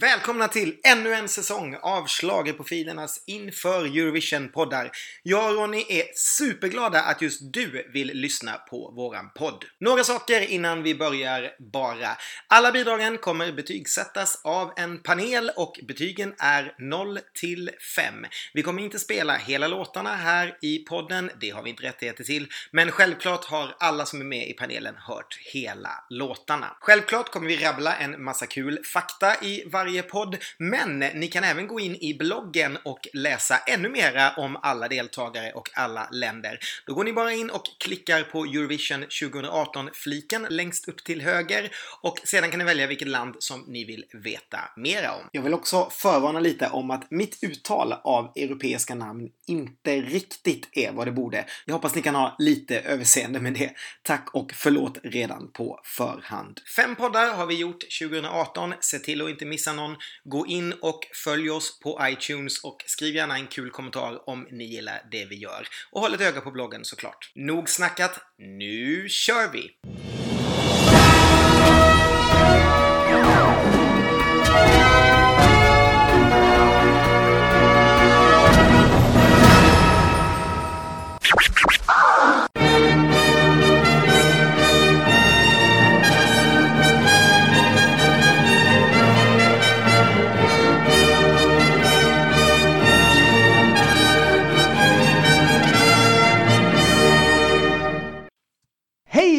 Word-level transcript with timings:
Välkomna 0.00 0.48
till 0.48 0.76
ännu 0.84 1.14
en 1.14 1.28
säsong 1.28 1.76
av 1.82 2.06
Schlagerprofilernas 2.08 3.22
inför 3.26 3.84
Eurovision-poddar. 3.84 4.90
Jag 5.22 5.50
och 5.50 5.56
Ronny 5.56 5.84
är 5.88 6.04
superglada 6.14 7.02
att 7.02 7.22
just 7.22 7.52
du 7.52 7.90
vill 7.92 8.06
lyssna 8.14 8.52
på 8.52 8.90
våran 8.96 9.30
podd. 9.34 9.64
Några 9.80 10.04
saker 10.04 10.40
innan 10.40 10.82
vi 10.82 10.94
börjar 10.94 11.50
bara. 11.72 12.08
Alla 12.48 12.72
bidragen 12.72 13.18
kommer 13.18 13.52
betygsättas 13.52 14.40
av 14.44 14.72
en 14.76 15.02
panel 15.02 15.50
och 15.56 15.80
betygen 15.88 16.34
är 16.38 16.74
0 16.78 17.18
till 17.40 17.70
5. 17.96 18.14
Vi 18.54 18.62
kommer 18.62 18.82
inte 18.82 18.98
spela 18.98 19.36
hela 19.36 19.68
låtarna 19.68 20.16
här 20.16 20.58
i 20.62 20.78
podden, 20.78 21.30
det 21.40 21.50
har 21.50 21.62
vi 21.62 21.70
inte 21.70 21.82
rättigheter 21.82 22.24
till, 22.24 22.48
men 22.70 22.90
självklart 22.90 23.44
har 23.44 23.76
alla 23.78 24.06
som 24.06 24.20
är 24.20 24.24
med 24.24 24.48
i 24.48 24.52
panelen 24.52 24.94
hört 24.96 25.38
hela 25.52 26.04
låtarna. 26.10 26.76
Självklart 26.80 27.30
kommer 27.30 27.48
vi 27.48 27.56
rabbla 27.56 27.96
en 27.96 28.24
massa 28.24 28.46
kul 28.46 28.78
fakta 28.84 29.34
i 29.42 29.64
varje 29.66 29.85
varje 29.86 30.02
podd. 30.02 30.36
Men 30.58 30.98
ni 30.98 31.28
kan 31.28 31.44
även 31.44 31.66
gå 31.66 31.80
in 31.80 31.96
i 31.96 32.14
bloggen 32.14 32.78
och 32.84 33.08
läsa 33.12 33.58
ännu 33.58 33.88
mera 33.88 34.30
om 34.30 34.56
alla 34.62 34.88
deltagare 34.88 35.52
och 35.52 35.68
alla 35.74 36.08
länder. 36.12 36.58
Då 36.86 36.94
går 36.94 37.04
ni 37.04 37.12
bara 37.12 37.32
in 37.32 37.50
och 37.50 37.62
klickar 37.78 38.22
på 38.22 38.44
Eurovision 38.44 39.04
2018-fliken 39.04 40.46
längst 40.50 40.88
upp 40.88 41.04
till 41.04 41.20
höger 41.20 41.70
och 42.00 42.18
sedan 42.24 42.50
kan 42.50 42.58
ni 42.58 42.64
välja 42.64 42.86
vilket 42.86 43.08
land 43.08 43.34
som 43.38 43.64
ni 43.68 43.84
vill 43.84 44.04
veta 44.12 44.58
mera 44.76 45.12
om. 45.12 45.28
Jag 45.32 45.42
vill 45.42 45.54
också 45.54 45.88
förvarna 45.90 46.40
lite 46.40 46.68
om 46.68 46.90
att 46.90 47.10
mitt 47.10 47.38
uttal 47.42 47.92
av 47.92 48.32
europeiska 48.36 48.94
namn 48.94 49.28
inte 49.46 50.00
riktigt 50.00 50.68
är 50.72 50.92
vad 50.92 51.06
det 51.06 51.12
borde. 51.12 51.44
Jag 51.64 51.74
hoppas 51.74 51.94
ni 51.94 52.02
kan 52.02 52.14
ha 52.14 52.36
lite 52.38 52.80
överseende 52.80 53.40
med 53.40 53.54
det. 53.54 53.70
Tack 54.02 54.28
och 54.32 54.52
förlåt 54.54 54.98
redan 55.02 55.52
på 55.52 55.80
förhand. 55.84 56.60
Fem 56.76 56.96
poddar 56.96 57.34
har 57.34 57.46
vi 57.46 57.54
gjort 57.54 57.84
2018. 58.00 58.74
Se 58.80 58.98
till 58.98 59.22
att 59.22 59.30
inte 59.30 59.44
missa 59.44 59.72
någon. 59.76 59.96
Gå 60.24 60.46
in 60.46 60.72
och 60.72 61.00
följ 61.24 61.50
oss 61.50 61.80
på 61.80 62.00
iTunes 62.02 62.64
och 62.64 62.84
skriv 62.86 63.14
gärna 63.14 63.36
en 63.36 63.46
kul 63.46 63.70
kommentar 63.70 64.28
om 64.28 64.46
ni 64.50 64.64
gillar 64.64 65.02
det 65.10 65.24
vi 65.24 65.36
gör. 65.36 65.68
Och 65.90 66.00
håll 66.00 66.14
ett 66.14 66.20
öga 66.20 66.40
på 66.40 66.50
bloggen 66.50 66.84
såklart. 66.84 67.32
Nog 67.34 67.70
snackat, 67.70 68.20
nu 68.38 69.08
kör 69.08 69.52
vi! 69.52 69.70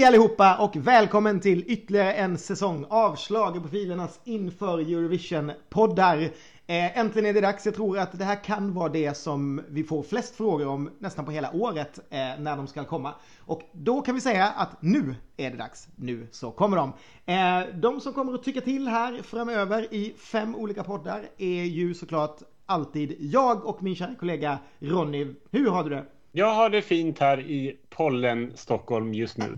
Allihopa 0.07 0.57
och 0.57 0.75
välkommen 0.75 1.39
till 1.39 1.63
ytterligare 1.67 2.13
en 2.13 2.37
säsong 2.37 2.85
av 2.89 3.15
Schlagerprofilernas 3.15 4.19
inför 4.23 4.79
Eurovision-poddar. 4.79 6.21
Eh, 6.67 6.97
äntligen 6.97 7.29
är 7.29 7.33
det 7.33 7.41
dags. 7.41 7.65
Jag 7.65 7.75
tror 7.75 7.99
att 7.99 8.19
det 8.19 8.25
här 8.25 8.43
kan 8.43 8.73
vara 8.73 8.89
det 8.89 9.17
som 9.17 9.61
vi 9.69 9.83
får 9.83 10.03
flest 10.03 10.35
frågor 10.35 10.67
om 10.67 10.89
nästan 10.99 11.25
på 11.25 11.31
hela 11.31 11.51
året 11.53 11.99
eh, 12.09 12.19
när 12.19 12.57
de 12.57 12.67
ska 12.67 12.83
komma. 12.83 13.13
Och 13.39 13.61
då 13.71 14.01
kan 14.01 14.15
vi 14.15 14.21
säga 14.21 14.47
att 14.47 14.81
nu 14.81 15.15
är 15.37 15.51
det 15.51 15.57
dags. 15.57 15.87
Nu 15.95 16.27
så 16.31 16.51
kommer 16.51 16.77
de. 16.77 16.93
Eh, 17.25 17.75
de 17.75 17.99
som 18.01 18.13
kommer 18.13 18.33
att 18.33 18.43
tycka 18.43 18.61
till 18.61 18.87
här 18.87 19.21
framöver 19.23 19.93
i 19.93 20.13
fem 20.17 20.55
olika 20.55 20.83
poddar 20.83 21.29
är 21.37 21.63
ju 21.63 21.93
såklart 21.93 22.39
alltid 22.65 23.15
jag 23.19 23.65
och 23.65 23.83
min 23.83 23.95
kära 23.95 24.15
kollega 24.15 24.57
Ronny. 24.79 25.33
Hur 25.51 25.69
har 25.69 25.83
du 25.83 25.89
det? 25.89 26.05
Jag 26.37 26.53
har 26.53 26.69
det 26.69 26.81
fint 26.81 27.19
här 27.19 27.39
i 27.39 27.77
pollen 27.89 28.51
Stockholm 28.55 29.13
just 29.13 29.37
nu. 29.37 29.45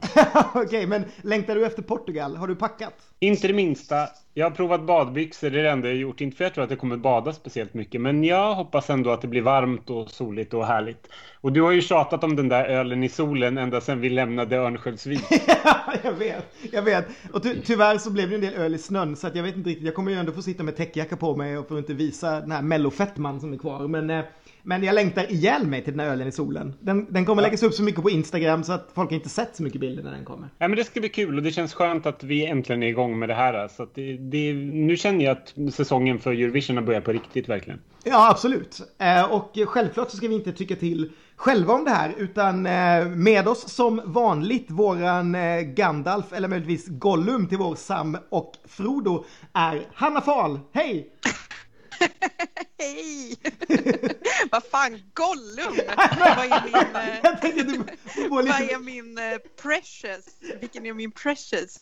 Okej, 0.54 0.66
okay, 0.66 0.88
men 0.88 1.06
längtar 1.22 1.56
du 1.56 1.66
efter 1.66 1.82
Portugal? 1.82 2.36
Har 2.36 2.48
du 2.48 2.56
packat? 2.56 3.09
Inte 3.22 3.48
det 3.48 3.54
minsta. 3.54 4.08
Jag 4.34 4.46
har 4.46 4.52
provat 4.52 4.82
badbyxor, 4.82 5.50
det 5.50 5.60
är 5.60 5.64
det 5.64 5.70
enda 5.70 5.88
jag 5.88 5.98
gjort. 5.98 6.22
Inte 6.22 6.38
för 6.38 6.44
att 6.44 6.48
jag 6.48 6.54
tror 6.54 6.64
att 6.64 6.70
jag 6.70 6.80
kommer 6.80 6.98
bada 6.98 7.34
speciellt 7.34 7.74
mycket, 7.74 8.02
men 8.02 8.24
jag 8.24 8.56
hoppas 8.56 8.90
ändå 8.90 9.10
att 9.10 9.22
det 9.22 9.28
blir 9.28 9.42
varmt 9.42 9.90
och 9.90 10.10
soligt 10.10 10.54
och 10.54 10.66
härligt. 10.66 11.08
Och 11.42 11.54
du 11.54 11.62
har 11.62 11.72
ju 11.72 11.82
tjatat 11.82 12.24
om 12.24 12.36
den 12.36 12.50
där 12.50 12.66
ölen 12.66 13.04
i 13.04 13.10
solen 13.10 13.58
ända 13.58 13.82
sedan 13.82 14.02
vi 14.02 14.10
lämnade 14.10 14.58
Örnsköldsvik. 14.58 15.24
ja, 15.64 15.94
jag 16.04 16.14
vet, 16.14 16.46
jag 16.72 16.82
vet. 16.82 17.08
Och 17.34 17.44
ty 17.44 17.62
tyvärr 17.66 17.98
så 17.98 18.12
blev 18.12 18.30
det 18.30 18.36
en 18.36 18.42
del 18.42 18.54
öl 18.54 18.76
i 18.76 18.78
snön, 18.78 19.16
så 19.16 19.28
att 19.28 19.36
jag 19.36 19.44
vet 19.44 19.56
inte 19.56 19.70
riktigt. 19.70 19.86
Jag 19.86 19.96
kommer 19.96 20.12
ju 20.12 20.18
ändå 20.18 20.32
få 20.32 20.42
sitta 20.42 20.64
med 20.64 20.76
täckjacka 20.78 21.18
på 21.18 21.36
mig 21.36 21.58
och 21.58 21.68
får 21.68 21.78
inte 21.78 21.94
visa 21.94 22.42
den 22.42 22.52
här 22.52 22.62
mellofettman 22.62 23.42
som 23.42 23.54
är 23.54 23.58
kvar. 23.58 23.88
Men 23.88 24.10
eh, 24.10 24.26
men 24.64 24.84
jag 24.84 24.96
längtar 24.96 25.32
ihjäl 25.32 25.68
mig 25.68 25.84
till 25.84 25.94
den 25.94 26.00
här 26.00 26.14
ölen 26.14 26.28
i 26.28 26.32
solen. 26.32 26.74
Den, 26.80 27.14
den 27.14 27.26
kommer 27.26 27.42
ja. 27.42 27.48
läggas 27.48 27.64
upp 27.64 27.74
så 27.74 27.84
mycket 27.84 28.02
på 28.02 28.10
Instagram 28.10 28.64
så 28.64 28.74
att 28.74 28.92
folk 28.96 29.12
inte 29.12 29.30
sett 29.30 29.56
så 29.56 29.64
mycket 29.64 29.82
bilder 29.82 30.04
när 30.04 30.12
den 30.12 30.26
kommer. 30.26 30.50
Ja 30.58 30.68
men 30.68 30.78
det 30.78 30.84
ska 30.84 31.00
bli 31.00 31.10
kul 31.10 31.38
och 31.38 31.44
det 31.44 31.52
känns 31.52 31.74
skönt 31.74 32.06
att 32.06 32.24
vi 32.24 32.46
äntligen 32.46 32.84
är 32.84 32.88
igång 32.88 33.09
med 33.16 33.30
det 33.30 33.36
här. 33.36 33.68
Så 33.68 33.84
att 33.84 33.96
det, 33.96 34.18
det, 34.18 34.54
nu 34.54 34.98
känner 34.98 35.26
jag 35.26 35.38
att 35.38 35.74
säsongen 35.74 36.20
för 36.20 36.32
Eurovision 36.32 36.78
har 36.78 36.84
börjat 36.84 37.04
på 37.04 37.12
riktigt 37.12 37.50
verkligen. 37.50 37.80
Ja 38.04 38.30
absolut. 38.30 38.82
Eh, 38.98 39.32
och 39.32 39.58
självklart 39.68 40.12
så 40.12 40.18
ska 40.18 40.28
vi 40.28 40.36
inte 40.36 40.52
tycka 40.52 40.76
till 40.76 41.12
själva 41.36 41.74
om 41.74 41.86
det 41.86 41.92
här 41.92 42.14
utan 42.18 42.66
eh, 42.66 43.06
med 43.06 43.48
oss 43.48 43.70
som 43.70 44.02
vanligt 44.06 44.72
våran 44.72 45.36
eh, 45.36 45.62
Gandalf 45.62 46.34
eller 46.34 46.48
möjligtvis 46.48 46.88
Gollum 46.88 47.48
till 47.48 47.58
vår 47.58 47.76
Sam 47.76 48.18
och 48.30 48.54
Frodo 48.66 49.26
är 49.54 49.82
Hanna 49.94 50.22
Fahl. 50.22 50.60
Hej! 50.74 51.10
Hej! 52.80 53.36
vad 54.52 54.64
fan, 54.64 55.02
Gollum! 55.14 55.80
vad 56.20 56.46
är 56.46 56.64
min, 56.64 56.96
eh, 56.96 58.30
vad 58.30 58.48
är 58.48 58.80
min 58.80 59.18
uh, 59.18 59.38
precious? 59.62 60.26
Vilken 60.60 60.86
är 60.86 60.94
min 60.94 61.12
precious? 61.12 61.82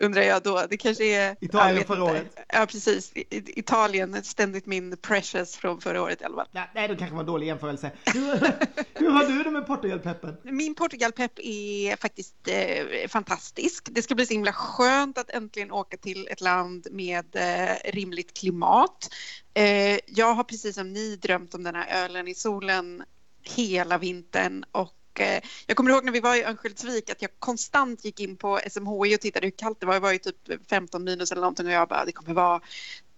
Undrar 0.00 0.22
jag 0.22 0.42
då. 0.42 0.66
Det 0.70 0.76
kanske 0.76 1.04
är... 1.04 1.36
Italien 1.40 1.84
förra 1.84 2.04
året. 2.04 2.38
Ja, 2.48 2.66
precis. 2.66 3.12
Italien, 3.30 4.24
ständigt 4.24 4.66
min 4.66 4.96
precious 4.96 5.56
från 5.56 5.80
förra 5.80 6.02
året 6.02 6.20
i 6.20 6.24
alla 6.24 6.36
fall. 6.36 6.48
nej, 6.74 6.88
det 6.88 6.96
kanske 6.96 7.14
var 7.14 7.20
en 7.20 7.26
dålig 7.26 7.46
jämförelse. 7.46 7.90
Hur, 8.04 8.52
hur 8.94 9.10
har 9.10 9.24
du 9.24 9.42
det 9.42 9.50
med 9.50 9.66
Portugalpeppen? 9.66 10.36
Min 10.42 10.74
Portugalpepp 10.74 11.38
är 11.38 11.96
faktiskt 11.96 12.48
eh, 12.48 13.08
fantastisk. 13.08 13.88
Det 13.90 14.02
ska 14.02 14.14
bli 14.14 14.26
så 14.26 14.32
himla 14.32 14.52
skönt 14.52 15.18
att 15.18 15.30
äntligen 15.30 15.72
åka 15.72 15.96
till 15.96 16.28
ett 16.30 16.40
land 16.40 16.86
med 16.90 17.36
eh, 17.36 17.92
rimligt 17.92 18.38
klimat. 18.38 19.08
Eh, 19.54 19.98
jag 20.06 20.33
jag 20.34 20.36
har 20.36 20.44
precis 20.44 20.74
som 20.74 20.92
ni 20.92 21.16
drömt 21.16 21.54
om 21.54 21.62
den 21.62 21.74
här 21.74 22.04
ölen 22.04 22.28
i 22.28 22.34
solen 22.34 23.04
hela 23.42 23.98
vintern 23.98 24.64
och 24.72 25.20
eh, 25.20 25.42
jag 25.66 25.76
kommer 25.76 25.90
ihåg 25.90 26.04
när 26.04 26.12
vi 26.12 26.20
var 26.20 26.36
i 26.36 26.44
Örnsköldsvik 26.44 27.10
att 27.10 27.22
jag 27.22 27.30
konstant 27.38 28.04
gick 28.04 28.20
in 28.20 28.36
på 28.36 28.60
SMHI 28.70 29.16
och 29.16 29.20
tittade 29.20 29.46
hur 29.46 29.50
kallt 29.50 29.80
det 29.80 29.86
var. 29.86 29.94
Det 29.94 30.00
var 30.00 30.12
ju 30.12 30.18
typ 30.18 30.36
15 30.70 31.04
minus 31.04 31.32
eller 31.32 31.40
någonting 31.40 31.66
och 31.66 31.72
jag 31.72 31.88
bara 31.88 32.04
det 32.04 32.12
kommer 32.12 32.34
vara 32.34 32.60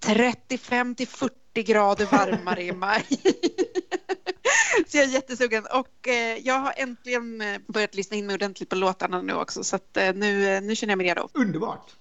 35 0.00 0.94
till 0.94 1.09
40 1.09 1.62
grader 1.62 2.06
varmare 2.06 2.62
i 2.62 2.72
maj. 2.72 3.06
så 4.87 4.97
jag 4.97 5.04
är 5.04 5.10
jättesugen 5.10 5.66
och 5.72 6.09
eh, 6.09 6.38
jag 6.38 6.59
har 6.59 6.75
äntligen 6.77 7.41
eh, 7.41 7.60
börjat 7.66 7.94
lyssna 7.94 8.16
in 8.16 8.27
mig 8.27 8.34
ordentligt 8.34 8.69
på 8.69 8.77
låtarna 8.77 9.22
nu 9.22 9.33
också 9.33 9.65
så 9.65 9.77
att 9.77 9.94
nu, 9.94 10.60
nu 10.60 10.77
känner 10.77 10.91
jag 10.91 10.98
mig 10.98 11.06
redo. 11.06 11.28
Underbart! 11.33 11.94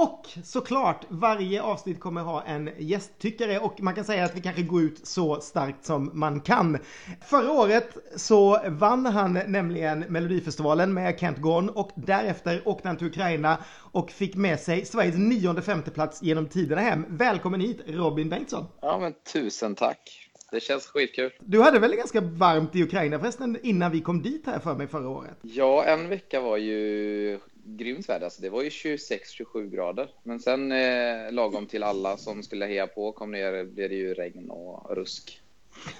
Och 0.00 0.26
såklart, 0.44 1.04
varje 1.08 1.62
avsnitt 1.62 2.00
kommer 2.00 2.20
ha 2.20 2.42
en 2.42 2.70
gästtyckare 2.78 3.58
och 3.58 3.80
man 3.80 3.94
kan 3.94 4.04
säga 4.04 4.24
att 4.24 4.36
vi 4.36 4.40
kanske 4.40 4.62
går 4.62 4.82
ut 4.82 5.06
så 5.06 5.40
starkt 5.40 5.84
som 5.84 6.10
man 6.12 6.40
kan. 6.40 6.78
Förra 7.24 7.52
året 7.52 7.96
så 8.16 8.60
vann 8.66 9.06
han 9.06 9.32
nämligen 9.46 10.00
Melodifestivalen 10.00 10.94
med 10.94 11.18
Kent 11.20 11.38
Gorn 11.38 11.68
och 11.68 11.90
därefter 11.94 12.62
åkte 12.64 12.88
han 12.88 12.96
till 12.96 13.06
Ukraina 13.06 13.58
och 13.92 14.10
fick 14.10 14.34
med 14.36 14.60
sig 14.60 14.84
Sveriges 14.84 15.16
nionde 15.18 15.62
femteplats 15.62 16.22
genom 16.22 16.46
tiderna 16.46 16.80
hem. 16.80 17.04
Välkommen 17.08 17.60
hit 17.60 17.80
Robin 17.86 18.28
Bengtsson! 18.28 18.66
Ja 18.80 18.98
men 18.98 19.14
tusen 19.32 19.74
tack! 19.74 20.30
Det 20.52 20.60
känns 20.60 20.86
skitkul. 20.86 21.30
Du 21.40 21.62
hade 21.62 21.78
väl 21.78 21.94
ganska 21.94 22.20
varmt 22.20 22.76
i 22.76 22.82
Ukraina 22.82 23.18
förresten 23.18 23.58
innan 23.62 23.92
vi 23.92 24.00
kom 24.00 24.22
dit 24.22 24.46
här 24.46 24.58
för 24.58 24.74
mig 24.74 24.86
förra 24.86 25.08
året? 25.08 25.38
Ja, 25.42 25.84
en 25.84 26.08
vecka 26.08 26.40
var 26.40 26.56
ju 26.56 27.38
grymt 27.64 28.08
väder. 28.08 28.24
Alltså 28.24 28.42
det 28.42 28.50
var 28.50 28.62
ju 28.62 28.68
26-27 28.68 29.70
grader. 29.70 30.10
Men 30.22 30.40
sen 30.40 30.72
eh, 30.72 31.32
lagom 31.32 31.66
till 31.66 31.82
alla 31.82 32.16
som 32.16 32.42
skulle 32.42 32.66
heja 32.66 32.86
på 32.86 33.12
kom 33.12 33.30
ner 33.30 33.64
blev 33.64 33.88
det 33.88 33.96
ju 33.96 34.14
regn 34.14 34.50
och 34.50 34.96
rusk. 34.96 35.40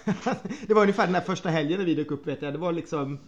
det 0.67 0.75
var 0.75 0.83
ungefär 0.83 1.05
den 1.05 1.13
där 1.13 1.21
första 1.21 1.49
helgen 1.49 1.79
när 1.79 1.87
vi 1.87 1.95
dök 1.95 2.11
upp 2.11 2.27
vet 2.27 2.43
jag. 2.43 2.53
Det 2.53 2.59
var 2.59 2.73
liksom 2.73 3.19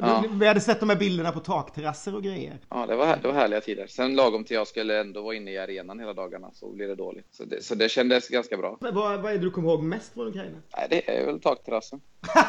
Ja. 0.00 0.24
Vi 0.32 0.46
hade 0.46 0.60
sett 0.60 0.80
de 0.80 0.88
här 0.88 0.96
bilderna 0.96 1.32
på 1.32 1.40
takterrasser 1.40 2.14
och 2.14 2.22
grejer. 2.22 2.58
Ja, 2.68 2.86
det 2.86 2.96
var, 2.96 3.16
det 3.16 3.28
var 3.28 3.34
härliga 3.34 3.60
tider. 3.60 3.86
Sen 3.86 4.16
lagom 4.16 4.44
till 4.44 4.54
jag 4.54 4.66
skulle 4.66 5.00
ändå 5.00 5.22
vara 5.22 5.34
inne 5.34 5.50
i 5.50 5.58
arenan 5.58 5.98
hela 5.98 6.12
dagarna 6.12 6.50
så 6.54 6.72
blev 6.72 6.88
det 6.88 6.94
dåligt. 6.94 7.26
Så 7.30 7.44
det, 7.44 7.64
så 7.64 7.74
det 7.74 7.88
kändes 7.88 8.28
ganska 8.28 8.56
bra. 8.56 8.76
vad, 8.80 8.92
vad 8.92 9.32
är 9.32 9.32
det 9.32 9.44
du 9.44 9.50
kommer 9.50 9.68
ihåg 9.68 9.82
mest 9.82 10.14
från 10.14 10.28
Ukraina? 10.28 10.58
Nej, 10.76 10.86
det 10.90 11.18
är 11.18 11.26
väl 11.26 11.40
takterrassen. 11.40 12.00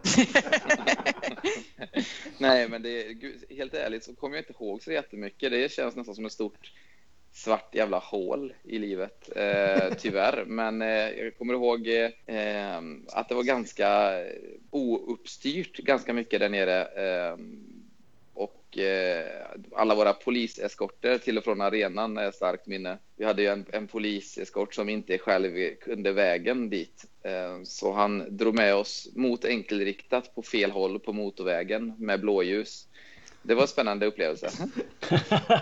Nej, 2.38 2.68
men 2.68 2.82
det, 2.82 3.16
helt 3.50 3.74
ärligt 3.74 4.04
så 4.04 4.14
kommer 4.14 4.36
jag 4.36 4.42
inte 4.42 4.52
ihåg 4.52 4.82
så 4.82 4.92
jättemycket. 4.92 5.50
Det 5.50 5.72
känns 5.72 5.96
nästan 5.96 6.14
som 6.14 6.26
ett 6.26 6.32
stort 6.32 6.72
svart 7.32 7.74
jävla 7.74 7.98
hål 7.98 8.54
i 8.64 8.78
livet, 8.78 9.30
eh, 9.36 9.94
tyvärr. 9.98 10.44
Men 10.46 10.82
eh, 10.82 10.88
jag 10.88 11.38
kommer 11.38 11.54
ihåg 11.54 11.88
eh, 12.26 12.76
att 13.08 13.28
det 13.28 13.34
var 13.34 13.42
ganska 13.42 14.10
ouppstyrt 14.70 15.76
ganska 15.76 16.12
mycket 16.12 16.40
där 16.40 16.48
nere. 16.48 16.82
Eh, 16.82 17.36
och 18.70 18.78
eh, 18.78 19.46
alla 19.72 19.94
våra 19.94 20.12
poliseskorter 20.12 21.18
till 21.18 21.38
och 21.38 21.44
från 21.44 21.60
arenan 21.60 22.18
är 22.18 22.30
starkt 22.30 22.66
minne. 22.66 22.98
Vi 23.16 23.24
hade 23.24 23.42
ju 23.42 23.48
en, 23.48 23.66
en 23.72 23.86
poliseskort 23.86 24.74
som 24.74 24.88
inte 24.88 25.18
själv 25.18 25.74
kunde 25.74 26.12
vägen 26.12 26.70
dit. 26.70 27.04
Eh, 27.22 27.62
så 27.64 27.92
han 27.92 28.36
drog 28.36 28.54
med 28.54 28.74
oss 28.74 29.08
mot 29.14 29.44
enkelriktat 29.44 30.34
på 30.34 30.42
fel 30.42 30.70
håll 30.70 31.00
på 31.00 31.12
motorvägen 31.12 31.94
med 31.98 32.20
blåljus. 32.20 32.88
Det 33.42 33.54
var 33.54 33.62
en 33.62 33.68
spännande 33.68 34.06
upplevelse. 34.06 34.50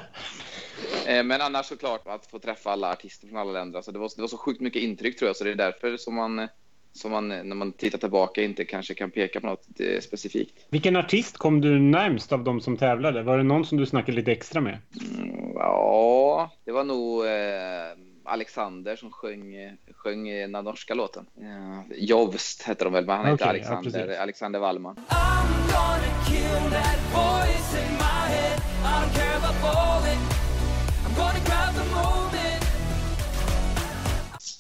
Eh, 1.07 1.25
men 1.25 1.41
annars 1.41 1.67
såklart 1.67 2.07
att 2.07 2.27
få 2.27 2.39
träffa 2.39 2.71
alla 2.71 2.93
artister 2.93 3.29
från 3.29 3.39
alla 3.39 3.53
länder. 3.53 3.77
Alltså 3.79 3.93
det, 3.93 3.99
var, 3.99 4.11
det 4.17 4.21
var 4.21 4.29
så 4.29 4.37
sjukt 4.37 4.61
mycket 4.61 4.83
intryck 4.83 5.19
tror 5.19 5.29
jag, 5.29 5.37
så 5.37 5.45
det 5.45 5.51
är 5.51 5.55
därför 5.55 5.97
som 5.97 6.15
man, 6.15 6.49
som 6.93 7.11
man 7.11 7.29
när 7.29 7.55
man 7.55 7.73
tittar 7.73 7.99
tillbaka 7.99 8.43
inte 8.43 8.65
kanske 8.65 8.95
kan 8.95 9.11
peka 9.11 9.41
på 9.41 9.47
något 9.47 9.81
eh, 9.81 10.01
specifikt. 10.01 10.67
Vilken 10.69 10.97
artist 10.97 11.39
kom 11.39 11.61
du 11.61 11.79
närmst 11.79 12.33
av 12.33 12.45
de 12.45 12.61
som 12.61 12.77
tävlade? 12.77 13.23
Var 13.23 13.39
det 13.39 13.45
någon 13.45 13.65
som 13.65 13.79
du 13.79 13.87
snackade 13.87 14.17
lite 14.17 14.33
extra 14.33 14.61
med? 14.61 14.79
Mm, 15.19 15.53
ja, 15.55 16.51
det 16.65 16.73
var 16.73 16.85
nog 16.85 17.27
eh, 17.27 18.08
Alexander 18.29 18.97
som 18.97 19.11
sjöng, 19.11 19.77
sjöng 19.95 20.29
den 20.29 20.53
norska 20.53 20.95
låten. 20.95 21.27
Ja, 21.35 21.85
Jovst 21.97 22.63
hette 22.63 22.85
de 22.85 22.93
väl, 22.93 23.07
men 23.07 23.17
han 23.17 23.33
okay, 23.33 23.33
heter 23.35 23.49
Alexander, 23.49 24.09
ja, 24.09 24.23
Alexander 24.23 24.59
Wallman. 24.59 24.97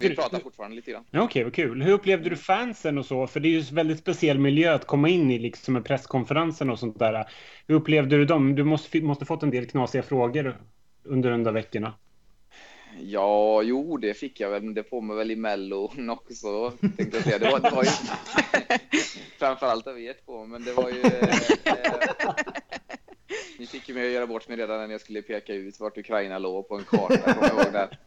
Vi 0.01 0.15
pratar 0.15 0.39
fortfarande 0.39 0.77
lite 0.77 0.91
grann. 0.91 1.05
Okej, 1.09 1.23
okay, 1.23 1.45
vad 1.45 1.55
kul. 1.55 1.83
Hur 1.83 1.93
upplevde 1.93 2.31
du 2.31 2.37
fansen 2.37 2.99
och 2.99 3.07
så? 3.07 3.27
För 3.27 3.41
det 3.41 3.49
är 3.49 3.51
ju 3.51 3.59
en 3.59 3.75
väldigt 3.75 3.99
speciell 3.99 4.39
miljö 4.39 4.75
att 4.75 4.87
komma 4.87 5.09
in 5.09 5.31
i, 5.31 5.39
liksom 5.39 5.75
med 5.75 5.85
presskonferensen 5.85 6.71
och 6.71 6.79
sånt 6.79 6.99
där. 6.99 7.25
Hur 7.67 7.75
upplevde 7.75 8.17
du 8.17 8.25
dem? 8.25 8.55
Du 8.55 8.65
måste, 8.65 9.01
måste 9.01 9.25
fått 9.25 9.43
en 9.43 9.51
del 9.51 9.67
knasiga 9.67 10.03
frågor 10.03 10.61
under 11.05 11.31
de 11.31 11.45
där 11.45 11.53
veckorna. 11.53 11.95
Ja, 13.03 13.63
jo, 13.63 13.97
det 13.97 14.15
fick 14.15 14.41
jag 14.41 14.51
väl, 14.51 14.63
men 14.63 14.75
det 14.75 14.85
får 14.85 15.01
man 15.01 15.17
väl 15.17 15.31
i 15.31 15.37
Mellon 15.37 16.11
också, 16.11 16.71
tänkte 16.71 17.17
jag 17.17 17.25
säga. 17.25 17.39
Det 17.39 17.51
var, 17.51 17.61
det 17.61 17.71
var 17.71 17.85
ju 17.85 17.91
framförallt 19.39 19.87
av 19.87 20.01
er 20.01 20.15
två, 20.25 20.47
men 20.47 20.65
det 20.65 20.73
var 20.73 20.91
ju... 20.91 21.01
Eh, 21.65 22.35
ni 23.59 23.67
fick 23.67 23.89
ju 23.89 23.95
mig 23.95 24.07
att 24.07 24.13
göra 24.13 24.27
bort 24.27 24.49
mig 24.49 24.57
redan 24.57 24.81
när 24.81 24.95
jag 24.95 25.01
skulle 25.01 25.23
peka 25.23 25.55
ut 25.55 25.81
vart 25.81 25.99
Ukraina 25.99 26.39
låg 26.39 26.69
på 26.69 26.77
en 26.77 26.85
karta, 26.85 27.35
kommer 27.35 27.49
jag 27.49 27.65
ihåg 27.65 27.73
där. 27.73 27.99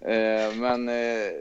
Eh, 0.00 0.54
men 0.54 0.88
eh, 0.88 1.32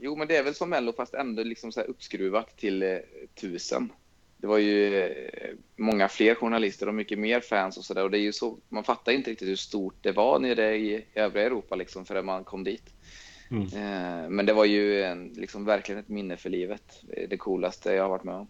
jo, 0.00 0.16
men 0.16 0.28
det 0.28 0.36
är 0.36 0.42
väl 0.42 0.54
som 0.54 0.70
Mello 0.70 0.92
fast 0.92 1.14
ändå 1.14 1.42
liksom 1.42 1.72
så 1.72 1.80
uppskruvat 1.80 2.56
till 2.56 2.82
eh, 2.82 2.98
tusen. 3.34 3.92
Det 4.44 4.48
var 4.48 4.58
ju 4.58 5.14
många 5.76 6.08
fler 6.08 6.34
journalister 6.34 6.88
och 6.88 6.94
mycket 6.94 7.18
mer 7.18 7.40
fans 7.40 7.76
och 7.78 7.84
så 7.84 7.94
där. 7.94 8.04
Och 8.04 8.10
det 8.10 8.18
är 8.18 8.22
ju 8.22 8.32
så, 8.32 8.58
man 8.68 8.84
fattar 8.84 9.12
inte 9.12 9.30
riktigt 9.30 9.48
hur 9.48 9.56
stort 9.56 9.94
det 10.00 10.12
var 10.12 10.38
nere 10.38 10.76
i 10.76 11.04
övriga 11.14 11.46
Europa 11.46 11.74
liksom 11.74 12.04
förrän 12.04 12.24
man 12.24 12.44
kom 12.44 12.64
dit. 12.64 12.94
Mm. 13.50 14.36
Men 14.36 14.46
det 14.46 14.52
var 14.52 14.64
ju 14.64 15.02
en, 15.02 15.28
liksom 15.28 15.64
verkligen 15.64 16.00
ett 16.00 16.08
minne 16.08 16.36
för 16.36 16.50
livet. 16.50 17.02
Det 17.28 17.36
coolaste 17.36 17.92
jag 17.92 18.02
har 18.02 18.10
varit 18.10 18.24
med 18.24 18.34
om. 18.34 18.46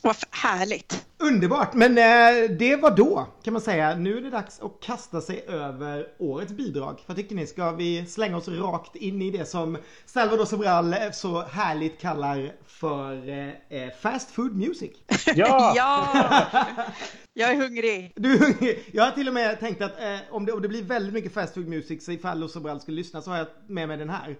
Vad 0.00 0.16
härligt! 0.30 1.06
Underbart! 1.22 1.74
Men 1.74 1.98
eh, 1.98 2.50
det 2.50 2.76
var 2.76 2.96
då 2.96 3.26
kan 3.42 3.52
man 3.52 3.62
säga. 3.62 3.94
Nu 3.94 4.16
är 4.16 4.20
det 4.20 4.30
dags 4.30 4.60
att 4.60 4.80
kasta 4.80 5.20
sig 5.20 5.44
över 5.48 6.06
årets 6.18 6.52
bidrag. 6.52 7.00
Vad 7.06 7.16
tycker 7.16 7.34
ni? 7.34 7.46
Ska 7.46 7.72
vi 7.72 8.06
slänga 8.06 8.36
oss 8.36 8.48
rakt 8.48 8.96
in 8.96 9.22
i 9.22 9.30
det 9.30 9.44
som 9.44 9.78
Salvador 10.06 10.44
Sobral 10.44 10.94
så 11.12 11.42
härligt 11.42 12.00
kallar 12.00 12.52
för 12.66 13.28
eh, 13.28 13.48
eh 13.48 13.90
fast 14.00 14.30
food 14.30 14.56
music? 14.56 14.90
Ja! 15.34 15.72
ja! 15.76 16.08
Jag 17.34 17.50
är 17.50 17.56
hungrig! 17.56 18.12
Du 18.16 18.34
är 18.34 18.38
hungrig! 18.38 18.90
Jag 18.92 19.04
har 19.04 19.10
till 19.10 19.28
och 19.28 19.34
med 19.34 19.60
tänkt 19.60 19.82
att 19.82 20.00
eh, 20.00 20.18
om, 20.30 20.46
det, 20.46 20.52
om 20.52 20.62
det 20.62 20.68
blir 20.68 20.82
väldigt 20.82 21.14
mycket 21.14 21.32
fast 21.32 21.54
food 21.54 21.68
music 21.68 22.04
så 22.04 22.12
ifall 22.12 22.48
Sobral 22.48 22.80
skulle 22.80 22.96
lyssna 22.96 23.22
så 23.22 23.30
har 23.30 23.38
jag 23.38 23.46
med 23.66 23.88
mig 23.88 23.96
den 23.96 24.10
här. 24.10 24.36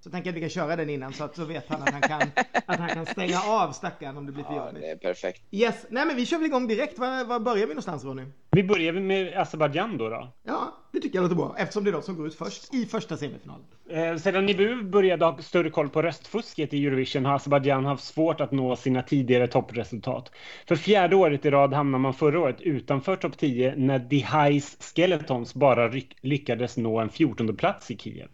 Så 0.00 0.10
tänker 0.10 0.28
jag 0.28 0.32
att 0.32 0.36
vi 0.36 0.40
kan 0.40 0.50
köra 0.50 0.76
den 0.76 0.90
innan 0.90 1.12
så 1.12 1.24
att 1.24 1.36
så 1.36 1.44
vet 1.44 1.68
han 1.68 1.82
att 1.82 1.90
han 1.90 2.00
kan, 2.00 2.22
att 2.66 2.78
han 2.78 2.88
kan 2.88 3.06
stänga 3.06 3.40
av 3.40 3.72
stackaren 3.72 4.16
om 4.16 4.26
det 4.26 4.32
blir 4.32 4.44
för 4.44 4.54
ja, 4.54 4.66
jobbigt. 4.66 4.82
det 4.82 4.90
är 4.90 4.96
perfekt. 4.96 5.42
Yes, 5.50 5.86
nej 5.90 6.06
men 6.06 6.16
vi 6.16 6.26
kör 6.26 6.38
väl 6.38 6.46
igång 6.46 6.66
direkt. 6.66 6.98
Var, 6.98 7.24
var 7.24 7.40
börjar 7.40 7.66
vi 7.66 7.74
någonstans 7.74 8.04
Ronny? 8.04 8.22
Vi 8.50 8.64
börjar 8.64 8.92
med 8.92 9.36
Azerbajdzjan 9.36 9.98
då, 9.98 10.08
då. 10.08 10.32
Ja, 10.42 10.76
det 10.92 11.00
tycker 11.00 11.16
jag 11.16 11.22
låter 11.22 11.36
bra. 11.36 11.54
Eftersom 11.58 11.84
det 11.84 11.90
är 11.90 11.92
de 11.92 12.02
som 12.02 12.16
går 12.16 12.26
ut 12.26 12.34
först 12.34 12.74
i 12.74 12.86
första 12.86 13.16
semifinalen. 13.16 13.64
Eh, 13.90 14.16
sedan 14.16 14.46
Nibu 14.46 14.82
började 14.82 15.24
ha 15.24 15.38
större 15.38 15.70
koll 15.70 15.88
på 15.88 16.02
röstfusket 16.02 16.74
i 16.74 16.86
Eurovision 16.86 17.24
har 17.24 17.34
Azerbajdzjan 17.34 17.84
haft 17.84 18.04
svårt 18.04 18.40
att 18.40 18.52
nå 18.52 18.76
sina 18.76 19.02
tidigare 19.02 19.46
toppresultat. 19.46 20.30
För 20.68 20.76
fjärde 20.76 21.16
året 21.16 21.44
i 21.44 21.50
rad 21.50 21.74
hamnade 21.74 22.02
man 22.02 22.14
förra 22.14 22.40
året 22.40 22.60
utanför 22.60 23.16
topp 23.16 23.38
10 23.38 23.74
när 23.76 23.98
The 23.98 24.16
Highs 24.16 24.76
Skeletons 24.80 25.54
bara 25.54 25.92
lyckades 26.20 26.76
nå 26.76 26.98
en 26.98 27.08
14 27.08 27.56
plats 27.56 27.90
i 27.90 27.96
Kiev. 27.96 28.28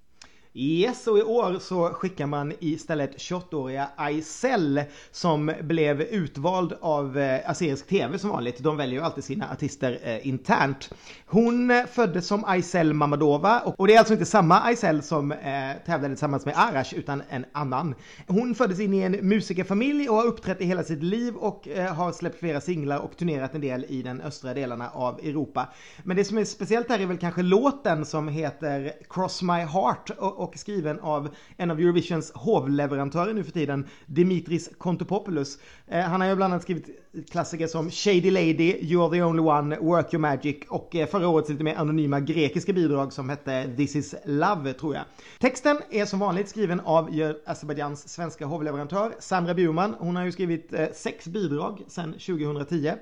Yes, 0.58 1.06
och 1.06 1.18
i 1.18 1.22
år 1.22 1.58
så 1.58 1.88
skickar 1.88 2.26
man 2.26 2.52
istället 2.60 3.16
28-åriga 3.16 3.88
Aysel 3.96 4.82
som 5.10 5.52
blev 5.62 6.00
utvald 6.00 6.72
av 6.80 7.18
eh, 7.18 7.50
Azerisk 7.50 7.86
TV 7.86 8.18
som 8.18 8.30
vanligt. 8.30 8.58
De 8.58 8.76
väljer 8.76 8.98
ju 8.98 9.04
alltid 9.04 9.24
sina 9.24 9.50
artister 9.52 10.00
eh, 10.02 10.26
internt. 10.28 10.90
Hon 11.26 11.70
eh, 11.70 11.86
föddes 11.86 12.26
som 12.26 12.44
Aysel 12.44 12.92
Mamadova 12.92 13.60
och 13.60 13.86
det 13.86 13.94
är 13.94 13.98
alltså 13.98 14.12
inte 14.12 14.26
samma 14.26 14.60
Aysel 14.60 15.02
som 15.02 15.32
eh, 15.32 15.38
tävlade 15.86 16.14
tillsammans 16.14 16.46
med 16.46 16.54
Arash 16.56 16.94
utan 16.94 17.22
en 17.28 17.44
annan. 17.52 17.94
Hon 18.26 18.54
föddes 18.54 18.80
in 18.80 18.94
i 18.94 19.00
en 19.00 19.12
musikerfamilj 19.12 20.08
och 20.08 20.16
har 20.16 20.26
uppträtt 20.26 20.60
i 20.60 20.64
hela 20.64 20.84
sitt 20.84 21.02
liv 21.02 21.34
och 21.34 21.68
eh, 21.68 21.94
har 21.94 22.12
släppt 22.12 22.38
flera 22.38 22.60
singlar 22.60 22.98
och 22.98 23.16
turnerat 23.16 23.54
en 23.54 23.60
del 23.60 23.86
i 23.88 24.02
den 24.02 24.20
östra 24.20 24.54
delarna 24.54 24.90
av 24.90 25.18
Europa. 25.18 25.68
Men 26.02 26.16
det 26.16 26.24
som 26.24 26.38
är 26.38 26.44
speciellt 26.44 26.88
här 26.88 26.98
är 26.98 27.06
väl 27.06 27.18
kanske 27.18 27.42
låten 27.42 28.04
som 28.04 28.28
heter 28.28 28.92
Cross 29.10 29.42
My 29.42 29.52
Heart 29.52 30.10
och, 30.18 30.45
och 30.46 30.58
skriven 30.58 31.00
av 31.00 31.28
en 31.56 31.70
av 31.70 31.80
Eurovisions 31.80 32.32
hovleverantörer 32.34 33.34
nu 33.34 33.44
för 33.44 33.52
tiden, 33.52 33.86
Dimitris 34.06 34.70
Kontopopoulos. 34.78 35.58
Eh, 35.86 36.00
han 36.00 36.20
har 36.20 36.28
ju 36.28 36.36
bland 36.36 36.52
annat 36.52 36.62
skrivit 36.62 36.88
klassiker 37.30 37.66
som 37.66 37.90
Shady 37.90 38.30
Lady, 38.30 38.72
You're 38.72 39.10
the 39.10 39.22
only 39.22 39.42
one, 39.42 39.78
Work 39.78 40.14
your 40.14 40.20
magic 40.20 40.56
och 40.68 40.96
eh, 40.96 41.06
förra 41.06 41.28
årets 41.28 41.48
lite 41.48 41.64
mer 41.64 41.74
anonyma 41.74 42.20
grekiska 42.20 42.72
bidrag 42.72 43.12
som 43.12 43.28
hette 43.28 43.76
This 43.76 43.96
is 43.96 44.14
love 44.24 44.72
tror 44.72 44.94
jag. 44.94 45.04
Texten 45.38 45.78
är 45.90 46.04
som 46.04 46.18
vanligt 46.18 46.48
skriven 46.48 46.80
av 46.80 47.10
Azerbajdzjans 47.46 48.08
svenska 48.08 48.46
hovleverantör 48.46 49.12
Sandra 49.18 49.54
Bjurman. 49.54 49.94
Hon 49.98 50.16
har 50.16 50.24
ju 50.24 50.32
skrivit 50.32 50.72
eh, 50.72 50.86
sex 50.94 51.26
bidrag 51.26 51.82
sedan 51.88 52.12
2010 52.12 52.92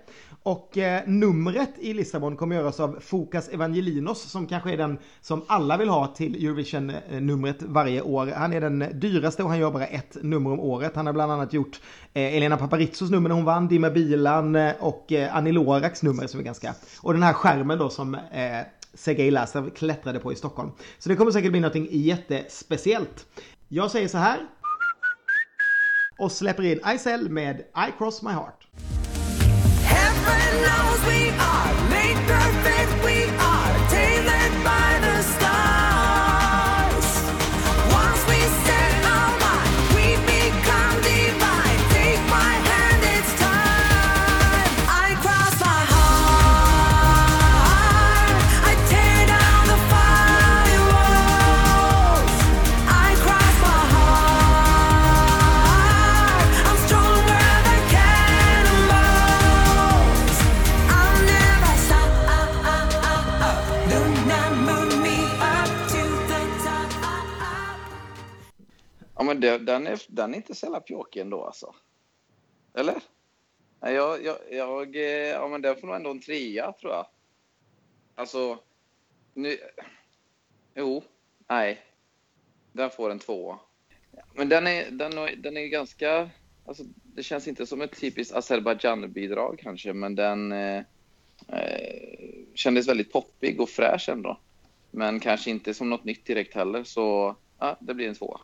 och 0.45 0.79
eh, 0.79 1.03
numret 1.07 1.71
i 1.79 1.95
Lissabon 1.95 2.37
kommer 2.37 2.57
göras 2.57 2.81
av 2.81 2.99
Fokas 3.01 3.49
Evangelinos 3.49 4.23
som 4.23 4.47
kanske 4.47 4.73
är 4.73 4.77
den 4.77 4.99
som 5.21 5.45
alla 5.47 5.77
vill 5.77 5.89
ha 5.89 6.07
till 6.07 6.47
Eurovision-numret 6.47 7.63
eh, 7.63 7.69
varje 7.69 8.03
år. 8.03 8.27
Han 8.27 8.53
är 8.53 8.61
den 8.61 8.85
dyraste 8.93 9.43
och 9.43 9.49
han 9.49 9.59
gör 9.59 9.71
bara 9.71 9.87
ett 9.87 10.17
nummer 10.23 10.53
om 10.53 10.61
året. 10.61 10.97
Han 10.97 11.07
har 11.07 11.13
bland 11.13 11.33
annat 11.33 11.53
gjort 11.53 11.81
eh, 12.15 12.37
Elena 12.37 12.57
Paparizzos 12.57 13.11
nummer 13.11 13.29
när 13.29 13.37
hon 13.37 13.45
vann, 13.45 13.69
Dima 13.69 13.91
Bilan 13.91 14.57
eh, 14.57 14.73
och 14.81 15.13
eh, 15.13 15.37
Annie 15.37 15.53
Loraks 15.53 16.03
nummer 16.03 16.27
som 16.27 16.41
är 16.41 16.45
ganska... 16.45 16.75
Och 17.01 17.13
den 17.13 17.23
här 17.23 17.33
skärmen 17.33 17.79
då 17.79 17.89
som 17.89 18.15
eh, 18.15 18.21
Sergej 18.95 19.31
Lasav 19.31 19.71
klättrade 19.71 20.19
på 20.19 20.33
i 20.33 20.37
Stockholm. 20.37 20.71
Så 20.99 21.09
det 21.09 21.17
kommer 21.17 21.31
säkert 21.31 21.51
bli 21.51 21.61
någonting 21.61 21.89
jättespeciellt. 21.91 23.27
Jag 23.69 23.91
säger 23.91 24.09
så 24.09 24.19
här. 24.19 24.39
Och 26.19 26.33
släpper 26.33 26.63
in 26.63 26.81
Icel 26.95 27.31
med 27.31 27.57
I 27.59 27.99
cross 27.99 28.23
my 28.23 28.31
heart. 28.31 28.63
Heaven 30.26 30.62
knows 30.62 31.00
we 31.07 31.31
are. 31.38 31.90
Made 31.90 32.16
perfect 32.26 32.74
men 69.25 69.40
det, 69.40 69.59
den, 69.59 69.87
är, 69.87 70.02
den 70.09 70.35
är 70.35 70.37
inte 70.37 70.54
så 70.54 70.66
jävla 70.66 70.81
pjåkig 70.81 71.21
ändå 71.21 71.45
alltså. 71.45 71.75
Eller? 72.75 72.95
Jag, 73.81 74.25
jag, 74.25 74.37
jag, 74.50 74.97
eh, 74.97 75.28
ja 75.28 75.49
men 75.49 75.62
den 75.62 75.76
får 75.76 75.87
nog 75.87 75.97
ändå 75.97 76.11
en 76.11 76.21
trea 76.21 76.73
tror 76.73 76.93
jag. 76.93 77.07
Alltså, 78.14 78.59
Nu... 79.35 79.59
Jo, 80.75 81.02
nej. 81.49 81.83
Den 82.73 82.90
får 82.90 83.11
en 83.11 83.19
tvåa. 83.19 83.59
Men 84.35 84.49
den 84.49 84.66
är, 84.66 84.90
den, 84.90 85.43
den 85.43 85.57
är 85.57 85.66
ganska... 85.66 86.31
Alltså, 86.66 86.85
det 87.02 87.23
känns 87.23 87.49
inte 87.49 87.66
som 87.66 87.81
ett 87.81 88.00
typiskt 88.00 88.35
Azerbajdzjan-bidrag 88.35 89.59
kanske, 89.62 89.93
men 89.93 90.14
den 90.14 90.52
eh, 90.52 90.83
eh, 91.49 92.45
kändes 92.54 92.88
väldigt 92.88 93.12
poppig 93.12 93.61
och 93.61 93.69
fräsch 93.69 94.09
ändå. 94.09 94.38
Men 94.90 95.21
kanske 95.21 95.50
inte 95.50 95.75
som 95.75 95.90
något 95.90 96.04
nytt 96.04 96.26
direkt 96.26 96.54
heller, 96.54 96.85
så 96.85 97.37
ja, 97.59 97.76
det 97.81 97.95
blir 97.95 98.09
en 98.09 98.14
tvåa. 98.14 98.40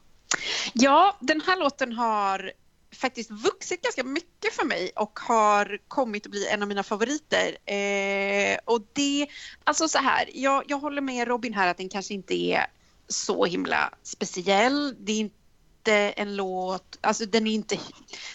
Ja, 0.73 1.17
den 1.21 1.40
här 1.40 1.59
låten 1.59 1.93
har 1.93 2.52
faktiskt 2.95 3.31
vuxit 3.31 3.83
ganska 3.83 4.05
mycket 4.05 4.55
för 4.55 4.64
mig 4.64 4.90
och 4.97 5.19
har 5.19 5.79
kommit 5.88 6.26
att 6.26 6.31
bli 6.31 6.49
en 6.49 6.62
av 6.62 6.69
mina 6.69 6.83
favoriter. 6.83 7.73
Eh, 7.75 8.59
och 8.64 8.81
det, 8.93 9.26
alltså 9.64 9.88
så 9.88 9.99
här, 9.99 10.31
jag, 10.35 10.64
jag 10.69 10.79
håller 10.79 11.02
med 11.02 11.29
Robin 11.29 11.55
här 11.55 11.69
att 11.69 11.76
den 11.76 11.88
kanske 11.88 12.14
inte 12.14 12.35
är 12.35 12.67
så 13.09 13.45
himla 13.45 13.95
speciell. 14.02 14.97
Det 14.99 15.12
är 15.12 15.19
inte 15.19 16.12
en 16.17 16.37
låt, 16.37 16.99
alltså 17.00 17.26
den 17.26 17.47
är 17.47 17.52
inte, 17.52 17.79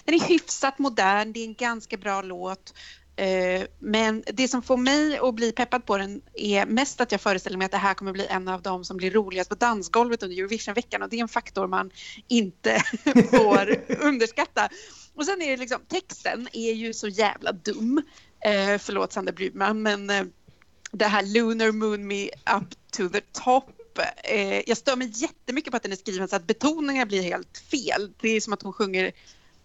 den 0.06 0.16
är 0.16 0.20
hyfsat 0.20 0.80
modern, 0.80 1.34
det 1.34 1.40
är 1.40 1.46
en 1.46 1.54
ganska 1.54 1.98
bra 1.98 2.22
låt. 2.22 2.74
Eh, 3.16 3.64
men 3.80 4.24
det 4.34 4.48
som 4.48 4.62
får 4.62 4.78
mig 4.78 5.18
att 5.18 5.36
bli 5.36 5.52
peppad 5.52 5.86
på 5.86 5.98
den 5.98 6.22
är 6.34 6.66
mest 6.66 7.02
att 7.02 7.12
jag 7.12 7.22
föreställer 7.22 7.58
mig 7.58 7.66
att 7.66 7.72
det 7.72 7.78
här 7.78 7.94
kommer 7.94 8.12
bli 8.12 8.28
en 8.28 8.48
av 8.48 8.62
de 8.62 8.86
som 8.86 8.98
blir 8.98 9.12
roligast 9.12 9.50
på 9.50 9.56
dansgolvet 9.56 10.24
under 10.24 10.38
Eurovisionveckan 10.38 11.02
och 11.02 11.10
det 11.10 11.16
är 11.16 11.22
en 11.22 11.28
faktor 11.28 11.68
man 11.68 11.92
inte 12.28 12.84
får 13.30 13.76
underskatta. 14.00 14.70
Och 15.14 15.26
sen 15.26 15.42
är 15.42 15.52
det 15.52 15.58
liksom, 15.58 15.80
texten 15.88 16.48
är 16.54 16.74
ju 16.74 16.94
så 16.94 17.08
jävla 17.08 17.52
dum. 17.52 18.02
Eh, 18.46 18.78
förlåt 18.78 19.14
Sander 19.14 19.34
Brudman, 19.34 19.82
men 19.82 20.10
eh, 20.10 20.24
det 20.92 21.06
här 21.06 21.24
Lunar 21.24 21.72
Moon 21.72 22.08
Me 22.08 22.26
Up 22.28 22.92
to 22.92 23.10
the 23.10 23.22
Top. 23.22 24.00
Eh, 24.24 24.70
jag 24.70 24.78
stör 24.78 24.96
mig 24.96 25.12
jättemycket 25.14 25.72
på 25.72 25.78
att 25.78 25.84
den 25.84 25.92
är 25.92 25.96
skriven 25.96 26.28
så 26.28 26.36
att 26.36 26.48
betoningar 26.48 27.06
blir 27.06 27.22
helt 27.22 27.58
fel. 27.58 28.14
Det 28.22 28.30
är 28.30 28.42
som 28.42 28.54
att 28.54 28.62
hon 28.62 28.74
sjunger 28.74 29.12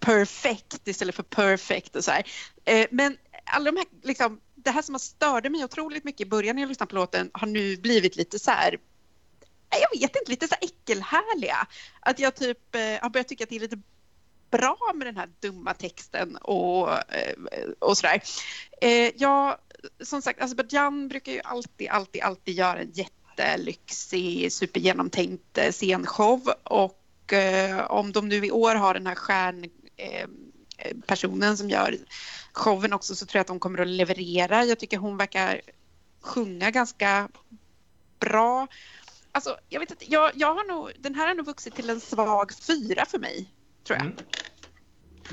perfekt 0.00 0.88
istället 0.88 1.14
för 1.14 1.23
perfect 1.23 1.97
och 1.97 2.04
så 2.04 2.11
här. 2.11 2.26
Eh, 2.64 2.87
men 2.90 3.16
alla 3.50 3.71
de 3.71 3.76
här, 3.76 3.87
liksom, 4.02 4.40
det 4.54 4.71
här 4.71 4.83
som 4.83 4.95
har 4.95 4.99
störde 4.99 5.50
mig 5.50 5.64
otroligt 5.64 6.04
mycket 6.04 6.26
i 6.26 6.30
början 6.30 6.57
när 6.57 6.62
jag 6.62 6.69
lyssnade 6.69 6.90
på 6.90 6.95
låten 6.95 7.30
har 7.33 7.47
nu 7.47 7.76
blivit 7.76 8.16
lite 8.16 8.38
så 8.38 8.50
här 8.50 8.78
jag 9.71 9.90
vet 10.00 10.16
inte, 10.16 10.30
lite 10.30 10.49
så 10.49 10.54
här 10.54 10.64
äckelhärliga. 10.64 11.66
Att 12.00 12.19
jag 12.19 12.37
typ 12.37 12.75
eh, 12.75 12.80
har 13.02 13.11
börjat 13.11 13.28
tycka 13.28 13.45
att 13.45 13.50
det 13.50 13.57
är 13.57 13.61
lite 13.61 13.80
bra 14.50 14.76
med 14.95 15.07
den 15.07 15.16
här 15.16 15.28
dumma 15.40 15.75
texten 15.75 16.37
och, 16.37 16.92
eh, 16.92 17.35
och 17.78 17.99
sådär. 17.99 18.23
Eh, 18.80 19.12
ja, 19.16 19.59
som 20.00 20.23
sagt, 20.23 20.40
alltså 20.40 20.54
Azerbajdzjan 20.54 21.09
brukar 21.09 21.33
ju 21.33 21.40
alltid, 21.45 21.88
alltid, 21.88 22.23
alltid 22.23 22.54
göra 22.54 22.78
en 22.78 22.92
jättelyxig, 22.92 24.52
supergenomtänkt 24.52 25.59
eh, 25.59 25.73
scenshow 25.73 26.52
och 26.64 27.33
eh, 27.33 27.90
om 27.90 28.12
de 28.12 28.28
nu 28.28 28.47
i 28.47 28.50
år 28.50 28.75
har 28.75 28.95
den 28.95 29.07
här 29.07 29.14
stjärnpersonen 29.14 31.50
eh, 31.50 31.57
som 31.57 31.71
gör 31.71 31.97
showen 32.52 32.92
också 32.92 33.14
så 33.14 33.26
tror 33.26 33.38
jag 33.38 33.40
att 33.40 33.47
de 33.47 33.61
kommer 33.61 33.80
att 33.80 33.88
leverera. 33.88 34.64
Jag 34.64 34.78
tycker 34.78 34.99
hon 34.99 35.16
verkar 35.16 35.61
sjunga 36.21 36.71
ganska 36.71 37.28
bra. 38.19 38.66
Alltså, 39.33 39.57
jag 39.69 39.80
vet 39.80 39.90
inte, 39.90 40.12
jag, 40.12 40.30
jag 40.35 40.54
har 40.54 40.69
nog, 40.69 40.90
den 40.99 41.14
här 41.14 41.26
har 41.28 41.35
nog 41.35 41.47
vuxit 41.47 41.75
till 41.75 41.90
en 41.90 42.00
svag 42.00 42.52
fyra 42.54 43.04
för 43.07 43.19
mig, 43.19 43.50
tror 43.85 43.99
jag. 43.99 44.07
Mm. 44.07 44.16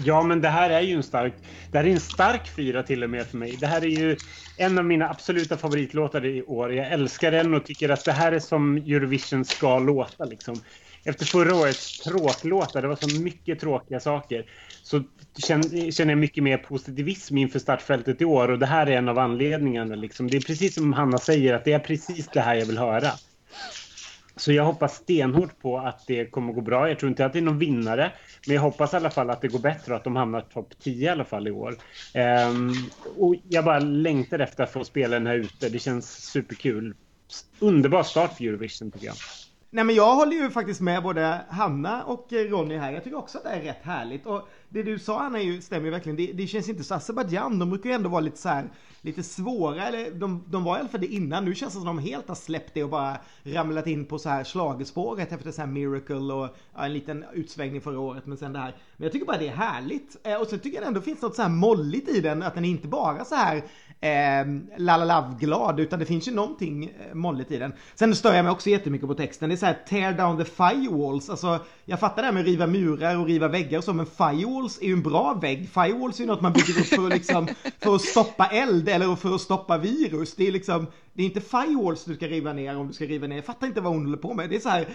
Ja, 0.03 0.23
men 0.23 0.41
det 0.41 0.49
här 0.49 0.69
är 0.69 0.81
ju 0.81 0.95
en 0.95 1.03
stark... 1.03 1.33
Det 1.71 1.77
här 1.77 1.85
är 1.85 1.89
en 1.89 1.99
stark 1.99 2.55
fyra 2.55 2.83
till 2.83 3.03
och 3.03 3.09
med 3.09 3.27
för 3.27 3.37
mig. 3.37 3.57
Det 3.59 3.67
här 3.67 3.81
är 3.81 3.87
ju 3.87 4.17
en 4.57 4.77
av 4.77 4.85
mina 4.85 5.09
absoluta 5.09 5.57
favoritlåtar 5.57 6.25
i 6.25 6.43
år. 6.43 6.73
Jag 6.73 6.91
älskar 6.91 7.31
den 7.31 7.53
och 7.53 7.65
tycker 7.65 7.89
att 7.89 8.05
det 8.05 8.11
här 8.11 8.31
är 8.31 8.39
som 8.39 8.77
Eurovision 8.77 9.45
ska 9.45 9.79
låta 9.79 10.25
liksom. 10.25 10.61
Efter 11.07 11.25
förra 11.25 11.55
årets 11.55 11.99
tråklåtar, 11.99 12.81
det 12.81 12.87
var 12.87 12.95
så 12.95 13.19
mycket 13.21 13.59
tråkiga 13.59 13.99
saker, 13.99 14.45
så 14.83 15.03
känner 15.37 15.91
känner 15.91 16.11
jag 16.11 16.17
mycket 16.17 16.43
mer 16.43 16.57
positivism 16.57 17.37
inför 17.37 17.59
startfältet 17.59 18.21
i 18.21 18.25
år 18.25 18.51
och 18.51 18.59
det 18.59 18.65
här 18.65 18.87
är 18.87 18.91
en 18.91 19.09
av 19.09 19.19
anledningarna. 19.19 19.95
Liksom. 19.95 20.27
Det 20.27 20.37
är 20.37 20.41
precis 20.41 20.75
som 20.75 20.93
Hanna 20.93 21.17
säger, 21.17 21.53
att 21.53 21.65
det 21.65 21.73
är 21.73 21.79
precis 21.79 22.27
det 22.27 22.41
här 22.41 22.55
jag 22.55 22.65
vill 22.65 22.77
höra. 22.77 23.11
Så 24.35 24.51
jag 24.51 24.63
hoppas 24.63 24.95
stenhårt 24.95 25.59
på 25.59 25.77
att 25.77 26.07
det 26.07 26.25
kommer 26.25 26.53
gå 26.53 26.61
bra. 26.61 26.89
Jag 26.89 26.99
tror 26.99 27.09
inte 27.09 27.25
att 27.25 27.33
det 27.33 27.39
är 27.39 27.43
någon 27.43 27.59
vinnare, 27.59 28.11
men 28.47 28.55
jag 28.55 28.61
hoppas 28.61 28.93
i 28.93 28.95
alla 28.95 29.09
fall 29.09 29.29
att 29.29 29.41
det 29.41 29.47
går 29.47 29.59
bättre 29.59 29.91
och 29.91 29.97
att 29.97 30.03
de 30.03 30.15
hamnar 30.15 30.41
topp 30.41 30.73
10 30.79 31.05
i 31.05 31.09
alla 31.09 31.25
fall 31.25 31.47
i 31.47 31.51
år. 31.51 31.75
Um, 32.49 32.73
och 33.17 33.35
jag 33.49 33.65
bara 33.65 33.79
längtar 33.79 34.39
efter 34.39 34.63
att 34.63 34.71
få 34.71 34.83
spela 34.83 35.13
den 35.13 35.27
här 35.27 35.35
ute. 35.35 35.69
Det 35.69 35.79
känns 35.79 36.31
superkul. 36.31 36.95
Underbar 37.59 38.03
start 38.03 38.37
för 38.37 38.43
Eurovision 38.43 38.91
tycker 38.91 39.05
jag. 39.05 39.15
Nej 39.77 39.85
men 39.85 39.95
jag 39.95 40.15
håller 40.15 40.37
ju 40.37 40.49
faktiskt 40.49 40.81
med 40.81 41.03
både 41.03 41.41
Hanna 41.49 42.03
och 42.03 42.33
eh, 42.33 42.49
Ronny 42.49 42.77
här. 42.77 42.91
Jag 42.91 43.03
tycker 43.03 43.17
också 43.17 43.37
att 43.37 43.43
det 43.43 43.49
är 43.49 43.61
rätt 43.61 43.83
härligt. 43.83 44.25
Och 44.25 44.49
det 44.69 44.83
du 44.83 44.99
sa 44.99 45.19
Hanna 45.19 45.41
ju, 45.41 45.61
stämmer 45.61 45.85
ju 45.85 45.91
verkligen. 45.91 46.15
Det, 46.15 46.31
det 46.33 46.47
känns 46.47 46.69
inte 46.69 46.83
så 46.83 46.95
Azerbajdzjan. 46.95 47.59
De 47.59 47.69
brukar 47.69 47.89
ju 47.89 47.95
ändå 47.95 48.09
vara 48.09 48.21
lite 48.21 48.37
så 48.37 48.49
här, 48.49 48.69
lite 49.01 49.23
svåra. 49.23 49.87
Eller 49.87 50.11
de, 50.11 50.43
de 50.47 50.63
var 50.63 50.77
i 50.77 50.79
alla 50.79 50.89
fall 50.89 51.01
det 51.01 51.07
innan. 51.07 51.45
Nu 51.45 51.55
känns 51.55 51.73
det 51.73 51.79
som 51.79 51.89
att 51.89 51.95
de 51.95 52.09
helt 52.09 52.27
har 52.27 52.35
släppt 52.35 52.73
det 52.73 52.83
och 52.83 52.89
bara 52.89 53.17
ramlat 53.43 53.87
in 53.87 54.05
på 54.05 54.19
så 54.19 54.29
här 54.29 54.43
schlagerspåret 54.43 55.31
efter 55.31 55.51
så 55.51 55.61
här 55.61 55.67
Miracle 55.67 56.33
och 56.33 56.49
ja, 56.75 56.85
en 56.85 56.93
liten 56.93 57.25
utsvängning 57.33 57.81
förra 57.81 57.99
året. 57.99 58.25
Men 58.25 58.37
sen 58.37 58.53
det 58.53 58.59
här. 58.59 58.75
Men 58.97 59.03
jag 59.05 59.13
tycker 59.13 59.25
bara 59.25 59.37
det 59.37 59.47
är 59.47 59.55
härligt. 59.55 60.17
Eh, 60.23 60.41
och 60.41 60.47
så 60.47 60.57
tycker 60.57 60.77
jag 60.77 60.83
det 60.83 60.87
ändå 60.87 61.01
finns 61.01 61.21
något 61.21 61.35
så 61.35 61.41
här 61.41 61.49
molligt 61.49 62.09
i 62.09 62.21
den. 62.21 62.43
Att 62.43 62.55
den 62.55 62.65
är 62.65 62.69
inte 62.69 62.87
bara 62.87 63.25
så 63.25 63.35
här 63.35 63.55
eh, 64.01 64.47
la 64.77 64.97
la 64.97 65.05
la 65.05 65.35
glad 65.39 65.79
utan 65.79 65.99
det 65.99 66.05
finns 66.05 66.27
ju 66.27 66.31
någonting 66.31 66.83
eh, 66.85 67.15
molligt 67.15 67.51
i 67.51 67.57
den. 67.57 67.73
Sen 67.95 68.15
stör 68.15 68.33
jag 68.33 68.45
mig 68.45 68.51
också 68.51 68.69
jättemycket 68.69 69.07
på 69.07 69.13
texten. 69.13 69.49
Det 69.49 69.55
är 69.55 69.57
så 69.57 69.65
här 69.65 69.77
tear 69.89 70.13
down 70.13 70.37
the 70.37 70.45
firewalls. 70.45 71.29
Alltså 71.29 71.59
jag 71.85 71.99
fattar 71.99 72.21
det 72.21 72.25
här 72.25 72.33
med 72.33 72.41
att 72.41 72.47
riva 72.47 72.67
murar 72.67 73.17
och 73.17 73.25
riva 73.25 73.47
väggar 73.47 73.77
och 73.77 73.83
så 73.83 73.93
men 73.93 74.05
firewalls 74.05 74.81
är 74.81 74.85
ju 74.85 74.93
en 74.93 75.03
bra 75.03 75.33
vägg. 75.33 75.69
Firewalls 75.69 76.19
är 76.19 76.23
ju 76.23 76.27
något 76.27 76.41
man 76.41 76.53
bygger 76.53 76.79
upp 76.79 76.85
för 76.85 77.05
att 77.05 77.13
liksom 77.13 77.47
för 77.79 77.95
att 77.95 78.01
stoppa 78.01 78.47
eld 78.47 78.89
eller 78.89 79.15
för 79.15 79.35
att 79.35 79.41
stoppa 79.41 79.77
virus. 79.77 80.35
Det 80.35 80.47
är 80.47 80.51
liksom 80.51 80.87
det 81.13 81.23
är 81.23 81.25
inte 81.25 81.41
firewalls 81.41 82.05
du 82.05 82.15
ska 82.15 82.27
riva 82.27 82.53
ner 82.53 82.77
om 82.77 82.87
du 82.87 82.93
ska 82.93 83.05
riva 83.05 83.27
ner. 83.27 83.35
Jag 83.35 83.45
fattar 83.45 83.67
inte 83.67 83.81
vad 83.81 83.93
hon 83.93 84.05
håller 84.05 84.17
på 84.17 84.33
med. 84.33 84.49
Det 84.49 84.55
är 84.55 84.59
så 84.59 84.69
här 84.69 84.87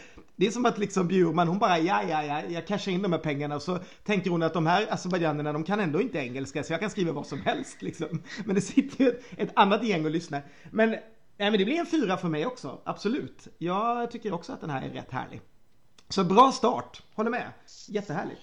det 0.42 0.46
är 0.46 0.50
som 0.50 0.66
att 0.66 0.78
liksom 0.78 1.08
Bjurman, 1.08 1.48
hon 1.48 1.58
bara 1.58 1.78
ja, 1.78 2.02
ja, 2.08 2.24
ja, 2.24 2.42
jag 2.48 2.66
cashar 2.66 2.92
in 2.92 3.02
de 3.02 3.12
här 3.12 3.18
pengarna 3.18 3.54
och 3.54 3.62
så 3.62 3.78
tänker 4.04 4.30
hon 4.30 4.42
att 4.42 4.54
de 4.54 4.66
här 4.66 4.92
azerbajdzjanerna, 4.92 5.52
de 5.52 5.64
kan 5.64 5.80
ändå 5.80 6.00
inte 6.00 6.18
engelska 6.18 6.62
så 6.62 6.72
jag 6.72 6.80
kan 6.80 6.90
skriva 6.90 7.12
vad 7.12 7.26
som 7.26 7.40
helst 7.40 7.82
liksom. 7.82 8.22
Men 8.44 8.54
det 8.54 8.60
sitter 8.60 9.04
ju 9.04 9.10
ett, 9.10 9.24
ett 9.36 9.52
annat 9.54 9.84
gäng 9.84 10.04
och 10.04 10.10
lyssnar. 10.10 10.42
Men, 10.70 10.90
nej, 10.90 11.00
men 11.36 11.58
det 11.58 11.64
blir 11.64 11.78
en 11.78 11.86
fyra 11.86 12.16
för 12.16 12.28
mig 12.28 12.46
också, 12.46 12.80
absolut. 12.84 13.48
Jag 13.58 14.10
tycker 14.10 14.34
också 14.34 14.52
att 14.52 14.60
den 14.60 14.70
här 14.70 14.82
är 14.82 14.90
rätt 14.90 15.10
härlig. 15.10 15.40
Så 16.08 16.24
bra 16.24 16.52
start, 16.52 17.02
håller 17.14 17.30
med. 17.30 17.50
Jättehärligt. 17.88 18.42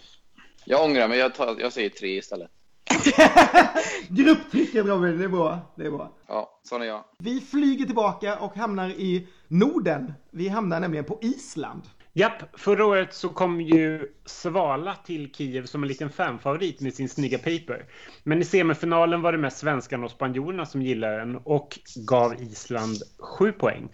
Jag 0.65 0.83
ångrar 0.85 1.07
mig, 1.07 1.19
jag, 1.19 1.35
tar, 1.35 1.55
jag 1.59 1.73
säger 1.73 1.89
tre 1.89 2.17
istället. 2.17 2.51
Grupptrycket 4.09 4.85
Robin, 4.85 5.17
det 5.17 5.23
är 5.23 5.29
bra. 5.29 5.59
Det 5.75 5.85
är 5.85 5.91
bra. 5.91 6.13
Ja, 6.27 6.59
sån 6.63 6.81
är 6.81 6.85
jag. 6.85 7.03
Vi 7.17 7.41
flyger 7.41 7.85
tillbaka 7.85 8.39
och 8.39 8.55
hamnar 8.55 8.89
i 8.89 9.27
Norden. 9.51 10.13
Vi 10.31 10.47
hamnar 10.47 10.79
nämligen 10.79 11.05
på 11.05 11.19
Island. 11.21 11.81
Japp, 12.13 12.59
förra 12.59 12.85
året 12.85 13.13
så 13.13 13.29
kom 13.29 13.61
ju 13.61 14.11
Svala 14.25 14.95
till 14.95 15.31
Kiev 15.33 15.65
som 15.65 15.83
en 15.83 15.87
liten 15.87 16.09
fanfavorit 16.09 16.81
med 16.81 16.93
sin 16.93 17.09
snygga 17.09 17.37
paper. 17.37 17.85
Men 18.23 18.41
i 18.41 18.45
semifinalen 18.45 19.21
var 19.21 19.31
det 19.31 19.37
mest 19.37 19.57
svenskarna 19.57 20.05
och 20.05 20.11
spanjorerna 20.11 20.65
som 20.65 20.81
gillade 20.81 21.17
den 21.17 21.35
och 21.35 21.79
gav 22.07 22.41
Island 22.41 22.95
sju 23.19 23.51
poäng. 23.51 23.89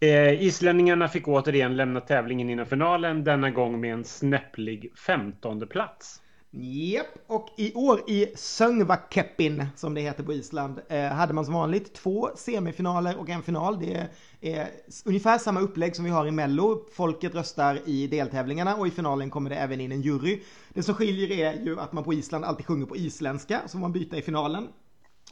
Eh, 0.00 0.42
islänningarna 0.42 1.08
fick 1.08 1.28
återigen 1.28 1.76
lämna 1.76 2.00
tävlingen 2.00 2.50
innan 2.50 2.66
finalen, 2.66 3.24
denna 3.24 3.50
gång 3.50 3.80
med 3.80 3.92
en 3.92 4.04
snäpplig 4.04 4.92
femtonde 5.06 5.66
plats. 5.66 6.22
Japp, 6.50 7.06
och 7.26 7.48
i 7.56 7.74
år 7.74 8.10
i 8.10 8.26
Söngvakeppin 8.36 9.66
som 9.76 9.94
det 9.94 10.00
heter 10.00 10.22
på 10.22 10.32
Island 10.32 10.80
eh, 10.88 11.04
hade 11.04 11.32
man 11.32 11.44
som 11.44 11.54
vanligt 11.54 11.94
två 11.94 12.30
semifinaler 12.36 13.16
och 13.16 13.28
en 13.28 13.42
final. 13.42 13.78
Det 13.80 14.08
är 14.40 14.68
ungefär 15.04 15.38
samma 15.38 15.60
upplägg 15.60 15.96
som 15.96 16.04
vi 16.04 16.10
har 16.10 16.26
i 16.26 16.30
Mello. 16.30 16.86
Folket 16.92 17.34
röstar 17.34 17.80
i 17.88 18.06
deltävlingarna 18.06 18.76
och 18.76 18.86
i 18.86 18.90
finalen 18.90 19.30
kommer 19.30 19.50
det 19.50 19.56
även 19.56 19.80
in 19.80 19.92
en 19.92 20.02
jury. 20.02 20.40
Det 20.68 20.82
som 20.82 20.94
skiljer 20.94 21.30
är 21.30 21.64
ju 21.64 21.80
att 21.80 21.92
man 21.92 22.04
på 22.04 22.12
Island 22.14 22.44
alltid 22.44 22.66
sjunger 22.66 22.86
på 22.86 22.96
isländska 22.96 23.60
så 23.66 23.78
man 23.78 23.92
byter 23.92 24.14
i 24.14 24.22
finalen. 24.22 24.68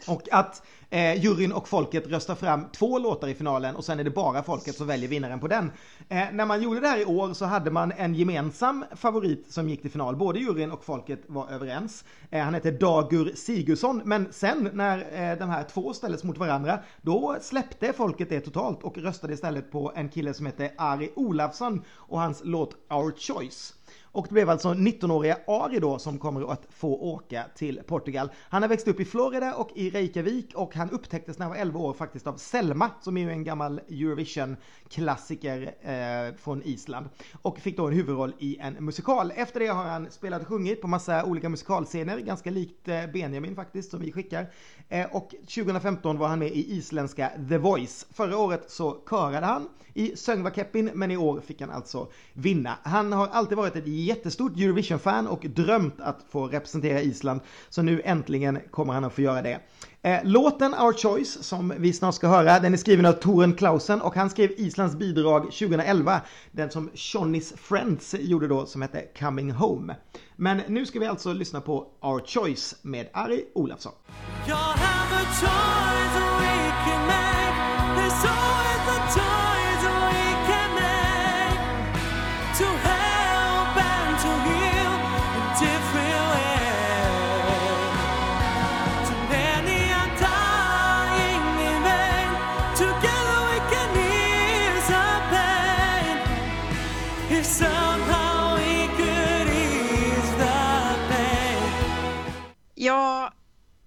Och 0.06 0.22
att 0.32 0.62
eh, 0.90 1.24
juryn 1.24 1.52
och 1.52 1.68
folket 1.68 2.06
röstar 2.06 2.34
fram 2.34 2.64
två 2.72 2.98
låtar 2.98 3.28
i 3.28 3.34
finalen 3.34 3.76
och 3.76 3.84
sen 3.84 4.00
är 4.00 4.04
det 4.04 4.10
bara 4.10 4.42
folket 4.42 4.76
som 4.76 4.86
väljer 4.86 5.08
vinnaren 5.08 5.40
på 5.40 5.48
den. 5.48 5.72
Eh, 6.08 6.24
när 6.32 6.46
man 6.46 6.62
gjorde 6.62 6.80
det 6.80 6.88
här 6.88 7.00
i 7.00 7.04
år 7.04 7.34
så 7.34 7.44
hade 7.44 7.70
man 7.70 7.92
en 7.92 8.14
gemensam 8.14 8.84
favorit 8.96 9.52
som 9.52 9.68
gick 9.68 9.82
till 9.82 9.90
final. 9.90 10.16
Både 10.16 10.38
juryn 10.38 10.70
och 10.70 10.84
folket 10.84 11.22
var 11.26 11.50
överens. 11.50 12.04
Eh, 12.30 12.42
han 12.42 12.54
hette 12.54 12.70
Dagur 12.70 13.32
Sigurdsson. 13.34 14.02
Men 14.04 14.32
sen 14.32 14.70
när 14.72 14.98
eh, 14.98 15.38
de 15.38 15.50
här 15.50 15.64
två 15.64 15.92
ställdes 15.92 16.24
mot 16.24 16.38
varandra 16.38 16.78
då 17.02 17.36
släppte 17.40 17.92
folket 17.92 18.28
det 18.28 18.40
totalt 18.40 18.82
och 18.82 18.98
röstade 18.98 19.34
istället 19.34 19.72
på 19.72 19.92
en 19.94 20.08
kille 20.08 20.34
som 20.34 20.46
hette 20.46 20.72
Ari 20.76 21.10
Olafsson 21.16 21.82
och 21.88 22.20
hans 22.20 22.40
låt 22.44 22.76
Our 22.90 23.14
Choice. 23.18 23.75
Och 24.16 24.26
det 24.28 24.32
blev 24.32 24.50
alltså 24.50 24.68
19-åriga 24.68 25.38
Ari 25.46 25.78
då 25.78 25.98
som 25.98 26.18
kommer 26.18 26.52
att 26.52 26.66
få 26.70 26.94
åka 26.94 27.44
till 27.54 27.80
Portugal. 27.86 28.30
Han 28.48 28.62
har 28.62 28.68
växt 28.68 28.88
upp 28.88 29.00
i 29.00 29.04
Florida 29.04 29.54
och 29.54 29.70
i 29.74 29.90
Reykjavik 29.90 30.54
och 30.54 30.74
han 30.74 30.90
upptäcktes 30.90 31.38
när 31.38 31.46
han 31.46 31.54
var 31.54 31.60
11 31.60 31.80
år 31.80 31.92
faktiskt 31.92 32.26
av 32.26 32.36
Selma 32.36 32.90
som 33.00 33.16
är 33.16 33.20
ju 33.20 33.30
en 33.30 33.44
gammal 33.44 33.80
Eurovision-klassiker 33.88 35.74
eh, 35.80 36.36
från 36.36 36.62
Island. 36.62 37.08
Och 37.42 37.58
fick 37.58 37.76
då 37.76 37.86
en 37.86 37.92
huvudroll 37.92 38.32
i 38.38 38.56
en 38.60 38.74
musikal. 38.74 39.32
Efter 39.36 39.60
det 39.60 39.66
har 39.66 39.84
han 39.84 40.10
spelat 40.10 40.42
och 40.42 40.48
sjungit 40.48 40.80
på 40.80 40.88
massa 40.88 41.24
olika 41.24 41.48
musikalscener, 41.48 42.18
ganska 42.18 42.50
likt 42.50 42.88
eh, 42.88 43.06
Benjamin 43.12 43.56
faktiskt 43.56 43.90
som 43.90 44.00
vi 44.00 44.12
skickar. 44.12 44.50
Eh, 44.88 45.06
och 45.16 45.30
2015 45.30 46.18
var 46.18 46.28
han 46.28 46.38
med 46.38 46.48
i 46.48 46.76
isländska 46.76 47.30
The 47.48 47.58
Voice. 47.58 48.06
Förra 48.10 48.38
året 48.38 48.70
så 48.70 48.96
körade 49.10 49.46
han 49.46 49.68
i 49.96 50.16
Söngvakeppin 50.16 50.90
men 50.94 51.10
i 51.10 51.16
år 51.16 51.40
fick 51.40 51.60
han 51.60 51.70
alltså 51.70 52.08
vinna. 52.32 52.78
Han 52.82 53.12
har 53.12 53.28
alltid 53.28 53.56
varit 53.56 53.76
ett 53.76 53.86
jättestort 54.06 54.56
Eurovision-fan 54.56 55.26
och 55.26 55.46
drömt 55.48 56.00
att 56.00 56.24
få 56.30 56.46
representera 56.46 57.00
Island. 57.00 57.40
Så 57.68 57.82
nu 57.82 58.02
äntligen 58.04 58.58
kommer 58.70 58.92
han 58.92 59.04
att 59.04 59.12
få 59.12 59.20
göra 59.20 59.42
det. 59.42 59.60
Eh, 60.02 60.18
låten 60.24 60.74
Our 60.74 60.92
Choice 60.92 61.38
som 61.40 61.74
vi 61.78 61.92
snart 61.92 62.14
ska 62.14 62.28
höra, 62.28 62.60
den 62.60 62.72
är 62.72 62.76
skriven 62.76 63.06
av 63.06 63.12
Toren 63.12 63.54
Clausen 63.54 64.00
och 64.00 64.14
han 64.14 64.30
skrev 64.30 64.50
Islands 64.56 64.96
bidrag 64.96 65.42
2011. 65.42 66.20
Den 66.52 66.70
som 66.70 66.90
Shonny's 66.90 67.56
Friends 67.56 68.14
gjorde 68.18 68.48
då 68.48 68.66
som 68.66 68.82
hette 68.82 69.04
Coming 69.18 69.50
Home. 69.50 69.96
Men 70.36 70.60
nu 70.68 70.86
ska 70.86 71.00
vi 71.00 71.06
alltså 71.06 71.32
lyssna 71.32 71.60
på 71.60 71.86
Our 72.00 72.26
Choice 72.26 72.76
med 72.82 73.06
Ari 73.12 73.44
Olafsson. 73.54 73.92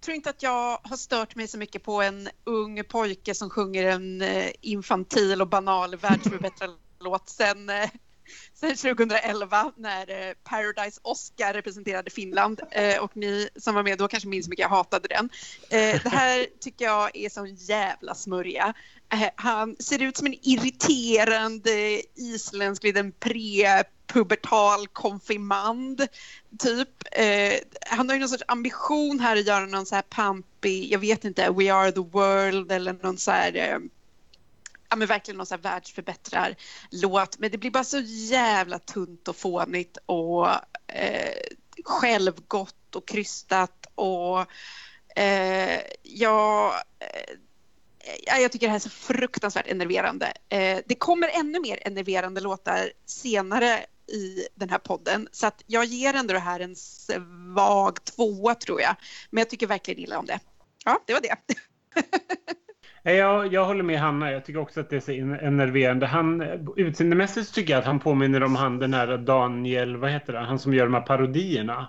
Tror 0.10 0.16
inte 0.16 0.30
att 0.30 0.44
jag 0.44 0.80
har 0.84 0.98
stört 0.98 1.36
mig 1.36 1.48
så 1.48 1.58
mycket 1.58 1.84
på 1.84 2.01
en 2.01 2.30
ung 2.44 2.84
pojke 2.84 3.36
som 3.36 3.50
sjunger 3.50 3.86
en 3.86 4.22
eh, 4.22 4.51
infantil 4.62 5.42
och 5.42 5.48
banal 5.48 5.96
världsförbättrarlåt 5.96 7.30
sen, 7.30 7.70
eh, 7.70 7.89
sen 8.54 8.75
2011 8.75 9.72
när 9.78 10.10
eh, 10.10 10.34
Paradise 10.44 11.00
Oscar 11.04 11.54
representerade 11.54 12.10
Finland 12.10 12.62
och 13.01 13.18
ni 13.18 13.50
som 13.56 13.75
var 13.75 13.84
med 13.84 13.98
då 13.98 14.08
kanske 14.08 14.30
minns 14.30 14.48
hur 14.48 14.50
mycket 14.50 14.63
jag 14.63 14.70
hatade 14.70 15.08
den. 15.08 15.30
Det 15.70 16.10
här 16.10 16.48
tycker 16.60 16.86
jag 16.86 17.18
är 17.18 17.30
sån 17.30 17.56
jävla 17.56 18.16
smörja. 18.16 18.74
Han 19.36 19.75
ser 19.80 20.01
ut 20.01 20.18
som 20.18 20.28
en 20.28 20.36
irriterande 20.42 22.01
isländsk 22.16 22.84
liten 22.84 23.12
pre 23.12 23.84
pubertal 24.13 24.88
konfirmand 24.88 26.08
typ. 26.60 26.89
Eh, 27.12 27.54
han 27.89 28.10
har 28.10 28.16
ju 28.16 28.20
någon 28.20 28.30
sorts 28.30 28.44
ambition 28.48 29.20
här 29.20 29.38
att 29.38 29.48
göra 29.48 29.66
någon 29.66 29.86
så 29.86 29.96
här 29.96 30.01
pampig, 30.01 30.92
jag 30.92 31.00
vet 31.00 31.25
inte, 31.25 31.51
We 31.51 31.74
are 31.74 31.92
the 31.92 32.00
world 32.00 32.72
eller 32.72 32.94
någon 32.94 33.18
så 33.18 33.32
här 33.32 33.56
eh, 33.56 33.78
ja 34.89 34.96
men 34.96 35.08
verkligen 35.08 35.38
någon 35.38 35.46
så 35.46 35.56
här 35.56 35.62
världsförbättrar 35.62 36.56
låt 36.92 37.39
men 37.39 37.51
det 37.51 37.58
blir 37.58 37.72
bara 37.72 37.84
så 37.84 38.00
jävla 38.06 38.80
tunt 38.80 39.28
och 39.28 39.36
fånigt 39.36 39.98
och 40.06 40.48
eh, 40.88 41.34
självgott 41.86 42.96
och 42.96 43.08
krystat 43.08 43.86
och 43.96 44.46
eh, 45.20 45.82
jag 46.04 46.74
eh, 47.00 47.36
jag 48.25 48.51
tycker 48.51 48.68
det 48.68 48.72
här 48.72 48.75
är 48.75 48.80
så 48.80 48.89
fruktansvärt 48.89 49.68
enerverande. 49.68 50.34
Eh, 50.50 50.80
det 50.86 50.96
kommer 50.96 51.28
ännu 51.28 51.60
mer 51.60 51.80
enerverande 51.88 52.42
låtar 52.42 52.92
senare 53.06 53.86
i 54.10 54.48
den 54.56 54.70
här 54.70 54.78
podden. 54.78 55.28
Så 55.32 55.48
att 55.48 55.63
jag 55.68 55.86
ger 55.86 56.13
ändå 56.13 56.34
det 56.34 56.39
här 56.39 56.60
en 56.60 56.75
svag 56.75 58.04
tvåa 58.04 58.56
tror 58.56 58.82
jag. 58.82 58.95
Men 59.30 59.41
jag 59.41 59.50
tycker 59.50 59.67
verkligen 59.67 60.00
illa 60.00 60.19
om 60.19 60.26
det. 60.26 60.39
Ja, 60.86 61.00
det 61.06 61.13
var 61.13 61.22
det. 61.22 61.36
Jag, 63.13 63.54
jag 63.54 63.65
håller 63.65 63.84
med 63.84 64.00
Hanna. 64.00 64.32
Jag 64.32 64.45
tycker 64.45 64.60
också 64.60 64.80
att 64.80 64.89
det 64.89 64.95
är 64.95 65.00
så 65.00 65.12
enerverande. 65.45 66.06
Han, 66.06 66.41
utseendemässigt 66.76 67.54
tycker 67.54 67.74
jag 67.74 67.80
att 67.80 67.86
han 67.86 68.00
påminner 68.00 68.43
om 68.43 68.56
han 68.56 68.80
den 68.80 68.93
här 68.93 69.17
Daniel, 69.17 69.98
vad 69.98 70.12
heter 70.12 70.34
det, 70.34 70.39
han 70.39 70.60
som 70.60 70.74
gör 70.74 70.86
de 70.86 70.93
här 70.93 71.02
parodierna. 71.02 71.88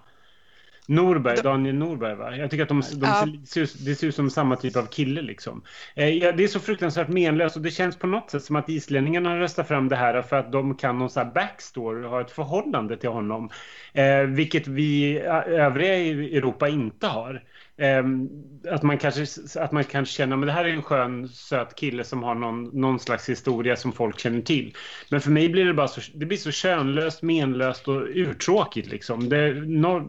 Norberg, 0.91 1.43
Daniel 1.43 1.75
Norberg 1.75 2.15
va? 2.15 2.37
Jag 2.37 2.51
tycker 2.51 2.63
att 2.63 2.69
de, 2.69 2.83
de 2.95 3.07
ja. 3.07 3.27
ser, 3.47 3.85
det 3.85 3.95
ser 3.95 4.07
ut 4.07 4.15
som 4.15 4.31
samma 4.31 4.57
typ 4.57 4.77
av 4.77 4.87
kille 4.87 5.23
liksom. 5.23 5.63
Eh, 5.95 6.09
ja, 6.09 6.33
det 6.33 6.45
är 6.45 6.49
så 6.49 6.61
fruktansvärt 6.61 7.09
menlöst 7.09 7.57
och 7.57 7.63
det 7.63 7.71
känns 7.71 7.97
på 7.97 8.07
något 8.07 8.31
sätt 8.31 8.45
som 8.45 8.57
att 8.57 8.69
islänningarna 8.69 9.41
röstar 9.41 9.63
fram 9.63 9.89
det 9.89 9.97
här 9.97 10.23
för 10.23 10.37
att 10.37 10.53
de 10.53 10.75
kan 10.75 10.99
någon 10.99 11.11
sån 11.11 11.25
här 11.25 11.33
backstory 11.33 12.05
och 12.05 12.11
har 12.11 12.21
ett 12.21 12.31
förhållande 12.31 12.97
till 12.97 13.09
honom. 13.09 13.51
Eh, 13.93 14.23
vilket 14.23 14.67
vi 14.67 15.19
övriga 15.47 15.97
i 15.97 16.37
Europa 16.37 16.69
inte 16.69 17.07
har. 17.07 17.43
Ehm, 17.81 18.29
att, 18.71 18.83
man 18.83 18.99
kanske, 18.99 19.27
att 19.61 19.73
man 19.73 19.85
kanske 19.85 20.15
känner 20.15 20.37
att 20.37 20.47
det 20.47 20.53
här 20.53 20.65
är 20.65 20.69
en 20.69 20.83
skön, 20.83 21.29
söt 21.29 21.75
kille 21.75 22.05
som 22.05 22.23
har 22.23 22.35
någon, 22.35 22.65
någon 22.65 22.99
slags 22.99 23.29
historia 23.29 23.77
som 23.77 23.93
folk 23.93 24.19
känner 24.19 24.41
till. 24.41 24.75
Men 25.09 25.21
för 25.21 25.31
mig 25.31 25.49
blir 25.49 25.65
det 25.65 25.75
bara 25.75 25.89
så, 25.89 26.01
det 26.15 26.27
blir 26.27 26.39
så 26.39 26.51
könlöst, 26.51 27.23
menlöst 27.23 27.89
och 27.89 28.03
urtråkigt 28.15 28.91
Liksom. 28.91 29.29
Det 29.29 29.37
är 29.37 29.55
noll, 29.55 30.09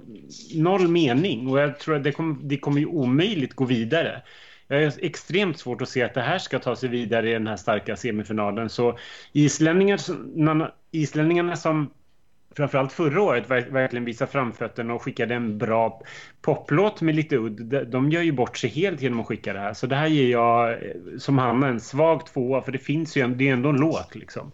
noll 0.56 0.88
mening 0.88 1.48
och 1.48 1.60
jag 1.60 1.80
tror 1.80 1.96
att 1.96 2.04
det 2.04 2.12
kommer, 2.12 2.36
det 2.42 2.58
kommer 2.58 2.80
ju 2.80 2.86
omöjligt 2.86 3.54
gå 3.54 3.66
vidare. 3.66 4.22
Jag 4.68 4.82
har 4.82 4.94
extremt 5.02 5.60
svårt 5.60 5.82
att 5.82 5.90
se 5.90 6.04
att 6.04 6.14
det 6.14 6.22
här 6.22 6.38
ska 6.38 6.60
ta 6.60 6.76
sig 6.76 6.90
vidare 6.90 7.30
i 7.30 7.34
den 7.34 7.48
här 7.48 7.58
starka 7.58 7.96
semifinalen. 7.96 8.70
Så 8.70 8.98
islänningarna, 9.34 10.72
islänningarna 10.92 11.56
som 11.56 11.90
framförallt 12.56 12.92
förra 12.92 13.22
året 13.22 13.50
verkligen 13.50 14.06
visa 14.06 14.28
framfötterna 14.28 14.94
och 14.94 15.02
skickade 15.02 15.36
en 15.36 15.58
bra 15.58 16.02
poplåt 16.42 17.02
med 17.02 17.16
lite 17.16 17.36
udd. 17.36 17.88
De 17.88 18.12
gör 18.12 18.22
ju 18.22 18.32
bort 18.32 18.58
sig 18.58 18.70
helt 18.70 19.02
genom 19.02 19.20
att 19.20 19.28
skicka 19.28 19.54
det 19.54 19.60
här. 19.60 19.74
Så 19.74 19.88
det 19.88 19.96
här 19.96 20.08
ger 20.08 20.32
jag 20.32 20.72
eh, 20.72 20.78
som 21.20 21.38
Hanna 21.38 21.68
en 21.68 21.80
svag 21.80 22.26
tvåa 22.26 22.62
för 22.62 22.72
det 22.72 22.80
finns 22.80 23.18
ju 23.18 23.22
en, 23.22 23.38
det 23.38 23.50
är 23.50 23.54
ändå 23.54 23.70
en 23.70 23.76
låt 23.76 24.16
liksom. 24.16 24.52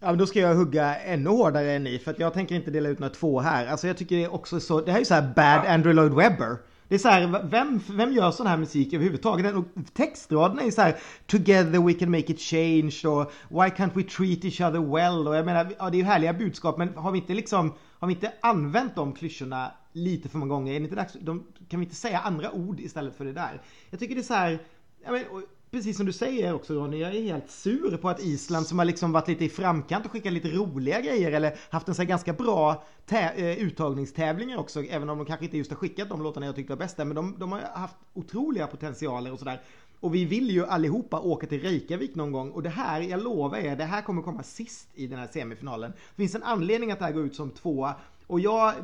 Ja, 0.00 0.06
men 0.08 0.18
då 0.18 0.26
ska 0.26 0.38
jag 0.38 0.54
hugga 0.54 0.96
ännu 0.96 1.30
hårdare 1.30 1.72
än 1.72 1.84
ni 1.84 1.98
för 1.98 2.10
att 2.10 2.18
jag 2.18 2.34
tänker 2.34 2.54
inte 2.54 2.70
dela 2.70 2.88
ut 2.88 2.98
några 2.98 3.14
två 3.14 3.40
här. 3.40 3.66
Alltså 3.66 3.86
jag 3.86 3.96
tycker 3.96 4.16
det 4.16 4.24
är 4.24 4.34
också 4.34 4.60
så, 4.60 4.80
det 4.80 4.90
här 4.90 4.98
är 4.98 5.00
ju 5.00 5.04
så 5.04 5.14
här 5.14 5.32
bad 5.36 5.66
Andrew 5.66 5.92
Lloyd 5.92 6.14
Webber. 6.14 6.56
Det 6.92 6.96
är 6.96 6.98
så 6.98 7.08
här, 7.08 7.42
vem, 7.50 7.80
vem 7.90 8.12
gör 8.12 8.30
sån 8.30 8.46
här 8.46 8.56
musik 8.56 8.92
överhuvudtaget? 8.92 9.54
Och 9.54 9.64
textraderna 9.94 10.62
är 10.62 10.70
så 10.70 10.82
här 10.82 10.96
Together 11.26 11.86
we 11.86 11.94
can 11.94 12.10
make 12.10 12.32
it 12.32 12.40
change 12.40 13.00
och 13.04 13.32
Why 13.48 13.68
can't 13.68 13.90
we 13.94 14.02
treat 14.02 14.44
each 14.44 14.60
other 14.60 14.94
well? 14.94 15.28
Och 15.28 15.36
jag 15.36 15.46
menar, 15.46 15.72
ja, 15.78 15.90
det 15.90 15.96
är 15.96 15.98
ju 15.98 16.04
härliga 16.04 16.32
budskap 16.32 16.78
men 16.78 16.96
har 16.96 17.12
vi 17.12 17.18
inte 17.18 17.34
liksom 17.34 17.74
Har 17.98 18.08
vi 18.08 18.14
inte 18.14 18.32
använt 18.40 18.94
de 18.94 19.12
klyschorna 19.12 19.72
lite 19.92 20.28
för 20.28 20.38
många 20.38 20.54
gånger? 20.54 20.72
Är 20.72 20.78
det 20.80 20.84
inte 20.84 20.96
dags, 20.96 21.16
de, 21.20 21.46
kan 21.68 21.80
vi 21.80 21.86
inte 21.86 21.96
säga 21.96 22.18
andra 22.18 22.52
ord 22.52 22.80
istället 22.80 23.16
för 23.16 23.24
det 23.24 23.32
där? 23.32 23.62
Jag 23.90 24.00
tycker 24.00 24.14
det 24.14 24.20
är 24.20 24.22
så 24.22 24.34
här 24.34 24.58
ja, 25.04 25.12
men, 25.12 25.24
precis 25.72 25.96
som 25.96 26.06
du 26.06 26.12
säger 26.12 26.54
också 26.54 26.74
Ronny, 26.74 26.98
jag 26.98 27.14
är 27.14 27.22
helt 27.22 27.50
sur 27.50 27.96
på 27.96 28.08
att 28.08 28.20
Island 28.20 28.66
som 28.66 28.78
har 28.78 28.84
liksom 28.84 29.12
varit 29.12 29.28
lite 29.28 29.44
i 29.44 29.48
framkant 29.48 30.04
och 30.04 30.12
skickat 30.12 30.32
lite 30.32 30.48
roliga 30.48 31.00
grejer 31.00 31.32
eller 31.32 31.58
haft 31.70 31.88
en 31.88 31.94
så 31.94 32.04
ganska 32.04 32.32
bra 32.32 32.84
eh, 33.08 33.62
uttagningstävlingar 33.62 34.58
också, 34.58 34.82
även 34.82 35.08
om 35.08 35.18
de 35.18 35.26
kanske 35.26 35.44
inte 35.44 35.56
just 35.56 35.70
har 35.70 35.76
skickat 35.76 36.08
de 36.08 36.22
låtarna 36.22 36.46
jag 36.46 36.56
tyckte 36.56 36.72
var 36.72 36.78
bäst 36.78 36.98
men 36.98 37.14
de, 37.14 37.34
de 37.38 37.52
har 37.52 37.60
haft 37.60 37.96
otroliga 38.14 38.66
potentialer 38.66 39.32
och 39.32 39.38
sådär. 39.38 39.60
Och 40.00 40.14
vi 40.14 40.24
vill 40.24 40.50
ju 40.50 40.66
allihopa 40.66 41.20
åka 41.20 41.46
till 41.46 41.62
Reykjavik 41.62 42.14
någon 42.14 42.32
gång 42.32 42.50
och 42.50 42.62
det 42.62 42.70
här, 42.70 43.00
jag 43.00 43.22
lovar 43.22 43.58
er, 43.58 43.76
det 43.76 43.84
här 43.84 44.02
kommer 44.02 44.22
komma 44.22 44.42
sist 44.42 44.88
i 44.94 45.06
den 45.06 45.18
här 45.18 45.28
semifinalen. 45.32 45.90
Det 45.90 46.22
finns 46.22 46.34
en 46.34 46.42
anledning 46.42 46.90
att 46.90 46.98
det 46.98 47.04
här 47.04 47.12
går 47.12 47.24
ut 47.24 47.36
som 47.36 47.50
tvåa 47.50 47.94
och 48.26 48.40
jag, 48.40 48.74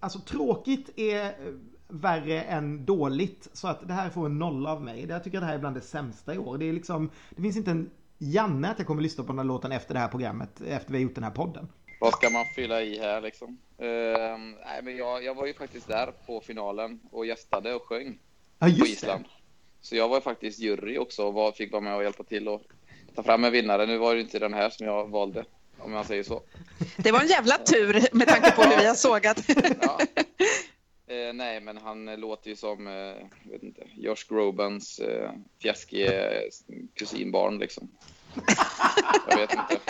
alltså 0.00 0.18
tråkigt 0.18 0.98
är 0.98 1.24
eh, 1.24 1.32
värre 1.92 2.42
än 2.42 2.84
dåligt. 2.84 3.48
Så 3.52 3.68
att 3.68 3.88
det 3.88 3.94
här 3.94 4.10
får 4.10 4.26
en 4.26 4.38
nolla 4.38 4.72
av 4.72 4.82
mig. 4.82 5.06
Jag 5.08 5.24
tycker 5.24 5.38
att 5.38 5.42
det 5.42 5.46
här 5.46 5.54
är 5.54 5.58
bland 5.58 5.76
det 5.76 5.80
sämsta 5.80 6.34
i 6.34 6.38
år. 6.38 6.58
Det 6.58 6.68
är 6.68 6.72
liksom, 6.72 7.10
det 7.30 7.42
finns 7.42 7.56
inte 7.56 7.70
en 7.70 7.90
Janne 8.18 8.70
att 8.70 8.78
jag 8.78 8.86
kommer 8.86 9.02
lyssna 9.02 9.24
på 9.24 9.28
den 9.28 9.38
här 9.38 9.44
låten 9.44 9.72
efter 9.72 9.94
det 9.94 10.00
här 10.00 10.08
programmet, 10.08 10.60
efter 10.60 10.92
vi 10.92 10.98
har 10.98 11.02
gjort 11.02 11.14
den 11.14 11.24
här 11.24 11.30
podden. 11.30 11.68
Vad 12.00 12.12
ska 12.12 12.30
man 12.30 12.44
fylla 12.54 12.82
i 12.82 12.98
här 12.98 13.20
liksom? 13.20 13.48
Uh, 13.48 13.86
nej, 14.64 14.82
men 14.82 14.96
jag, 14.96 15.24
jag 15.24 15.34
var 15.34 15.46
ju 15.46 15.54
faktiskt 15.54 15.88
där 15.88 16.12
på 16.26 16.40
finalen 16.40 17.00
och 17.10 17.26
gästade 17.26 17.74
och 17.74 17.82
sjöng 17.82 18.18
ja, 18.58 18.66
på 18.80 18.86
Island. 18.86 19.24
Det. 19.24 19.30
Så 19.80 19.96
jag 19.96 20.08
var 20.08 20.20
faktiskt 20.20 20.58
jury 20.58 20.98
också 20.98 21.26
och 21.26 21.34
var, 21.34 21.52
fick 21.52 21.72
vara 21.72 21.82
med 21.82 21.96
och 21.96 22.02
hjälpa 22.02 22.22
till 22.22 22.48
och 22.48 22.62
ta 23.14 23.22
fram 23.22 23.44
en 23.44 23.52
vinnare. 23.52 23.86
Nu 23.86 23.98
var 23.98 24.14
det 24.14 24.20
inte 24.20 24.38
den 24.38 24.54
här 24.54 24.70
som 24.70 24.86
jag 24.86 25.08
valde, 25.08 25.44
om 25.78 25.92
man 25.92 26.04
säger 26.04 26.22
så. 26.22 26.42
Det 26.96 27.12
var 27.12 27.20
en 27.20 27.28
jävla 27.28 27.58
tur 27.58 28.16
med 28.16 28.28
tanke 28.28 28.50
på 28.50 28.62
hur 28.62 28.76
vi 28.76 28.86
har 28.86 28.94
sågat. 28.94 29.44
ja. 29.80 29.98
Eh, 31.06 31.32
nej, 31.32 31.60
men 31.60 31.76
han 31.76 32.04
låter 32.04 32.50
ju 32.50 32.56
som 32.56 32.86
eh, 32.86 33.50
vet 33.50 33.62
inte, 33.62 33.86
Josh 33.96 34.28
Grobans 34.28 34.98
eh, 34.98 35.30
fjäskige 35.62 36.40
kusinbarn 36.94 37.58
liksom. 37.58 37.90
Jag 39.28 39.36
vet 39.36 39.52
inte. 39.52 39.80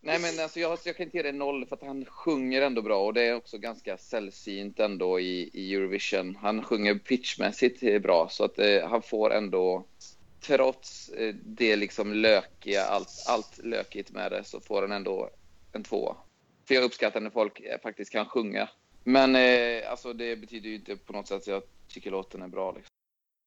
Nej, 0.00 0.20
men 0.20 0.44
alltså 0.44 0.60
jag, 0.60 0.78
jag 0.84 0.96
kan 0.96 1.04
inte 1.04 1.16
ge 1.16 1.22
det 1.22 1.32
noll 1.32 1.66
för 1.66 1.76
att 1.76 1.82
han 1.82 2.04
sjunger 2.04 2.62
ändå 2.62 2.82
bra 2.82 3.04
och 3.06 3.14
det 3.14 3.22
är 3.22 3.34
också 3.34 3.58
ganska 3.58 3.96
sällsynt 3.96 4.80
ändå 4.80 5.20
i, 5.20 5.50
i 5.52 5.74
Eurovision. 5.74 6.36
Han 6.36 6.62
sjunger 6.62 6.94
pitchmässigt 6.94 8.02
bra 8.02 8.28
så 8.30 8.44
att 8.44 8.58
eh, 8.58 8.88
han 8.88 9.02
får 9.02 9.32
ändå 9.34 9.86
trots 10.40 11.08
eh, 11.08 11.34
det 11.44 11.76
liksom 11.76 12.12
lökiga, 12.12 12.84
allt, 12.84 13.08
allt 13.28 13.58
lökigt 13.64 14.10
med 14.10 14.32
det 14.32 14.44
så 14.44 14.60
får 14.60 14.82
han 14.82 14.92
ändå 14.92 15.30
en 15.72 15.82
två. 15.82 16.16
För 16.68 16.74
jag 16.74 16.84
uppskattar 16.84 17.20
när 17.20 17.30
folk 17.30 17.60
eh, 17.60 17.80
faktiskt 17.82 18.12
kan 18.12 18.26
sjunga. 18.26 18.68
Men 19.04 19.36
eh, 19.36 19.90
alltså 19.90 20.12
det 20.12 20.36
betyder 20.36 20.68
ju 20.68 20.74
inte 20.74 20.96
på 20.96 21.12
något 21.12 21.28
sätt 21.28 21.36
att 21.36 21.46
jag 21.46 21.62
tycker 21.88 22.10
låten 22.10 22.42
är 22.42 22.48
bra. 22.48 22.72
Liksom. 22.72 22.90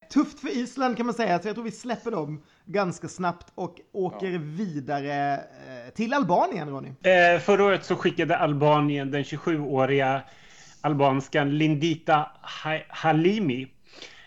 Tufft 0.09 0.39
för 0.39 0.57
Island 0.57 0.97
kan 0.97 1.05
man 1.05 1.15
säga, 1.15 1.39
så 1.39 1.47
jag 1.47 1.55
tror 1.55 1.65
vi 1.65 1.71
släpper 1.71 2.11
dem 2.11 2.43
ganska 2.65 3.07
snabbt 3.07 3.51
och 3.55 3.81
åker 3.91 4.27
ja. 4.27 4.39
vidare 4.41 5.33
eh, 5.35 5.93
till 5.93 6.13
Albanien, 6.13 6.69
Ronny. 6.69 6.89
Eh, 7.03 7.39
förra 7.39 7.65
året 7.65 7.85
så 7.85 7.95
skickade 7.95 8.37
Albanien 8.37 9.11
den 9.11 9.23
27-åriga 9.23 10.21
albanskan 10.81 11.57
Lindita 11.57 12.31
Halimi 12.87 13.67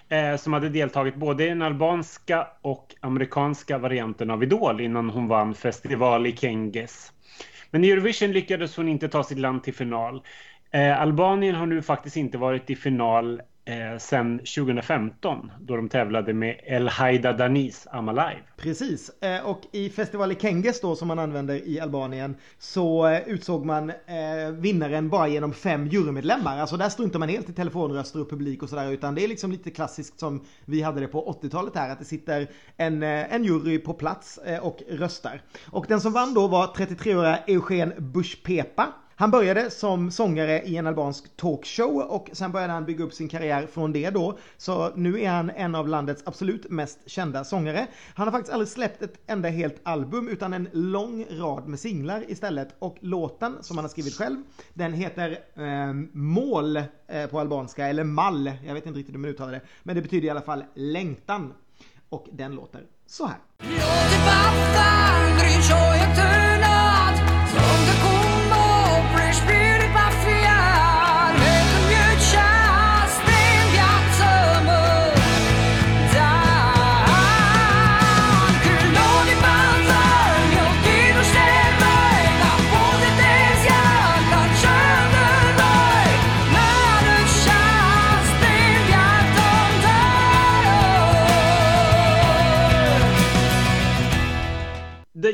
eh, 0.09 0.37
som 0.37 0.53
hade 0.53 0.69
deltagit 0.69 1.15
både 1.15 1.45
i 1.45 1.49
den 1.49 1.63
albanska 1.63 2.47
och 2.63 2.95
amerikanska 3.01 3.79
varianten 3.79 4.31
av 4.31 4.43
Idol 4.43 4.81
innan 4.81 5.11
hon 5.11 5.29
vann 5.29 5.55
festival 5.55 6.27
i 6.27 6.37
Kenges. 6.37 7.13
Men 7.73 7.85
i 7.85 7.91
Eurovision 7.91 8.33
lyckades 8.33 8.77
hon 8.77 8.89
inte 8.89 9.09
ta 9.09 9.23
sitt 9.23 9.39
land 9.39 9.63
till 9.65 9.75
final. 9.75 10.23
Eh, 10.71 11.01
Albanien 11.01 11.55
har 11.55 11.67
nu 11.67 11.83
faktiskt 11.83 12.17
inte 12.17 12.39
varit 12.39 12.71
i 12.71 12.77
final 12.77 13.43
eh, 13.65 13.99
sen 13.99 14.39
2015 14.39 15.51
då 15.61 15.77
de 15.77 15.89
tävlade 15.89 16.35
med 16.35 16.61
El 16.65 16.89
Haida 16.89 17.33
Danis 17.33 17.87
I'm 17.93 18.11
Alive. 18.11 18.43
Precis, 18.57 19.23
eh, 19.23 19.47
och 19.47 19.61
i 19.73 19.91
Festival 19.91 20.33
i 20.33 20.35
Kenges 20.35 20.81
då 20.81 20.97
som 20.97 21.09
man 21.09 21.19
använder 21.19 21.69
i 21.69 21.81
Albanien 21.81 22.37
så 22.59 23.07
eh, 23.07 23.29
utsåg 23.29 23.65
man 23.65 23.91
eh, 23.91 24.51
vinnaren 24.53 25.09
bara 25.09 25.29
genom 25.29 25.53
fem 25.53 25.87
jurymedlemmar. 25.87 26.59
Alltså 26.59 26.77
där 26.77 26.89
struntar 26.89 27.19
man 27.19 27.29
helt 27.29 27.49
i 27.49 27.53
telefonröster 27.53 28.21
och 28.21 28.31
publik 28.31 28.63
och 28.63 28.69
sådär 28.69 28.93
utan 28.93 29.15
det 29.15 29.25
är 29.25 29.29
liksom 29.29 29.53
lite 29.53 29.71
klassiskt 29.71 30.21
som 30.21 30.45
vi 30.65 30.83
hade 30.83 31.01
det 31.01 31.09
på 31.09 31.39
80-talet 31.43 31.77
här 31.77 31.91
att 31.91 31.99
det 31.99 32.05
sitter 32.05 32.49
en, 32.77 33.03
eh, 33.03 33.35
en 33.35 33.45
jury 33.45 33.79
på 33.79 33.95
plats 33.95 34.39
eh, 34.39 34.59
och 34.59 34.83
röstar. 34.89 35.43
Och 35.71 35.87
den 35.89 36.01
som 36.01 36.13
vann 36.13 36.35
då 36.35 36.49
var 36.49 36.67
33-åriga 36.67 37.39
Eugen 37.47 37.93
Bushpepa 37.99 38.93
han 39.17 39.31
började 39.31 39.71
som 39.71 40.11
sångare 40.11 40.63
i 40.63 40.77
en 40.77 40.87
albansk 40.87 41.37
talkshow 41.37 41.97
och 41.97 42.31
sen 42.33 42.53
började 42.53 42.73
han 42.73 42.85
bygga 42.85 43.05
upp 43.05 43.13
sin 43.13 43.29
karriär 43.29 43.67
från 43.67 43.93
det 43.93 44.11
då. 44.11 44.39
Så 44.57 44.91
nu 44.97 45.21
är 45.21 45.31
han 45.31 45.51
en 45.51 45.75
av 45.75 45.89
landets 45.89 46.23
absolut 46.27 46.71
mest 46.71 46.99
kända 47.07 47.45
sångare. 47.45 47.87
Han 48.15 48.27
har 48.27 48.33
faktiskt 48.33 48.53
aldrig 48.53 48.69
släppt 48.69 49.03
ett 49.03 49.15
enda 49.27 49.49
helt 49.49 49.81
album 49.83 50.29
utan 50.29 50.53
en 50.53 50.69
lång 50.73 51.27
rad 51.31 51.69
med 51.69 51.81
singlar 51.81 52.25
istället. 52.29 52.75
Och 52.79 52.97
låten 53.01 53.57
som 53.61 53.77
han 53.77 53.85
har 53.85 53.91
skrivit 53.91 54.15
själv, 54.15 54.37
den 54.75 54.93
heter 54.93 55.39
eh, 55.55 55.93
Mål 56.13 56.77
eh, 56.77 57.27
på 57.31 57.41
albanska, 57.41 57.89
eller 57.89 58.05
Mall. 58.05 58.53
Jag 58.67 58.75
vet 58.75 58.87
inte 58.87 58.99
riktigt 58.99 59.15
hur 59.15 59.21
man 59.21 59.31
uttalar 59.31 59.53
det. 59.53 59.61
Men 59.83 59.97
det 59.97 60.03
betyder 60.03 60.27
i 60.27 60.31
alla 60.31 60.43
fall 60.43 60.65
längtan. 60.75 61.53
Och 62.09 62.29
den 62.33 62.55
låter 62.55 62.83
så 63.07 63.27
här. 63.27 63.39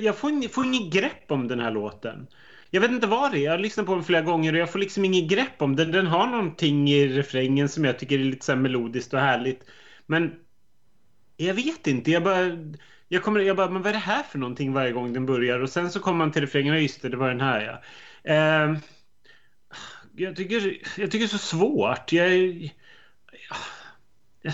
Jag 0.02 0.16
får, 0.16 0.48
får 0.48 0.64
inget 0.64 0.92
grepp 0.92 1.30
om 1.30 1.48
den 1.48 1.60
här 1.60 1.70
låten. 1.70 2.26
Jag 2.70 2.80
vet 2.80 2.90
inte 2.90 3.06
vad 3.06 3.32
det 3.32 3.38
är. 3.38 3.42
Jag 3.42 3.52
har 3.52 3.58
lyssnat 3.58 3.86
på 3.86 3.94
den 3.94 4.04
flera 4.04 4.22
gånger 4.22 4.52
och 4.52 4.58
jag 4.58 4.72
får 4.72 4.78
liksom 4.78 5.04
inget 5.04 5.30
grepp 5.30 5.62
om 5.62 5.76
den. 5.76 5.92
Den 5.92 6.06
har 6.06 6.26
någonting 6.26 6.90
i 6.90 7.08
refrängen 7.08 7.68
som 7.68 7.84
jag 7.84 7.98
tycker 7.98 8.18
är 8.18 8.24
lite 8.24 8.44
så 8.44 8.56
melodiskt 8.56 9.14
och 9.14 9.20
härligt. 9.20 9.64
Men 10.06 10.34
jag 11.36 11.54
vet 11.54 11.86
inte. 11.86 12.10
Jag 12.10 12.24
bara, 12.24 12.58
jag 13.08 13.22
kommer, 13.22 13.40
jag 13.40 13.56
bara, 13.56 13.70
men 13.70 13.82
vad 13.82 13.90
är 13.90 13.94
det 13.94 13.98
här 13.98 14.22
för 14.22 14.38
någonting 14.38 14.72
varje 14.72 14.92
gång 14.92 15.12
den 15.12 15.26
börjar? 15.26 15.60
Och 15.60 15.70
sen 15.70 15.90
så 15.90 16.00
kommer 16.00 16.18
man 16.18 16.32
till 16.32 16.42
refrängen 16.42 16.74
och 16.74 16.80
just 16.80 17.02
det, 17.02 17.08
det 17.08 17.16
var 17.16 17.28
den 17.28 17.40
här 17.40 17.60
ja. 17.60 17.82
Eh, 18.32 18.78
jag, 20.16 20.36
tycker, 20.36 20.78
jag 21.00 21.10
tycker 21.10 21.18
det 21.18 21.24
är 21.24 21.28
så 21.28 21.38
svårt. 21.38 22.12
Jag, 22.12 22.30
ja, 24.42 24.52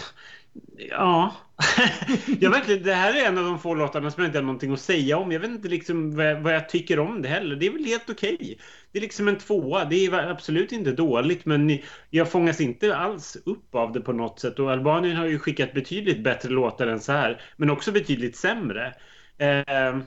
ja, 0.77 1.35
jag 2.41 2.51
vet 2.51 2.85
det 2.85 2.95
här 2.95 3.15
är 3.15 3.29
en 3.29 3.39
av 3.39 3.45
de 3.45 3.59
få 3.59 3.75
låtarna 3.75 4.11
som 4.11 4.23
jag 4.23 4.29
inte 4.29 4.39
har 4.39 4.45
någonting 4.45 4.73
att 4.73 4.81
säga 4.81 5.19
om. 5.19 5.33
Jag 5.33 5.41
vet 5.41 5.51
inte 5.51 5.69
liksom 5.69 6.17
vad, 6.17 6.43
vad 6.43 6.55
jag 6.55 6.69
tycker 6.69 6.99
om 6.99 7.23
det 7.23 7.29
heller. 7.29 7.57
Det 7.57 7.67
är 7.67 7.71
väl 7.71 7.85
helt 7.85 8.11
okej. 8.11 8.35
Okay. 8.35 8.57
Det 8.93 8.99
är 8.99 9.03
liksom 9.03 9.29
en 9.29 9.39
tvåa. 9.39 9.85
Det 9.85 10.07
är 10.07 10.13
absolut 10.13 10.73
inte 10.73 10.93
dåligt, 10.93 11.45
men 11.45 11.79
jag 12.11 12.31
fångas 12.31 12.61
inte 12.61 12.97
alls 12.97 13.37
upp 13.45 13.75
av 13.75 13.93
det 13.93 14.01
på 14.01 14.13
något 14.13 14.41
sätt. 14.41 14.59
Och 14.59 14.73
Albanien 14.73 15.17
har 15.17 15.27
ju 15.27 15.39
skickat 15.39 15.75
betydligt 15.75 16.25
bättre 16.25 16.49
låtar 16.49 16.87
än 16.87 17.01
så 17.01 17.13
här, 17.13 17.43
men 17.57 17.71
också 17.71 17.93
betydligt 17.93 18.37
sämre. 18.37 18.95
Eh, 19.39 19.99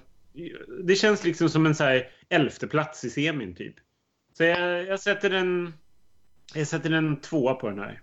det 0.83 0.95
känns 0.95 1.23
liksom 1.23 1.49
som 1.49 1.65
en 1.65 1.75
så 1.75 1.83
här 1.83 2.10
elfte 2.29 2.67
plats 2.67 3.05
i 3.05 3.10
semin 3.10 3.55
typ. 3.55 3.75
Så 4.38 4.43
jag, 4.43 4.86
jag 4.86 4.99
sätter 4.99 5.31
en 5.31 5.73
jag 6.53 6.67
sätter 6.67 6.91
en 6.91 7.21
tvåa 7.21 7.53
på 7.53 7.69
den 7.69 7.79
här. 7.79 8.01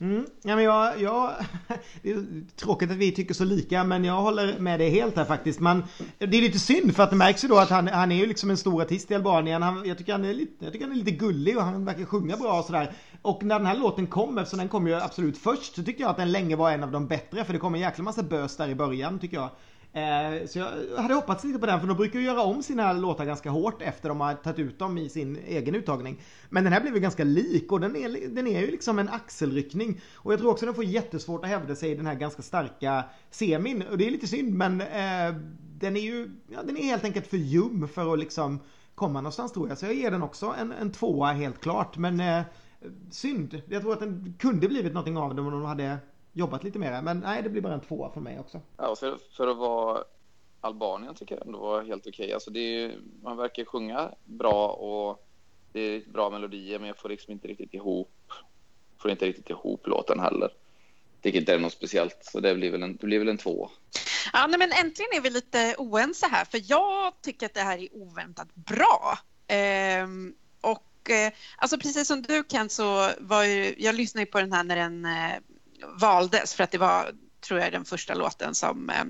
Mm. 0.00 0.26
Ja, 0.42 0.56
men 0.56 0.64
jag, 0.64 1.00
jag, 1.00 1.32
det 2.02 2.10
är 2.10 2.56
tråkigt 2.56 2.90
att 2.90 2.96
vi 2.96 3.12
tycker 3.12 3.34
så 3.34 3.44
lika 3.44 3.84
men 3.84 4.04
jag 4.04 4.14
håller 4.14 4.58
med 4.58 4.80
dig 4.80 4.90
helt 4.90 5.16
här 5.16 5.24
faktiskt. 5.24 5.60
Men 5.60 5.82
det 6.18 6.36
är 6.36 6.42
lite 6.42 6.58
synd 6.58 6.96
för 6.96 7.02
att 7.02 7.10
det 7.10 7.16
märks 7.16 7.44
ju 7.44 7.48
då 7.48 7.58
att 7.58 7.70
han, 7.70 7.88
han 7.88 8.12
är 8.12 8.16
ju 8.16 8.26
liksom 8.26 8.50
en 8.50 8.56
stor 8.56 8.82
artist 8.82 9.10
i 9.10 9.14
Albanien. 9.14 9.62
Han, 9.62 9.84
jag, 9.86 9.98
tycker 9.98 10.12
han 10.12 10.24
är 10.24 10.34
lite, 10.34 10.64
jag 10.64 10.72
tycker 10.72 10.86
han 10.86 10.94
är 10.94 10.98
lite 10.98 11.10
gullig 11.10 11.56
och 11.56 11.62
han 11.62 11.84
verkar 11.84 12.04
sjunga 12.04 12.36
bra 12.36 12.58
och 12.58 12.64
sådär. 12.64 12.92
Och 13.22 13.42
när 13.42 13.58
den 13.58 13.66
här 13.66 13.76
låten 13.76 14.06
kom, 14.06 14.38
eftersom 14.38 14.58
den 14.58 14.68
kom 14.68 14.86
ju 14.86 14.94
absolut 14.94 15.38
först, 15.38 15.74
så 15.74 15.82
tycker 15.82 16.02
jag 16.02 16.10
att 16.10 16.16
den 16.16 16.32
länge 16.32 16.56
var 16.56 16.70
en 16.70 16.82
av 16.82 16.90
de 16.90 17.06
bättre. 17.06 17.44
För 17.44 17.52
det 17.52 17.58
kom 17.58 17.74
en 17.74 17.80
jäkla 17.80 18.04
massa 18.04 18.22
bös 18.22 18.56
där 18.56 18.68
i 18.68 18.74
början 18.74 19.18
tycker 19.18 19.36
jag. 19.36 19.50
Eh, 19.92 20.46
så 20.46 20.58
jag 20.58 20.96
hade 20.96 21.14
hoppats 21.14 21.44
lite 21.44 21.58
på 21.58 21.66
den 21.66 21.80
för 21.80 21.86
de 21.86 21.96
brukar 21.96 22.18
ju 22.18 22.24
göra 22.24 22.42
om 22.42 22.62
sina 22.62 22.92
låtar 22.92 23.24
ganska 23.24 23.50
hårt 23.50 23.82
efter 23.82 24.08
de 24.08 24.20
har 24.20 24.34
tagit 24.34 24.58
ut 24.58 24.78
dem 24.78 24.98
i 24.98 25.08
sin 25.08 25.38
egen 25.46 25.74
uttagning. 25.74 26.20
Men 26.48 26.64
den 26.64 26.72
här 26.72 26.80
blev 26.80 26.94
ju 26.94 27.00
ganska 27.00 27.24
lik 27.24 27.72
och 27.72 27.80
den 27.80 27.96
är, 27.96 28.28
den 28.28 28.46
är 28.46 28.60
ju 28.60 28.70
liksom 28.70 28.98
en 28.98 29.08
axelryckning. 29.08 30.00
Och 30.14 30.32
jag 30.32 30.40
tror 30.40 30.50
också 30.50 30.66
den 30.66 30.74
får 30.74 30.84
jättesvårt 30.84 31.44
att 31.44 31.50
hävda 31.50 31.74
sig 31.74 31.90
i 31.90 31.94
den 31.94 32.06
här 32.06 32.14
ganska 32.14 32.42
starka 32.42 33.04
semin. 33.30 33.84
Och 33.90 33.98
det 33.98 34.06
är 34.06 34.10
lite 34.10 34.26
synd 34.26 34.54
men 34.54 34.80
eh, 34.80 35.34
den 35.78 35.96
är 35.96 36.00
ju, 36.00 36.30
ja, 36.48 36.62
den 36.62 36.76
är 36.76 36.82
helt 36.82 37.04
enkelt 37.04 37.26
för 37.26 37.36
ljum 37.36 37.88
för 37.88 38.12
att 38.12 38.18
liksom 38.18 38.60
komma 38.94 39.20
någonstans 39.20 39.52
tror 39.52 39.68
jag. 39.68 39.78
Så 39.78 39.86
jag 39.86 39.94
ger 39.94 40.10
den 40.10 40.22
också 40.22 40.54
en, 40.58 40.72
en 40.72 40.92
tvåa 40.92 41.32
helt 41.32 41.60
klart. 41.60 41.96
Men 41.96 42.20
eh, 42.20 42.42
synd. 43.10 43.62
Jag 43.68 43.82
tror 43.82 43.92
att 43.92 44.00
den 44.00 44.34
kunde 44.38 44.68
blivit 44.68 44.92
någonting 44.92 45.16
av 45.16 45.34
den 45.34 45.44
om 45.44 45.52
de 45.52 45.64
hade 45.64 45.98
jobbat 46.40 46.64
lite 46.64 46.78
mer. 46.78 47.02
Men 47.02 47.20
nej, 47.20 47.42
det 47.42 47.48
blir 47.48 47.62
bara 47.62 47.74
en 47.74 47.80
tvåa 47.80 48.10
för 48.10 48.20
mig 48.20 48.38
också. 48.40 48.60
Ja, 48.76 48.96
för, 48.96 49.18
för 49.36 49.48
att 49.48 49.56
vara 49.56 50.04
Albanien 50.60 51.14
tycker 51.14 51.34
jag 51.34 51.46
ändå 51.46 51.58
var 51.58 51.82
helt 51.82 52.06
okej. 52.06 52.24
Okay. 52.24 52.34
Alltså 52.34 52.50
man 53.22 53.36
verkar 53.36 53.64
sjunga 53.64 54.10
bra 54.24 54.68
och 54.68 55.26
det 55.72 55.80
är 55.80 56.02
bra 56.12 56.30
melodier, 56.30 56.78
men 56.78 56.88
jag 56.88 56.98
får 56.98 57.08
liksom 57.08 57.32
inte 57.32 57.48
riktigt 57.48 57.74
ihop, 57.74 58.32
får 58.98 59.10
inte 59.10 59.26
riktigt 59.26 59.50
ihop 59.50 59.86
låten 59.86 60.20
heller. 60.20 60.50
Tycker 61.22 61.38
inte 61.38 61.52
det 61.52 61.56
är 61.56 61.62
något 61.62 61.72
speciellt, 61.72 62.18
så 62.20 62.40
det 62.40 62.54
blir 62.54 62.70
väl 62.70 62.82
en, 62.82 62.96
det 62.96 63.06
blir 63.06 63.18
väl 63.18 63.28
en 63.28 63.38
två. 63.38 63.70
Ja, 64.32 64.46
nej, 64.46 64.58
men 64.58 64.72
äntligen 64.72 65.10
är 65.16 65.20
vi 65.20 65.30
lite 65.30 65.74
oense 65.78 66.26
här, 66.26 66.44
för 66.44 66.60
jag 66.64 67.12
tycker 67.22 67.46
att 67.46 67.54
det 67.54 67.60
här 67.60 67.78
är 67.78 67.88
oväntat 67.92 68.54
bra. 68.54 69.18
Ehm, 69.46 70.34
och 70.60 71.10
eh, 71.10 71.32
alltså 71.56 71.78
precis 71.78 72.08
som 72.08 72.22
du 72.22 72.44
Kent 72.48 72.72
så 72.72 73.10
var 73.18 73.44
ju, 73.44 73.74
jag 73.78 73.94
lyssnade 73.94 74.26
på 74.26 74.40
den 74.40 74.52
här 74.52 74.64
när 74.64 74.76
den 74.76 75.04
eh, 75.04 75.36
valdes 75.88 76.54
för 76.54 76.64
att 76.64 76.70
det 76.70 76.78
var, 76.78 77.14
tror 77.40 77.60
jag, 77.60 77.72
den 77.72 77.84
första 77.84 78.14
låten 78.14 78.54
som 78.54 78.90
eh, 78.90 79.04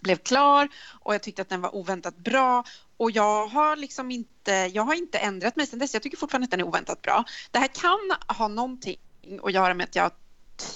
blev 0.00 0.16
klar 0.16 0.68
och 1.00 1.14
jag 1.14 1.22
tyckte 1.22 1.42
att 1.42 1.48
den 1.48 1.60
var 1.60 1.74
oväntat 1.74 2.16
bra 2.16 2.64
och 2.96 3.10
jag 3.10 3.46
har 3.46 3.76
liksom 3.76 4.10
inte, 4.10 4.52
jag 4.52 4.82
har 4.82 4.94
inte 4.94 5.18
ändrat 5.18 5.56
mig 5.56 5.66
sedan 5.66 5.78
dess. 5.78 5.94
Jag 5.94 6.02
tycker 6.02 6.16
fortfarande 6.16 6.44
att 6.44 6.50
den 6.50 6.60
är 6.60 6.66
oväntat 6.66 7.02
bra. 7.02 7.24
Det 7.50 7.58
här 7.58 7.68
kan 7.68 8.36
ha 8.36 8.48
någonting 8.48 8.96
att 9.42 9.52
göra 9.52 9.74
med 9.74 9.84
att 9.84 9.96
jag 9.96 10.10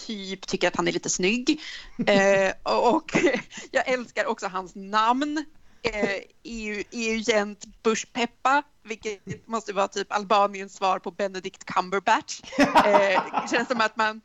typ 0.06 0.46
tycker 0.46 0.68
att 0.68 0.76
han 0.76 0.88
är 0.88 0.92
lite 0.92 1.10
snygg 1.10 1.60
eh, 2.06 2.52
och 2.62 3.16
jag 3.70 3.88
älskar 3.88 4.26
också 4.26 4.46
hans 4.46 4.74
namn. 4.74 5.44
Eh, 5.82 6.20
EU, 6.42 6.82
EU-gent 6.90 7.64
Bushpeppa, 7.82 8.62
vilket 8.82 9.46
måste 9.46 9.72
vara 9.72 9.88
typ 9.88 10.12
Albaniens 10.12 10.74
svar 10.74 10.98
på 10.98 11.10
Benedict 11.10 11.64
Cumberbatch. 11.64 12.40
Eh, 12.84 13.48
känns 13.50 13.68
som 13.68 13.80
att 13.80 13.96
man 13.96 14.20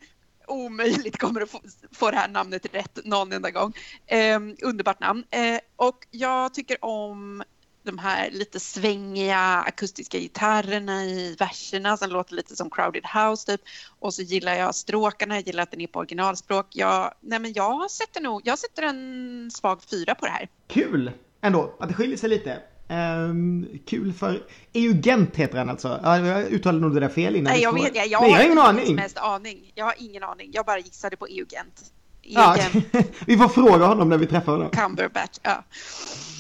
omöjligt 0.47 1.17
kommer 1.17 1.41
att 1.41 1.49
få, 1.49 1.61
få 1.91 2.11
det 2.11 2.17
här 2.17 2.27
namnet 2.27 2.65
rätt 2.73 2.99
någon 3.05 3.31
enda 3.31 3.51
gång. 3.51 3.73
Eh, 4.07 4.39
underbart 4.61 4.99
namn. 4.99 5.23
Eh, 5.31 5.59
och 5.75 6.07
jag 6.11 6.53
tycker 6.53 6.85
om 6.85 7.43
de 7.85 7.97
här 7.97 8.31
lite 8.31 8.59
svängiga 8.59 9.39
akustiska 9.67 10.19
gitarrerna 10.19 11.05
i 11.05 11.35
verserna 11.39 11.97
som 11.97 12.09
låter 12.09 12.35
lite 12.35 12.55
som 12.55 12.69
Crowded 12.69 13.05
House 13.05 13.45
typ. 13.51 13.61
Och 13.99 14.13
så 14.13 14.21
gillar 14.21 14.53
jag 14.53 14.75
stråkarna, 14.75 15.35
jag 15.35 15.47
gillar 15.47 15.63
att 15.63 15.71
den 15.71 15.81
är 15.81 15.87
på 15.87 15.99
originalspråk. 15.99 16.67
Jag, 16.69 17.13
nej 17.21 17.39
men 17.39 17.53
jag 17.53 17.91
sätter 17.91 18.21
nog, 18.21 18.41
jag 18.45 18.59
sätter 18.59 18.83
en 18.83 19.51
svag 19.51 19.83
fyra 19.83 20.15
på 20.15 20.25
det 20.25 20.31
här. 20.31 20.49
Kul 20.67 21.11
ändå 21.41 21.75
att 21.79 21.89
det 21.89 21.95
skiljer 21.95 22.17
sig 22.17 22.29
lite. 22.29 22.61
Um, 22.87 23.67
kul 23.85 24.13
för 24.13 24.43
Eugent 24.73 25.35
heter 25.35 25.57
han 25.57 25.69
alltså. 25.69 25.99
Jag 26.03 26.43
uttalade 26.43 26.81
nog 26.81 26.93
det 26.93 26.99
där 26.99 27.09
fel 27.09 27.35
innan. 27.35 27.53
Nej, 27.53 27.61
jag 27.61 27.73
vet 27.73 27.95
jag, 27.95 28.07
jag, 28.07 28.21
Nej, 28.21 28.31
jag 28.31 28.37
har 28.37 28.45
ingen 28.45 28.59
aning. 28.59 28.95
Mest 28.95 29.17
aning. 29.17 29.71
Jag 29.75 29.85
har 29.85 29.93
ingen 29.97 30.23
aning. 30.23 30.49
Jag 30.53 30.65
bara 30.65 30.79
gissade 30.79 31.17
på 31.17 31.27
Eugent. 31.27 31.91
Ja, 32.21 32.57
Eugent 32.57 32.85
vi 33.27 33.37
får 33.37 33.47
fråga 33.47 33.85
honom 33.85 34.09
när 34.09 34.17
vi 34.17 34.27
träffar 34.27 34.51
honom. 34.51 34.69
Cumberbatch. 34.69 35.39
Ja. 35.41 35.63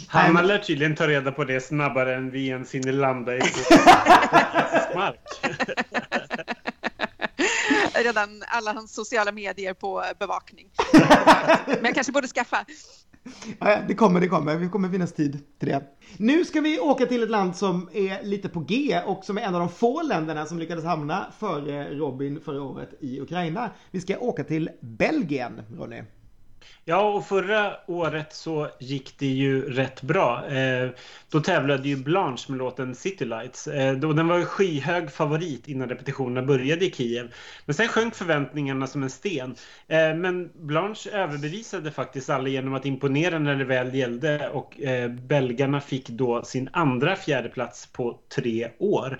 Han 0.07 0.47
lär 0.47 0.57
tydligen 0.57 0.95
ta 0.95 1.07
reda 1.07 1.31
på 1.31 1.43
det 1.43 1.61
snabbare 1.61 2.15
än 2.15 2.31
vi 2.31 2.47
ens 2.47 2.75
hinner 2.75 2.91
landa 2.91 3.35
i 3.35 3.39
mark. 4.95 5.19
Redan 8.03 8.43
alla 8.47 8.73
hans 8.73 8.93
sociala 8.93 9.31
medier 9.31 9.73
på 9.73 10.03
bevakning. 10.19 10.67
Men 11.65 11.85
jag 11.85 11.95
kanske 11.95 12.13
borde 12.13 12.27
skaffa. 12.27 12.65
Ja, 13.59 13.77
det 13.87 13.93
kommer, 13.95 14.21
det 14.21 14.27
kommer. 14.27 14.55
Det 14.59 14.67
kommer 14.67 14.89
finnas 14.89 15.13
tid 15.13 15.39
till 15.59 15.69
det. 15.69 15.83
Nu 16.17 16.45
ska 16.45 16.61
vi 16.61 16.79
åka 16.79 17.05
till 17.05 17.23
ett 17.23 17.29
land 17.29 17.55
som 17.55 17.89
är 17.93 18.23
lite 18.23 18.49
på 18.49 18.59
G 18.59 18.99
och 19.05 19.25
som 19.25 19.37
är 19.37 19.41
en 19.41 19.55
av 19.55 19.59
de 19.59 19.69
få 19.69 20.01
länderna 20.01 20.45
som 20.45 20.59
lyckades 20.59 20.85
hamna 20.85 21.25
före 21.39 21.93
Robin 21.95 22.39
förra 22.45 22.61
året 22.63 22.89
i 22.99 23.21
Ukraina. 23.21 23.69
Vi 23.91 24.01
ska 24.01 24.17
åka 24.17 24.43
till 24.43 24.69
Belgien, 24.81 25.61
Ronny. 25.77 26.01
Ja, 26.87 27.09
och 27.09 27.25
förra 27.27 27.73
året 27.87 28.33
så 28.33 28.67
gick 28.79 29.19
det 29.19 29.25
ju 29.25 29.73
rätt 29.73 30.01
bra. 30.01 30.47
Eh, 30.47 30.89
då 31.29 31.39
tävlade 31.39 31.89
ju 31.89 31.95
Blanche 31.95 32.45
med 32.47 32.57
låten 32.57 32.95
City 32.95 33.25
Lights. 33.25 33.67
Eh, 33.67 33.93
då 33.95 34.13
den 34.13 34.27
var 34.27 34.41
skyhög 34.41 35.11
favorit 35.11 35.67
innan 35.67 35.89
repetitionerna 35.89 36.47
började 36.47 36.85
i 36.85 36.91
Kiev. 36.91 37.33
Men 37.65 37.73
sen 37.73 37.87
sjönk 37.87 38.15
förväntningarna 38.15 38.87
som 38.87 39.03
en 39.03 39.09
sten. 39.09 39.55
Eh, 39.87 40.15
men 40.15 40.49
Blanche 40.53 41.09
överbevisade 41.11 41.91
faktiskt 41.91 42.29
alla 42.29 42.47
genom 42.47 42.73
att 42.73 42.85
imponera 42.85 43.39
när 43.39 43.55
det 43.55 43.65
väl 43.65 43.95
gällde 43.95 44.49
och 44.49 44.81
eh, 44.81 45.09
belgarna 45.09 45.81
fick 45.81 46.09
då 46.09 46.43
sin 46.43 46.69
andra 46.73 47.15
fjärdeplats 47.15 47.87
på 47.87 48.19
tre 48.35 48.69
år. 48.79 49.19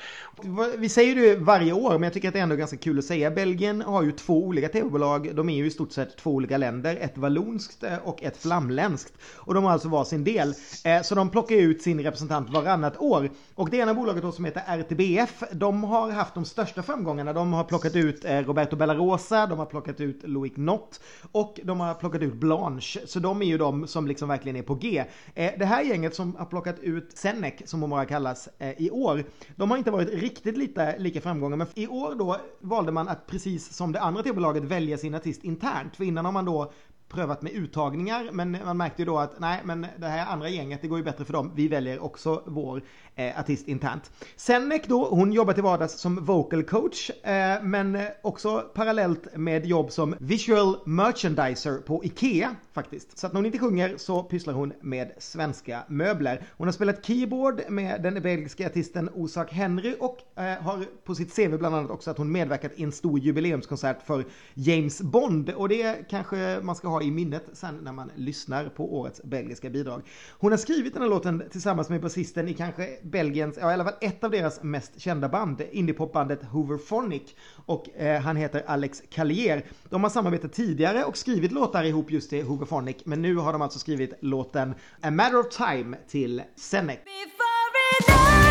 Vi 0.78 0.90
säger 0.90 1.16
det 1.16 1.36
varje 1.36 1.74
år, 1.74 1.92
men 1.92 2.04
jag 2.04 2.14
tycker 2.14 2.28
att 2.28 2.34
det 2.34 2.40
är 2.40 2.44
ändå 2.44 2.56
ganska 2.56 2.78
kul 2.78 3.00
att 3.00 3.06
säga. 3.06 3.32
Belgien 3.32 3.82
har 3.82 4.04
ju 4.04 4.12
två 4.12 4.44
olika 4.44 4.70
tv-bolag. 4.70 5.36
De 5.36 5.50
är 5.50 5.56
ju 5.56 5.66
i 5.66 5.72
stort 5.72 5.92
sett 5.92 6.18
två 6.18 6.32
olika 6.32 6.58
länder. 6.58 6.98
Ett 7.02 7.18
vallonskt 7.36 7.84
eh, 7.84 7.98
och 7.98 8.24
ett 8.24 8.38
flamländskt. 8.38 9.14
Och 9.36 9.54
de 9.54 9.64
har 9.64 9.72
alltså 9.72 9.90
var 9.90 10.04
sin 10.04 10.24
del. 10.24 10.54
Eh, 10.86 11.02
så 11.02 11.16
de 11.16 11.30
plockar 11.30 11.56
ut 11.56 11.82
sin 11.82 12.04
representant 12.04 12.50
varannat 12.50 12.98
år. 12.98 13.30
Och 13.56 13.70
det 13.70 13.78
ena 13.78 13.94
bolaget 13.94 14.24
då 14.24 14.32
som 14.32 14.46
heter 14.46 14.64
RTBF, 14.68 15.44
de 15.52 15.84
har 15.84 16.12
haft 16.12 16.34
de 16.34 16.46
största 16.46 16.84
framgångarna. 16.84 17.34
De 17.34 17.54
har 17.54 17.64
plockat 17.64 17.96
ut 17.96 18.26
eh, 18.26 18.40
Roberto 18.40 18.76
Bellarosa, 18.76 19.48
de 19.48 19.60
har 19.60 19.66
plockat 19.66 20.02
ut 20.02 20.24
Loic 20.24 20.54
Nott 20.56 21.00
och 21.32 21.60
de 21.64 21.80
har 21.80 21.94
plockat 21.94 22.22
ut 22.22 22.34
Blanche. 22.34 23.00
Så 23.06 23.20
de 23.20 23.42
är 23.42 23.46
ju 23.46 23.58
de 23.58 23.88
som 23.88 24.08
liksom 24.08 24.30
verkligen 24.30 24.56
är 24.56 24.64
på 24.64 24.76
G. 24.76 25.06
Det 25.34 25.66
här 25.66 25.84
gänget 25.84 26.16
som 26.16 26.36
har 26.36 26.46
plockat 26.46 26.80
ut 26.80 27.18
Senec, 27.18 27.54
som 27.66 27.82
hon 27.82 27.90
bara 27.90 28.06
kallas, 28.06 28.50
i 28.78 28.90
år, 28.90 29.24
de 29.56 29.72
har 29.72 29.78
inte 29.78 29.92
varit 29.92 30.10
riktigt 30.10 30.58
lite, 30.58 30.96
lika 31.00 31.22
framgångar. 31.22 31.58
Men 31.58 31.68
i 31.76 31.88
år 31.88 32.16
då 32.16 32.38
valde 32.62 32.92
man 32.92 33.08
att 33.08 33.28
precis 33.28 33.74
som 33.74 33.92
det 33.92 34.00
andra 34.00 34.24
tv-bolaget 34.24 34.64
välja 34.64 34.98
sin 34.98 35.16
artist 35.16 35.44
internt. 35.44 35.96
För 35.96 36.04
innan 36.04 36.26
har 36.26 36.32
man 36.32 36.46
då 36.46 36.72
prövat 37.10 37.42
med 37.42 37.52
uttagningar 37.52 38.30
men 38.32 38.52
man 38.66 38.78
märkte 38.78 39.02
ju 39.02 39.06
då 39.06 39.18
att 39.18 39.40
nej 39.40 39.62
men 39.64 39.88
det 39.98 40.08
här 40.08 40.26
andra 40.26 40.50
gänget 40.50 40.82
det 40.82 40.88
går 40.88 40.98
ju 40.98 41.04
bättre 41.04 41.26
för 41.26 41.34
dem. 41.34 41.52
Vi 41.56 41.68
väljer 41.68 42.04
också 42.04 42.44
vår 42.46 42.82
eh, 43.16 43.40
artist 43.40 43.68
internt. 43.68 44.12
Sennek 44.36 44.88
då, 44.88 45.10
hon 45.10 45.34
jobbar 45.34 45.54
till 45.54 45.64
vardags 45.64 46.00
som 46.00 46.26
vocal 46.26 46.64
coach 46.64 47.10
eh, 47.10 47.64
men 47.64 47.98
också 48.22 48.64
parallellt 48.74 49.38
med 49.38 49.66
jobb 49.66 49.92
som 49.92 50.16
visual 50.20 50.78
merchandiser 50.86 51.78
på 51.78 52.06
Ikea 52.06 52.56
faktiskt. 52.74 53.18
Så 53.18 53.28
att 53.28 53.34
när 53.34 53.38
hon 53.38 53.46
inte 53.46 53.60
sjunger 53.60 53.98
så 53.98 54.24
pysslar 54.24 54.54
hon 54.54 54.74
med 54.82 55.12
svenska 55.18 55.84
möbler. 55.88 56.48
Hon 56.58 56.68
har 56.68 56.72
spelat 56.72 57.06
keyboard 57.06 57.62
med 57.70 58.02
den 58.02 58.22
belgiska 58.22 58.66
artisten 58.66 59.10
Osak 59.14 59.52
Henry 59.52 59.96
och 60.00 60.18
eh, 60.36 60.44
har 60.44 60.86
på 61.04 61.16
sitt 61.16 61.36
CV 61.36 61.58
bland 61.58 61.76
annat 61.76 61.92
också 61.92 62.12
att 62.12 62.18
hon 62.18 62.32
medverkat 62.32 62.72
i 62.76 62.84
en 62.84 62.92
stor 62.92 63.20
jubileumskonsert 63.20 64.02
för 64.06 64.26
James 64.54 65.02
Bond 65.02 65.50
och 65.50 65.70
det 65.70 66.10
kanske 66.10 66.60
man 66.62 66.76
ska 66.76 66.88
ha 66.88 66.95
i 67.04 67.12
minnet 67.12 67.44
sen 67.54 67.76
när 67.76 67.92
man 67.92 68.12
lyssnar 68.16 68.70
på 68.70 68.96
årets 69.00 69.24
belgiska 69.24 69.70
bidrag. 69.70 70.02
Hon 70.40 70.52
har 70.52 70.58
skrivit 70.58 70.94
den 70.94 71.02
här 71.02 71.10
låten 71.10 71.44
tillsammans 71.52 71.90
med 71.90 72.02
basisten 72.02 72.48
i 72.48 72.54
kanske 72.54 72.98
Belgiens, 73.04 73.58
ja 73.62 73.72
i 73.72 73.74
alla 73.74 73.84
fall 73.84 73.94
ett 74.02 74.24
av 74.24 74.32
deras 74.32 74.64
mest 74.64 75.00
kända 75.00 75.30
band, 75.30 75.62
indiepopbandet 75.72 76.44
Hooverphonic 76.44 77.36
och 77.66 77.90
eh, 77.90 78.22
han 78.22 78.36
heter 78.36 78.64
Alex 78.68 79.04
Callier. 79.10 79.66
De 79.90 80.04
har 80.04 80.10
samarbetat 80.10 80.54
tidigare 80.54 81.04
och 81.04 81.18
skrivit 81.18 81.52
låtar 81.52 81.84
ihop 81.84 82.12
just 82.12 82.30
till 82.30 82.44
Hooverphonic 82.44 82.98
men 83.06 83.22
nu 83.22 83.36
har 83.36 83.54
de 83.54 83.62
alltså 83.62 83.80
skrivit 83.80 84.14
låten 84.20 84.76
A 85.02 85.12
Matter 85.12 85.40
of 85.40 85.50
Time 85.50 85.98
till 86.08 86.42
Senec. 86.56 87.00
Before 87.06 88.45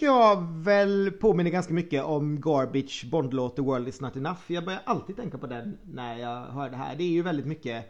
tycker 0.00 0.12
jag 0.12 0.46
väl 0.52 1.10
påminner 1.10 1.50
ganska 1.50 1.74
mycket 1.74 2.04
om 2.04 2.40
Garbage 2.40 3.06
Bondlåt 3.10 3.56
The 3.56 3.62
World 3.62 3.88
Is 3.88 4.00
Not 4.00 4.16
Enough. 4.16 4.40
Jag 4.46 4.64
börjar 4.64 4.80
alltid 4.84 5.16
tänka 5.16 5.38
på 5.38 5.46
den 5.46 5.78
när 5.82 6.18
jag 6.18 6.46
hör 6.46 6.70
det 6.70 6.76
här. 6.76 6.96
Det 6.96 7.04
är 7.04 7.08
ju 7.08 7.22
väldigt 7.22 7.46
mycket 7.46 7.84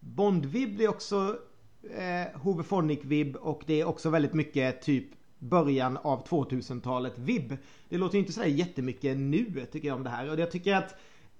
Bond-vibb, 0.00 0.78
det 0.78 0.84
är 0.84 0.88
också 0.88 1.36
eh, 1.96 2.40
Hooverphonic-vibb 2.40 3.36
och 3.36 3.62
det 3.66 3.80
är 3.80 3.84
också 3.84 4.10
väldigt 4.10 4.34
mycket 4.34 4.82
typ 4.82 5.04
början 5.38 5.96
av 5.96 6.26
2000-talet 6.26 7.18
vibb. 7.18 7.56
Det 7.88 7.98
låter 7.98 8.14
ju 8.14 8.20
inte 8.20 8.32
sådär 8.32 8.46
jättemycket 8.46 9.16
nu 9.16 9.66
tycker 9.72 9.88
jag 9.88 9.96
om 9.96 10.04
det 10.04 10.10
här 10.10 10.30
och 10.30 10.38
jag 10.38 10.50
tycker 10.50 10.74
att 10.74 10.94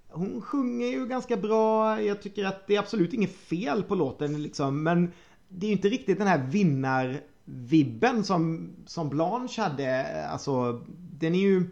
hon 0.08 0.40
sjunger 0.40 0.86
ju 0.86 1.06
ganska 1.06 1.36
bra. 1.36 2.02
Jag 2.02 2.22
tycker 2.22 2.44
att 2.44 2.66
det 2.66 2.74
är 2.74 2.78
absolut 2.78 3.12
inget 3.12 3.32
fel 3.36 3.82
på 3.82 3.94
låten 3.94 4.42
liksom 4.42 4.82
men 4.82 5.12
det 5.48 5.66
är 5.66 5.68
ju 5.68 5.76
inte 5.76 5.88
riktigt 5.88 6.18
den 6.18 6.26
här 6.26 6.46
vinnar 6.46 7.20
vibben 7.44 8.24
som, 8.24 8.70
som 8.86 9.08
Blanche 9.08 9.62
hade. 9.62 10.26
Alltså, 10.26 10.84
den 11.18 11.34
är 11.34 11.38
ju... 11.38 11.70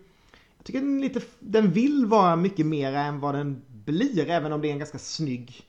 Jag 0.57 0.67
tycker 0.67 0.81
den, 0.81 1.01
lite, 1.01 1.21
den 1.39 1.73
vill 1.73 2.07
vara 2.07 2.37
mycket 2.37 2.67
mer 2.67 2.93
än 2.93 3.21
vad 3.21 3.35
den 3.35 3.63
blir, 3.69 4.31
även 4.31 4.53
om 4.53 4.61
det 4.61 4.69
är 4.69 4.73
en 4.73 4.79
ganska 4.79 4.99
snygg... 4.99 5.63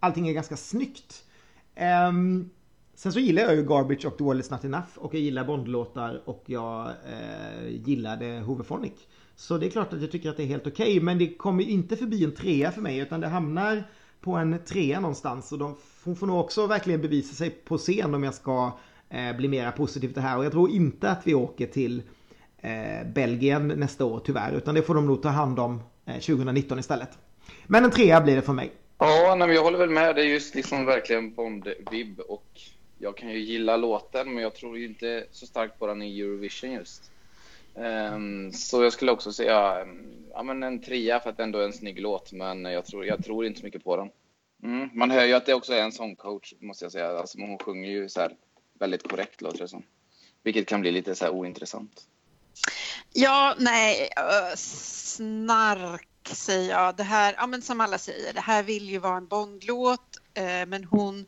Allting 0.00 0.28
är 0.28 0.32
ganska 0.32 0.56
snyggt. 0.56 1.24
Um, 2.08 2.50
sen 2.94 3.12
så 3.12 3.18
gillar 3.20 3.42
jag 3.42 3.54
ju 3.54 3.62
Garbage 3.62 4.04
och 4.04 4.18
The 4.18 4.24
World 4.24 4.40
Is 4.40 4.50
Not 4.50 4.64
Enough 4.64 4.88
och 4.96 5.14
jag 5.14 5.20
gillar 5.20 5.44
Bondlåtar 5.44 6.22
och 6.24 6.42
jag 6.46 6.86
eh, 6.88 7.68
gillade 7.68 8.40
Hooverphonic. 8.40 8.92
Så 9.36 9.58
det 9.58 9.66
är 9.66 9.70
klart 9.70 9.92
att 9.92 10.00
jag 10.00 10.10
tycker 10.10 10.30
att 10.30 10.36
det 10.36 10.42
är 10.42 10.46
helt 10.46 10.66
okej, 10.66 11.00
men 11.00 11.18
det 11.18 11.34
kommer 11.34 11.64
inte 11.64 11.96
förbi 11.96 12.24
en 12.24 12.34
trea 12.34 12.72
för 12.72 12.80
mig 12.80 12.98
utan 12.98 13.20
det 13.20 13.28
hamnar 13.28 13.84
på 14.20 14.32
en 14.32 14.58
trea 14.64 15.00
någonstans 15.00 15.52
och 15.52 15.58
de, 15.58 15.76
hon 16.04 16.16
får 16.16 16.26
nog 16.26 16.40
också 16.40 16.66
verkligen 16.66 17.02
bevisa 17.02 17.34
sig 17.34 17.50
på 17.50 17.78
scen 17.78 18.14
om 18.14 18.22
jag 18.22 18.34
ska 18.34 18.78
Eh, 19.12 19.36
blir 19.36 19.48
mera 19.48 19.72
positivt 19.72 20.14
det 20.14 20.20
här 20.20 20.38
och 20.38 20.44
jag 20.44 20.52
tror 20.52 20.70
inte 20.70 21.10
att 21.10 21.26
vi 21.26 21.34
åker 21.34 21.66
till 21.66 22.02
eh, 22.58 23.06
Belgien 23.14 23.68
nästa 23.68 24.04
år 24.04 24.20
tyvärr 24.24 24.52
utan 24.52 24.74
det 24.74 24.82
får 24.82 24.94
de 24.94 25.06
nog 25.06 25.22
ta 25.22 25.28
hand 25.28 25.58
om 25.58 25.82
eh, 26.06 26.14
2019 26.14 26.78
istället. 26.78 27.18
Men 27.66 27.84
en 27.84 27.90
trea 27.90 28.20
blir 28.20 28.36
det 28.36 28.42
för 28.42 28.52
mig. 28.52 28.72
Ja, 28.98 29.34
nej, 29.38 29.54
jag 29.54 29.62
håller 29.62 29.78
väl 29.78 29.90
med. 29.90 30.16
Det 30.16 30.22
är 30.22 30.26
just 30.26 30.54
liksom 30.54 30.84
verkligen 30.84 31.34
Bond-vibb 31.34 32.20
och 32.20 32.60
jag 32.98 33.16
kan 33.16 33.28
ju 33.30 33.38
gilla 33.38 33.76
låten, 33.76 34.34
men 34.34 34.42
jag 34.42 34.54
tror 34.54 34.78
ju 34.78 34.86
inte 34.86 35.26
så 35.30 35.46
starkt 35.46 35.78
på 35.78 35.86
den 35.86 36.02
i 36.02 36.20
Eurovision 36.20 36.72
just. 36.72 37.10
Ehm, 37.74 38.52
så 38.52 38.82
jag 38.82 38.92
skulle 38.92 39.12
också 39.12 39.32
säga 39.32 39.86
ja, 40.32 40.42
men 40.42 40.62
en 40.62 40.82
trea 40.82 41.20
för 41.20 41.30
att 41.30 41.36
det 41.36 41.42
ändå 41.42 41.58
är 41.58 41.64
en 41.64 41.72
snygg 41.72 42.00
låt, 42.00 42.32
men 42.32 42.64
jag 42.64 42.86
tror, 42.86 43.06
jag 43.06 43.24
tror 43.24 43.46
inte 43.46 43.60
så 43.60 43.66
mycket 43.66 43.84
på 43.84 43.96
den. 43.96 44.10
Mm. 44.62 44.88
Man 44.92 45.10
hör 45.10 45.24
ju 45.24 45.32
att 45.32 45.46
det 45.46 45.54
också 45.54 45.72
är 45.72 45.82
en 45.82 45.92
sångcoach, 45.92 46.54
måste 46.60 46.84
jag 46.84 46.92
säga. 46.92 47.18
Alltså, 47.18 47.38
hon 47.40 47.58
sjunger 47.58 47.90
ju 47.90 48.08
så 48.08 48.20
här 48.20 48.32
väldigt 48.82 49.08
korrekt, 49.08 49.40
låter 49.40 49.58
det 49.58 49.68
som. 49.68 49.82
Vilket 50.42 50.66
kan 50.66 50.80
bli 50.80 50.90
lite 50.90 51.14
så 51.14 51.24
här 51.24 51.32
ointressant. 51.32 52.06
Ja, 53.12 53.54
nej, 53.58 54.08
eh, 54.16 54.56
snark 54.56 56.08
säger 56.32 56.70
jag. 56.70 56.96
Det 56.96 57.02
här, 57.02 57.34
ja 57.36 57.46
men 57.46 57.62
som 57.62 57.80
alla 57.80 57.98
säger, 57.98 58.32
det 58.32 58.40
här 58.40 58.62
vill 58.62 58.90
ju 58.90 58.98
vara 58.98 59.16
en 59.16 59.26
Bondlåt, 59.26 60.18
eh, 60.34 60.66
men 60.66 60.84
hon 60.84 61.26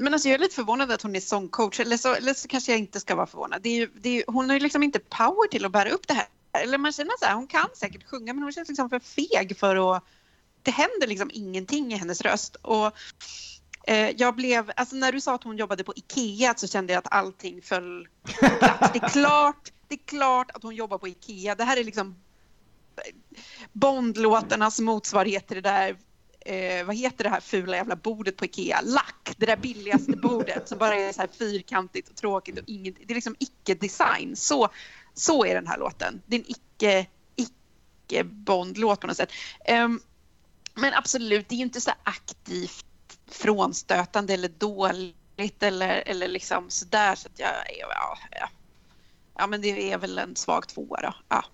men 0.00 0.12
alltså 0.12 0.28
jag 0.28 0.34
är 0.34 0.38
lite 0.38 0.54
förvånad 0.54 0.90
att 0.90 1.02
hon 1.02 1.16
är 1.16 1.20
sångcoach, 1.20 1.80
eller 1.80 1.96
så, 1.96 2.14
eller 2.14 2.34
så 2.34 2.48
kanske 2.48 2.72
jag 2.72 2.78
inte 2.78 3.00
ska 3.00 3.14
vara 3.14 3.26
förvånad. 3.26 3.62
Det 3.62 3.68
är 3.68 3.74
ju, 3.74 3.88
det 3.94 4.08
är, 4.08 4.24
hon 4.26 4.48
har 4.48 4.54
ju 4.54 4.60
liksom 4.60 4.82
inte 4.82 4.98
power 4.98 5.48
till 5.48 5.64
att 5.64 5.72
bära 5.72 5.90
upp 5.90 6.08
det 6.08 6.14
här. 6.14 6.26
eller 6.52 6.78
man 6.78 6.92
känner 6.92 7.12
så 7.18 7.26
här, 7.26 7.34
hon 7.34 7.46
kan 7.46 7.68
säkert 7.74 8.04
sjunga 8.04 8.32
men 8.32 8.42
hon 8.42 8.52
känns 8.52 8.68
liksom 8.68 8.90
för 8.90 8.98
feg 8.98 9.56
för 9.58 9.96
att, 9.96 10.04
det 10.62 10.70
händer 10.70 11.06
liksom 11.06 11.30
ingenting 11.34 11.92
i 11.92 11.96
hennes 11.96 12.20
röst. 12.20 12.56
Och 12.56 12.92
Eh, 13.88 14.10
jag 14.16 14.34
blev, 14.34 14.72
alltså 14.76 14.96
när 14.96 15.12
du 15.12 15.20
sa 15.20 15.34
att 15.34 15.44
hon 15.44 15.56
jobbade 15.56 15.84
på 15.84 15.92
Ikea 15.96 16.54
så 16.56 16.68
kände 16.68 16.92
jag 16.92 16.98
att 16.98 17.12
allting 17.12 17.62
föll 17.62 18.08
på 18.22 18.48
plats. 18.58 18.92
Det 18.92 18.98
är 18.98 19.08
klart, 19.08 19.72
det 19.88 19.94
är 19.94 20.06
klart 20.06 20.50
att 20.50 20.62
hon 20.62 20.74
jobbar 20.74 20.98
på 20.98 21.08
Ikea. 21.08 21.54
Det 21.54 21.64
här 21.64 21.76
är 21.76 21.84
liksom 21.84 22.16
eh, 22.96 23.14
Bondlåtarnas 23.72 24.80
motsvarighet 24.80 25.46
till 25.46 25.62
det 25.62 25.70
där 25.70 25.96
eh, 26.40 26.86
vad 26.86 26.96
heter 26.96 27.24
det 27.24 27.30
här 27.30 27.40
fula 27.40 27.76
jävla 27.76 27.96
bordet 27.96 28.36
på 28.36 28.44
Ikea? 28.44 28.80
Lack, 28.84 29.34
det 29.36 29.46
där 29.46 29.56
billigaste 29.56 30.12
bordet 30.12 30.68
som 30.68 30.78
bara 30.78 30.94
är 30.94 31.12
så 31.12 31.20
här 31.20 31.28
fyrkantigt 31.38 32.08
och 32.08 32.16
tråkigt 32.16 32.58
och 32.58 32.64
inget, 32.66 32.94
det 33.06 33.12
är 33.12 33.14
liksom 33.14 33.36
icke-design. 33.38 34.36
Så, 34.36 34.68
så 35.14 35.44
är 35.44 35.54
den 35.54 35.66
här 35.66 35.78
låten. 35.78 36.22
Det 36.26 36.36
är 36.36 36.40
en 36.40 36.50
icke, 36.50 37.06
icke-Bond-låt 37.36 39.00
på 39.00 39.06
något 39.06 39.16
sätt. 39.16 39.30
Um, 39.68 40.00
men 40.74 40.94
absolut, 40.94 41.48
det 41.48 41.54
är 41.54 41.56
ju 41.56 41.64
inte 41.64 41.80
så 41.80 41.90
aktivt 42.02 42.84
frånstötande 43.30 44.34
eller 44.34 44.48
dåligt 44.48 45.62
eller, 45.62 46.02
eller 46.06 46.28
liksom 46.28 46.70
sådär 46.70 47.14
så 47.14 47.28
att 47.28 47.38
jag, 47.38 47.50
ja, 47.80 48.18
ja. 48.30 48.48
ja 49.38 49.46
men 49.46 49.60
det 49.60 49.92
är 49.92 49.98
väl 49.98 50.18
en 50.18 50.36
svag 50.36 50.68
tvåa 50.68 51.00
då. 51.00 51.14
Ja. 51.28 51.44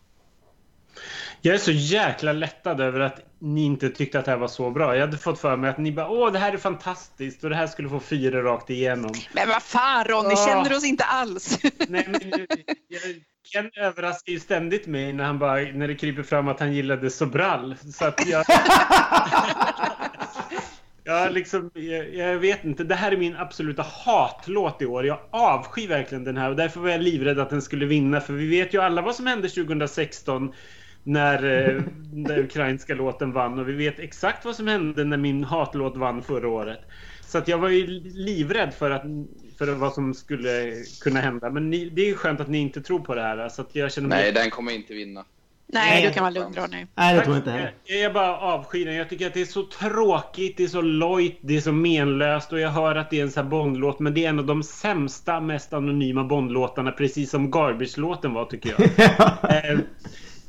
Jag 1.40 1.54
är 1.54 1.58
så 1.58 1.70
jäkla 1.70 2.32
lättad 2.32 2.80
över 2.80 3.00
att 3.00 3.20
ni 3.38 3.64
inte 3.64 3.90
tyckte 3.90 4.18
att 4.18 4.24
det 4.24 4.30
här 4.30 4.38
var 4.38 4.48
så 4.48 4.70
bra. 4.70 4.94
Jag 4.94 5.00
hade 5.00 5.18
fått 5.18 5.40
för 5.40 5.56
mig 5.56 5.70
att 5.70 5.78
ni 5.78 5.92
bara 5.92 6.08
åh 6.08 6.32
det 6.32 6.38
här 6.38 6.52
är 6.52 6.56
fantastiskt 6.56 7.44
och 7.44 7.50
det 7.50 7.56
här 7.56 7.66
skulle 7.66 7.88
få 7.88 8.00
fyra 8.00 8.42
rakt 8.42 8.70
igenom. 8.70 9.14
Men 9.32 9.48
vad 9.48 9.62
fan 9.62 10.04
Ronny, 10.04 10.34
Åh. 10.34 10.46
känner 10.46 10.76
oss 10.76 10.84
inte 10.84 11.04
alls? 11.04 11.58
Nej, 11.88 12.06
men 12.08 12.30
jag, 12.30 12.46
jag, 12.88 13.00
Ken 13.52 13.70
överraskar 13.76 14.32
ju 14.32 14.40
ständigt 14.40 14.86
mig 14.86 15.12
när, 15.12 15.24
han 15.24 15.38
bara, 15.38 15.54
när 15.54 15.88
det 15.88 15.94
kryper 15.94 16.22
fram 16.22 16.48
att 16.48 16.60
han 16.60 16.72
gillade 16.72 17.10
Sobral. 17.10 17.76
Så 17.94 18.04
att 18.04 18.26
jag... 18.26 18.44
jag, 21.04 21.32
liksom, 21.32 21.70
jag, 21.74 22.14
jag 22.14 22.38
vet 22.38 22.64
inte. 22.64 22.84
Det 22.84 22.94
här 22.94 23.12
är 23.12 23.16
min 23.16 23.36
absoluta 23.36 23.82
hatlåt 23.82 24.82
i 24.82 24.86
år. 24.86 25.06
Jag 25.06 25.18
avskyr 25.30 25.88
verkligen 25.88 26.24
den 26.24 26.36
här 26.36 26.50
och 26.50 26.56
därför 26.56 26.80
var 26.80 26.88
jag 26.88 27.02
livrädd 27.02 27.38
att 27.38 27.50
den 27.50 27.62
skulle 27.62 27.86
vinna. 27.86 28.20
För 28.20 28.32
vi 28.32 28.46
vet 28.46 28.74
ju 28.74 28.80
alla 28.80 29.02
vad 29.02 29.14
som 29.14 29.26
hände 29.26 29.48
2016 29.48 30.52
när 31.02 31.68
eh, 31.68 31.82
den 32.12 32.38
ukrainska 32.38 32.94
låten 32.94 33.32
vann 33.32 33.58
och 33.58 33.68
vi 33.68 33.72
vet 33.72 33.98
exakt 33.98 34.44
vad 34.44 34.56
som 34.56 34.66
hände 34.66 35.04
när 35.04 35.16
min 35.16 35.44
hatlåt 35.44 35.96
vann 35.96 36.22
förra 36.22 36.48
året. 36.48 36.80
Så 37.20 37.38
att 37.38 37.48
jag 37.48 37.58
var 37.58 37.68
ju 37.68 37.86
livrädd 38.04 38.74
för, 38.74 38.90
att, 38.90 39.02
för 39.58 39.66
vad 39.66 39.92
som 39.92 40.14
skulle 40.14 40.74
kunna 41.02 41.20
hända. 41.20 41.50
Men 41.50 41.70
ni, 41.70 41.90
det 41.90 42.02
är 42.02 42.06
ju 42.06 42.14
skönt 42.14 42.40
att 42.40 42.48
ni 42.48 42.58
inte 42.58 42.80
tror 42.80 43.00
på 43.00 43.14
det 43.14 43.22
här. 43.22 43.48
Så 43.48 43.62
att 43.62 43.74
jag 43.74 43.92
känner 43.92 44.08
mig 44.08 44.22
Nej, 44.22 44.32
den 44.32 44.50
kommer 44.50 44.72
inte 44.72 44.94
vinna. 44.94 45.24
Nej, 45.66 46.06
du 46.06 46.12
kan 46.12 46.22
vara 46.22 46.30
lugn 46.30 46.54
Ronny. 46.54 46.86
Nej, 46.94 47.14
det 47.14 47.20
tror 47.20 47.34
jag 47.34 47.40
inte 47.40 47.50
heller. 47.50 47.72
jag, 47.84 47.98
jag 47.98 48.12
bara 48.12 48.36
avskyr. 48.36 48.86
Jag 48.86 49.08
tycker 49.08 49.26
att 49.26 49.34
det 49.34 49.40
är 49.40 49.44
så 49.44 49.62
tråkigt, 49.62 50.56
det 50.56 50.64
är 50.64 50.68
så 50.68 50.80
lojt, 50.80 51.38
det 51.40 51.56
är 51.56 51.60
så 51.60 51.72
menlöst 51.72 52.52
och 52.52 52.60
jag 52.60 52.70
hör 52.70 52.94
att 52.96 53.10
det 53.10 53.18
är 53.18 53.22
en 53.22 53.30
sån 53.30 53.42
här 53.42 53.50
Bondlåt 53.50 53.98
men 54.00 54.14
det 54.14 54.24
är 54.24 54.28
en 54.28 54.38
av 54.38 54.46
de 54.46 54.62
sämsta, 54.62 55.40
mest 55.40 55.72
anonyma 55.72 56.24
Bondlåtarna 56.24 56.92
precis 56.92 57.30
som 57.30 57.50
Garbage-låten 57.50 58.34
var 58.34 58.44
tycker 58.44 58.74
jag. 58.78 58.80
eh, 59.70 59.78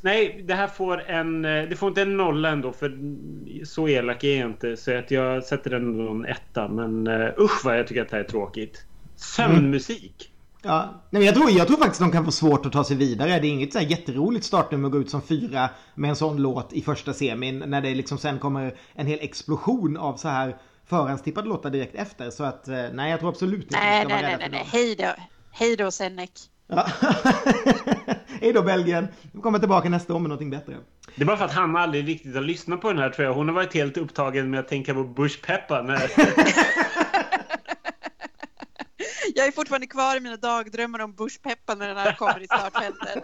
nej, 0.00 0.44
det 0.46 0.54
här 0.54 0.66
får 0.68 1.10
en... 1.10 1.44
eh, 1.44 1.68
Det 1.68 1.76
får 1.76 1.88
inte 1.88 2.02
en 2.02 2.16
nolla 2.16 2.48
ändå 2.48 2.72
för 2.72 2.98
så 3.64 3.88
elak 3.88 4.24
är 4.24 4.38
jag 4.40 4.48
inte 4.50 4.76
så 4.76 4.98
att 4.98 5.10
jag 5.10 5.44
sätter 5.44 5.70
den 5.70 6.08
en 6.08 6.24
etta 6.24 6.68
men 6.68 7.06
uh, 7.06 7.30
usch 7.38 7.64
vad 7.64 7.78
jag 7.78 7.86
tycker 7.86 8.02
att 8.02 8.08
det 8.08 8.16
här 8.16 8.24
är 8.24 8.28
tråkigt. 8.28 8.84
Sömnmusik. 9.16 10.32
Ja, 10.66 10.84
nej, 11.10 11.20
men 11.20 11.22
jag, 11.22 11.34
tror, 11.34 11.50
jag 11.50 11.66
tror 11.66 11.76
faktiskt 11.76 12.00
de 12.00 12.12
kan 12.12 12.24
få 12.24 12.30
svårt 12.30 12.66
att 12.66 12.72
ta 12.72 12.84
sig 12.84 12.96
vidare. 12.96 13.28
Det 13.28 13.46
är 13.46 13.50
inget 13.50 13.72
så 13.72 13.78
här 13.78 13.86
jätteroligt 13.86 14.44
startnummer 14.44 14.86
att 14.88 14.92
gå 14.92 14.98
ut 14.98 15.10
som 15.10 15.22
fyra 15.22 15.70
med 15.94 16.10
en 16.10 16.16
sån 16.16 16.36
låt 16.36 16.72
i 16.72 16.82
första 16.82 17.12
semin. 17.12 17.64
När 17.66 17.80
det 17.80 17.94
liksom 17.94 18.18
sen 18.18 18.38
kommer 18.38 18.74
en 18.94 19.06
hel 19.06 19.18
explosion 19.20 19.96
av 19.96 20.16
så 20.16 20.28
här 20.28 20.56
förhandstippade 20.86 21.48
låtar 21.48 21.70
direkt 21.70 21.94
efter. 21.94 22.30
Så 22.30 22.44
att 22.44 22.68
eh, 22.68 22.84
nej, 22.92 23.10
jag 23.10 23.20
tror 23.20 23.28
absolut 23.28 23.62
inte 23.62 23.78
Nej, 23.78 24.04
de 24.04 24.10
ska 24.10 24.14
nej, 24.14 24.22
vara 24.22 24.36
nej, 24.36 24.48
rädda 24.48 24.56
nej, 24.56 24.66
nej. 24.72 24.84
Hej 24.86 24.96
då. 24.96 25.22
Hej 25.50 25.76
då 25.76 25.90
Sennek. 25.90 26.30
Ja. 26.66 26.86
Hej 28.40 28.52
då 28.52 28.62
Belgien. 28.62 29.08
Vi 29.32 29.40
kommer 29.40 29.58
tillbaka 29.58 29.88
nästa 29.88 30.14
år 30.14 30.18
med 30.18 30.28
någonting 30.28 30.50
bättre. 30.50 30.76
Det 31.14 31.22
är 31.22 31.26
bara 31.26 31.36
för 31.36 31.44
att 31.44 31.54
Hanna 31.54 31.80
aldrig 31.80 32.08
riktigt 32.08 32.34
har 32.34 32.42
lyssnat 32.42 32.80
på 32.80 32.88
den 32.88 32.98
här 32.98 33.10
tror 33.10 33.26
jag. 33.26 33.34
Hon 33.34 33.48
har 33.48 33.54
varit 33.54 33.74
helt 33.74 33.96
upptagen 33.96 34.50
med 34.50 34.60
att 34.60 34.68
tänka 34.68 34.94
på 34.94 35.04
Bush 35.04 35.46
Peppa 35.46 35.82
när... 35.82 36.10
Jag 39.36 39.46
är 39.46 39.52
fortfarande 39.52 39.86
kvar 39.86 40.16
i 40.16 40.20
mina 40.20 40.36
dagdrömmar 40.36 40.98
om 40.98 41.12
Bush 41.12 41.40
Peppa 41.42 41.74
när 41.74 41.88
den 41.88 41.96
här 41.96 42.12
kommer 42.12 42.42
i 42.42 42.46
startfältet. 42.46 43.22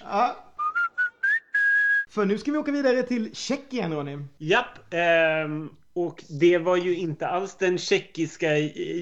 Ja. 0.00 0.36
För 2.10 2.24
nu 2.24 2.38
ska 2.38 2.52
vi 2.52 2.58
åka 2.58 2.72
vidare 2.72 3.02
till 3.02 3.34
Tjeckien 3.34 3.92
Ronny. 3.92 4.18
Japp, 4.38 4.78
ehm, 4.90 5.70
och 5.92 6.24
det 6.28 6.58
var 6.58 6.76
ju 6.76 6.96
inte 6.96 7.28
alls 7.28 7.56
den 7.56 7.78
tjeckiska 7.78 8.58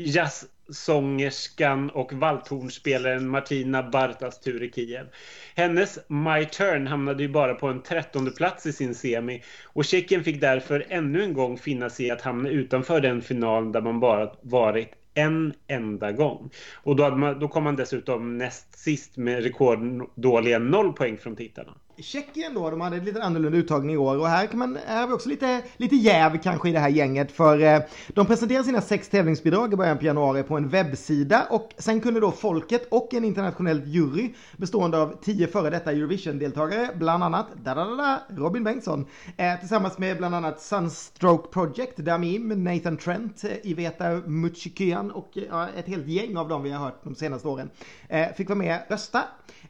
jazzsångerskan 0.06 1.90
och 1.90 2.12
valthornspelaren 2.12 3.28
Martina 3.28 3.82
Bartas 3.82 4.40
tur 4.40 4.62
i 4.62 4.72
Kiev. 4.72 5.06
Hennes 5.54 5.98
My 6.08 6.44
Turn 6.44 6.86
hamnade 6.86 7.22
ju 7.22 7.28
bara 7.28 7.54
på 7.54 7.66
en 7.66 7.82
trettonde 7.82 8.30
plats 8.30 8.66
i 8.66 8.72
sin 8.72 8.94
semi 8.94 9.42
och 9.64 9.84
Tjeckien 9.84 10.24
fick 10.24 10.40
därför 10.40 10.86
ännu 10.88 11.22
en 11.22 11.34
gång 11.34 11.58
finna 11.58 11.90
sig 11.90 12.06
i 12.06 12.10
att 12.10 12.22
hamna 12.22 12.48
utanför 12.48 13.00
den 13.00 13.22
final 13.22 13.72
där 13.72 13.80
man 13.80 14.00
bara 14.00 14.32
varit 14.42 14.92
en 15.16 15.54
enda 15.66 16.12
gång. 16.12 16.50
Och 16.74 16.96
då, 16.96 17.02
hade 17.02 17.16
man, 17.16 17.38
då 17.38 17.48
kom 17.48 17.64
man 17.64 17.76
dessutom 17.76 18.38
näst 18.38 18.78
sist 18.78 19.16
med 19.16 19.42
rekorddåliga 19.42 20.58
noll 20.58 20.92
poäng 20.92 21.18
från 21.18 21.36
tittarna. 21.36 21.74
Tjeckien 21.98 22.54
då, 22.54 22.70
de 22.70 22.80
hade 22.80 22.96
ett 22.96 23.04
lite 23.04 23.22
annorlunda 23.22 23.58
uttagning 23.58 23.94
i 23.94 23.98
år 23.98 24.18
och 24.18 24.28
här, 24.28 24.46
kan 24.46 24.58
man, 24.58 24.78
här 24.86 25.00
har 25.00 25.08
vi 25.08 25.14
också 25.14 25.28
lite, 25.28 25.62
lite 25.76 25.96
jäv 25.96 26.38
kanske 26.42 26.68
i 26.68 26.72
det 26.72 26.78
här 26.78 26.88
gänget 26.88 27.32
för 27.32 27.62
eh, 27.62 27.80
de 28.08 28.26
presenterade 28.26 28.64
sina 28.64 28.80
sex 28.80 29.08
tävlingsbidrag 29.08 29.72
i 29.72 29.76
början 29.76 29.98
på 29.98 30.04
januari 30.04 30.42
på 30.42 30.56
en 30.56 30.68
webbsida 30.68 31.46
och 31.50 31.74
sen 31.78 32.00
kunde 32.00 32.20
då 32.20 32.30
folket 32.32 32.86
och 32.90 33.14
en 33.14 33.24
internationell 33.24 33.82
jury 33.86 34.34
bestående 34.56 34.98
av 34.98 35.16
tio 35.22 35.46
före 35.46 35.70
detta 35.70 35.92
Eurovision-deltagare, 35.92 36.90
bland 36.94 37.24
annat 37.24 37.46
da, 37.64 37.74
da, 37.74 37.84
da, 37.84 38.20
Robin 38.28 38.64
Bengtsson, 38.64 39.06
eh, 39.36 39.58
tillsammans 39.58 39.98
med 39.98 40.16
bland 40.16 40.34
annat 40.34 40.60
Sunstroke 40.60 41.48
Project, 41.48 41.96
Damim, 41.96 42.64
Nathan 42.64 42.96
Trent, 42.96 43.44
eh, 43.44 43.50
Iveta 43.62 44.10
Muchikian 44.26 45.10
och 45.10 45.38
eh, 45.38 45.78
ett 45.78 45.86
helt 45.86 46.06
gäng 46.06 46.36
av 46.36 46.48
dem 46.48 46.62
vi 46.62 46.70
har 46.70 46.84
hört 46.84 47.04
de 47.04 47.14
senaste 47.14 47.48
åren 47.48 47.70
eh, 48.08 48.26
fick 48.36 48.48
vara 48.48 48.58
med 48.58 48.80
och 48.84 48.90
rösta. 48.90 49.22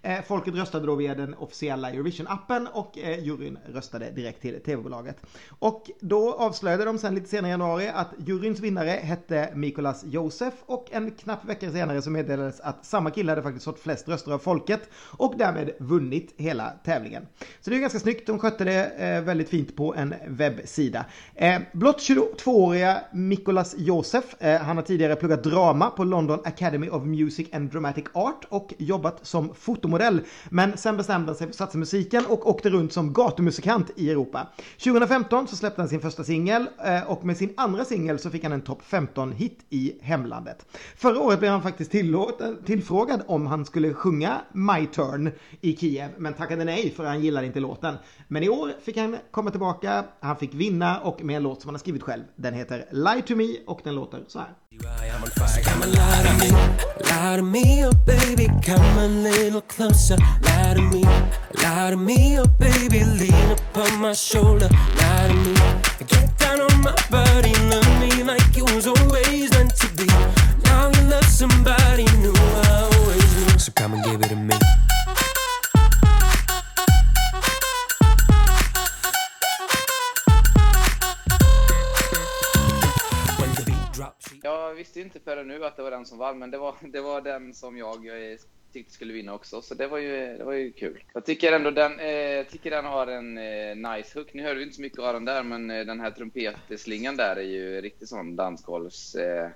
Eh, 0.02 0.22
folket 0.28 0.54
röstade 0.54 0.86
då 0.86 0.94
via 0.94 1.14
den 1.14 1.34
officiella 1.34 1.90
Eurovision. 1.90 2.15
Eurovision-appen 2.16 2.68
och 2.72 2.98
eh, 2.98 3.24
juryn 3.24 3.58
röstade 3.72 4.10
direkt 4.10 4.42
till 4.42 4.60
tv-bolaget. 4.60 5.16
Och 5.58 5.90
då 6.00 6.34
avslöjade 6.34 6.84
de 6.84 6.98
sen 6.98 7.14
lite 7.14 7.28
senare 7.28 7.48
i 7.48 7.50
januari 7.50 7.88
att 7.94 8.08
juryns 8.26 8.60
vinnare 8.60 8.90
hette 8.90 9.52
Mikolas 9.54 10.04
Josef 10.04 10.54
och 10.66 10.86
en 10.92 11.10
knapp 11.10 11.44
vecka 11.44 11.72
senare 11.72 12.02
så 12.02 12.10
meddelades 12.10 12.60
att 12.60 12.84
samma 12.84 13.10
kille 13.10 13.32
hade 13.32 13.42
faktiskt 13.42 13.64
fått 13.64 13.80
flest 13.80 14.08
röster 14.08 14.32
av 14.32 14.38
folket 14.38 14.80
och 14.94 15.34
därmed 15.38 15.70
vunnit 15.78 16.34
hela 16.36 16.70
tävlingen. 16.84 17.26
Så 17.60 17.70
det 17.70 17.76
är 17.76 17.80
ganska 17.80 17.98
snyggt, 17.98 18.26
de 18.26 18.38
skötte 18.38 18.64
det 18.64 18.84
eh, 18.86 19.22
väldigt 19.22 19.48
fint 19.48 19.76
på 19.76 19.94
en 19.94 20.14
webbsida. 20.26 21.04
Eh, 21.34 21.60
blott 21.72 21.98
22-åriga 21.98 23.00
Mikolas 23.12 23.74
Josef, 23.78 24.42
eh, 24.42 24.60
han 24.60 24.76
har 24.76 24.84
tidigare 24.84 25.16
pluggat 25.16 25.44
drama 25.44 25.90
på 25.90 26.04
London 26.04 26.40
Academy 26.44 26.88
of 26.88 27.04
Music 27.04 27.48
and 27.52 27.70
Dramatic 27.70 28.04
Art 28.12 28.44
och 28.48 28.74
jobbat 28.78 29.26
som 29.26 29.54
fotomodell. 29.54 30.20
Men 30.50 30.76
sen 30.76 30.96
bestämde 30.96 31.26
han 31.26 31.36
sig 31.36 31.46
för 31.46 31.50
att 31.50 31.56
satsa 31.56 31.78
musik 31.78 32.05
musiken 32.06 32.32
och 32.32 32.50
åkte 32.50 32.70
runt 32.70 32.92
som 32.92 33.12
gatumusikant 33.12 33.90
i 33.96 34.10
Europa. 34.10 34.46
2015 34.84 35.48
så 35.48 35.56
släppte 35.56 35.82
han 35.82 35.88
sin 35.88 36.00
första 36.00 36.24
singel 36.24 36.66
eh, 36.84 37.10
och 37.10 37.24
med 37.24 37.36
sin 37.36 37.54
andra 37.56 37.84
singel 37.84 38.18
så 38.18 38.30
fick 38.30 38.42
han 38.42 38.52
en 38.52 38.60
topp 38.60 38.82
15-hit 38.82 39.66
i 39.70 39.92
hemlandet. 40.00 40.66
Förra 40.96 41.20
året 41.20 41.38
blev 41.38 41.50
han 41.50 41.62
faktiskt 41.62 41.94
eh, 41.94 42.02
tillfrågad 42.64 43.22
om 43.26 43.46
han 43.46 43.64
skulle 43.64 43.94
sjunga 43.94 44.40
My 44.52 44.86
Turn 44.86 45.30
i 45.60 45.76
Kiev 45.76 46.10
men 46.18 46.34
tackade 46.34 46.64
nej 46.64 46.90
för 46.96 47.04
han 47.04 47.20
gillade 47.20 47.46
inte 47.46 47.60
låten. 47.60 47.94
Men 48.28 48.42
i 48.42 48.48
år 48.48 48.72
fick 48.82 48.96
han 48.96 49.16
komma 49.30 49.50
tillbaka, 49.50 50.04
han 50.20 50.36
fick 50.36 50.54
vinna 50.54 51.00
och 51.00 51.24
med 51.24 51.36
en 51.36 51.42
låt 51.42 51.62
som 51.62 51.68
han 51.68 51.74
har 51.74 51.80
skrivit 51.80 52.02
själv. 52.02 52.22
Den 52.36 52.54
heter 52.54 52.84
Lie 52.90 53.22
to 53.22 53.36
Me 53.36 53.48
och 53.66 53.80
den 53.84 53.94
låter 53.94 54.24
så 54.26 54.38
här. 54.38 54.48
Come 54.82 55.82
and 55.82 55.94
lie 55.94 56.22
to 56.22 56.32
me, 56.44 56.50
lie 57.10 57.36
to 57.36 57.42
me, 57.42 57.84
oh 57.84 57.92
baby, 58.04 58.48
come 58.62 58.98
a 58.98 59.08
little 59.08 59.62
closer. 59.62 60.16
Lie 60.42 60.74
to 60.74 60.82
me, 60.82 61.02
lie 61.62 61.90
to 61.90 61.96
me, 61.96 62.38
oh 62.38 62.46
baby, 62.46 63.04
lean 63.04 63.50
upon 63.52 64.00
my 64.00 64.12
shoulder. 64.12 64.68
Lie 64.96 65.28
to 65.28 65.34
me, 65.34 65.54
get 66.06 66.36
down 66.38 66.60
on 66.60 66.80
my 66.82 66.94
body, 67.10 67.54
love 67.70 68.00
me 68.00 68.22
like 68.22 68.56
it 68.56 68.70
was 68.74 68.86
always 68.86 69.50
meant 69.52 69.74
to 69.76 69.88
be. 69.96 70.06
Now 70.64 70.90
you 70.90 71.08
love 71.08 71.24
somebody 71.24 72.04
new, 72.18 72.34
I 72.34 72.90
always 72.92 73.36
knew. 73.36 73.58
So 73.58 73.72
come 73.72 73.94
and 73.94 74.04
give 74.04 74.20
it 74.20 74.28
to 74.28 74.36
me. 74.36 74.56
Jag 84.46 84.74
visste 84.74 85.00
inte 85.00 85.20
förrän 85.20 85.48
nu 85.48 85.64
att 85.64 85.76
det 85.76 85.82
var 85.82 85.90
den 85.90 86.06
som 86.06 86.18
vann, 86.18 86.38
men 86.38 86.50
det 86.50 86.58
var, 86.58 86.74
det 86.80 87.00
var 87.00 87.20
den 87.20 87.54
som 87.54 87.78
jag 87.78 88.06
eh, 88.06 88.38
tyckte 88.72 88.92
skulle 88.92 89.12
vinna 89.12 89.34
också, 89.34 89.62
så 89.62 89.74
det 89.74 89.86
var 89.86 89.98
ju, 89.98 90.36
det 90.38 90.44
var 90.44 90.52
ju 90.52 90.72
kul. 90.72 91.04
Jag 91.14 91.24
tycker 91.24 91.52
ändå 91.52 91.70
den, 91.70 92.00
eh, 92.00 92.46
tycker 92.46 92.70
den 92.70 92.84
har 92.84 93.06
en 93.06 93.38
eh, 93.38 93.90
nice 93.90 94.18
hook. 94.18 94.34
Nu 94.34 94.42
hörde 94.42 94.54
vi 94.54 94.62
inte 94.62 94.76
så 94.76 94.82
mycket 94.82 94.98
av 94.98 95.14
den 95.14 95.24
där, 95.24 95.42
men 95.42 95.70
eh, 95.70 95.86
den 95.86 96.00
här 96.00 96.10
trumpetslingan 96.10 97.16
där 97.16 97.36
är 97.36 97.42
ju 97.42 97.80
riktigt 97.80 98.08
sån 98.08 98.36
dansgolvs... 98.36 99.14
Eh, 99.14 99.50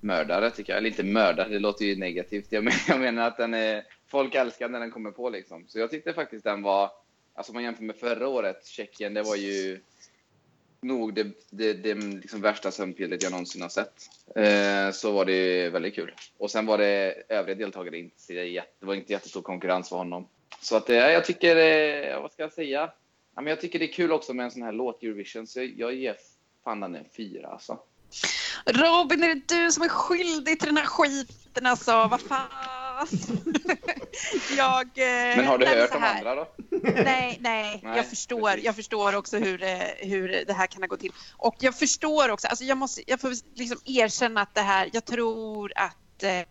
mördare 0.00 0.50
tycker 0.50 0.72
jag. 0.72 0.78
Eller 0.78 0.90
inte 0.90 1.02
mördare, 1.02 1.48
det 1.48 1.58
låter 1.58 1.84
ju 1.84 1.96
negativt. 1.96 2.46
Jag 2.52 2.64
menar, 2.64 2.80
jag 2.88 3.00
menar 3.00 3.26
att 3.26 3.36
den 3.36 3.54
är, 3.54 3.84
folk 4.06 4.34
älskar 4.34 4.68
när 4.68 4.80
den 4.80 4.90
kommer 4.90 5.10
på 5.10 5.30
liksom. 5.30 5.64
Så 5.68 5.78
jag 5.78 5.90
tyckte 5.90 6.12
faktiskt 6.12 6.44
den 6.44 6.62
var, 6.62 6.90
alltså 7.34 7.52
om 7.52 7.54
man 7.54 7.64
jämför 7.64 7.82
med 7.82 7.96
förra 7.96 8.28
året, 8.28 8.66
Tjeckien, 8.66 9.14
det 9.14 9.22
var 9.22 9.36
ju 9.36 9.80
nog 10.84 11.14
det, 11.14 11.26
det, 11.50 11.72
det 11.72 11.94
liksom 11.94 12.40
värsta 12.40 12.70
sömnpillret 12.70 13.22
jag 13.22 13.32
någonsin 13.32 13.62
har 13.62 13.68
sett. 13.68 14.10
Eh, 14.36 14.92
så 14.92 15.12
var 15.12 15.24
det 15.24 15.70
väldigt 15.70 15.94
kul. 15.94 16.14
Och 16.38 16.50
sen 16.50 16.66
var 16.66 16.78
det 16.78 17.22
övriga 17.28 17.58
deltagare, 17.58 17.98
inte, 17.98 18.12
det 18.28 18.86
var 18.86 18.94
inte 18.94 19.12
jättestor 19.12 19.42
konkurrens 19.42 19.88
för 19.88 19.96
honom. 19.96 20.28
Så 20.60 20.76
att 20.76 20.90
eh, 20.90 20.96
jag 20.96 21.24
tycker, 21.24 21.56
eh, 21.56 22.20
vad 22.22 22.32
ska 22.32 22.42
jag 22.42 22.52
säga? 22.52 22.90
Ja, 23.34 23.42
men 23.42 23.46
jag 23.46 23.60
tycker 23.60 23.78
det 23.78 23.84
är 23.84 23.92
kul 23.92 24.12
också 24.12 24.34
med 24.34 24.44
en 24.44 24.50
sån 24.50 24.62
här 24.62 24.72
låt, 24.72 25.02
Eurovision, 25.02 25.46
så 25.46 25.60
jag, 25.60 25.74
jag 25.76 25.94
ger 25.94 26.16
fan 26.64 26.80
den 26.80 26.94
en 26.94 27.04
fyra 27.16 27.48
alltså. 27.48 27.78
Robin, 28.66 29.22
är 29.22 29.34
det 29.34 29.48
du 29.48 29.72
som 29.72 29.82
är 29.82 29.88
skyldig 29.88 30.60
till 30.60 30.68
den 30.68 30.76
här 30.76 30.86
skiten 30.86 31.66
alltså? 31.66 31.92
Vad 31.92 32.20
fan? 32.20 32.73
jag... 34.56 34.82
eh, 34.98 35.36
Men 35.36 35.46
har 35.46 35.58
du 35.58 35.64
nej, 35.64 35.80
hört 35.80 35.90
här. 36.00 36.16
andra 36.18 36.34
då? 36.34 36.46
Nej, 36.70 37.38
nej, 37.40 37.80
Nej, 37.82 37.96
jag 37.96 38.06
förstår. 38.06 38.50
precis. 38.50 38.64
Jag 38.64 38.76
förstår 38.76 39.16
också 39.16 39.38
hur, 39.38 39.62
eh, 39.62 39.78
hur 39.98 40.44
det 40.46 40.52
här 40.52 40.66
kan 40.66 40.82
ha 40.82 40.86
gått 40.86 41.00
till. 41.00 41.12
Och 41.36 41.54
jag 41.58 41.78
förstår 41.78 42.28
också, 42.28 42.48
alltså 42.48 42.64
jag, 42.64 42.78
måste, 42.78 43.02
jag 43.06 43.20
får 43.20 43.32
liksom 43.58 43.78
erkänna 43.84 44.40
att 44.40 44.54
det 44.54 44.60
här, 44.60 44.90
jag 44.92 45.04
tror 45.04 45.72
att 45.76 46.22
eh, 46.22 46.42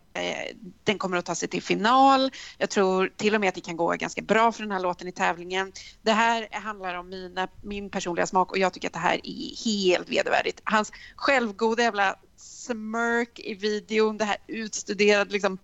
den 0.84 0.98
kommer 0.98 1.18
att 1.18 1.26
ta 1.26 1.36
sig 1.36 1.48
till 1.48 1.62
final. 1.64 2.32
Jag 2.58 2.70
tror 2.70 3.12
till 3.18 3.36
och 3.36 3.42
med 3.42 3.50
att 3.50 3.56
det 3.56 3.62
kan 3.62 3.78
gå 3.78 3.92
ganska 3.92 4.22
bra 4.22 4.52
för 4.52 4.62
den 4.64 4.72
här 4.72 4.80
låten 4.80 5.08
i 5.08 5.12
tävlingen. 5.12 5.72
Det 6.02 6.12
här 6.12 6.48
handlar 6.52 6.96
om 6.96 7.10
mina, 7.10 7.48
min 7.62 7.90
personliga 7.90 8.26
smak 8.28 8.52
och 8.52 8.58
jag 8.58 8.74
tycker 8.74 8.88
att 8.88 8.94
det 8.94 9.00
här 9.00 9.20
är 9.24 9.66
helt 9.66 10.10
vedervärdigt. 10.10 10.62
Hans 10.64 10.92
självgoda 11.16 11.84
jävla 11.84 12.16
smirk 12.38 13.40
i 13.40 13.54
videon, 13.54 14.18
det 14.18 14.26
här 14.26 14.38
utstuderade 14.48 15.32
liksom 15.32 15.58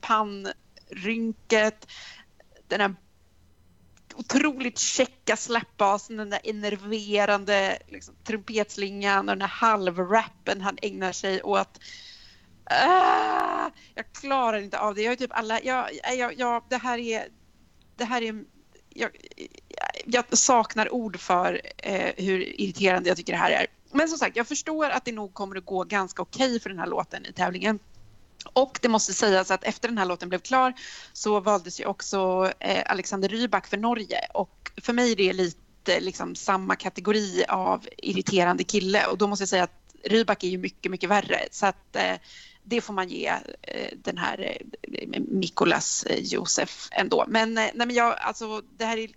Rynket, 0.90 1.88
den 2.68 2.82
här 2.82 2.96
otroligt 4.16 4.78
käcka 4.80 5.38
släppbasen, 5.38 6.18
den 6.18 6.30
där 6.30 6.40
enerverande 6.44 7.80
liksom, 7.88 8.16
trumpetslingan 8.24 9.30
och 9.30 9.36
den 9.36 9.42
här 9.42 9.48
halvrappen 9.48 10.62
han 10.62 10.78
ägnar 10.82 11.12
sig 11.12 11.44
åt. 11.44 11.80
Ah, 12.64 13.70
jag 13.96 14.14
klarar 14.14 14.58
inte 14.58 14.80
av 14.80 14.96
det. 14.96 15.02
Jag 15.02 15.12
är 15.12 15.18
typ 15.18 15.32
alla... 15.34 15.62
Jag, 15.62 15.90
jag, 16.18 16.40
jag, 16.40 16.64
det 16.70 16.78
här 16.78 16.98
är... 16.98 17.28
Det 17.96 18.06
här 18.06 18.22
är 18.22 18.44
jag, 18.90 19.12
jag 20.06 20.38
saknar 20.38 20.94
ord 20.94 21.20
för 21.20 21.62
eh, 21.78 22.14
hur 22.18 22.62
irriterande 22.62 23.10
jag 23.10 23.18
tycker 23.18 23.34
det 23.34 23.40
här 23.40 23.52
är. 23.52 23.68
Men 23.92 24.08
som 24.08 24.18
sagt, 24.18 24.36
jag 24.36 24.48
förstår 24.48 24.90
att 24.90 25.06
det 25.06 25.12
nog 25.12 25.34
kommer 25.34 25.56
att 25.56 25.66
gå 25.66 25.84
ganska 25.84 26.22
okej 26.22 26.60
för 26.60 26.70
den 26.70 26.80
här 26.80 26.88
låten 26.88 27.26
i 27.26 27.34
tävlingen. 27.34 27.80
Och 28.54 28.80
det 28.82 28.90
måste 28.90 29.14
sägas 29.14 29.52
att 29.52 29.64
efter 29.64 29.88
den 29.88 29.98
här 29.98 30.06
låten 30.06 30.30
blev 30.30 30.40
klar 30.40 30.74
så 31.14 31.40
valdes 31.40 31.80
ju 31.80 31.86
också 31.86 32.52
eh, 32.60 32.84
Alexander 32.86 33.30
Rybak 33.30 33.68
för 33.68 33.78
Norge 33.78 34.20
och 34.34 34.72
för 34.82 34.94
mig 34.94 35.12
är 35.12 35.16
det 35.16 35.34
lite 35.34 36.00
liksom 36.00 36.36
samma 36.36 36.76
kategori 36.76 37.44
av 37.48 37.88
irriterande 37.98 38.64
kille 38.64 39.06
och 39.06 39.18
då 39.18 39.28
måste 39.28 39.42
jag 39.42 39.50
säga 39.50 39.64
att 39.64 39.96
Rybak 40.04 40.44
är 40.44 40.48
ju 40.48 40.58
mycket, 40.58 40.92
mycket 40.92 41.10
värre 41.10 41.40
så 41.52 41.66
att 41.66 41.96
eh, 41.96 42.16
det 42.64 42.82
får 42.82 42.94
man 42.94 43.10
ge 43.10 43.28
eh, 43.62 43.98
den 44.04 44.18
här 44.18 44.58
Mikolas 45.28 46.06
Josef 46.18 46.90
ändå. 46.92 47.26
Men, 47.28 47.54
nej, 47.54 47.72
men 47.76 47.94
jag, 47.94 48.16
alltså, 48.20 48.62
det 48.78 48.86
här 48.86 48.98
är 48.98 49.10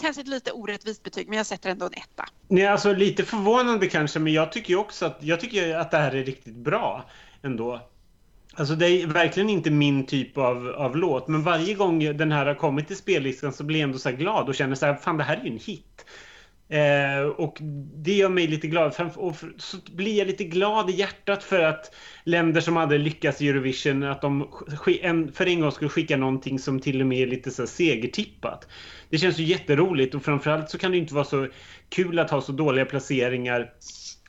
kanske 0.00 0.22
ett 0.22 0.28
lite 0.28 0.52
orättvist 0.52 1.02
betyg 1.02 1.28
men 1.28 1.36
jag 1.36 1.46
sätter 1.46 1.70
ändå 1.70 1.86
en 1.86 1.92
etta. 1.92 2.28
Nej, 2.48 2.66
alltså 2.66 2.92
lite 2.92 3.24
förvånande 3.24 3.86
kanske, 3.86 4.18
men 4.18 4.32
jag 4.32 4.52
tycker 4.52 4.70
ju 4.70 4.76
också 4.76 5.06
att, 5.06 5.18
jag 5.20 5.40
tycker 5.40 5.76
att 5.76 5.90
det 5.90 5.98
här 5.98 6.14
är 6.14 6.24
riktigt 6.24 6.54
bra 6.54 7.04
ändå. 7.42 7.80
Alltså 8.56 8.74
det 8.74 8.88
är 8.88 9.06
verkligen 9.06 9.50
inte 9.50 9.70
min 9.70 10.06
typ 10.06 10.38
av, 10.38 10.68
av 10.68 10.96
låt, 10.96 11.28
men 11.28 11.42
varje 11.42 11.74
gång 11.74 12.16
den 12.16 12.32
här 12.32 12.46
har 12.46 12.54
kommit 12.54 12.86
till 12.86 12.96
spellistan 12.96 13.52
så 13.52 13.64
blir 13.64 13.80
jag 13.80 13.86
ändå 13.86 13.98
så 13.98 14.08
här 14.08 14.16
glad 14.16 14.48
och 14.48 14.54
känner 14.54 14.74
så 14.74 14.86
här, 14.86 14.94
fan 14.94 15.16
det 15.16 15.24
här 15.24 15.36
är 15.36 15.44
ju 15.44 15.50
en 15.50 15.58
hit. 15.58 16.04
Eh, 16.68 17.26
och 17.26 17.58
det 17.94 18.12
gör 18.12 18.28
mig 18.28 18.46
lite 18.46 18.66
glad. 18.66 18.94
Och 19.16 19.36
för, 19.36 19.52
så 19.58 19.76
blir 19.92 20.18
jag 20.18 20.26
lite 20.26 20.44
glad 20.44 20.90
i 20.90 20.92
hjärtat 20.92 21.44
för 21.44 21.60
att 21.60 21.94
länder 22.24 22.60
som 22.60 22.76
hade 22.76 22.98
lyckats 22.98 23.42
i 23.42 23.48
Eurovision, 23.48 24.02
att 24.02 24.22
de 24.22 24.48
en, 25.02 25.32
för 25.32 25.46
en 25.46 25.60
gång 25.60 25.72
skulle 25.72 25.90
skicka 25.90 26.16
någonting 26.16 26.58
som 26.58 26.80
till 26.80 27.00
och 27.00 27.06
med 27.06 27.18
är 27.18 27.26
lite 27.26 27.50
så 27.50 27.62
här 27.62 27.66
segertippat. 27.66 28.68
Det 29.10 29.18
känns 29.18 29.38
ju 29.38 29.44
jätteroligt 29.44 30.14
och 30.14 30.24
framförallt 30.24 30.70
så 30.70 30.78
kan 30.78 30.90
det 30.90 30.98
inte 30.98 31.14
vara 31.14 31.24
så 31.24 31.48
kul 31.88 32.18
att 32.18 32.30
ha 32.30 32.40
så 32.40 32.52
dåliga 32.52 32.84
placeringar 32.84 33.72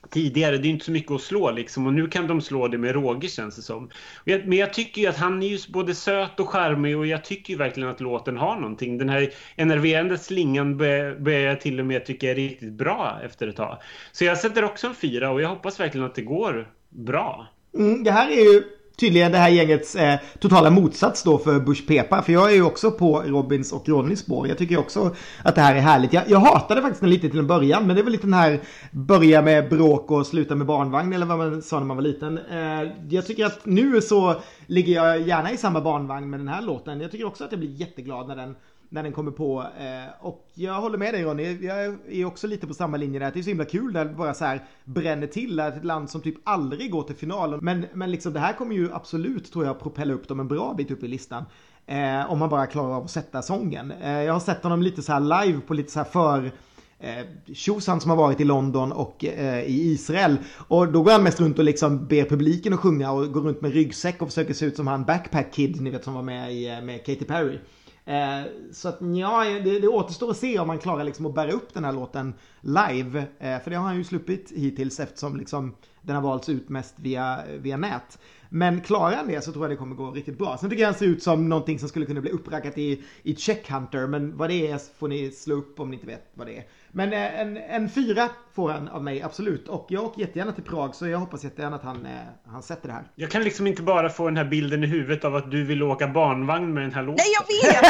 tidigare. 0.10 0.58
Det 0.58 0.62
är 0.62 0.66
ju 0.66 0.74
inte 0.74 0.86
så 0.86 0.92
mycket 0.92 1.12
att 1.12 1.22
slå 1.22 1.52
liksom 1.52 1.88
och 1.88 1.94
nu 1.94 2.08
kan 2.08 2.28
de 2.28 2.42
slå 2.42 2.68
det 2.68 2.78
med 2.78 2.92
råge 2.96 3.28
känns 3.28 3.56
det 3.56 3.62
som. 3.62 3.90
Men 4.26 4.54
jag 4.54 4.74
tycker 4.74 5.02
ju 5.02 5.08
att 5.08 5.18
han 5.18 5.44
är 5.44 5.48
ju 5.48 5.58
både 5.70 5.96
söt 5.96 6.40
och 6.40 6.50
charmig 6.50 6.98
och 6.98 7.08
jag 7.08 7.24
tycker 7.24 7.54
ju 7.54 7.58
verkligen 7.58 7.90
att 7.90 8.02
låten 8.02 8.38
har 8.38 8.56
någonting. 8.56 8.98
Den 8.98 9.10
här 9.10 9.30
enerverande 9.56 10.18
slingan 10.18 10.78
börjar 10.78 11.16
börjar 11.16 11.40
jag 11.40 11.62
till 11.62 11.80
och 11.80 11.86
med 11.86 12.06
tycka 12.06 12.32
är 12.32 12.36
riktigt 12.36 12.74
bra 12.74 13.20
efter 13.24 13.48
ett 13.48 13.56
tag. 13.56 13.78
Så 14.12 14.26
jag 14.26 14.38
sätter 14.38 14.64
också 14.64 14.88
en 14.88 14.96
fyra 14.96 15.32
och 15.32 15.42
jag 15.42 15.50
hoppas 15.50 15.80
verkligen 15.80 16.06
att 16.06 16.16
det 16.16 16.22
går 16.22 16.70
bra. 16.90 17.48
Mm, 17.78 18.04
det 18.04 18.12
här 18.12 18.32
är 18.32 18.54
ju 18.54 18.64
tydligen 18.96 19.32
det 19.32 19.38
här 19.38 19.50
gängets 19.50 19.96
eh, 19.96 20.20
totala 20.40 20.70
motsats 20.70 21.24
då 21.24 21.38
för 21.38 21.60
Bush 21.60 21.88
Pepa. 21.88 22.22
För 22.22 22.34
jag 22.34 22.52
är 22.52 22.56
ju 22.56 22.64
också 22.64 22.92
på 22.92 23.22
Robins 23.22 23.74
och 23.74 23.90
Ronnys 23.90 24.20
spår. 24.20 24.48
Jag 24.48 24.58
tycker 24.58 24.80
också 24.80 25.16
att 25.44 25.56
det 25.56 25.62
här 25.62 25.76
är 25.76 25.80
härligt. 25.80 26.14
Jag, 26.14 26.24
jag 26.28 26.40
hatade 26.40 26.82
faktiskt 26.82 27.02
den 27.02 27.10
lite 27.10 27.30
till 27.30 27.40
en 27.40 27.48
början. 27.48 27.88
Men 27.88 27.96
det 27.96 28.02
är 28.02 28.04
väl 28.04 28.12
lite 28.12 28.28
den 28.28 28.34
här 28.34 28.60
börja 28.92 29.42
med 29.42 29.70
bråk 29.70 30.12
och 30.12 30.28
sluta 30.28 30.56
med 30.56 30.68
barnvagn 30.68 31.14
eller 31.14 31.26
vad 31.26 31.38
man 31.38 31.62
sa 31.62 31.80
när 31.80 31.86
man 31.86 31.98
var 31.98 32.04
liten. 32.04 32.38
Eh, 32.38 32.92
jag 33.10 33.28
tycker 33.28 33.46
att 33.46 33.66
nu 33.66 34.02
så 34.02 34.42
ligger 34.68 34.94
jag 34.94 35.22
gärna 35.22 35.52
i 35.52 35.58
samma 35.58 35.82
barnvagn 35.82 36.30
med 36.30 36.40
den 36.40 36.48
här 36.48 36.62
låten. 36.62 37.02
Jag 37.02 37.12
tycker 37.12 37.26
också 37.26 37.44
att 37.44 37.52
jag 37.52 37.60
blir 37.60 37.72
jätteglad 37.72 38.28
när 38.28 38.36
den 38.36 38.56
när 38.90 39.04
den 39.04 39.12
kommer 39.12 39.32
på. 39.32 39.62
Eh, 39.80 40.26
och 40.26 40.48
jag 40.54 40.82
håller 40.82 40.98
med 40.98 41.14
dig 41.14 41.24
Ronny, 41.24 41.66
jag 41.66 41.98
är 42.10 42.26
också 42.26 42.48
lite 42.48 42.68
på 42.68 42.74
samma 42.74 42.98
linje 42.98 43.20
där. 43.20 43.32
Det 43.32 43.40
är 43.40 43.44
så 43.44 43.50
himla 43.50 43.66
kul 43.66 43.94
när 43.94 44.06
det 44.06 44.14
bara 44.14 44.34
så 44.34 44.46
här 44.46 44.64
bränner 44.84 45.28
till. 45.28 45.60
Att 45.60 45.78
ett 45.78 45.86
land 45.86 46.10
som 46.10 46.22
typ 46.22 46.36
aldrig 46.44 46.92
går 46.92 47.04
till 47.04 47.16
final. 47.16 47.62
Men, 47.62 47.86
men 47.94 48.12
liksom 48.12 48.34
det 48.34 48.40
här 48.40 48.54
kommer 48.54 48.76
ju 48.76 48.94
absolut 48.94 49.52
tror 49.52 49.66
jag 49.66 49.80
propella 49.80 50.14
upp 50.14 50.28
dem 50.28 50.40
en 50.40 50.48
bra 50.48 50.74
bit 50.74 50.92
upp 50.92 51.04
i 51.04 51.08
listan. 51.08 51.46
Eh, 51.86 52.32
om 52.32 52.40
man 52.40 52.50
bara 52.50 52.68
klarar 52.68 52.96
av 52.96 53.04
att 53.04 53.12
sätta 53.12 53.42
sången. 53.42 53.92
Eh, 53.92 54.24
jag 54.24 54.34
har 54.34 54.40
sett 54.40 54.64
honom 54.64 54.82
lite 54.82 55.02
så 55.02 55.14
här 55.14 55.46
live 55.46 55.60
på 55.68 55.74
lite 55.74 55.92
så 55.92 56.00
här 56.00 56.06
för 56.06 56.52
eh, 57.00 57.54
tjosan 57.54 58.02
som 58.02 58.10
har 58.10 58.18
varit 58.18 58.42
i 58.42 58.44
London 58.44 58.92
och 58.92 59.26
eh, 59.26 59.64
i 59.64 59.92
Israel. 59.92 60.38
Och 60.68 60.92
då 60.92 61.04
går 61.04 61.12
han 61.12 61.24
mest 61.24 61.40
runt 61.40 61.60
och 61.60 61.66
liksom 61.66 62.08
ber 62.08 62.24
publiken 62.24 62.74
att 62.74 62.80
sjunga 62.80 63.12
och 63.12 63.32
går 63.32 63.42
runt 63.42 63.62
med 63.62 63.74
ryggsäck 63.74 64.22
och 64.22 64.28
försöker 64.28 64.54
se 64.54 64.66
ut 64.66 64.76
som 64.76 64.88
han 64.88 65.04
Backpack 65.06 65.54
Kid, 65.54 65.82
ni 65.82 65.90
vet 65.90 66.04
som 66.04 66.14
var 66.14 66.22
med 66.22 66.54
i, 66.54 66.70
eh, 66.70 66.82
med 66.82 67.06
Katy 67.06 67.26
Perry. 67.26 67.60
Eh, 68.06 68.42
så 68.72 68.90
att 68.90 68.98
ja, 69.16 69.44
det, 69.64 69.80
det 69.80 69.88
återstår 69.88 70.32
att 70.32 70.38
se 70.38 70.60
om 70.60 70.70
han 70.70 70.80
klarar 70.80 71.04
liksom 71.04 71.26
att 71.26 71.36
bära 71.36 71.52
upp 71.52 71.74
den 71.74 71.84
här 71.84 71.92
låten 71.92 72.34
live. 72.62 73.20
Eh, 73.40 73.60
för 73.60 73.70
det 73.70 73.76
har 73.76 73.84
han 73.84 73.98
ju 73.98 74.04
sluppit 74.04 74.52
hittills 74.56 75.00
eftersom 75.00 75.38
liksom 75.38 75.76
den 76.02 76.16
har 76.16 76.24
valts 76.24 76.50
ut 76.50 76.70
mest 76.70 76.96
via, 76.98 77.44
via 77.60 77.78
nät. 77.78 78.20
Men 78.50 78.82
klarar 78.82 79.16
han 79.16 79.28
det 79.28 79.42
så 79.42 79.52
tror 79.52 79.64
jag 79.66 79.72
det 79.72 79.76
kommer 79.76 79.96
gå 79.96 80.12
riktigt 80.12 80.38
bra. 80.38 80.58
Sen 80.58 80.70
tycker 80.70 80.82
jag 80.82 80.90
han 80.90 81.00
ser 81.00 81.06
ut 81.06 81.24
som 81.24 81.50
någonting 81.50 81.80
som 81.80 81.90
skulle 81.90 82.06
kunna 82.06 82.22
bli 82.22 82.32
upprackat 82.32 82.78
i, 82.78 83.04
i 83.24 83.36
Check 83.36 83.72
Hunter. 83.72 84.08
Men 84.08 84.38
vad 84.38 84.50
det 84.50 84.68
är 84.68 84.78
får 84.98 85.08
ni 85.08 85.32
slå 85.32 85.56
upp 85.56 85.80
om 85.80 85.90
ni 85.90 85.96
inte 85.96 86.08
vet 86.08 86.32
vad 86.34 86.48
det 86.48 86.58
är. 86.58 86.64
Men 86.98 87.14
eh, 87.14 87.40
en, 87.40 87.58
en 87.58 87.90
fyra 87.90 88.30
får 88.54 88.70
han 88.72 88.88
av 88.88 89.04
mig, 89.04 89.22
absolut. 89.22 89.68
Och 89.68 89.86
jag 89.90 90.04
åker 90.04 90.22
jättegärna 90.22 90.52
till 90.52 90.64
Prag 90.64 90.96
så 90.96 91.08
jag 91.08 91.18
hoppas 91.20 91.44
jättegärna 91.44 91.76
att 91.76 91.84
han, 91.84 92.06
eh, 92.06 92.12
han 92.52 92.64
sätter 92.64 92.88
det 92.88 92.94
här. 92.94 93.04
Jag 93.16 93.32
kan 93.32 93.44
liksom 93.44 93.68
inte 93.68 93.82
bara 93.82 94.10
få 94.10 94.26
den 94.26 94.38
här 94.38 94.46
bilden 94.46 94.84
i 94.84 94.88
huvudet 94.88 95.26
av 95.26 95.36
att 95.36 95.52
du 95.52 95.66
vill 95.66 95.84
åka 95.84 96.08
barnvagn 96.08 96.74
med 96.74 96.84
den 96.84 96.94
här 96.94 97.04
låten. 97.04 97.26
Nej, 97.26 97.34
jag 97.40 97.72
vet! 97.72 97.84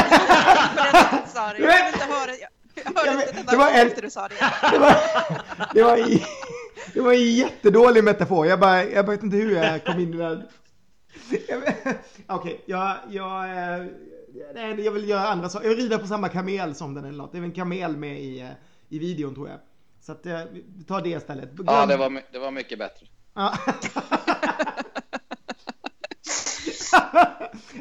Det. 1.56 1.62
Jag 1.62 1.84
vill 1.84 1.92
inte 1.94 2.04
höra 2.06 2.30
jag, 2.40 2.48
jag 3.04 3.12
hörde 3.12 3.38
inte 3.38 3.50
det 3.50 3.56
var 3.56 3.70
en- 3.70 3.90
du 4.02 4.10
sa 4.10 4.28
det. 4.28 4.34
Det 4.72 4.78
var, 4.78 4.94
det 5.74 5.82
var, 5.82 5.98
det 6.94 7.00
var 7.00 7.12
en 7.12 7.30
jättedålig 7.34 8.04
metafor. 8.04 8.46
Jag 8.46 8.60
bara, 8.60 8.84
jag 8.84 9.06
vet 9.10 9.22
inte 9.22 9.36
hur 9.36 9.56
jag 9.56 9.84
kom 9.84 10.00
in 10.00 10.14
i 10.14 10.16
den. 10.16 10.42
Okej, 12.26 12.62
jag, 12.66 12.96
jag, 13.08 13.44
eh, 13.44 13.84
nej, 14.54 14.80
jag 14.80 14.92
vill 14.92 15.08
göra 15.08 15.28
andra 15.28 15.48
saker. 15.48 15.68
Jag 15.68 15.74
vill 15.76 15.84
rida 15.84 15.98
på 15.98 16.06
samma 16.06 16.28
kamel 16.28 16.74
som 16.74 16.94
den 16.94 17.04
eller 17.04 17.18
något. 17.18 17.32
Det 17.32 17.38
är 17.38 17.42
en 17.42 17.52
kamel 17.52 17.96
med 17.96 18.20
i, 18.20 18.48
i 18.88 18.98
videon 18.98 19.34
tror 19.34 19.48
jag. 19.48 19.58
Så 20.00 20.12
att 20.12 20.26
eh, 20.26 20.40
vi 20.52 20.84
tar 20.84 21.02
det 21.02 21.08
istället. 21.10 21.50
Ja, 21.66 21.86
det 21.86 21.96
var, 21.96 22.22
det 22.32 22.38
var 22.38 22.50
mycket 22.50 22.78
bättre. 22.78 23.06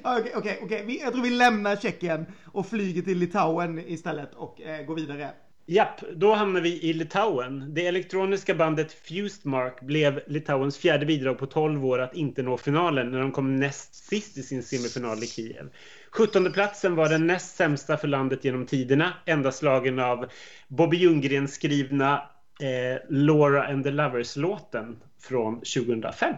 Okej, 0.04 0.34
okej, 0.36 0.60
okej. 0.64 1.00
Jag 1.02 1.14
tror 1.14 1.24
vi 1.24 1.30
lämnar 1.30 1.76
Tjeckien 1.76 2.26
och 2.52 2.68
flyger 2.68 3.02
till 3.02 3.18
Litauen 3.18 3.80
istället 3.80 4.34
och 4.34 4.62
eh, 4.62 4.86
går 4.86 4.96
vidare. 4.96 5.32
Japp, 5.68 6.02
då 6.16 6.34
hamnar 6.34 6.62
vi 6.62 6.84
i 6.84 6.94
Litauen. 6.94 7.74
Det 7.74 7.88
elektroniska 7.88 8.56
bandet 8.56 8.94
Fused 8.94 9.46
Mark 9.46 9.82
blev 9.82 10.22
Litauens 10.28 10.78
fjärde 10.78 11.06
bidrag 11.06 11.38
på 11.38 11.46
12 11.46 11.86
år 11.86 12.00
att 12.00 12.16
inte 12.16 12.44
nå 12.44 12.58
finalen 12.58 13.12
när 13.12 13.20
de 13.20 13.32
kom 13.32 13.56
näst 13.56 13.96
sist 13.96 14.38
i 14.38 14.44
sin 14.44 14.64
semifinal 14.64 15.24
i 15.24 15.28
Kiev. 15.28 15.70
17 16.12 16.52
platsen 16.54 16.96
var 16.96 17.10
den 17.10 17.28
näst 17.28 17.56
sämsta 17.56 17.98
för 17.98 18.08
landet 18.08 18.46
genom 18.46 18.66
tiderna, 18.66 19.14
endast 19.26 19.58
slagen 19.58 20.00
av 20.00 20.26
Bobby 20.68 20.98
Ljunggren 20.98 21.48
skrivna 21.48 22.14
eh, 22.62 23.02
Laura 23.10 23.68
and 23.68 23.84
the 23.84 23.92
Lovers-låten 23.92 25.00
från 25.22 25.56
2005. 25.56 26.36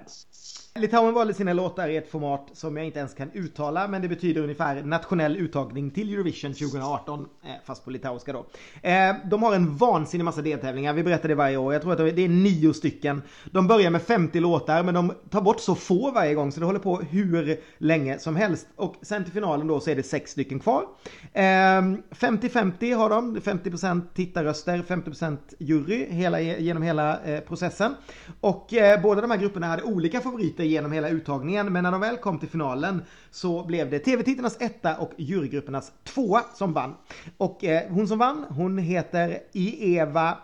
Litauen 0.79 1.13
valde 1.13 1.33
sina 1.33 1.53
låtar 1.53 1.89
i 1.89 1.97
ett 1.97 2.11
format 2.11 2.49
som 2.53 2.77
jag 2.77 2.85
inte 2.85 2.99
ens 2.99 3.13
kan 3.13 3.31
uttala 3.33 3.87
men 3.87 4.01
det 4.01 4.07
betyder 4.07 4.41
ungefär 4.41 4.83
nationell 4.83 5.37
uttagning 5.37 5.91
till 5.91 6.13
Eurovision 6.13 6.53
2018 6.53 7.25
eh, 7.43 7.49
fast 7.65 7.85
på 7.85 7.91
litauiska 7.91 8.33
då. 8.33 8.45
Eh, 8.81 9.15
de 9.25 9.43
har 9.43 9.55
en 9.55 9.77
vansinnig 9.77 10.25
massa 10.25 10.41
deltävlingar, 10.41 10.93
vi 10.93 11.03
berättar 11.03 11.29
det 11.29 11.35
varje 11.35 11.57
år. 11.57 11.73
Jag 11.73 11.81
tror 11.81 11.91
att 11.91 12.15
det 12.15 12.21
är 12.21 12.29
nio 12.29 12.73
stycken. 12.73 13.21
De 13.51 13.67
börjar 13.67 13.89
med 13.91 14.01
50 14.01 14.39
låtar 14.39 14.83
men 14.83 14.93
de 14.93 15.13
tar 15.29 15.41
bort 15.41 15.59
så 15.59 15.75
få 15.75 16.11
varje 16.11 16.33
gång 16.33 16.51
så 16.51 16.59
det 16.59 16.65
håller 16.65 16.79
på 16.79 16.99
hur 16.99 17.59
länge 17.77 18.19
som 18.19 18.35
helst. 18.35 18.67
Och 18.75 18.95
sen 19.01 19.23
till 19.23 19.33
finalen 19.33 19.67
då 19.67 19.79
så 19.79 19.89
är 19.89 19.95
det 19.95 20.03
sex 20.03 20.31
stycken 20.31 20.59
kvar. 20.59 20.83
Ehm, 21.33 22.03
50-50 22.11 22.95
har 22.95 23.09
de, 23.09 23.37
50% 23.39 24.01
tittarröster, 24.13 24.83
50% 24.87 25.37
jury 25.59 26.05
hela, 26.09 26.41
genom 26.41 26.83
hela 26.83 27.23
eh, 27.23 27.39
processen. 27.39 27.95
Och 28.41 28.73
båda 29.03 29.21
de 29.21 29.31
här 29.31 29.37
grupperna 29.37 29.67
hade 29.67 29.83
olika 29.83 30.19
favoriter 30.19 30.66
genom 30.67 30.91
hela 30.91 31.09
uttagningen 31.09 31.73
men 31.73 31.83
när 31.83 31.91
de 31.91 32.01
väl 32.01 32.17
kom 32.17 32.39
till 32.39 32.49
finalen 32.49 33.01
så 33.31 33.65
blev 33.65 33.89
det 33.89 33.99
tv-tittarnas 33.99 34.61
etta 34.61 34.97
och 34.97 35.11
jurygruppernas 35.17 35.91
tvåa 36.03 36.43
som 36.53 36.73
vann. 36.73 36.95
Och 37.37 37.63
eh, 37.63 37.89
hon 37.89 38.07
som 38.07 38.19
vann 38.19 38.45
hon 38.49 38.77
heter 38.77 39.39
Ieva 39.53 40.37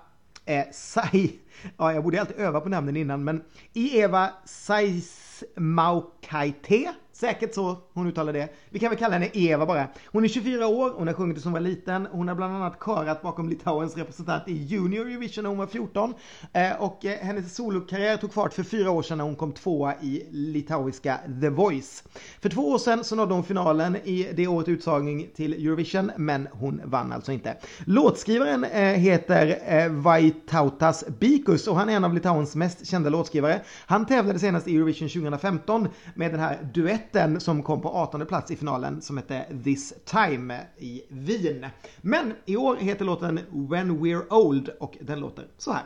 eh, 0.46 0.66
Sai. 0.72 1.40
Ja, 1.78 1.94
jag 1.94 2.04
borde 2.04 2.22
alltid 2.22 2.40
öva 2.40 2.62
på 2.62 2.70
namnen 2.70 2.98
innan 2.98 3.24
men 3.24 3.44
Ieva 3.74 4.30
Saismaukaite. 4.46 6.94
Säkert 7.16 7.54
så 7.54 7.78
hon 7.94 8.08
uttalar 8.08 8.34
det. 8.34 8.54
Vi 8.70 8.80
kan 8.80 8.90
väl 8.90 9.00
kalla 9.00 9.14
henne 9.14 9.30
Eva 9.34 9.66
bara. 9.66 9.88
Hon 10.12 10.24
är 10.24 10.28
24 10.28 10.68
år, 10.68 10.94
hon 10.98 11.08
har 11.08 11.14
sjungit 11.14 11.42
som 11.42 11.54
hon 11.54 11.64
var 11.64 11.70
liten. 11.70 12.08
Hon 12.12 12.28
har 12.28 12.36
bland 12.36 12.56
annat 12.56 12.80
körat 12.86 13.22
bakom 13.22 13.50
Litauens 13.50 13.98
representant 13.98 14.48
i 14.48 14.54
Junior 14.54 15.08
Eurovision 15.08 15.44
när 15.44 15.50
hon 15.50 15.58
var 15.58 15.68
14. 15.68 16.14
Eh, 16.54 16.82
och 16.82 17.06
eh, 17.06 17.20
hennes 17.20 17.56
solokarriär 17.56 18.18
tog 18.18 18.34
fart 18.34 18.54
för 18.54 18.64
fyra 18.64 18.92
år 18.92 19.02
sedan 19.02 19.18
när 19.18 19.26
hon 19.26 19.36
kom 19.36 19.52
tvåa 19.52 19.94
i 20.02 20.28
litauiska 20.32 21.20
The 21.42 21.50
Voice. 21.50 22.04
För 22.42 22.50
två 22.50 22.70
år 22.70 22.78
sedan 22.78 23.04
så 23.04 23.16
nådde 23.16 23.34
hon 23.34 23.44
finalen 23.44 23.96
i 23.96 24.30
det 24.34 24.48
året 24.48 24.68
utsagning 24.68 25.30
till 25.36 25.54
Eurovision, 25.54 26.12
men 26.18 26.48
hon 26.52 26.82
vann 26.86 27.12
alltså 27.12 27.32
inte. 27.32 27.58
Låtskrivaren 27.86 28.64
eh, 28.64 28.82
heter 28.82 29.90
Vaitautas 29.90 31.04
Bikus 31.20 31.68
och 31.68 31.76
han 31.76 31.90
är 31.90 31.96
en 31.96 32.04
av 32.04 32.14
Litauens 32.14 32.56
mest 32.56 32.88
kända 32.88 33.10
låtskrivare. 33.10 33.62
Han 33.86 34.06
tävlade 34.06 34.40
senast 34.40 34.68
i 34.68 34.76
Eurovision 34.76 35.10
2015 35.10 35.88
med 36.16 36.32
den 36.32 36.40
här 36.40 36.58
duetten 36.74 37.03
som 37.40 37.64
kom 37.64 37.82
på 37.82 37.90
18 37.90 38.26
plats 38.26 38.52
i 38.52 38.56
finalen 38.56 39.02
som 39.02 39.18
hette 39.18 39.46
This 39.64 39.94
Time 40.06 40.60
i 40.78 41.02
Wien. 41.10 41.66
Men 42.02 42.34
i 42.46 42.58
år 42.58 42.76
heter 42.76 43.06
låten 43.06 43.40
When 43.52 44.00
We're 44.00 44.34
Old 44.34 44.70
och 44.80 44.98
den 45.02 45.20
låter 45.20 45.46
så 45.58 45.72
här. 45.72 45.84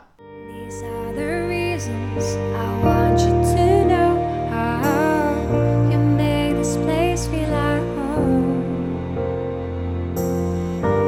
These 0.68 0.84
are 0.84 1.14
the 1.14 1.48
reasons 1.48 2.36
I 2.36 2.84
want 2.84 3.20
you 3.20 3.42
to 3.42 3.88
know 3.88 4.16
how 4.50 5.34
you 5.92 5.98
make 5.98 6.56
this 6.56 6.76
place 6.76 7.28
feel 7.28 7.50
like 7.50 7.84
home. 7.96 8.62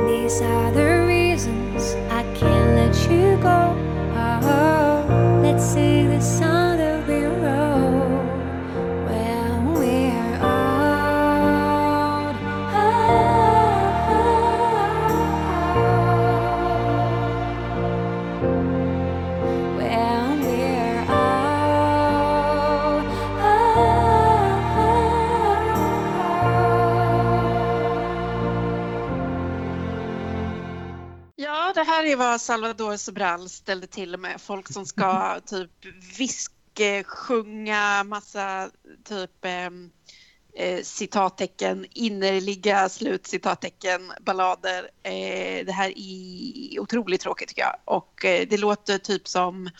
These 0.08 0.44
are 0.44 0.72
the 0.72 1.06
reasons 1.06 1.94
I 2.10 2.22
can't 2.38 2.74
let 2.76 3.10
you 3.10 3.36
go. 3.36 3.76
Oh, 4.42 5.40
let's 5.42 5.64
sing 5.64 6.10
this 6.10 6.38
song 6.38 6.49
det 31.80 31.84
här 31.84 32.04
är 32.04 32.16
vad 32.16 32.40
Salvador 32.40 32.96
Sobral 32.96 33.48
ställde 33.48 33.86
till 33.86 34.16
med. 34.16 34.40
Folk 34.40 34.72
som 34.72 34.86
ska 34.86 35.40
typ 35.46 35.70
viskesjunga 36.18 38.04
massa 38.04 38.70
typ 39.04 39.44
ehm, 39.44 39.90
eh, 40.56 40.82
citattecken, 40.82 41.86
innerliga 41.90 42.88
slutcitattecken, 42.88 44.12
ballader. 44.20 44.90
Eh, 45.02 45.66
det 45.66 45.72
här 45.72 45.92
är 45.96 46.80
otroligt 46.80 47.20
tråkigt 47.20 47.48
tycker 47.48 47.62
jag. 47.62 47.76
Och 47.84 48.24
eh, 48.24 48.46
det 48.50 48.56
låter 48.56 48.98
typ 48.98 49.28
som 49.28 49.70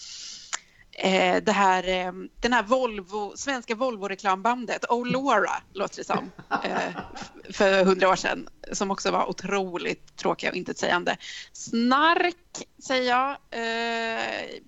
det 1.42 1.52
här, 1.52 1.88
eh, 1.88 2.12
den 2.40 2.52
här 2.52 2.62
Volvo, 2.62 3.32
svenska 3.36 3.74
Volvo-reklambandet, 3.74 4.84
Laura 5.12 5.52
låter 5.72 5.96
det 5.96 6.04
som, 6.04 6.30
eh, 6.64 7.02
för 7.50 7.84
hundra 7.84 8.08
år 8.08 8.16
sedan, 8.16 8.48
som 8.72 8.90
också 8.90 9.10
var 9.10 9.28
otroligt 9.28 10.16
tråkiga 10.16 10.50
och 10.50 10.56
intetsägande. 10.56 11.16
Snark, 11.52 12.36
säger 12.82 13.10
jag. 13.10 13.36
Eh, 13.50 14.60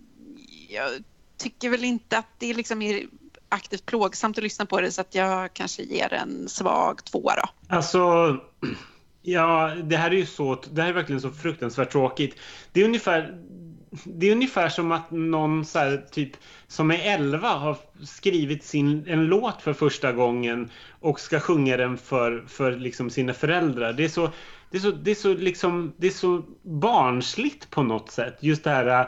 jag 0.69 0.91
tycker 1.37 1.71
väl 1.71 1.85
inte 1.85 2.19
att 2.19 2.29
det 2.39 2.55
liksom 2.55 2.83
är 2.83 3.07
aktivt 3.49 3.87
plågsamt 3.87 4.39
att 4.39 4.45
lyssna 4.45 4.67
på 4.67 4.81
det 4.81 4.93
så 4.93 5.01
att 5.01 5.15
jag 5.15 5.55
kanske 5.55 5.83
ger 5.83 6.13
en 6.13 6.49
svag 6.49 7.05
tvåa 7.05 7.35
då. 7.35 7.75
Alltså, 7.77 8.01
ja, 9.23 9.75
det 9.85 9.97
här 9.97 10.11
är 10.11 10.15
ju 10.15 10.27
så, 10.27 10.63
det 10.71 10.83
här 10.83 10.89
är 10.89 10.93
verkligen 10.93 11.21
så 11.21 11.31
fruktansvärt 11.31 11.93
tråkigt. 11.93 12.37
Det 12.73 12.81
är 12.81 12.85
ungefär, 12.85 13.39
det 14.05 14.29
är 14.29 14.33
ungefär 14.33 14.69
som 14.69 14.93
att 14.93 15.11
någon 15.11 15.65
så 15.65 15.79
här, 15.79 16.05
typ 16.11 16.31
som 16.67 16.91
är 16.91 16.99
11 17.03 17.49
har 17.49 17.77
skrivit 18.05 18.65
sin, 18.65 19.05
en 19.09 19.27
låt 19.27 19.63
för 19.63 19.73
första 19.73 20.13
gången 20.13 20.71
och 21.01 21.21
ska 21.21 21.41
sjunga 21.41 21.77
den 21.77 21.99
för, 21.99 22.45
för 22.49 22.73
liksom 22.73 23.11
sina 23.11 23.35
föräldrar. 23.35 23.93
Det 23.93 24.05
är 24.05 24.09
så, 24.09 24.31
det 24.71 24.77
är 24.77 24.81
så, 24.81 24.91
det 24.91 25.11
är 25.11 25.15
så 25.15 25.35
liksom, 25.35 25.93
det 25.97 26.07
är 26.07 26.11
så 26.11 26.43
barnsligt 26.63 27.71
på 27.71 27.83
något 27.83 28.11
sätt. 28.11 28.39
Just 28.41 28.65
det 28.65 28.71
här 28.71 29.01
äh, 29.01 29.07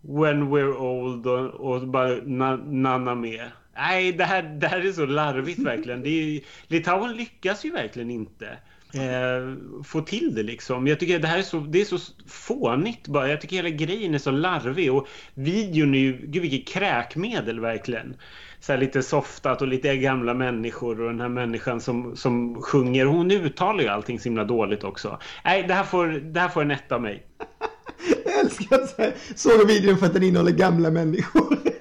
When 0.00 0.48
we're 0.48 0.76
old 0.76 1.26
och, 1.26 1.54
och 1.54 1.88
bara 1.88 2.16
na, 2.24 2.56
nanna 2.56 3.14
med. 3.14 3.50
Nej, 3.76 4.12
det 4.12 4.24
här, 4.24 4.42
det 4.42 4.68
här 4.68 4.86
är 4.86 4.92
så 4.92 5.06
larvigt 5.06 5.58
verkligen. 5.58 6.02
Det 6.02 6.08
är, 6.08 6.40
Litauen 6.66 7.16
lyckas 7.16 7.64
ju 7.64 7.70
verkligen 7.70 8.10
inte 8.10 8.58
eh, 8.96 9.82
få 9.84 10.00
till 10.00 10.34
det 10.34 10.42
liksom. 10.42 10.86
Jag 10.86 11.00
tycker 11.00 11.18
det 11.18 11.28
här 11.28 11.38
är 11.38 11.42
så, 11.42 11.60
det 11.60 11.80
är 11.80 11.84
så 11.84 11.98
fånigt 12.26 13.08
bara. 13.08 13.28
Jag 13.28 13.40
tycker 13.40 13.56
hela 13.56 13.68
grejen 13.68 14.14
är 14.14 14.18
så 14.18 14.30
larvig 14.30 14.92
och 14.92 15.08
videon 15.34 15.94
är 15.94 15.98
ju, 15.98 16.12
gud 16.26 16.42
vilket 16.42 16.74
kräkmedel 16.74 17.60
verkligen. 17.60 18.16
Så 18.60 18.72
här 18.72 18.78
lite 18.78 19.02
softat 19.02 19.62
och 19.62 19.68
lite 19.68 19.96
gamla 19.96 20.34
människor 20.34 21.00
och 21.00 21.10
den 21.10 21.20
här 21.20 21.28
människan 21.28 21.80
som, 21.80 22.16
som 22.16 22.62
sjunger. 22.62 23.06
Hon 23.06 23.30
uttalar 23.30 23.82
ju 23.82 23.88
allting 23.88 24.20
så 24.20 24.24
himla 24.24 24.44
dåligt 24.44 24.84
också. 24.84 25.18
Nej, 25.44 25.64
det 25.68 25.74
här 25.74 25.84
får, 25.84 26.06
det 26.06 26.40
här 26.40 26.48
får 26.48 26.62
en 26.62 26.70
etta 26.70 26.94
av 26.94 27.02
mig. 27.02 27.26
Jag 28.24 28.40
älskar 28.40 28.76
att 28.76 28.90
säga, 28.90 29.12
såg 29.34 29.52
du 29.58 29.66
videon 29.66 29.98
för 29.98 30.06
att 30.06 30.14
den 30.14 30.22
innehåller 30.22 30.52
gamla 30.52 30.90
människor? 30.90 31.58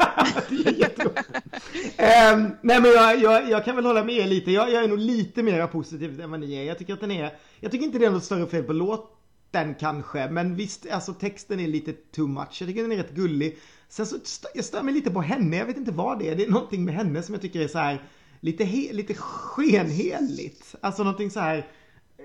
det 1.15 2.51
nej 2.61 2.81
men 2.81 2.91
jag, 2.91 3.21
jag, 3.21 3.49
jag 3.49 3.65
kan 3.65 3.75
väl 3.75 3.85
hålla 3.85 4.03
med 4.03 4.15
er 4.15 4.27
lite. 4.27 4.51
Jag, 4.51 4.71
jag 4.71 4.83
är 4.83 4.87
nog 4.87 4.99
lite 4.99 5.43
mer 5.43 5.67
positiv 5.67 6.21
än 6.21 6.31
vad 6.31 6.39
ni 6.39 6.55
är. 6.55 6.63
Jag 6.63 6.77
tycker 6.77 6.93
att 6.93 6.99
den 6.99 7.11
är, 7.11 7.37
jag 7.59 7.71
tycker 7.71 7.85
inte 7.85 7.99
det 7.99 8.05
är 8.05 8.11
något 8.11 8.23
större 8.23 8.47
fel 8.47 8.63
på 8.63 8.73
låten 8.73 9.75
kanske. 9.79 10.29
Men 10.29 10.55
visst, 10.55 10.89
alltså 10.91 11.13
texten 11.13 11.59
är 11.59 11.67
lite 11.67 11.93
too 11.93 12.27
much. 12.27 12.57
Jag 12.59 12.69
tycker 12.69 12.81
den 12.81 12.91
är 12.91 12.97
rätt 12.97 13.15
gullig. 13.15 13.57
Sen 13.89 14.05
så 14.05 14.17
stör, 14.23 14.51
jag 14.55 14.65
stör 14.65 14.83
mig 14.83 14.93
lite 14.93 15.11
på 15.11 15.21
henne. 15.21 15.57
Jag 15.57 15.65
vet 15.65 15.77
inte 15.77 15.91
vad 15.91 16.19
det 16.19 16.29
är. 16.29 16.35
Det 16.35 16.45
är 16.45 16.51
någonting 16.51 16.85
med 16.85 16.95
henne 16.95 17.23
som 17.23 17.33
jag 17.33 17.41
tycker 17.41 17.61
är 17.61 17.67
så 17.67 17.77
här 17.77 18.03
lite, 18.39 18.63
he, 18.63 18.93
lite 18.93 19.13
skenheligt. 19.13 20.75
Alltså 20.81 21.03
någonting 21.03 21.31
så 21.31 21.39
här. 21.39 21.67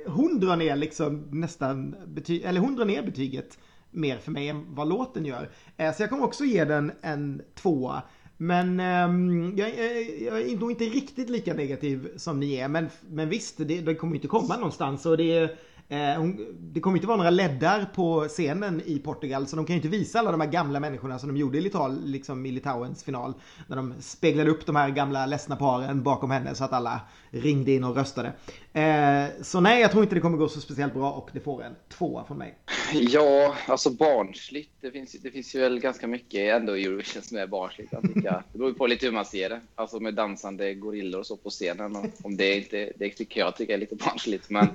Hon 0.07 0.41
drar 0.41 0.57
ner 0.57 0.77
liksom 0.77 1.29
nästan 1.31 1.97
betyg, 2.07 2.43
eller 2.43 2.61
hon 2.61 2.77
drar 2.77 2.85
ner 2.85 3.03
betyget 3.03 3.59
mer 3.91 4.19
för 4.19 4.31
mig 4.31 4.49
än 4.49 4.75
vad 4.75 4.89
låten 4.89 5.27
gör. 5.27 5.51
Eh, 5.77 5.95
så 5.95 6.03
jag 6.03 6.11
kommer 6.11 6.25
också 6.25 6.45
ge 6.45 6.65
den 6.65 6.93
en 7.03 7.43
tvåa. 7.55 8.03
Men 8.43 8.81
ehm, 8.81 9.55
jag, 9.57 9.69
jag, 9.69 10.21
jag 10.21 10.41
är 10.41 10.57
nog 10.57 10.71
inte 10.71 10.85
riktigt 10.85 11.31
lika 11.31 11.55
negativ 11.55 12.09
som 12.17 12.41
ni 12.41 12.55
är. 12.55 12.69
Men, 12.69 12.89
men 13.11 13.29
visst, 13.29 13.59
det, 13.59 13.81
det 13.81 13.95
kommer 13.95 14.15
inte 14.15 14.29
komma 14.29 14.57
någonstans. 14.57 15.07
Och 15.07 15.17
det, 15.17 15.43
eh, 15.89 16.15
hon, 16.17 16.47
det 16.61 16.81
kommer 16.81 16.97
inte 16.97 17.07
vara 17.07 17.17
några 17.17 17.31
leddar 17.31 17.91
på 17.95 18.25
scenen 18.29 18.83
i 18.87 18.99
Portugal. 18.99 19.47
Så 19.47 19.57
de 19.57 19.67
kan 19.67 19.75
ju 19.75 19.79
inte 19.79 19.89
visa 19.89 20.19
alla 20.19 20.31
de 20.31 20.41
här 20.41 20.51
gamla 20.51 20.81
människorna 20.81 21.19
som 21.19 21.29
de 21.29 21.37
gjorde 21.41 21.59
i, 21.59 21.61
Lital, 21.61 22.05
liksom 22.05 22.47
i 22.47 22.51
Litauens 22.51 23.05
final. 23.05 23.35
När 23.67 23.77
de 23.77 23.95
speglade 24.01 24.51
upp 24.51 24.67
de 24.67 24.77
här 24.77 24.91
gamla 24.91 25.27
ledsna 25.27 25.57
paren 25.57 26.03
bakom 26.03 26.31
henne 26.31 26.55
så 26.55 26.65
att 26.65 26.73
alla 26.73 27.01
ringde 27.31 27.73
in 27.73 27.85
och 27.85 27.97
röstade. 27.97 28.33
Eh, 28.73 29.25
så 29.43 29.61
nej, 29.61 29.81
jag 29.81 29.91
tror 29.91 30.03
inte 30.03 30.15
det 30.15 30.21
kommer 30.21 30.39
gå 30.39 30.49
så 30.49 30.61
speciellt 30.61 30.95
bra 30.95 31.13
och 31.13 31.31
det 31.33 31.41
får 31.41 31.63
en 31.65 31.77
tvåa 31.89 32.25
från 32.25 32.39
mig. 32.39 32.59
Ja, 32.93 33.55
alltså 33.67 33.91
barnsligt. 33.91 34.71
Det 34.81 34.91
finns, 34.91 35.13
det 35.13 35.31
finns 35.31 35.55
ju 35.55 35.61
väl 35.61 35.81
ganska 35.81 36.07
mycket 36.07 36.55
ändå 36.55 36.77
i 36.77 36.85
Eurovision 36.85 37.23
som 37.23 37.39
är 37.39 37.47
barnsligt. 37.47 37.93
Jag 37.93 38.03
tycker. 38.03 38.23
Det 38.53 38.59
beror 38.59 38.69
ju 38.71 38.75
på 38.75 38.87
lite 38.87 39.07
hur 39.07 39.13
man 39.13 39.25
ser 39.25 39.49
det. 39.49 39.61
Alltså 39.75 40.01
med 40.01 40.15
dansande 40.15 40.75
gorillor 40.75 41.21
och 41.21 41.27
så 41.27 41.37
på 41.37 41.51
scenen. 41.51 41.97
Och 41.97 42.07
om 42.23 42.37
det 42.37 42.57
inte, 42.57 42.93
det 42.97 43.11
tycker 43.11 43.41
jag 43.41 43.57
tycker 43.57 43.75
är 43.75 43.79
lite 43.79 43.97
barnsligt. 43.97 44.51
Men, 44.51 44.69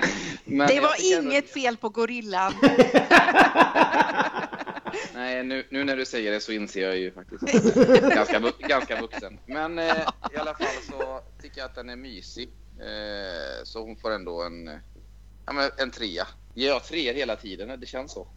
men 0.45 0.67
Det 0.67 0.73
jag 0.73 0.81
var 0.81 0.89
tycker 0.91 1.17
ändå- 1.17 1.31
inget 1.31 1.49
fel 1.49 1.77
på 1.77 1.89
gorillan. 1.89 2.53
Nej, 5.13 5.43
nu, 5.43 5.63
nu 5.69 5.83
när 5.83 5.97
du 5.97 6.05
säger 6.05 6.31
det 6.31 6.39
så 6.39 6.51
inser 6.51 6.81
jag 6.81 6.97
ju 6.97 7.11
faktiskt 7.11 7.43
ganska, 8.15 8.39
vu- 8.39 8.51
ganska 8.67 9.01
vuxen. 9.01 9.39
Men 9.45 9.79
eh, 9.79 9.85
i 10.33 10.37
alla 10.37 10.53
fall 10.53 10.67
så 10.89 11.19
tycker 11.41 11.57
jag 11.61 11.65
att 11.65 11.75
den 11.75 11.89
är 11.89 11.95
mysig. 11.95 12.49
Eh, 12.79 13.63
så 13.63 13.81
hon 13.83 13.95
får 13.95 14.11
ändå 14.11 14.43
en, 14.43 14.67
ja, 15.45 15.53
men 15.53 15.69
en 15.77 15.91
trea. 15.91 16.27
Ger 16.53 16.67
jag 16.67 16.83
treor 16.83 17.13
hela 17.13 17.35
tiden? 17.35 17.79
Det 17.79 17.85
känns 17.85 18.11
så. 18.11 18.27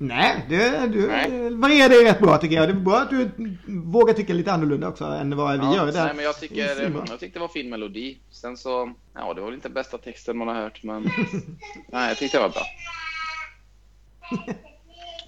Nej, 0.00 0.46
du, 0.48 0.56
du 0.88 1.06
Nej. 1.06 1.50
varierar 1.50 1.88
det 1.88 2.10
rätt 2.10 2.20
bra 2.20 2.38
tycker 2.38 2.56
jag. 2.56 2.68
Det 2.68 2.72
är 2.72 2.74
bra 2.74 2.98
att 3.00 3.10
du 3.10 3.30
vågar 3.66 4.14
tycka 4.14 4.32
lite 4.32 4.52
annorlunda 4.52 4.88
också 4.88 5.04
än 5.04 5.36
vad 5.36 5.52
vi 5.52 5.64
Ja, 5.66 5.76
gör. 5.76 5.86
Där. 5.92 6.04
nej, 6.04 6.14
men 6.14 6.24
jag, 6.24 6.40
tycker, 6.40 6.80
jag 7.10 7.20
tyckte 7.20 7.38
det 7.38 7.40
var 7.40 7.48
fin 7.48 7.70
melodi. 7.70 8.18
Sen 8.30 8.56
så, 8.56 8.92
ja 9.14 9.34
det 9.34 9.40
var 9.40 9.46
väl 9.48 9.54
inte 9.54 9.68
bästa 9.70 9.98
texten 9.98 10.38
man 10.38 10.48
har 10.48 10.54
hört 10.54 10.82
men 10.82 11.02
nej, 11.88 12.08
jag 12.08 12.16
tyckte 12.16 12.38
det 12.38 12.42
var 12.42 12.48
bra. 12.48 12.62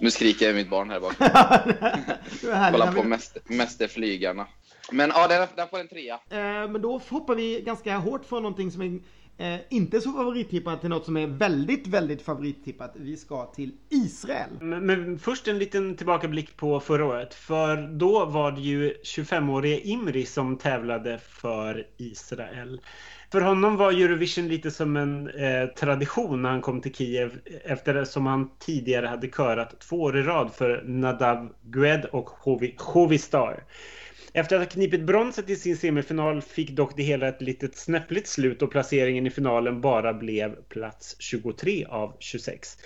Nu 0.01 0.11
skriker 0.11 0.47
jag 0.47 0.55
mitt 0.55 0.71
barn 0.71 0.91
här 0.91 1.01
bak. 1.01 1.15
Det 1.19 1.25
är 2.51 2.55
härligt. 2.55 2.81
Kolla 2.81 2.93
på 2.93 3.03
mäster, 3.03 3.43
Mästerflygarna. 3.47 4.47
Men 4.93 5.13
ja, 5.15 5.29
den, 5.29 5.49
den 5.57 5.69
får 5.69 5.79
en 5.79 5.89
trea. 5.89 6.15
Eh, 6.15 6.71
Men 6.71 6.83
då 6.83 7.01
hoppar 7.11 7.35
vi 7.35 7.61
ganska 7.61 7.97
hårt 7.97 8.25
från 8.25 8.43
någonting 8.43 8.71
som 8.71 8.83
är 8.83 9.01
eh, 9.41 9.61
inte 9.69 10.01
så 10.01 10.13
favorittippat 10.13 10.81
till 10.81 10.91
något 10.91 11.05
som 11.05 11.17
är 11.17 11.27
väldigt, 11.27 11.87
väldigt 11.87 12.23
favorittippat. 12.23 12.93
Vi 12.97 13.17
ska 13.17 13.47
till 13.47 13.73
Israel. 13.89 14.51
Men, 14.61 14.87
men 14.87 15.19
först 15.19 15.49
en 15.49 15.59
liten 15.59 15.97
tillbakablick 15.97 16.57
på 16.57 16.81
förra 16.81 17.05
året. 17.05 17.35
För 17.35 17.77
då 17.77 18.25
var 18.25 18.53
det 18.53 18.61
ju 18.61 18.93
25-årige 18.93 19.81
Imri 19.81 20.27
som 20.27 20.59
tävlade 20.59 21.19
för 21.19 21.87
Israel. 21.97 22.81
För 23.33 23.41
honom 23.41 23.77
var 23.77 23.93
Eurovision 23.93 24.49
lite 24.49 24.71
som 24.71 24.97
en 24.97 25.29
eh, 25.31 25.67
tradition 25.67 26.43
när 26.43 26.51
han 26.51 26.61
kom 26.61 26.81
till 26.81 26.95
Kiev 26.95 27.41
eftersom 27.65 28.27
han 28.27 28.51
tidigare 28.59 29.07
hade 29.07 29.29
körat 29.29 29.81
två 29.81 30.03
år 30.03 30.19
i 30.19 30.23
rad 30.23 30.55
för 30.55 30.83
Nadav 30.87 31.53
Gued 31.63 32.05
och 32.05 32.31
Hovi, 32.31 32.75
Hovi 32.79 33.19
Star. 33.19 33.65
Efter 34.33 34.57
att 34.57 34.63
ha 34.63 34.71
knipit 34.71 35.01
bronset 35.01 35.51
i 35.51 35.57
sin 35.57 35.77
semifinal 35.77 36.43
fick 36.43 36.71
dock 36.71 36.97
det 36.97 37.03
hela 37.03 37.29
ett 37.29 37.43
litet 37.43 37.77
snäppligt 37.77 38.27
slut 38.27 38.63
och 38.63 38.71
placeringen 38.71 39.27
i 39.27 39.31
finalen 39.31 39.81
bara 39.81 40.15
blev 40.15 40.55
plats 40.69 41.17
23 41.19 41.85
av 41.85 42.17
26. 42.19 42.79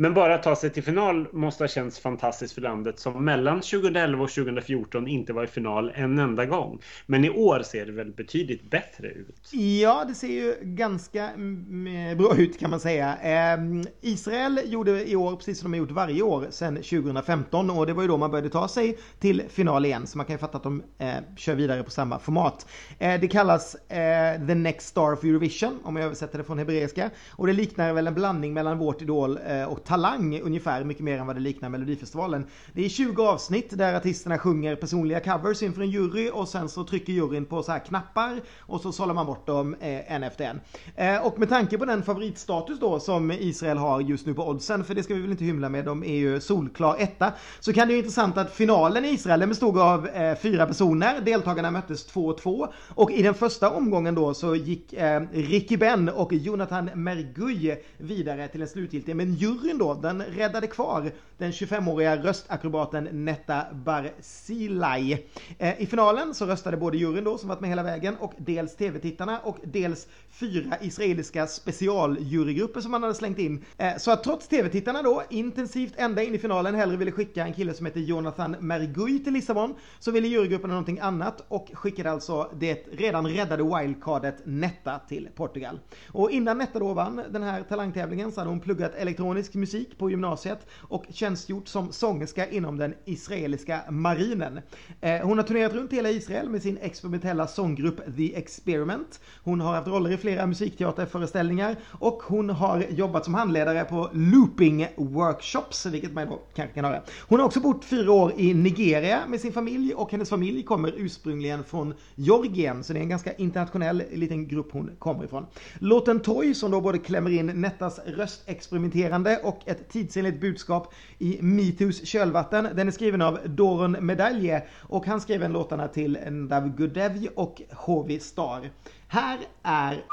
Men 0.00 0.14
bara 0.14 0.34
att 0.34 0.42
ta 0.42 0.56
sig 0.56 0.70
till 0.70 0.82
final 0.82 1.26
måste 1.32 1.64
ha 1.64 1.68
känts 1.68 1.98
fantastiskt 1.98 2.54
för 2.54 2.60
landet 2.60 2.98
som 2.98 3.24
mellan 3.24 3.60
2011 3.60 4.24
och 4.24 4.30
2014 4.30 5.08
inte 5.08 5.32
var 5.32 5.44
i 5.44 5.46
final 5.46 5.92
en 5.94 6.18
enda 6.18 6.46
gång. 6.46 6.80
Men 7.06 7.24
i 7.24 7.30
år 7.30 7.62
ser 7.62 7.86
det 7.86 7.92
väl 7.92 8.12
betydligt 8.12 8.70
bättre 8.70 9.08
ut. 9.08 9.50
Ja, 9.52 10.04
det 10.08 10.14
ser 10.14 10.28
ju 10.28 10.54
ganska 10.62 11.28
mm, 11.28 11.86
mm, 11.86 12.18
bra 12.18 12.36
ut 12.36 12.60
kan 12.60 12.70
man 12.70 12.80
säga. 12.80 13.16
Ehm, 13.16 13.84
Israel 14.00 14.60
gjorde 14.64 15.10
i 15.10 15.16
år 15.16 15.36
precis 15.36 15.58
som 15.58 15.70
de 15.70 15.78
har 15.78 15.86
gjort 15.86 15.90
varje 15.90 16.22
år 16.22 16.46
sedan 16.50 16.76
2015 16.76 17.70
och 17.70 17.86
det 17.86 17.92
var 17.92 18.02
ju 18.02 18.08
då 18.08 18.16
man 18.16 18.30
började 18.30 18.50
ta 18.50 18.68
sig 18.68 18.98
till 19.18 19.42
final 19.48 19.84
igen. 19.86 20.06
Så 20.06 20.18
man 20.18 20.26
kan 20.26 20.34
ju 20.34 20.38
fatta 20.38 20.56
att 20.56 20.62
de 20.62 20.82
eh, 20.98 21.14
kör 21.36 21.54
vidare 21.54 21.82
på 21.82 21.90
samma 21.90 22.18
format. 22.18 22.66
Eh, 22.98 23.20
det 23.20 23.28
kallas 23.28 23.74
eh, 23.74 24.46
The 24.46 24.54
Next 24.54 24.86
Star 24.86 25.12
of 25.12 25.24
Eurovision 25.24 25.78
om 25.82 25.96
jag 25.96 26.04
översätter 26.04 26.38
det 26.38 26.44
från 26.44 26.58
hebreiska. 26.58 27.10
Och 27.30 27.46
det 27.46 27.52
liknar 27.52 27.92
väl 27.92 28.06
en 28.06 28.14
blandning 28.14 28.54
mellan 28.54 28.78
Vårt 28.78 29.02
Idol 29.02 29.38
och 29.68 29.89
Talang 29.90 30.40
ungefär, 30.40 30.84
mycket 30.84 31.04
mer 31.04 31.18
än 31.18 31.26
vad 31.26 31.36
det 31.36 31.40
liknar 31.40 31.68
Melodifestivalen. 31.68 32.46
Det 32.72 32.84
är 32.84 32.88
20 32.88 33.22
avsnitt 33.22 33.78
där 33.78 33.94
artisterna 33.94 34.38
sjunger 34.38 34.76
personliga 34.76 35.20
covers 35.20 35.62
inför 35.62 35.82
en 35.82 35.90
jury 35.90 36.30
och 36.30 36.48
sen 36.48 36.68
så 36.68 36.84
trycker 36.84 37.12
juryn 37.12 37.44
på 37.44 37.62
så 37.62 37.72
här 37.72 37.78
knappar 37.78 38.40
och 38.58 38.80
så 38.80 38.92
sållar 38.92 39.14
man 39.14 39.26
bort 39.26 39.46
dem 39.46 39.74
eh, 39.80 40.12
en 40.12 40.22
efter 40.22 40.44
en. 40.44 40.60
Eh, 40.96 41.26
och 41.26 41.38
med 41.38 41.48
tanke 41.48 41.78
på 41.78 41.84
den 41.84 42.02
favoritstatus 42.02 42.80
då 42.80 43.00
som 43.00 43.30
Israel 43.30 43.78
har 43.78 44.00
just 44.00 44.26
nu 44.26 44.34
på 44.34 44.48
oddsen, 44.48 44.84
för 44.84 44.94
det 44.94 45.02
ska 45.02 45.14
vi 45.14 45.20
väl 45.20 45.30
inte 45.30 45.44
hymla 45.44 45.68
med, 45.68 45.84
de 45.84 46.04
är 46.04 46.16
ju 46.16 46.40
solklar 46.40 46.96
etta, 46.98 47.32
så 47.60 47.72
kan 47.72 47.88
det 47.88 47.92
ju 47.92 47.98
intressant 47.98 48.38
att 48.38 48.52
finalen 48.52 49.04
i 49.04 49.08
Israel 49.08 49.40
den 49.40 49.48
bestod 49.48 49.78
av 49.78 50.06
eh, 50.06 50.38
fyra 50.38 50.66
personer, 50.66 51.20
deltagarna 51.20 51.70
möttes 51.70 52.06
två 52.06 52.26
och 52.26 52.38
två 52.38 52.68
och 52.88 53.10
i 53.10 53.22
den 53.22 53.34
första 53.34 53.70
omgången 53.70 54.14
då 54.14 54.34
så 54.34 54.54
gick 54.54 54.92
eh, 54.92 55.22
Ricky 55.32 55.76
Ben 55.76 56.08
och 56.08 56.32
Jonathan 56.32 56.90
Merguy 56.94 57.76
vidare 57.98 58.48
till 58.48 58.62
en 58.62 58.68
slutgiltig, 58.68 59.16
men 59.16 59.34
juryn 59.34 59.79
då, 59.80 59.94
den 59.94 60.22
räddade 60.22 60.66
kvar 60.66 61.10
den 61.38 61.50
25-åriga 61.50 62.16
röstakrobaten 62.16 63.08
Netta 63.24 63.66
Barzilai. 63.72 65.26
Eh, 65.58 65.82
I 65.82 65.86
finalen 65.86 66.34
så 66.34 66.46
röstade 66.46 66.76
både 66.76 66.96
juryn 66.96 67.24
då 67.24 67.38
som 67.38 67.48
varit 67.48 67.60
med 67.60 67.70
hela 67.70 67.82
vägen 67.82 68.16
och 68.16 68.32
dels 68.36 68.76
tv-tittarna 68.76 69.38
och 69.38 69.56
dels 69.64 70.08
fyra 70.30 70.76
israeliska 70.80 71.46
specialjurygrupper 71.46 72.80
som 72.80 72.90
man 72.90 73.02
hade 73.02 73.14
slängt 73.14 73.38
in. 73.38 73.64
Eh, 73.78 73.96
Så 73.98 74.10
att 74.10 74.24
trots 74.24 74.48
tv-tittarna 74.48 75.02
då 75.02 75.22
intensivt 75.30 75.94
ända 75.96 76.22
in 76.22 76.34
i 76.34 76.38
finalen 76.38 76.74
hellre 76.74 76.96
ville 76.96 77.12
skicka 77.12 77.44
en 77.44 77.52
kille 77.52 77.74
som 77.74 77.86
heter 77.86 78.00
Jonathan 78.00 78.56
Mergui 78.60 79.18
till 79.24 79.32
Lissabon 79.32 79.74
så 79.98 80.10
ville 80.10 80.28
jurygrupperna 80.28 80.74
någonting 80.74 80.98
annat 80.98 81.44
och 81.48 81.70
skickade 81.72 82.10
alltså 82.10 82.50
det 82.58 82.86
redan 82.92 83.26
räddade 83.28 83.62
wildcardet 83.62 84.36
Netta 84.44 84.98
till 85.08 85.28
Portugal. 85.34 85.78
Och 86.12 86.30
innan 86.30 86.58
Netta 86.58 86.78
då 86.78 86.94
vann 86.94 87.22
den 87.30 87.42
här 87.42 87.62
talangtävlingen 87.62 88.32
så 88.32 88.40
hade 88.40 88.50
hon 88.50 88.60
pluggat 88.60 88.94
elektronisk 88.94 89.54
musik 89.54 89.69
på 89.98 90.10
gymnasiet 90.10 90.66
och 90.72 91.04
tjänstgjort 91.10 91.68
som 91.68 91.92
sångerska 91.92 92.50
inom 92.50 92.78
den 92.78 92.94
israeliska 93.04 93.80
marinen. 93.90 94.60
Eh, 95.00 95.20
hon 95.20 95.38
har 95.38 95.44
turnerat 95.44 95.72
runt 95.72 95.92
hela 95.92 96.10
Israel 96.10 96.48
med 96.48 96.62
sin 96.62 96.78
experimentella 96.82 97.46
sånggrupp 97.46 98.16
The 98.16 98.36
Experiment. 98.36 99.20
Hon 99.42 99.60
har 99.60 99.74
haft 99.74 99.88
roller 99.88 100.10
i 100.10 100.16
flera 100.16 100.46
musikteaterföreställningar 100.46 101.76
och 101.86 102.22
hon 102.22 102.50
har 102.50 102.84
jobbat 102.90 103.24
som 103.24 103.34
handledare 103.34 103.84
på 103.84 104.10
looping 104.12 104.86
workshops, 104.96 105.86
vilket 105.86 106.12
man 106.12 106.26
då 106.26 106.40
kanske 106.54 106.74
kan 106.74 106.84
höra. 106.84 107.02
Hon 107.28 107.38
har 107.38 107.46
också 107.46 107.60
bott 107.60 107.84
fyra 107.84 108.12
år 108.12 108.32
i 108.36 108.54
Nigeria 108.54 109.20
med 109.28 109.40
sin 109.40 109.52
familj 109.52 109.94
och 109.94 110.12
hennes 110.12 110.30
familj 110.30 110.62
kommer 110.62 110.94
ursprungligen 110.96 111.64
från 111.64 111.94
Georgien, 112.14 112.84
så 112.84 112.92
det 112.92 112.98
är 112.98 113.02
en 113.02 113.08
ganska 113.08 113.32
internationell 113.32 114.02
liten 114.12 114.48
grupp 114.48 114.72
hon 114.72 114.90
kommer 114.98 115.24
ifrån. 115.24 115.46
Låten 115.78 116.20
Toy 116.20 116.54
som 116.54 116.70
då 116.70 116.80
både 116.80 116.98
klämmer 116.98 117.30
in 117.30 117.46
Nettas 117.46 118.00
röstexperimenterande 118.06 119.40
och 119.44 119.49
och 119.50 119.68
ett 119.68 119.88
tidsenligt 119.88 120.40
budskap 120.40 120.94
i 121.18 121.38
MeToos 121.42 122.06
kölvatten. 122.06 122.68
Den 122.74 122.88
är 122.88 122.92
skriven 122.92 123.22
av 123.22 123.38
Doron 123.44 123.96
Medalje 124.00 124.62
och 124.80 125.06
han 125.06 125.20
skrev 125.20 125.42
en 125.42 125.52
låtarna 125.52 125.88
till 125.88 126.18
Ndav 126.30 126.76
Gudevj 126.76 127.28
och 127.28 127.62
HV 127.70 128.20
Star. 128.20 128.70
Här 129.08 129.38
är 129.62 130.04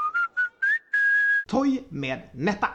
Toy 1.48 1.82
med 1.88 2.20
Netta. 2.32 2.68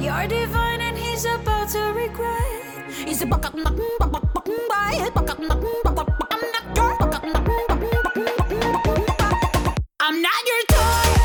You're 0.00 0.26
divine 0.26 0.80
and 0.80 0.96
he's 0.98 1.24
about 1.24 1.68
to 1.68 1.78
regret 1.94 2.62
He's 3.06 3.22
a 3.22 3.26
buck 3.26 3.46
up, 3.46 3.52
buck 3.52 3.76
buck 3.76 3.98
buck 3.98 4.36
up, 4.36 4.46
buck 5.14 5.26
buck 5.26 5.38
buck 5.84 5.98
up, 5.98 6.22
I'm 10.00 10.20
not 10.20 10.42
your 10.48 10.62
toy, 10.68 11.21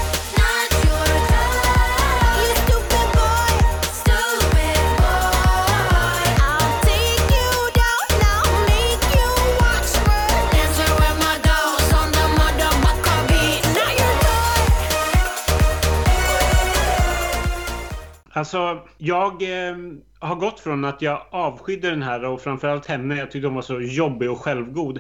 Alltså, 18.38 18.88
jag 18.98 19.42
eh, 19.42 19.78
har 20.20 20.36
gått 20.36 20.60
från 20.60 20.86
att 20.86 21.02
jag 21.02 21.22
avskydde 21.32 21.90
den 21.90 22.04
här 22.04 22.26
och 22.26 22.42
framförallt 22.42 22.86
henne, 22.86 23.16
jag 23.16 23.32
tyckte 23.32 23.48
hon 23.48 23.56
var 23.56 23.62
så 23.62 23.82
jobbig 23.82 24.32
och 24.32 24.38
självgod, 24.38 25.00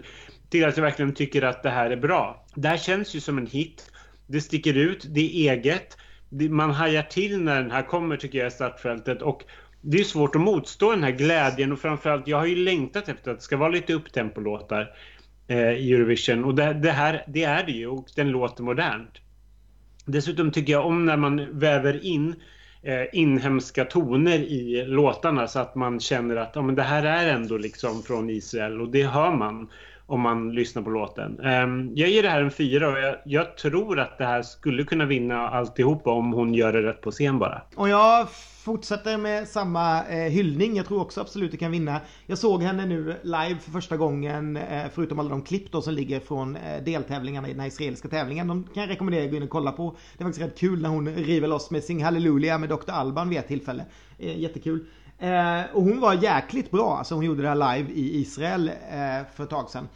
till 0.50 0.66
att 0.66 0.78
jag 0.78 0.84
verkligen 0.84 1.14
tycker 1.14 1.42
att 1.42 1.64
det 1.64 1.70
här 1.70 1.90
är 1.90 1.98
bra. 1.98 2.46
Det 2.56 2.68
här 2.68 2.78
känns 2.78 3.16
ju 3.16 3.20
som 3.20 3.38
en 3.38 3.48
hit. 3.48 3.92
Det 4.28 4.42
sticker 4.42 4.74
ut, 4.74 5.06
det 5.10 5.20
är 5.20 5.54
eget. 5.54 5.98
Det, 6.30 6.50
man 6.50 6.72
hajar 6.72 7.04
till 7.04 7.42
när 7.42 7.62
den 7.62 7.72
här 7.72 7.82
kommer 7.82 8.18
tycker 8.18 8.38
jag 8.38 8.48
i 8.48 8.52
startfältet 8.52 9.22
och 9.22 9.44
det 9.82 9.98
är 9.98 10.04
svårt 10.04 10.36
att 10.36 10.42
motstå 10.42 10.92
den 10.92 11.04
här 11.04 11.12
glädjen 11.12 11.72
och 11.72 11.80
framförallt, 11.80 12.28
jag 12.28 12.38
har 12.38 12.46
ju 12.46 12.56
längtat 12.56 13.10
efter 13.10 13.32
att 13.32 13.38
det 13.38 13.44
ska 13.44 13.58
vara 13.58 13.70
lite 13.70 13.94
upptempolåtar 13.94 14.90
eh, 15.48 15.72
i 15.72 15.94
Eurovision 15.94 16.44
och 16.44 16.56
det, 16.56 16.74
det 16.74 16.92
här, 16.92 17.24
det 17.28 17.44
är 17.44 17.66
det 17.66 17.72
ju 17.72 17.88
och 17.88 18.08
den 18.16 18.30
låter 18.30 18.64
modernt. 18.64 19.12
Dessutom 20.06 20.52
tycker 20.52 20.74
jag 20.74 20.86
om 20.86 21.06
när 21.06 21.18
man 21.18 21.60
väver 21.60 22.06
in 22.06 22.36
eh, 22.82 23.04
inhemska 23.14 23.86
toner 23.86 24.40
i 24.40 24.86
låtarna 24.88 25.48
så 25.48 25.60
att 25.60 25.76
man 25.76 26.00
känner 26.00 26.36
att 26.36 26.52
ja, 26.56 26.62
men 26.62 26.76
det 26.76 26.84
här 26.84 27.04
är 27.04 27.34
ändå 27.34 27.58
liksom 27.58 28.04
från 28.04 28.30
Israel 28.30 28.82
och 28.82 28.90
det 28.90 29.04
hör 29.04 29.32
man. 29.32 29.70
om 30.10 30.22
man 30.22 30.52
lyssnar 30.52 30.84
på 30.84 30.90
låten. 30.90 31.40
Ehm, 31.40 31.92
jag 31.96 32.10
ger 32.10 32.24
det 32.24 32.30
här 32.30 32.42
en 32.42 32.52
fyra 32.52 32.90
och 32.90 33.00
jag, 33.00 33.16
jag 33.26 33.58
tror 33.58 34.00
att 34.00 34.18
det 34.18 34.26
här 34.26 34.42
skulle 34.42 34.84
kunna 34.84 35.06
vinna 35.06 35.50
alltihopa 35.50 36.12
om 36.12 36.34
hon 36.34 36.54
gör 36.54 36.74
det 36.74 36.82
rätt 36.82 37.02
på 37.02 37.12
scen 37.12 37.40
bara. 37.40 37.62
Och 37.76 37.90
jag 37.90 38.28
fortsätter 38.68 39.18
med 39.18 39.48
samma 39.48 40.04
eh, 40.06 40.32
hyllning. 40.32 40.76
Jag 40.76 40.86
tror 40.86 41.02
också 41.02 41.22
absolut 41.22 41.52
det 41.52 41.58
kan 41.58 41.72
vinna. 41.72 42.02
Jag 42.26 42.38
såg 42.38 42.64
henne 42.64 42.86
nu 42.86 43.16
live 43.24 43.58
för 43.60 43.72
första 43.72 43.98
gången, 43.98 44.58
eh, 44.58 44.84
förutom 44.94 45.20
alla 45.20 45.30
de 45.30 45.42
klipp 45.42 45.72
då 45.72 45.82
som 45.82 45.94
ligger 45.94 46.20
från 46.20 46.56
eh, 46.56 46.84
deltävlingarna 46.84 47.48
i 47.48 47.52
den 47.52 47.60
här 47.60 47.68
israeliska 47.68 48.08
tävlingen. 48.08 48.48
De 48.48 48.64
kan 48.74 48.84
jag 48.84 48.90
rekommendera 48.90 49.26
att 49.26 49.32
gå 49.32 49.38
in 49.38 49.44
och 49.44 49.50
kolla 49.50 49.72
på. 49.72 49.96
Det 50.18 50.24
är 50.24 50.26
faktiskt 50.26 50.46
rätt 50.46 50.58
kul 50.58 50.82
när 50.82 50.90
hon 50.90 51.08
river 51.08 51.48
loss 51.48 51.72
med 51.72 51.84
Sing 51.84 52.04
Hallelujah 52.04 52.60
med 52.60 52.70
Dr. 52.70 52.92
Alban 52.92 53.30
vid 53.30 53.40
ett 53.40 53.48
tillfälle. 53.48 53.86
Eh, 54.18 54.40
jättekul. 54.40 54.86
Eh, 55.20 55.62
och 55.74 55.84
hon 55.84 56.00
var 56.00 56.14
jäkligt 56.14 56.72
bra, 56.72 56.98
alltså 56.98 57.16
hon 57.16 57.26
gjorde 57.26 57.42
det 57.42 57.50
här 57.50 57.78
live 57.78 57.92
i 57.94 58.22
Israel 58.22 58.70
eh, 58.70 59.28
för 59.36 59.44
ett 59.44 59.50
tag 59.50 59.70
sedan. 59.70 59.88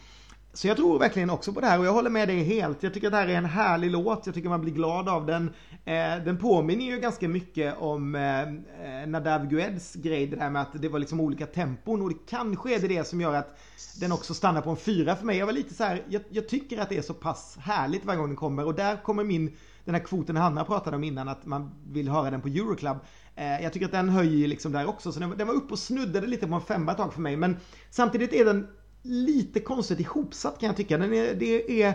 Så 0.53 0.67
jag 0.67 0.77
tror 0.77 0.99
verkligen 0.99 1.29
också 1.29 1.53
på 1.53 1.61
det 1.61 1.67
här 1.67 1.79
och 1.79 1.85
jag 1.85 1.93
håller 1.93 2.09
med 2.09 2.27
dig 2.27 2.43
helt. 2.43 2.83
Jag 2.83 2.93
tycker 2.93 3.07
att 3.07 3.13
det 3.13 3.17
här 3.17 3.27
är 3.27 3.35
en 3.35 3.45
härlig 3.45 3.91
låt. 3.91 4.25
Jag 4.25 4.35
tycker 4.35 4.49
man 4.49 4.61
blir 4.61 4.73
glad 4.73 5.09
av 5.09 5.25
den. 5.25 5.53
Eh, 5.85 6.23
den 6.25 6.37
påminner 6.37 6.85
ju 6.85 6.99
ganska 6.99 7.27
mycket 7.27 7.75
om 7.79 8.15
eh, 8.15 8.41
eh 8.41 9.07
Nadav 9.07 9.47
Gueds 9.47 9.93
grej. 9.93 10.27
Det 10.27 10.35
där 10.35 10.49
med 10.49 10.61
att 10.61 10.81
det 10.81 10.89
var 10.89 10.99
liksom 10.99 11.19
olika 11.19 11.45
tempon 11.45 12.01
och 12.01 12.09
det 12.09 12.15
kanske 12.29 12.75
är 12.75 12.79
det 12.79 12.87
det 12.87 13.07
som 13.07 13.21
gör 13.21 13.33
att 13.33 13.59
den 13.99 14.11
också 14.11 14.33
stannar 14.33 14.61
på 14.61 14.69
en 14.69 14.77
fyra 14.77 15.15
för 15.15 15.25
mig. 15.25 15.37
Jag 15.37 15.45
var 15.45 15.53
lite 15.53 15.73
så 15.73 15.83
här, 15.83 16.03
jag, 16.09 16.21
jag 16.29 16.49
tycker 16.49 16.81
att 16.81 16.89
det 16.89 16.97
är 16.97 17.01
så 17.01 17.13
pass 17.13 17.57
härligt 17.61 18.05
varje 18.05 18.19
gång 18.19 18.27
den 18.27 18.35
kommer 18.35 18.65
och 18.65 18.75
där 18.75 19.03
kommer 19.03 19.23
min 19.23 19.57
den 19.85 19.95
här 19.95 20.03
kvoten 20.03 20.35
Hanna 20.35 20.65
pratade 20.65 20.95
om 20.95 21.03
innan 21.03 21.27
att 21.27 21.45
man 21.45 21.71
vill 21.87 22.09
höra 22.09 22.31
den 22.31 22.41
på 22.41 22.47
Euroclub. 22.47 22.97
Eh, 23.35 23.63
jag 23.63 23.73
tycker 23.73 23.85
att 23.85 23.91
den 23.91 24.09
höjer 24.09 24.47
liksom 24.47 24.71
där 24.71 24.89
också. 24.89 25.11
Så 25.11 25.19
den, 25.19 25.37
den 25.37 25.47
var 25.47 25.53
uppe 25.53 25.73
och 25.73 25.79
snuddade 25.79 26.27
lite 26.27 26.47
på 26.47 26.55
en 26.55 26.61
femma 26.61 26.91
ett 26.91 26.97
tag 26.97 27.13
för 27.13 27.21
mig. 27.21 27.35
Men 27.35 27.57
samtidigt 27.89 28.33
är 28.33 28.45
den 28.45 28.67
lite 29.01 29.59
konstigt 29.59 29.99
ihopsatt 29.99 30.59
kan 30.59 30.67
jag 30.67 30.77
tycka. 30.77 30.97
Den 30.97 31.13
är, 31.13 31.33
det 31.33 31.83
är, 31.83 31.87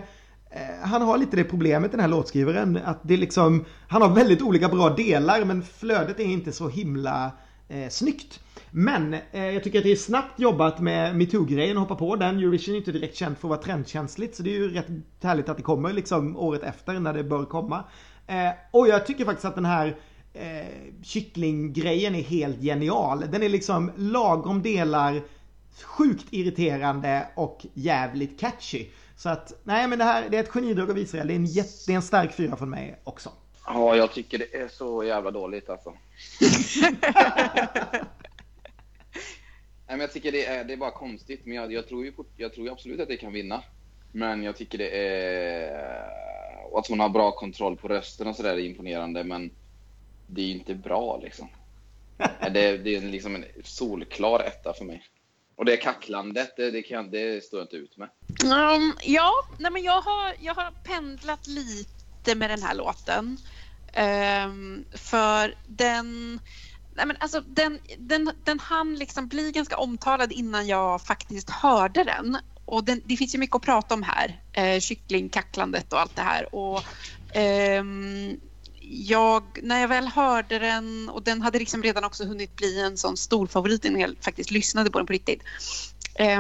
eh, 0.50 0.61
han 0.82 1.02
har 1.02 1.18
lite 1.18 1.36
det 1.36 1.44
problemet 1.44 1.90
den 1.90 2.00
här 2.00 2.09
låtskrivaren. 2.09 2.78
Att 2.84 3.00
det 3.02 3.16
liksom, 3.16 3.64
han 3.88 4.02
har 4.02 4.14
väldigt 4.14 4.42
olika 4.42 4.68
bra 4.68 4.90
delar 4.90 5.44
men 5.44 5.62
flödet 5.62 6.20
är 6.20 6.24
inte 6.24 6.52
så 6.52 6.68
himla 6.68 7.30
eh, 7.68 7.88
snyggt. 7.88 8.40
Men 8.70 9.14
eh, 9.32 9.44
jag 9.44 9.64
tycker 9.64 9.78
att 9.78 9.84
det 9.84 9.92
är 9.92 9.96
snabbt 9.96 10.40
jobbat 10.40 10.80
med 10.80 11.16
metoo-grejen 11.16 11.76
och 11.76 11.82
hoppa 11.82 11.94
på 11.94 12.16
den. 12.16 12.38
Eurovision 12.38 12.74
är 12.74 12.78
inte 12.78 12.92
direkt 12.92 13.16
känt 13.16 13.38
för 13.38 13.48
att 13.48 13.50
vara 13.50 13.62
trendkänsligt 13.62 14.36
så 14.36 14.42
det 14.42 14.50
är 14.50 14.59
ju 14.59 14.74
rätt 14.74 14.86
härligt 15.22 15.48
att 15.48 15.57
det 15.57 15.62
kommer 15.62 15.92
liksom 15.92 16.36
året 16.36 16.62
efter 16.62 17.00
när 17.00 17.14
det 17.14 17.24
bör 17.24 17.44
komma. 17.44 17.84
Eh, 18.26 18.50
och 18.70 18.88
jag 18.88 19.07
tycker 19.07 19.24
faktiskt 19.24 19.44
att 19.44 19.54
den 19.54 19.64
här 19.64 19.96
eh, 20.34 20.66
kycklinggrejen 21.02 22.14
är 22.14 22.22
helt 22.22 22.61
genial. 22.61 23.24
Den 23.32 23.42
är 23.42 23.48
liksom 23.48 23.90
lagom 23.96 24.62
delar 24.62 25.22
sjukt 25.83 26.27
irriterande 26.31 27.29
och 27.35 27.66
jävligt 27.74 28.41
catchy. 28.41 28.87
Så 29.16 29.29
att, 29.29 29.61
nej 29.64 29.89
men 29.89 29.99
det 29.99 30.05
här 30.05 30.29
det 30.29 30.37
är 30.37 30.43
ett 30.43 30.49
genidrag 30.49 30.91
av 30.91 30.99
Israel. 30.99 31.27
Det 31.27 31.33
är 31.33 31.37
en, 31.37 31.47
jätte, 31.47 31.70
det 31.87 31.93
är 31.93 31.97
en 31.97 32.03
stark 32.03 32.35
fyra 32.35 32.57
från 32.57 32.70
mig 32.70 33.01
också. 33.05 33.33
Ja, 33.66 33.97
jag 33.97 34.12
tycker 34.12 34.39
det 34.39 34.55
är 34.55 34.68
så 34.68 35.05
jävla 35.05 35.31
dåligt 35.31 35.70
alltså. 35.70 35.91
Nej, 39.89 39.97
men 39.97 40.01
jag 40.01 40.12
tycker 40.12 40.33
det 40.33 40.47
är, 40.47 40.64
det 40.64 40.72
är 40.72 40.77
bara 40.77 40.91
konstigt, 40.91 41.41
men 41.45 41.57
jag, 41.57 41.72
jag, 41.72 41.89
tror 41.89 42.05
ju, 42.05 42.12
jag 42.37 42.53
tror 42.55 42.66
ju 42.66 42.72
absolut 42.72 43.01
att 43.01 43.09
det 43.09 43.16
kan 43.16 43.33
vinna. 43.33 43.62
Men 44.12 44.43
jag 44.43 44.57
tycker 44.57 44.79
det 44.79 44.91
är... 44.91 46.07
Och 46.70 46.79
att 46.79 46.87
hon 46.87 47.01
har 47.01 47.09
bra 47.09 47.33
kontroll 47.33 47.77
på 47.77 47.89
rösten 47.89 48.27
och 48.27 48.37
sådär 48.37 48.55
är 48.55 48.59
imponerande, 48.59 49.24
men 49.24 49.51
det 50.27 50.41
är 50.41 50.47
ju 50.47 50.53
inte 50.53 50.74
bra 50.74 51.20
liksom. 51.22 51.49
Det, 52.53 52.79
det 52.79 52.97
är 52.97 53.01
liksom 53.01 53.35
en 53.35 53.45
solklar 53.64 54.41
etta 54.41 54.72
för 54.72 54.85
mig. 54.85 55.03
Och 55.57 55.64
det 55.64 55.76
kacklandet, 55.76 56.57
det, 56.57 56.70
det, 56.70 56.82
kan, 56.82 57.11
det 57.11 57.44
står 57.44 57.61
jag 57.61 57.64
inte 57.64 57.76
ut 57.76 57.96
med. 57.96 58.09
Um, 58.44 58.94
ja, 59.02 59.32
nej 59.59 59.72
men 59.72 59.82
jag 59.82 60.00
har, 60.00 60.34
jag 60.40 60.54
har 60.54 60.70
pendlat 60.84 61.46
lite 61.46 62.34
med 62.34 62.50
den 62.50 62.62
här 62.62 62.74
låten. 62.74 63.38
Um, 64.46 64.84
för 64.92 65.54
den, 65.66 66.40
nej 66.94 67.07
men 67.07 67.16
alltså 67.20 67.40
den, 67.40 67.78
den, 67.98 68.30
den 68.44 68.61
hann 68.61 68.94
liksom 68.94 69.28
bli 69.28 69.52
ganska 69.52 69.76
omtalad 69.76 70.32
innan 70.32 70.66
jag 70.66 71.02
faktiskt 71.02 71.50
hörde 71.50 72.04
den. 72.04 72.38
Och 72.64 72.84
den, 72.84 73.02
det 73.04 73.16
finns 73.16 73.34
ju 73.34 73.38
mycket 73.38 73.57
att 73.57 73.62
prata 73.62 73.94
om 73.94 74.02
här. 74.02 74.40
Eh, 74.52 74.80
kycklingkacklandet 74.80 75.92
och 75.92 76.00
allt 76.00 76.16
det 76.16 76.22
här. 76.22 76.54
Och, 76.54 76.82
um, 77.78 78.40
jag, 78.89 79.43
när 79.62 79.80
jag 79.80 79.89
väl 79.89 80.07
hörde 80.07 80.59
den 80.59 81.09
och 81.09 81.22
den 81.22 81.43
hade 81.43 81.59
liksom 81.59 81.82
redan 81.82 82.05
också 82.05 82.24
hunnit 82.24 82.57
bli 82.57 82.80
en 82.80 82.97
sån 82.97 83.16
stor 83.16 83.47
favorit 83.47 83.84
innan 83.84 84.01
jag 84.01 84.14
faktiskt 84.20 84.51
lyssnade 84.51 84.91
på 84.91 84.99
den 84.99 85.07
på 85.07 85.12
riktigt. 85.12 85.43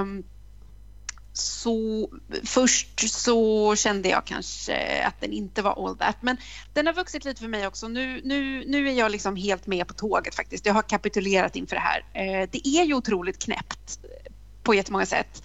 Um, 0.00 0.24
så 1.32 2.08
först 2.44 3.10
så 3.10 3.76
kände 3.76 4.08
jag 4.08 4.24
kanske 4.24 5.04
att 5.04 5.20
den 5.20 5.32
inte 5.32 5.62
var 5.62 5.86
all 5.86 5.96
that. 5.96 6.16
Men 6.20 6.36
den 6.72 6.86
har 6.86 6.94
vuxit 6.94 7.24
lite 7.24 7.40
för 7.40 7.48
mig 7.48 7.66
också. 7.66 7.88
Nu, 7.88 8.20
nu, 8.24 8.64
nu 8.66 8.88
är 8.88 8.92
jag 8.92 9.12
liksom 9.12 9.36
helt 9.36 9.66
med 9.66 9.88
på 9.88 9.94
tåget 9.94 10.34
faktiskt. 10.34 10.66
Jag 10.66 10.74
har 10.74 10.82
kapitulerat 10.82 11.56
inför 11.56 11.76
det 11.76 11.82
här. 11.82 12.04
Eh, 12.12 12.48
det 12.52 12.68
är 12.68 12.84
ju 12.84 12.94
otroligt 12.94 13.38
knäppt 13.38 13.98
på 14.62 14.74
jättemånga 14.74 15.06
sätt. 15.06 15.42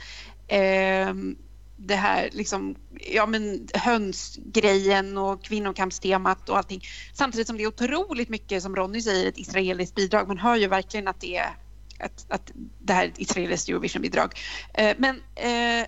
Ehm, 0.47 1.37
det 1.83 1.95
här 1.95 2.29
liksom, 2.31 2.75
ja 3.13 3.25
men 3.25 3.67
hönsgrejen 3.73 5.17
och 5.17 5.43
kvinnokampstemat 5.43 6.49
och 6.49 6.57
allting. 6.57 6.81
Samtidigt 7.13 7.47
som 7.47 7.57
det 7.57 7.63
är 7.63 7.67
otroligt 7.67 8.29
mycket, 8.29 8.63
som 8.63 8.75
Ronny 8.75 9.01
säger, 9.01 9.29
ett 9.29 9.37
israeliskt 9.37 9.95
bidrag. 9.95 10.27
Man 10.27 10.37
hör 10.37 10.55
ju 10.55 10.67
verkligen 10.67 11.07
att 11.07 11.21
det 11.21 11.37
är 11.37 11.55
att, 11.99 12.25
att 12.29 12.51
det 12.79 12.93
här 12.93 13.03
är 13.03 13.07
ett 13.07 13.19
israeliskt 13.19 13.69
Eurovision-bidrag. 13.69 14.39
Eh, 14.73 14.95
men 14.97 15.21
eh, 15.35 15.87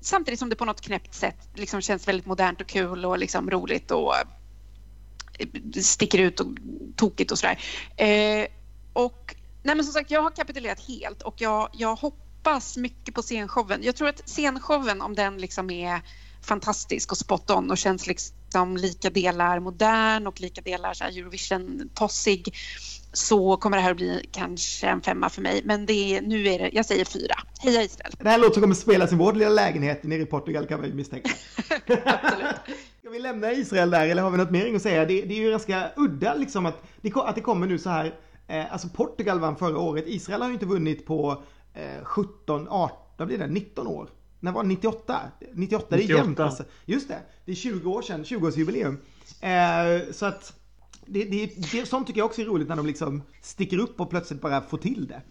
samtidigt 0.00 0.38
som 0.38 0.48
det 0.48 0.56
på 0.56 0.64
något 0.64 0.80
knäppt 0.80 1.14
sätt 1.14 1.48
liksom 1.54 1.80
känns 1.80 2.08
väldigt 2.08 2.26
modernt 2.26 2.60
och 2.60 2.66
kul 2.66 3.04
och 3.04 3.18
liksom 3.18 3.50
roligt 3.50 3.90
och 3.90 4.14
eh, 5.38 5.82
sticker 5.82 6.18
ut 6.18 6.40
och 6.40 6.46
tokigt 6.96 7.30
och 7.30 7.38
sådär. 7.38 7.58
Eh, 7.96 8.46
och 8.92 9.34
nej 9.62 9.76
men 9.76 9.84
som 9.84 9.92
sagt, 9.92 10.10
jag 10.10 10.22
har 10.22 10.30
kapitulerat 10.30 10.80
helt 10.80 11.22
och 11.22 11.40
jag, 11.40 11.68
jag 11.72 11.96
hoppas 11.96 12.29
mycket 12.76 13.14
på 13.14 13.22
scenshowen. 13.22 13.82
Jag 13.82 13.96
tror 13.96 14.08
att 14.08 14.28
scenshowen, 14.28 15.00
om 15.02 15.14
den 15.14 15.38
liksom 15.38 15.70
är 15.70 16.00
fantastisk 16.42 17.12
och 17.12 17.18
spot 17.18 17.50
on 17.50 17.70
och 17.70 17.78
känns 17.78 18.06
liksom 18.06 18.76
lika 18.76 19.10
delar 19.10 19.60
modern 19.60 20.26
och 20.26 20.40
lika 20.40 20.60
delar 20.60 20.90
Eurovision-tossig 21.02 22.54
så 23.12 23.56
kommer 23.56 23.76
det 23.76 23.82
här 23.82 23.90
att 23.90 23.96
bli 23.96 24.28
kanske 24.32 24.86
en 24.86 25.00
femma 25.00 25.28
för 25.28 25.42
mig. 25.42 25.62
Men 25.64 25.86
det 25.86 26.16
är, 26.16 26.22
nu 26.22 26.48
är 26.48 26.58
det, 26.58 26.70
jag 26.72 26.86
säger 26.86 27.04
fyra. 27.04 27.34
Heja 27.58 27.82
Israel! 27.82 28.12
Det 28.18 28.28
här 28.28 28.38
låter 28.38 28.54
som 28.54 28.62
kommer 28.62 28.74
spelas 28.74 29.12
i 29.12 29.14
vår 29.14 29.32
lilla 29.32 29.50
lägenhet 29.50 30.02
nere 30.02 30.22
i 30.22 30.26
Portugal 30.26 30.66
kan 30.66 30.80
man 30.80 30.88
ju 30.88 30.94
misstänka. 30.94 31.30
Absolut. 32.04 32.56
Ska 33.00 33.10
vi 33.10 33.18
lämna 33.18 33.52
Israel 33.52 33.90
där 33.90 34.06
eller 34.06 34.22
har 34.22 34.30
vi 34.30 34.36
något 34.36 34.50
mer 34.50 34.74
att 34.74 34.82
säga? 34.82 35.04
Det, 35.04 35.22
det 35.22 35.34
är 35.34 35.38
ju 35.38 35.50
ganska 35.50 35.90
udda 35.96 36.34
liksom 36.34 36.66
att 36.66 36.82
det, 37.00 37.12
att 37.14 37.34
det 37.34 37.40
kommer 37.40 37.66
nu 37.66 37.78
så 37.78 37.90
här. 37.90 38.14
Eh, 38.48 38.72
alltså 38.72 38.88
Portugal 38.88 39.40
vann 39.40 39.56
förra 39.56 39.78
året. 39.78 40.04
Israel 40.06 40.40
har 40.40 40.48
ju 40.48 40.54
inte 40.54 40.66
vunnit 40.66 41.06
på 41.06 41.42
17, 42.02 42.68
18, 42.68 42.96
vad 43.16 43.28
blir 43.28 43.38
det? 43.38 43.46
19 43.46 43.86
år. 43.86 44.10
När 44.40 44.52
var 44.52 44.62
det? 44.62 44.68
98? 44.68 45.20
98, 45.52 45.86
det 45.88 45.96
är 45.96 45.98
98. 45.98 46.22
jämnt 46.22 46.40
alltså. 46.40 46.64
Just 46.84 47.08
det, 47.08 47.22
det 47.44 47.52
är 47.52 47.56
20 47.56 47.90
år 47.90 48.02
sedan, 48.02 48.24
20-årsjubileum. 48.24 48.96
Eh, 49.40 50.12
så 50.12 50.26
att 50.26 50.60
det, 51.06 51.24
det, 51.24 51.46
det, 51.72 51.86
sånt 51.86 52.06
tycker 52.06 52.20
jag 52.20 52.26
också 52.26 52.40
är 52.40 52.46
roligt 52.46 52.68
när 52.68 52.76
de 52.76 52.86
liksom 52.86 53.22
sticker 53.42 53.78
upp 53.78 54.00
och 54.00 54.10
plötsligt 54.10 54.40
bara 54.40 54.60
får 54.60 54.78
till 54.78 55.06
det. 55.06 55.22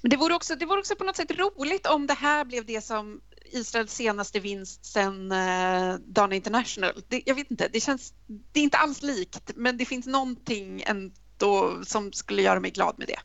Men 0.00 0.10
det 0.10 0.16
vore, 0.16 0.34
också, 0.34 0.54
det 0.54 0.66
vore 0.66 0.78
också 0.78 0.96
på 0.96 1.04
något 1.04 1.16
sätt 1.16 1.38
roligt 1.38 1.86
om 1.86 2.06
det 2.06 2.14
här 2.14 2.44
blev 2.44 2.66
det 2.66 2.80
som 2.80 3.20
Israels 3.52 3.94
senaste 3.94 4.40
vinst 4.40 4.84
sen 4.84 5.32
uh, 5.32 5.94
Dana 6.06 6.34
International. 6.34 7.02
Det, 7.08 7.22
jag 7.26 7.34
vet 7.34 7.50
inte, 7.50 7.68
det 7.72 7.80
känns... 7.80 8.14
Det 8.52 8.60
är 8.60 8.64
inte 8.64 8.78
alls 8.78 9.02
likt, 9.02 9.50
men 9.56 9.76
det 9.76 9.84
finns 9.84 10.06
någonting 10.06 10.82
ändå 10.86 11.80
som 11.84 12.12
skulle 12.12 12.42
göra 12.42 12.60
mig 12.60 12.70
glad 12.70 12.94
med 12.98 13.08
det. 13.08 13.18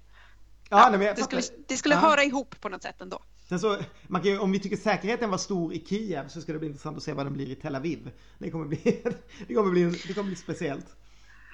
Ja, 0.70 0.90
nej, 0.98 1.14
det 1.16 1.24
skulle, 1.24 1.42
det 1.68 1.78
skulle 1.78 1.96
Ja. 1.96 2.00
höra 2.02 2.24
ihop 2.24 2.62
på 2.62 2.70
något 2.70 2.84
sätt 2.84 3.02
ändå. 3.02 3.20
Sen 3.50 3.60
så, 3.60 3.78
man 4.08 4.22
kan 4.22 4.40
om 4.40 4.52
vi 4.52 4.60
tycker 4.60 4.78
säkerheten 4.78 5.30
var 5.30 5.38
stor 5.38 5.74
i 5.74 5.86
Kiev 5.86 6.28
så 6.28 6.42
ska 6.42 6.54
det 6.54 6.60
bli 6.60 6.68
intressant 6.68 6.98
att 6.98 7.04
se 7.04 7.14
vad 7.14 7.26
den 7.26 7.34
blir 7.34 7.50
i 7.50 7.56
Tel 7.56 7.76
Aviv. 7.76 8.12
Det 8.38 8.52
kommer 8.52 8.66
bli, 8.66 8.78
det 9.48 9.54
kommer 9.54 9.72
bli, 9.72 9.84
det 10.08 10.14
kommer 10.14 10.28
bli 10.28 10.36
speciellt. 10.36 10.86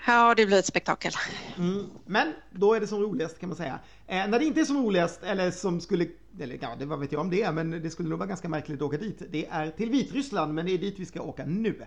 Ja, 0.07 0.35
det 0.35 0.45
blir 0.45 0.59
ett 0.59 0.65
spektakel. 0.65 1.11
Mm. 1.57 1.85
Men 2.05 2.33
då 2.51 2.73
är 2.73 2.79
det 2.79 2.87
som 2.87 3.01
roligast 3.01 3.39
kan 3.39 3.49
man 3.49 3.55
säga. 3.55 3.79
Eh, 4.07 4.27
när 4.27 4.39
det 4.39 4.45
inte 4.45 4.59
är 4.61 4.65
som 4.65 4.77
roligast, 4.83 5.23
eller 5.23 5.51
som 5.51 5.81
skulle, 5.81 6.07
eller 6.39 6.57
ja, 6.61 6.75
det 6.79 6.85
vad 6.85 6.99
vet 6.99 7.11
jag 7.11 7.21
om 7.21 7.29
det 7.29 7.51
men 7.51 7.71
det 7.71 7.89
skulle 7.89 8.09
nog 8.09 8.19
vara 8.19 8.27
ganska 8.29 8.49
märkligt 8.49 8.77
att 8.77 8.87
åka 8.87 8.97
dit. 8.97 9.21
Det 9.29 9.45
är 9.47 9.71
till 9.71 9.89
Vitryssland, 9.89 10.53
men 10.53 10.65
det 10.65 10.71
är 10.71 10.77
dit 10.77 10.99
vi 10.99 11.05
ska 11.05 11.21
åka 11.21 11.45
nu. 11.45 11.85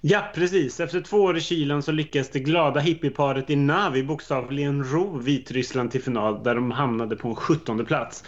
Ja, 0.00 0.30
precis. 0.34 0.80
Efter 0.80 1.00
två 1.00 1.16
år 1.16 1.36
i 1.36 1.40
kylan 1.40 1.82
så 1.82 1.92
lyckades 1.92 2.30
det 2.30 2.40
glada 2.40 2.80
hippieparet 2.80 3.50
i 3.50 3.56
Navi 3.56 4.02
bokstavligen 4.02 4.84
ro 4.84 5.18
Vitryssland 5.18 5.90
till 5.90 6.02
final 6.02 6.42
där 6.42 6.54
de 6.54 6.70
hamnade 6.70 7.16
på 7.16 7.28
en 7.28 7.36
17 7.36 7.86
plats. 7.86 8.24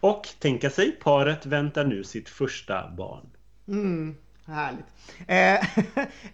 Och 0.00 0.28
tänka 0.38 0.70
sig, 0.70 0.92
paret 0.92 1.46
väntar 1.46 1.84
nu 1.84 2.04
sitt 2.04 2.28
första 2.28 2.90
barn. 2.90 3.26
Mm. 3.68 4.14
Härligt. 4.46 4.86
Eh, 5.26 5.54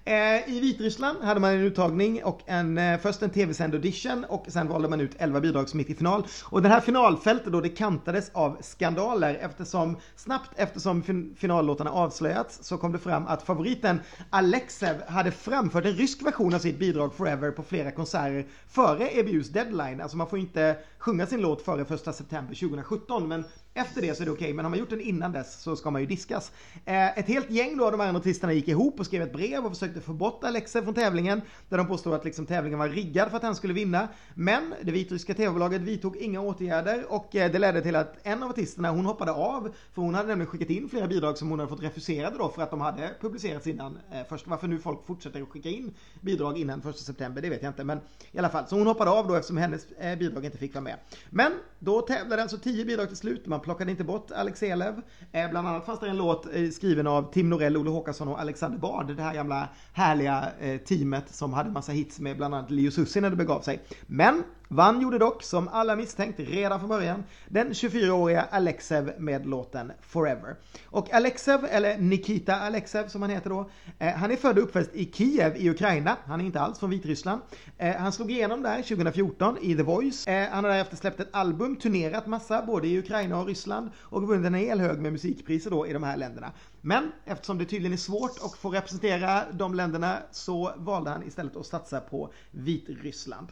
eh, 0.15 0.49
I 0.49 0.61
Vitryssland 0.61 1.23
hade 1.23 1.41
man 1.41 1.51
en 1.51 1.61
uttagning 1.61 2.25
och 2.25 2.41
en, 2.47 2.79
eh, 2.79 3.01
först 3.01 3.23
en 3.23 3.31
tv-sänd 3.31 3.75
audition 3.75 4.25
och 4.25 4.45
sen 4.49 4.69
valde 4.69 4.89
man 4.89 5.01
ut 5.01 5.17
11 5.19 5.41
bidrag 5.41 5.69
som 5.69 5.81
gick 5.81 5.91
i 5.91 5.95
final. 5.95 6.27
Och 6.45 6.63
det 6.63 6.69
här 6.69 6.81
finalfältet 6.81 7.53
då 7.53 7.61
det 7.61 7.69
kantades 7.69 8.31
av 8.33 8.57
skandaler 8.61 9.35
eftersom 9.35 9.97
snabbt 10.17 10.51
eftersom 10.57 11.03
fin 11.03 11.37
finallåtarna 11.39 11.91
avslöjats 11.91 12.59
så 12.63 12.79
kom 12.79 12.93
det 12.93 12.99
fram 12.99 13.27
att 13.27 13.43
favoriten 13.43 14.01
Alexev 14.31 15.03
hade 15.09 15.31
framfört 15.31 15.85
en 15.85 15.95
rysk 15.95 16.23
version 16.23 16.55
av 16.55 16.59
sitt 16.59 16.79
bidrag 16.79 17.15
Forever 17.15 17.51
på 17.51 17.63
flera 17.63 17.91
konserter 17.91 18.47
före 18.69 19.09
EBUs 19.09 19.49
deadline. 19.49 20.01
Alltså 20.01 20.17
man 20.17 20.27
får 20.27 20.39
inte 20.39 20.77
sjunga 20.99 21.27
sin 21.27 21.41
låt 21.41 21.63
före 21.63 21.81
1 21.81 21.89
september 21.89 22.55
2017 22.55 23.29
men 23.29 23.45
efter 23.75 24.03
det 24.03 24.15
så 24.15 24.23
är 24.23 24.25
det 24.25 24.33
okej, 24.33 24.45
okay, 24.45 24.55
men 24.55 24.65
har 24.65 24.71
man 24.71 24.79
gjort 24.79 24.91
den 24.91 25.01
innan 25.01 25.33
dess 25.33 25.63
så 25.63 25.77
ska 25.77 25.91
man 25.91 26.01
ju 26.01 26.07
diskas. 26.07 26.53
Eh, 26.85 27.19
ett 27.19 27.27
helt 27.27 27.51
gäng 27.51 27.77
då 27.77 27.85
av 27.85 27.93
de 27.93 28.01
här 28.01 28.17
artisterna 28.17 28.53
gick 28.53 28.69
ihop 28.69 29.01
och 29.01 29.07
skrev 29.07 29.23
ett 29.23 29.33
brev 29.33 29.67
och 29.67 29.73
försökte 29.73 30.01
få 30.01 30.13
bort 30.13 30.45
Alexa 30.45 30.83
från 30.83 30.95
tävlingen. 30.95 31.43
Där 31.69 31.79
de 31.79 31.87
påstod 31.87 32.15
att 32.15 32.25
liksom 32.25 32.47
tävlingen 32.47 32.79
var 32.79 32.89
riggad 32.89 33.31
för 33.31 33.37
att 33.37 33.43
han 33.43 33.55
skulle 33.55 33.75
vinna. 33.75 34.09
Men 34.35 34.75
det 34.83 34.93
vitryska 34.93 35.35
tv-bolaget 35.35 35.81
vidtog 35.81 36.17
inga 36.17 36.41
åtgärder 36.41 37.13
och 37.13 37.37
eh, 37.37 37.53
det 37.53 37.59
ledde 37.59 37.83
till 37.83 37.97
att 37.97 38.17
en 38.23 38.43
av 38.43 38.51
artisterna 38.51 38.91
hon 38.91 39.07
hoppade 39.07 39.33
av. 39.33 39.75
För 39.95 40.03
hon 40.03 40.15
hade 40.15 40.29
nämligen 40.29 40.51
skickat 40.51 40.71
in 40.71 40.89
flera 40.89 41.07
bidrag 41.07 41.39
som 41.39 41.51
hon 41.51 41.59
hade 41.59 41.71
fått 41.71 41.83
refuserade 41.83 42.39
då 42.39 42.49
för 42.49 42.63
att 42.63 42.71
de 42.71 42.81
hade 42.81 43.11
publicerats 43.21 43.67
innan. 43.67 43.99
Eh, 44.13 44.21
först 44.29 44.47
varför 44.47 44.69
nu 44.69 44.79
folk 44.79 45.07
fortsätter 45.07 45.43
att 45.43 45.49
skicka 45.49 45.69
in 45.69 45.95
bidrag 46.21 46.59
innan 46.59 46.81
1 46.81 46.99
september, 46.99 47.43
det 47.43 47.51
vet 47.51 47.63
jag 47.63 47.71
inte. 47.71 47.85
Men 47.85 48.01
i 48.33 48.39
alla 48.39 48.49
fall, 48.49 48.67
så 48.67 48.79
hon 48.79 48.87
hoppade 48.87 49.11
av 49.11 49.29
då 49.29 49.35
eftersom 49.35 49.57
hennes 49.57 49.93
eh, 49.93 50.19
bidrag 50.19 50.45
inte 50.45 50.59
fick 50.59 50.75
vara 50.75 50.85
med. 50.85 50.97
Men 51.31 51.53
då 51.79 52.01
tävlade 52.01 52.43
alltså 52.43 52.59
tio 52.59 52.85
bidrag 52.85 53.09
till 53.09 53.17
slut. 53.17 53.47
Man 53.47 53.60
plockade 53.63 53.91
inte 53.91 54.05
bort 54.05 54.31
Alex 54.31 54.63
Elev. 54.63 55.01
Eh, 55.33 55.51
bland 55.51 55.69
annat 55.69 55.87
fanns 55.87 56.01
det 56.01 56.09
en 56.09 56.17
låt 56.17 56.47
eh, 56.55 56.71
skriven 56.71 57.07
av 57.07 57.33
Tim 57.33 57.51
Norell, 57.51 57.77
Olle 57.77 57.91
Håkansson 57.91 58.29
och 58.29 58.41
Alexander 58.41 58.79
Bard. 58.79 59.17
Det 59.17 59.23
här 59.23 59.35
gamla 59.35 59.69
härliga 59.93 60.49
eh, 60.61 60.81
teamet 60.81 61.35
som 61.35 61.53
hade 61.53 61.71
massa 61.71 61.93
hits 61.93 62.21
med 62.21 62.37
bland 62.37 62.55
annat 62.55 62.71
Leo 62.71 62.91
Sussi 62.91 63.21
när 63.21 63.31
det 63.31 63.37
begav 63.37 63.61
sig. 63.61 63.81
Men 64.07 64.43
Vann 64.73 65.01
gjorde 65.01 65.19
dock, 65.19 65.43
som 65.43 65.69
alla 65.69 65.97
misstänkt 65.97 66.41
redan 66.41 66.79
från 66.79 66.89
början, 66.89 67.25
den 67.49 67.73
24-åriga 67.73 68.47
Alexev 68.51 69.13
med 69.19 69.47
låten 69.47 69.93
Forever. 70.01 70.57
Och 70.85 71.13
Alexev, 71.13 71.65
eller 71.71 71.99
Nikita 71.99 72.57
Alexev 72.57 73.09
som 73.09 73.23
han 73.23 73.31
heter 73.31 73.51
då, 73.51 73.71
eh, 73.99 74.15
han 74.15 74.31
är 74.31 74.37
född 74.37 74.59
och 74.59 74.65
uppväxt 74.65 74.91
i 74.95 75.13
Kiev 75.13 75.57
i 75.57 75.71
Ukraina. 75.71 76.17
Han 76.25 76.41
är 76.41 76.45
inte 76.45 76.61
alls 76.61 76.79
från 76.79 76.91
Vitryssland. 76.91 77.43
Eh, 77.79 77.97
han 77.97 78.13
slog 78.13 78.31
igenom 78.31 78.63
där 78.63 78.83
2014 78.83 79.59
i 79.61 79.77
The 79.77 79.83
Voice. 79.83 80.27
Eh, 80.27 80.49
han 80.51 80.65
har 80.65 80.71
därefter 80.71 80.97
släppt 80.97 81.21
ett 81.21 81.29
album, 81.33 81.77
turnerat 81.77 82.27
massa, 82.27 82.63
både 82.67 82.89
i 82.89 82.99
Ukraina 82.99 83.41
och 83.41 83.47
Ryssland 83.47 83.91
och 83.99 84.29
vunnit 84.29 84.47
en 84.47 84.55
hel 84.55 84.81
hög 84.81 84.99
med 84.99 85.13
musikpriser 85.13 85.71
då 85.71 85.87
i 85.87 85.93
de 85.93 86.03
här 86.03 86.17
länderna. 86.17 86.53
Men 86.81 87.13
eftersom 87.25 87.59
det 87.59 87.65
tydligen 87.65 87.93
är 87.93 87.97
svårt 87.97 88.39
att 88.45 88.59
få 88.59 88.71
representera 88.71 89.43
de 89.53 89.75
länderna 89.75 90.19
så 90.31 90.73
valde 90.77 91.11
han 91.11 91.23
istället 91.23 91.57
att 91.57 91.67
satsa 91.67 92.01
på 92.01 92.33
Vitryssland. 92.51 93.49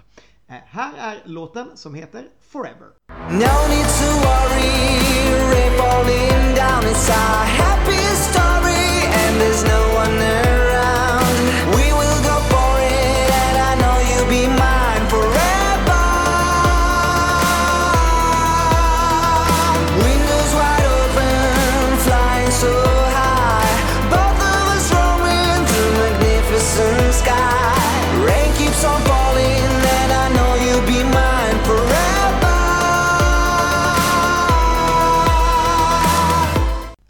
Eh, 0.50 0.56
här 0.66 0.92
är 0.98 1.22
låten 1.24 1.76
som 1.76 1.94
heter 1.94 2.28
Forever. 2.40 2.88
No 3.30 3.78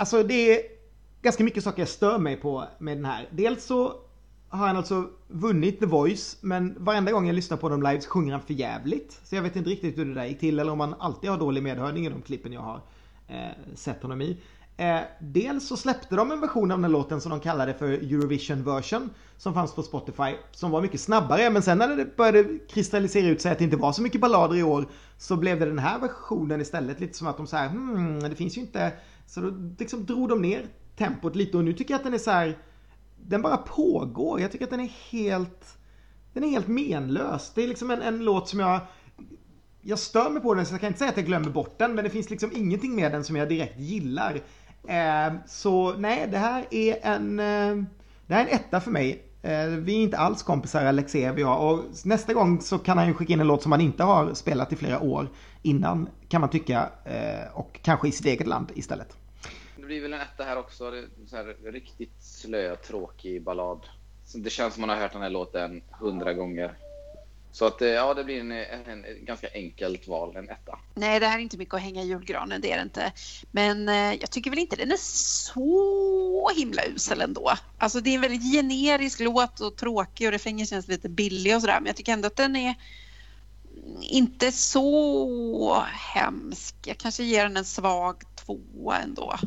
Alltså 0.09 0.23
det 0.23 0.53
är 0.53 0.63
ganska 1.23 1.45
mycket 1.45 1.65
saker 1.65 1.83
jag 1.83 1.89
stör 1.89 2.19
mig 2.19 2.37
på 2.37 2.65
med 2.79 2.97
den 2.97 3.05
här. 3.05 3.29
Dels 3.31 3.65
så 3.65 3.95
har 4.49 4.67
han 4.67 4.77
alltså 4.77 5.11
vunnit 5.29 5.81
The 5.81 5.87
Voice, 5.87 6.37
men 6.41 6.85
varenda 6.85 7.13
gång 7.13 7.27
jag 7.27 7.35
lyssnar 7.35 7.57
på 7.57 7.69
dem 7.69 7.83
live 7.83 8.01
så 8.01 8.11
sjunger 8.11 8.33
han 8.33 8.43
för 8.43 8.55
jävligt. 8.55 9.21
Så 9.25 9.35
jag 9.35 9.43
vet 9.43 9.57
inte 9.57 9.71
riktigt 9.71 9.99
hur 9.99 10.05
det 10.05 10.15
där 10.15 10.25
gick 10.25 10.41
till, 10.41 10.59
eller 10.59 10.73
om 10.73 10.81
han 10.81 10.95
alltid 10.99 11.31
har 11.31 11.39
dålig 11.39 11.63
medhörning 11.63 12.07
i 12.07 12.09
de 12.09 12.23
klippen 12.23 12.53
jag 12.53 12.61
har 12.61 12.81
eh, 13.29 13.75
sett 13.75 14.03
honom 14.03 14.23
i. 14.23 14.37
Eh, 14.77 15.01
dels 15.21 15.69
så 15.69 15.77
släppte 15.77 16.17
de 16.17 16.33
en 16.33 16.41
version 16.41 16.71
av 16.71 16.79
den 16.79 16.85
här 16.85 16.91
låten 16.91 17.21
som 17.21 17.31
de 17.31 17.41
kallade 17.41 17.75
för 17.75 17.89
Eurovision 17.89 18.65
version 18.65 19.11
som 19.37 19.55
fanns 19.55 19.75
på 19.75 19.83
Spotify 19.83 20.35
som 20.53 20.71
var 20.71 20.83
mycket 20.83 21.01
snabbare 21.01 21.51
men 21.51 21.63
sen 21.63 21.79
när 21.79 21.97
det 21.97 22.17
började 22.17 22.59
kristallisera 22.71 23.27
ut 23.27 23.41
sig 23.41 23.53
att 23.53 23.59
det 23.59 23.65
inte 23.65 23.77
var 23.77 23.93
så 23.93 24.03
mycket 24.03 24.21
ballader 24.21 24.57
i 24.57 24.63
år 24.63 24.87
så 25.19 25.37
blev 25.37 25.61
det 25.61 25.67
den 25.67 25.79
här 25.79 25.99
versionen 25.99 26.61
istället 26.61 27.01
lite 27.01 27.19
som 27.19 27.27
att 27.27 27.37
de 27.37 27.47
så 27.47 27.57
här, 27.57 27.69
hmm, 27.69 28.21
det 28.21 28.35
finns 28.35 28.57
ju 28.57 28.61
inte 28.61 28.93
så 29.29 29.41
då 29.41 29.51
liksom 29.79 30.07
drog 30.07 30.29
de 30.29 30.43
ner 30.43 30.67
tempot 30.97 31.37
lite 31.37 31.57
och 31.57 31.65
nu 31.65 31.73
tycker 31.73 31.95
jag 31.95 31.99
att 31.99 32.05
den 32.05 32.15
är 32.15 32.19
så 32.19 32.31
här 32.31 32.59
den 33.17 33.43
bara 33.43 33.57
pågår. 33.57 34.41
Jag 34.41 34.53
tycker 34.53 34.65
att 34.65 34.71
den 34.71 34.81
är 34.81 34.93
helt 35.11 35.79
den 36.33 36.45
är 36.45 36.49
helt 36.49 36.69
menlös. 36.69 37.53
Det 37.55 37.63
är 37.63 37.69
liksom 37.69 37.91
en, 37.91 38.03
en 38.03 38.25
låt 38.25 38.49
som 38.49 38.61
jag 38.61 38.81
jag 39.81 39.99
stör 39.99 40.31
mig 40.31 40.43
på 40.43 40.55
den 40.55 40.67
så 40.67 40.75
jag 40.75 40.81
kan 40.81 40.87
inte 40.87 40.99
säga 40.99 41.11
att 41.11 41.17
jag 41.17 41.27
glömmer 41.27 41.51
bort 41.51 41.79
den 41.79 41.95
men 41.95 42.05
det 42.05 42.11
finns 42.11 42.31
liksom 42.31 42.51
ingenting 42.55 42.95
med 42.95 43.13
den 43.13 43.25
som 43.25 43.37
jag 43.37 43.49
direkt 43.49 43.79
gillar. 43.79 44.41
Eh, 44.89 45.35
så 45.47 45.93
nej, 45.93 46.29
det 46.31 46.39
här 46.39 46.67
är 46.71 46.99
en 47.03 47.39
eh, 47.39 47.85
det 48.27 48.35
här 48.35 48.45
är 48.45 48.49
en 48.49 48.55
etta 48.55 48.81
för 48.81 48.91
mig. 48.91 49.25
Eh, 49.43 49.67
vi 49.67 49.93
är 49.93 50.03
inte 50.03 50.19
alls 50.19 50.43
kompisar 50.43 50.85
Alexejev 50.85 51.35
och 51.35 51.41
jag 51.41 51.73
och 51.73 51.85
nästa 52.05 52.35
gång 52.35 52.61
så 52.61 52.79
kan 52.79 52.99
han 52.99 53.07
ju 53.07 53.15
skicka 53.15 53.33
in 53.33 53.41
en 53.41 53.47
låt 53.47 53.63
som 53.63 53.73
han 53.73 53.81
inte 53.81 54.05
har 54.05 54.35
spelat 54.35 54.73
i 54.73 54.77
flera 54.77 55.01
år 55.01 55.29
innan 55.63 56.09
kan 56.29 56.41
man 56.41 56.51
tycka 56.51 56.89
eh, 57.05 57.53
och 57.55 57.81
kanske 57.83 58.09
i 58.09 58.13
sitt 58.13 58.27
eget 58.27 58.47
land 58.47 58.73
istället. 58.75 59.18
Det 59.89 59.91
blir 59.91 60.03
väl 60.03 60.13
en 60.13 60.21
etta 60.21 60.45
här 60.45 60.59
också. 60.59 61.05
Så 61.27 61.37
här 61.37 61.73
riktigt 61.73 62.23
slö, 62.23 62.77
tråkig 62.77 63.43
ballad. 63.43 63.87
Så 64.25 64.39
Det 64.39 64.51
känns 64.51 64.75
som 64.75 64.81
man 64.81 64.91
har 64.91 64.97
hört 64.97 65.13
den 65.13 65.23
här 65.23 65.31
låten 65.31 65.83
hundra 65.91 66.33
gånger. 66.33 66.79
Så 67.53 67.67
att 67.67 67.83
eh, 67.83 67.89
ja, 67.89 68.15
det 68.15 68.25
blir 68.25 68.41
en, 68.41 68.53
en, 68.53 69.05
en 69.05 69.25
ganska 69.25 69.49
enkelt 69.55 70.09
val, 70.09 70.37
en 70.37 70.51
etta. 70.51 70.79
Nej, 70.95 71.21
det 71.21 71.27
här 71.27 71.39
är 71.39 71.43
inte 71.43 71.59
mycket 71.59 71.75
att 71.75 71.81
hänga 71.81 72.03
i 72.03 72.07
julgranen, 72.07 72.61
det 72.61 72.73
är 72.73 72.77
det 72.77 72.83
inte. 72.83 73.13
Men 73.51 73.89
eh, 73.89 74.15
jag 74.15 74.31
tycker 74.31 74.51
väl 74.51 74.59
inte 74.59 74.77
den 74.77 74.93
är 74.93 74.97
så 74.97 76.51
himla 76.57 76.83
usel 76.85 77.21
ändå. 77.21 77.53
Alltså 77.79 78.01
det 78.01 78.11
är 78.11 78.15
en 78.15 78.21
väldigt 78.21 78.53
generisk 78.53 79.21
låt 79.21 79.61
och 79.61 79.77
tråkig 79.77 80.27
och 80.27 80.33
refrängen 80.33 80.67
känns 80.67 80.89
lite 80.89 81.09
billig 81.09 81.55
och 81.55 81.61
sådär. 81.61 81.81
Men 81.81 81.87
jag 81.87 81.97
tycker 81.97 82.13
ändå 82.13 82.27
att 82.27 82.37
den 82.37 82.57
är 82.57 82.75
inte 84.01 84.53
så 84.53 85.85
hemsk. 86.15 86.75
Jag 86.87 86.99
kanske 86.99 87.25
ger 87.25 87.43
den 87.43 87.57
en 87.57 87.65
svag 87.65 88.23
tvåa 88.37 88.99
ändå. 88.99 89.39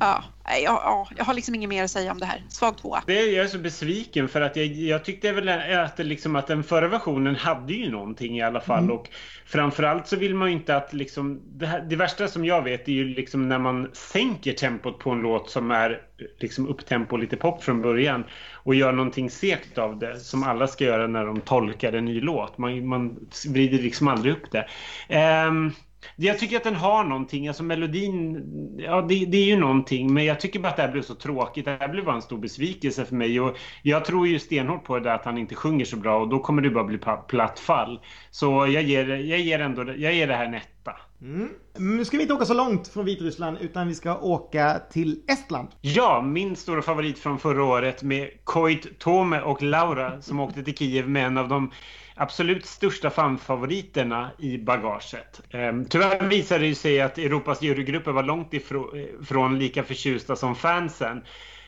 Ja, 0.00 0.24
nej, 0.44 0.62
ja, 0.62 0.80
ja, 0.84 1.08
jag 1.16 1.24
har 1.24 1.34
liksom 1.34 1.54
inget 1.54 1.68
mer 1.68 1.84
att 1.84 1.90
säga 1.90 2.12
om 2.12 2.18
det 2.18 2.26
här. 2.26 2.42
Svag 2.48 2.78
tvåa. 2.78 3.02
Det, 3.06 3.26
jag 3.26 3.44
är 3.44 3.48
så 3.48 3.58
besviken 3.58 4.28
för 4.28 4.40
att 4.40 4.56
jag, 4.56 4.66
jag 4.66 5.04
tyckte 5.04 5.32
väl 5.32 5.48
att, 5.48 5.98
liksom, 5.98 6.36
att 6.36 6.46
den 6.46 6.64
förra 6.64 6.88
versionen 6.88 7.36
hade 7.36 7.74
ju 7.74 7.90
någonting 7.90 8.38
i 8.38 8.42
alla 8.42 8.60
fall. 8.60 8.84
Mm. 8.84 8.96
Och 8.96 9.08
framförallt 9.46 10.06
så 10.06 10.16
vill 10.16 10.34
man 10.34 10.48
ju 10.48 10.54
inte 10.54 10.76
att 10.76 10.92
liksom, 10.92 11.40
det, 11.44 11.66
här, 11.66 11.80
det 11.80 11.96
värsta 11.96 12.28
som 12.28 12.44
jag 12.44 12.62
vet 12.62 12.88
är 12.88 12.92
ju 12.92 13.04
liksom 13.04 13.48
när 13.48 13.58
man 13.58 13.90
sänker 13.92 14.52
tempot 14.52 14.98
på 14.98 15.10
en 15.10 15.20
låt 15.20 15.50
som 15.50 15.70
är 15.70 16.02
liksom 16.38 16.68
upptempo 16.68 17.16
lite 17.16 17.36
pop 17.36 17.64
från 17.64 17.82
början 17.82 18.24
och 18.52 18.74
gör 18.74 18.92
någonting 18.92 19.30
segt 19.30 19.78
av 19.78 19.98
det 19.98 20.20
som 20.20 20.42
alla 20.42 20.66
ska 20.66 20.84
göra 20.84 21.06
när 21.06 21.24
de 21.24 21.40
tolkar 21.40 21.92
en 21.92 22.04
ny 22.04 22.20
låt. 22.20 22.58
Man, 22.58 22.86
man 22.86 23.28
vrider 23.48 23.78
liksom 23.78 24.08
aldrig 24.08 24.32
upp 24.32 24.50
det. 24.50 24.68
Ehm, 25.08 25.72
jag 26.16 26.38
tycker 26.38 26.56
att 26.56 26.64
den 26.64 26.74
har 26.74 27.04
någonting, 27.04 27.48
alltså 27.48 27.62
melodin, 27.62 28.44
ja 28.78 29.00
det, 29.00 29.24
det 29.24 29.36
är 29.36 29.44
ju 29.44 29.56
någonting 29.56 30.14
men 30.14 30.24
jag 30.24 30.40
tycker 30.40 30.60
bara 30.60 30.68
att 30.68 30.76
det 30.76 30.82
här 30.82 30.92
blev 30.92 31.02
så 31.02 31.14
tråkigt. 31.14 31.64
Det 31.64 31.76
här 31.80 31.88
blev 31.88 32.04
bara 32.04 32.16
en 32.16 32.22
stor 32.22 32.38
besvikelse 32.38 33.04
för 33.04 33.14
mig 33.14 33.40
och 33.40 33.56
jag 33.82 34.04
tror 34.04 34.28
ju 34.28 34.38
stenhårt 34.38 34.84
på 34.84 34.98
det 34.98 35.04
där 35.04 35.14
att 35.14 35.24
han 35.24 35.38
inte 35.38 35.54
sjunger 35.54 35.84
så 35.84 35.96
bra 35.96 36.20
och 36.20 36.28
då 36.28 36.38
kommer 36.38 36.62
det 36.62 36.70
bara 36.70 36.84
bli 36.84 36.98
platt 37.28 37.60
fall. 37.60 38.00
Så 38.30 38.46
jag 38.46 38.82
ger, 38.82 39.08
jag 39.08 39.40
ger 39.40 39.58
ändå, 39.58 39.84
jag 39.96 40.14
ger 40.14 40.26
det 40.26 40.34
här 40.34 40.44
en 40.44 40.54
etta. 40.54 40.96
Mm. 41.22 41.48
Nu 41.78 42.04
ska 42.04 42.16
vi 42.16 42.22
inte 42.22 42.34
åka 42.34 42.44
så 42.44 42.54
långt 42.54 42.88
från 42.88 43.04
Vitryssland 43.04 43.58
utan 43.60 43.88
vi 43.88 43.94
ska 43.94 44.18
åka 44.18 44.80
till 44.90 45.22
Estland. 45.28 45.68
Ja, 45.80 46.22
min 46.22 46.56
stora 46.56 46.82
favorit 46.82 47.18
från 47.18 47.38
förra 47.38 47.64
året 47.64 48.02
med 48.02 48.30
Koit 48.44 48.98
Tome 48.98 49.40
och 49.40 49.62
Laura 49.62 50.22
som 50.22 50.40
åkte 50.40 50.62
till 50.62 50.76
Kiev 50.76 51.08
med 51.08 51.26
en 51.26 51.38
av 51.38 51.48
de 51.48 51.70
absolut 52.18 52.66
största 52.66 53.10
fanfavoriterna 53.10 54.30
i 54.38 54.58
bagaget. 54.58 55.42
Ehm, 55.50 55.84
tyvärr 55.84 56.28
visade 56.28 56.68
det 56.68 56.74
sig 56.74 57.00
att 57.00 57.18
Europas 57.18 57.62
jurygrupper 57.62 58.12
var 58.12 58.22
långt 58.22 58.54
ifrån 58.54 59.58
lika 59.58 59.82
förtjusta 59.82 60.36
som 60.36 60.54
fansen. 60.54 61.22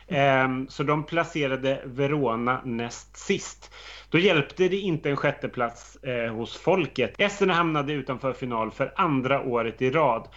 Ehm, 0.07 0.67
så 0.69 0.83
de 0.83 1.03
placerade 1.03 1.81
Verona 1.85 2.61
näst 2.65 3.17
sist. 3.17 3.73
Då 4.09 4.19
hjälpte 4.19 4.67
det 4.67 4.77
inte 4.77 5.09
en 5.09 5.17
sjätteplats 5.17 5.95
eh, 5.95 6.33
hos 6.33 6.57
folket. 6.57 7.13
Esterna 7.17 7.53
hamnade 7.53 7.93
utanför 7.93 8.33
final 8.33 8.71
för 8.71 8.93
andra 8.95 9.41
året 9.41 9.81
i 9.81 9.89
rad. 9.89 10.27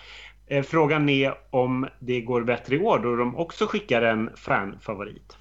Eh, 0.46 0.62
frågan 0.62 1.08
är 1.08 1.34
om 1.50 1.88
det 1.98 2.20
går 2.20 2.42
bättre 2.42 2.76
i 2.76 2.78
år 2.78 2.98
då 2.98 3.16
de 3.16 3.36
också 3.36 3.66
skickar 3.66 4.02
en 4.02 4.30
fanfavorit. 4.36 5.36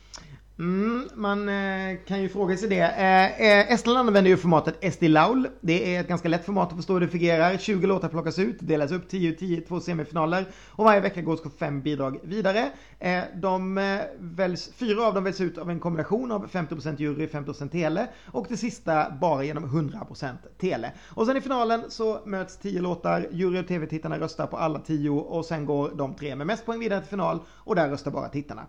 Mm, 0.59 1.09
man 1.15 1.49
eh, 1.49 1.97
kan 2.07 2.21
ju 2.21 2.29
fråga 2.29 2.57
sig 2.57 2.69
det. 2.69 2.81
Eh, 2.81 3.41
eh, 3.41 3.71
Estland 3.71 3.97
använder 3.97 4.31
ju 4.31 4.37
formatet 4.37 4.93
SD 4.93 5.03
Laul. 5.03 5.47
Det 5.61 5.95
är 5.95 6.01
ett 6.01 6.07
ganska 6.07 6.29
lätt 6.29 6.45
format 6.45 6.69
att 6.69 6.75
förstå 6.75 6.93
hur 6.93 6.99
det 6.99 7.07
fungerar. 7.07 7.57
20 7.57 7.87
låtar 7.87 8.09
plockas 8.09 8.39
ut, 8.39 8.57
delas 8.59 8.91
upp 8.91 9.09
10 9.09 9.33
10 9.33 9.61
två 9.61 9.79
semifinaler 9.79 10.45
och 10.69 10.85
varje 10.85 10.99
vecka 10.99 11.21
går 11.21 11.49
fem 11.59 11.81
bidrag 11.81 12.19
vidare. 12.23 12.71
Eh, 12.99 13.23
de 13.35 13.77
eh, 13.77 13.99
väljs, 14.19 14.71
fyra 14.75 15.07
av 15.07 15.13
dem 15.13 15.23
väljs 15.23 15.41
ut 15.41 15.57
av 15.57 15.69
en 15.69 15.79
kombination 15.79 16.31
av 16.31 16.47
50% 16.47 16.95
jury, 16.97 17.27
50% 17.27 17.69
tele 17.69 18.07
och 18.25 18.45
det 18.49 18.57
sista 18.57 19.11
bara 19.21 19.43
genom 19.43 19.65
100% 19.65 20.33
tele. 20.59 20.91
Och 21.09 21.25
sen 21.25 21.37
i 21.37 21.41
finalen 21.41 21.83
så 21.89 22.19
möts 22.25 22.57
10 22.57 22.81
låtar, 22.81 23.27
jury 23.31 23.61
och 23.61 23.67
tv-tittarna 23.67 24.19
röstar 24.19 24.47
på 24.47 24.57
alla 24.57 24.79
10 24.79 25.09
och 25.09 25.45
sen 25.45 25.65
går 25.65 25.91
de 25.95 26.13
tre 26.13 26.35
med 26.35 26.47
mest 26.47 26.65
poäng 26.65 26.79
vidare 26.79 26.99
till 26.99 27.09
final 27.09 27.39
och 27.49 27.75
där 27.75 27.89
röstar 27.89 28.11
bara 28.11 28.29
tittarna. 28.29 28.65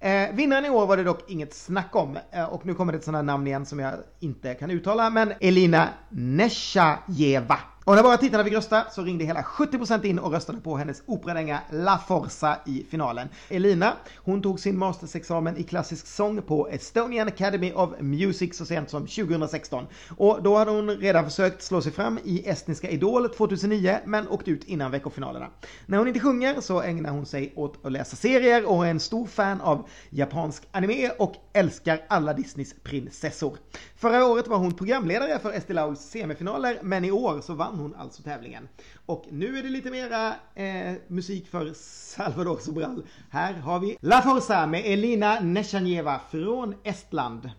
Eh, 0.00 0.34
vinnaren 0.34 0.64
i 0.64 0.70
år 0.70 0.86
var 0.86 0.96
det 0.96 1.04
dock 1.04 1.30
inget 1.30 1.54
snack 1.54 1.96
om. 1.96 2.18
Eh, 2.30 2.44
och 2.44 2.66
nu 2.66 2.74
kommer 2.74 2.92
det 2.92 2.98
ett 2.98 3.04
sådant 3.04 3.16
här 3.16 3.22
namn 3.22 3.46
igen 3.46 3.66
som 3.66 3.78
jag 3.78 3.94
inte 4.20 4.54
kan 4.54 4.70
uttala. 4.70 5.10
Men 5.10 5.32
Elina 5.40 5.88
Neshajeva. 6.08 7.58
Och 7.88 7.94
när 7.96 8.02
bara 8.02 8.16
tittarna 8.16 8.44
fick 8.44 8.52
rösta 8.52 8.84
så 8.90 9.02
ringde 9.02 9.24
hela 9.24 9.42
70% 9.42 10.04
in 10.04 10.18
och 10.18 10.32
röstade 10.32 10.60
på 10.60 10.76
hennes 10.76 11.02
operadänga 11.06 11.60
La 11.70 11.98
Forza 12.08 12.58
i 12.66 12.86
finalen. 12.90 13.28
Elina, 13.48 13.92
hon 14.16 14.42
tog 14.42 14.60
sin 14.60 14.78
mastersexamen 14.78 15.56
i 15.56 15.62
klassisk 15.62 16.06
sång 16.06 16.42
på 16.42 16.68
Estonian 16.68 17.28
Academy 17.28 17.72
of 17.72 17.90
Music 18.00 18.56
så 18.56 18.66
sent 18.66 18.90
som 18.90 19.06
2016. 19.06 19.86
Och 20.16 20.42
då 20.42 20.56
hade 20.56 20.70
hon 20.70 20.90
redan 20.90 21.24
försökt 21.24 21.62
slå 21.62 21.80
sig 21.80 21.92
fram 21.92 22.18
i 22.24 22.48
Estniska 22.48 22.90
Idol 22.90 23.28
2009 23.28 23.98
men 24.04 24.28
åkt 24.28 24.48
ut 24.48 24.64
innan 24.64 24.90
veckofinalerna. 24.90 25.46
När 25.86 25.98
hon 25.98 26.08
inte 26.08 26.20
sjunger 26.20 26.60
så 26.60 26.82
ägnar 26.82 27.10
hon 27.10 27.26
sig 27.26 27.52
åt 27.56 27.86
att 27.86 27.92
läsa 27.92 28.16
serier 28.16 28.68
och 28.68 28.86
är 28.86 28.90
en 28.90 29.00
stor 29.00 29.26
fan 29.26 29.60
av 29.60 29.88
japansk 30.10 30.62
anime 30.70 31.10
och 31.18 31.34
älskar 31.52 32.00
alla 32.08 32.32
Disneys 32.32 32.74
prinsessor. 32.82 33.56
Förra 33.96 34.26
året 34.26 34.46
var 34.46 34.58
hon 34.58 34.74
programledare 34.74 35.38
för 35.38 35.52
Estée 35.52 35.74
Lauls 35.74 36.00
semifinaler 36.00 36.78
men 36.82 37.04
i 37.04 37.10
år 37.10 37.40
så 37.40 37.54
vann 37.54 37.75
hon 37.78 37.94
alltså 37.94 38.22
tävlingen. 38.22 38.68
Och 39.06 39.24
nu 39.30 39.58
är 39.58 39.62
det 39.62 39.68
lite 39.68 39.90
mera 39.90 40.34
eh, 40.54 40.94
musik 41.06 41.48
för 41.48 41.72
Salvador 41.74 42.58
Sobral. 42.58 43.06
Här 43.30 43.54
har 43.54 43.80
vi 43.80 43.96
La 44.00 44.22
Forza 44.22 44.66
med 44.66 44.82
Elina 44.84 45.40
Nesjanjeva 45.40 46.20
från 46.30 46.74
Estland. 46.84 47.50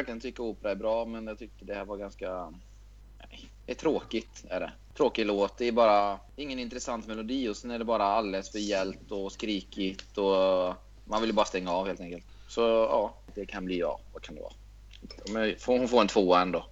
Verkligen 0.00 0.20
tycka 0.20 0.42
opera 0.42 0.70
är 0.70 0.76
bra, 0.76 1.04
men 1.04 1.26
jag 1.26 1.38
tyckte 1.38 1.64
det 1.64 1.74
här 1.74 1.84
var 1.84 1.96
ganska... 1.96 2.52
Nej, 3.18 3.50
det 3.66 3.72
är 3.72 3.76
tråkigt. 3.76 4.44
Är 4.48 4.60
det. 4.60 4.72
Tråkig 4.96 5.26
låt. 5.26 5.58
Det 5.58 5.68
är 5.68 5.72
bara 5.72 6.18
ingen 6.36 6.58
intressant 6.58 7.06
melodi 7.06 7.48
och 7.48 7.56
sen 7.56 7.70
är 7.70 7.78
det 7.78 7.84
bara 7.84 8.04
alldeles 8.04 8.50
för 8.50 8.58
hjält 8.58 9.10
och 9.10 9.32
skrikigt 9.32 10.18
och 10.18 10.74
man 11.04 11.20
vill 11.20 11.30
ju 11.30 11.32
bara 11.32 11.46
stänga 11.46 11.72
av 11.72 11.86
helt 11.86 12.00
enkelt. 12.00 12.24
Så 12.48 12.60
ja, 12.60 13.14
det 13.34 13.46
kan 13.46 13.64
bli 13.64 13.78
jag. 13.78 13.98
Vad 14.12 14.22
kan 14.22 14.34
det 14.34 14.40
vara? 14.40 14.52
Men 15.32 15.56
får 15.58 15.78
hon 15.78 15.88
får 15.88 16.00
en 16.00 16.08
tvåa 16.08 16.40
ändå? 16.40 16.66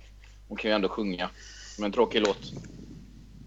Hon 0.49 0.59
kan 0.59 0.71
ju 0.71 0.75
ändå 0.75 0.89
sjunga. 0.89 1.31
Men 1.79 1.85
en 1.85 1.93
tråkig 1.93 2.21
låt. 2.21 2.53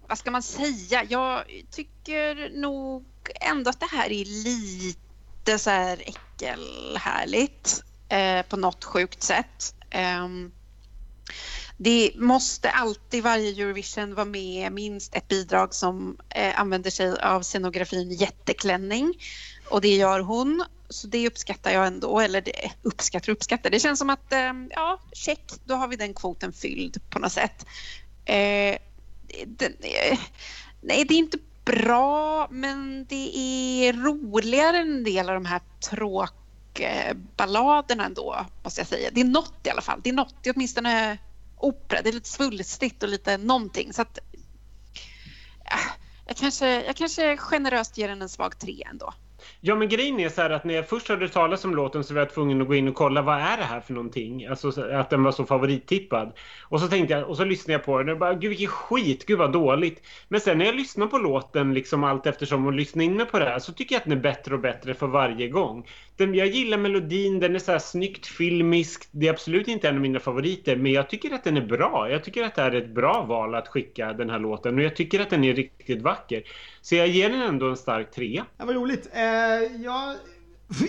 Vad 0.08 0.18
ska 0.18 0.30
man 0.30 0.42
säga? 0.42 1.04
Jag 1.08 1.44
tycker 1.70 2.60
nog 2.60 3.04
ändå 3.40 3.70
att 3.70 3.80
det 3.80 3.90
här 3.90 4.12
är 4.12 4.24
lite 4.24 5.58
så 5.58 5.70
här 5.70 6.02
äckelhärligt 6.06 7.84
eh, 8.12 8.42
på 8.42 8.56
något 8.56 8.84
sjukt 8.84 9.22
sätt. 9.22 9.74
Eh, 9.90 10.28
det 11.76 12.12
måste 12.16 12.70
alltid 12.70 13.22
varje 13.22 13.50
Eurovision 13.50 14.14
vara 14.14 14.24
med 14.24 14.72
minst 14.72 15.14
ett 15.14 15.28
bidrag 15.28 15.74
som 15.74 16.16
eh, 16.28 16.60
använder 16.60 16.90
sig 16.90 17.18
av 17.20 17.42
scenografin 17.42 18.10
jätteklänning 18.10 19.14
och 19.68 19.80
det 19.80 19.96
gör 19.96 20.20
hon. 20.20 20.64
Så 20.88 21.06
det 21.06 21.26
uppskattar 21.26 21.70
jag 21.70 21.86
ändå, 21.86 22.20
eller 22.20 22.40
det, 22.40 22.72
uppskattar 22.82 23.32
och 23.32 23.36
uppskattar. 23.36 23.70
Det 23.70 23.80
känns 23.80 23.98
som 23.98 24.10
att 24.10 24.32
eh, 24.32 24.52
ja, 24.70 25.00
check, 25.12 25.52
då 25.64 25.74
har 25.74 25.88
vi 25.88 25.96
den 25.96 26.14
kvoten 26.14 26.52
fylld 26.52 27.10
på 27.10 27.18
något 27.18 27.32
sätt. 27.32 27.66
Eh, 28.24 28.78
den, 29.46 29.72
eh, 29.80 30.18
nej, 30.80 31.04
det 31.04 31.14
är 31.14 31.18
inte 31.18 31.38
bra, 31.64 32.48
men 32.50 33.06
det 33.08 33.38
är 33.38 33.92
roligare 33.92 34.78
än 34.78 34.92
en 34.92 35.04
del 35.04 35.28
av 35.28 35.34
de 35.34 35.44
här 35.44 35.60
tråkiga 35.90 36.41
balladerna 37.36 38.04
ändå, 38.04 38.46
måste 38.62 38.80
jag 38.80 38.88
säga. 38.88 39.10
Det 39.12 39.20
är 39.20 39.24
något 39.24 39.66
i 39.66 39.70
alla 39.70 39.82
fall. 39.82 40.00
Det 40.04 40.10
är 40.10 40.14
något, 40.14 40.34
det 40.42 40.50
är 40.50 40.54
åtminstone 40.54 41.18
opera. 41.56 42.02
Det 42.02 42.08
är 42.08 42.12
lite 42.12 42.28
svulstigt 42.28 43.02
och 43.02 43.08
lite 43.08 43.36
någonting. 43.36 43.92
Så 43.92 44.02
att, 44.02 44.18
äh, 45.64 45.92
jag, 46.26 46.36
kanske, 46.36 46.84
jag 46.84 46.96
kanske 46.96 47.36
generöst 47.36 47.98
ger 47.98 48.08
den 48.08 48.22
en 48.22 48.28
svag 48.28 48.58
tre 48.58 48.82
ändå. 48.90 49.14
Ja, 49.64 49.74
men 49.74 49.88
grejen 49.88 50.20
är 50.20 50.28
så 50.28 50.42
här 50.42 50.50
att 50.50 50.64
när 50.64 50.74
jag 50.74 50.88
först 50.88 51.08
hörde 51.08 51.28
talas 51.28 51.64
om 51.64 51.74
låten 51.74 52.04
så 52.04 52.14
var 52.14 52.20
jag 52.20 52.34
tvungen 52.34 52.62
att 52.62 52.68
gå 52.68 52.74
in 52.74 52.88
och 52.88 52.94
kolla 52.94 53.22
vad 53.22 53.36
är 53.36 53.56
det 53.56 53.64
här 53.64 53.80
för 53.80 53.94
någonting? 53.94 54.46
Alltså 54.46 54.82
att 54.82 55.10
den 55.10 55.22
var 55.22 55.32
så 55.32 55.44
favorittippad. 55.44 56.32
Och 56.62 56.80
så 56.80 56.88
tänkte 56.88 57.14
jag, 57.14 57.28
och 57.28 57.36
så 57.36 57.44
lyssnade 57.44 57.72
jag 57.72 57.84
på 57.84 57.98
den 57.98 58.08
och 58.08 58.18
bara, 58.18 58.34
gud 58.34 58.48
vilken 58.48 58.68
skit, 58.68 59.26
gud 59.26 59.38
vad 59.38 59.52
dåligt. 59.52 60.02
Men 60.28 60.40
sen 60.40 60.58
när 60.58 60.64
jag 60.64 60.74
lyssnar 60.74 61.06
på 61.06 61.18
låten 61.18 61.74
liksom 61.74 62.04
allt 62.04 62.26
eftersom 62.26 62.66
och 62.66 62.72
lyssnar 62.72 63.04
in 63.04 63.16
mig 63.16 63.26
på 63.26 63.38
det 63.38 63.44
här 63.44 63.58
så 63.58 63.72
tycker 63.72 63.94
jag 63.94 64.00
att 64.00 64.04
den 64.04 64.18
är 64.18 64.22
bättre 64.22 64.54
och 64.54 64.60
bättre 64.60 64.94
för 64.94 65.06
varje 65.06 65.48
gång. 65.48 65.86
Den, 66.16 66.34
jag 66.34 66.46
gillar 66.46 66.78
melodin, 66.78 67.40
den 67.40 67.54
är 67.54 67.58
så 67.58 67.72
här 67.72 67.78
snyggt 67.78 68.26
filmisk. 68.26 69.08
Det 69.10 69.28
är 69.28 69.32
absolut 69.32 69.68
inte 69.68 69.88
en 69.88 69.94
av 69.94 70.00
mina 70.00 70.20
favoriter, 70.20 70.76
men 70.76 70.92
jag 70.92 71.08
tycker 71.10 71.34
att 71.34 71.44
den 71.44 71.56
är 71.56 71.66
bra. 71.66 72.10
Jag 72.10 72.24
tycker 72.24 72.44
att 72.44 72.54
det 72.54 72.62
är 72.62 72.74
ett 72.74 72.94
bra 72.94 73.24
val 73.28 73.54
att 73.54 73.68
skicka 73.68 74.12
den 74.12 74.30
här 74.30 74.38
låten 74.38 74.78
och 74.78 74.84
jag 74.84 74.96
tycker 74.96 75.20
att 75.20 75.30
den 75.30 75.44
är 75.44 75.54
riktigt 75.54 76.02
vacker. 76.02 76.42
Så 76.80 76.94
jag 76.94 77.08
ger 77.08 77.30
den 77.30 77.42
ändå 77.42 77.68
en 77.68 77.76
stark 77.76 78.10
trea. 78.10 78.46
Ja, 78.58 78.64
vad 78.64 78.74
roligt. 78.74 79.08
Eh, 79.12 79.51
Eh, 79.54 79.82
jag, 79.82 80.16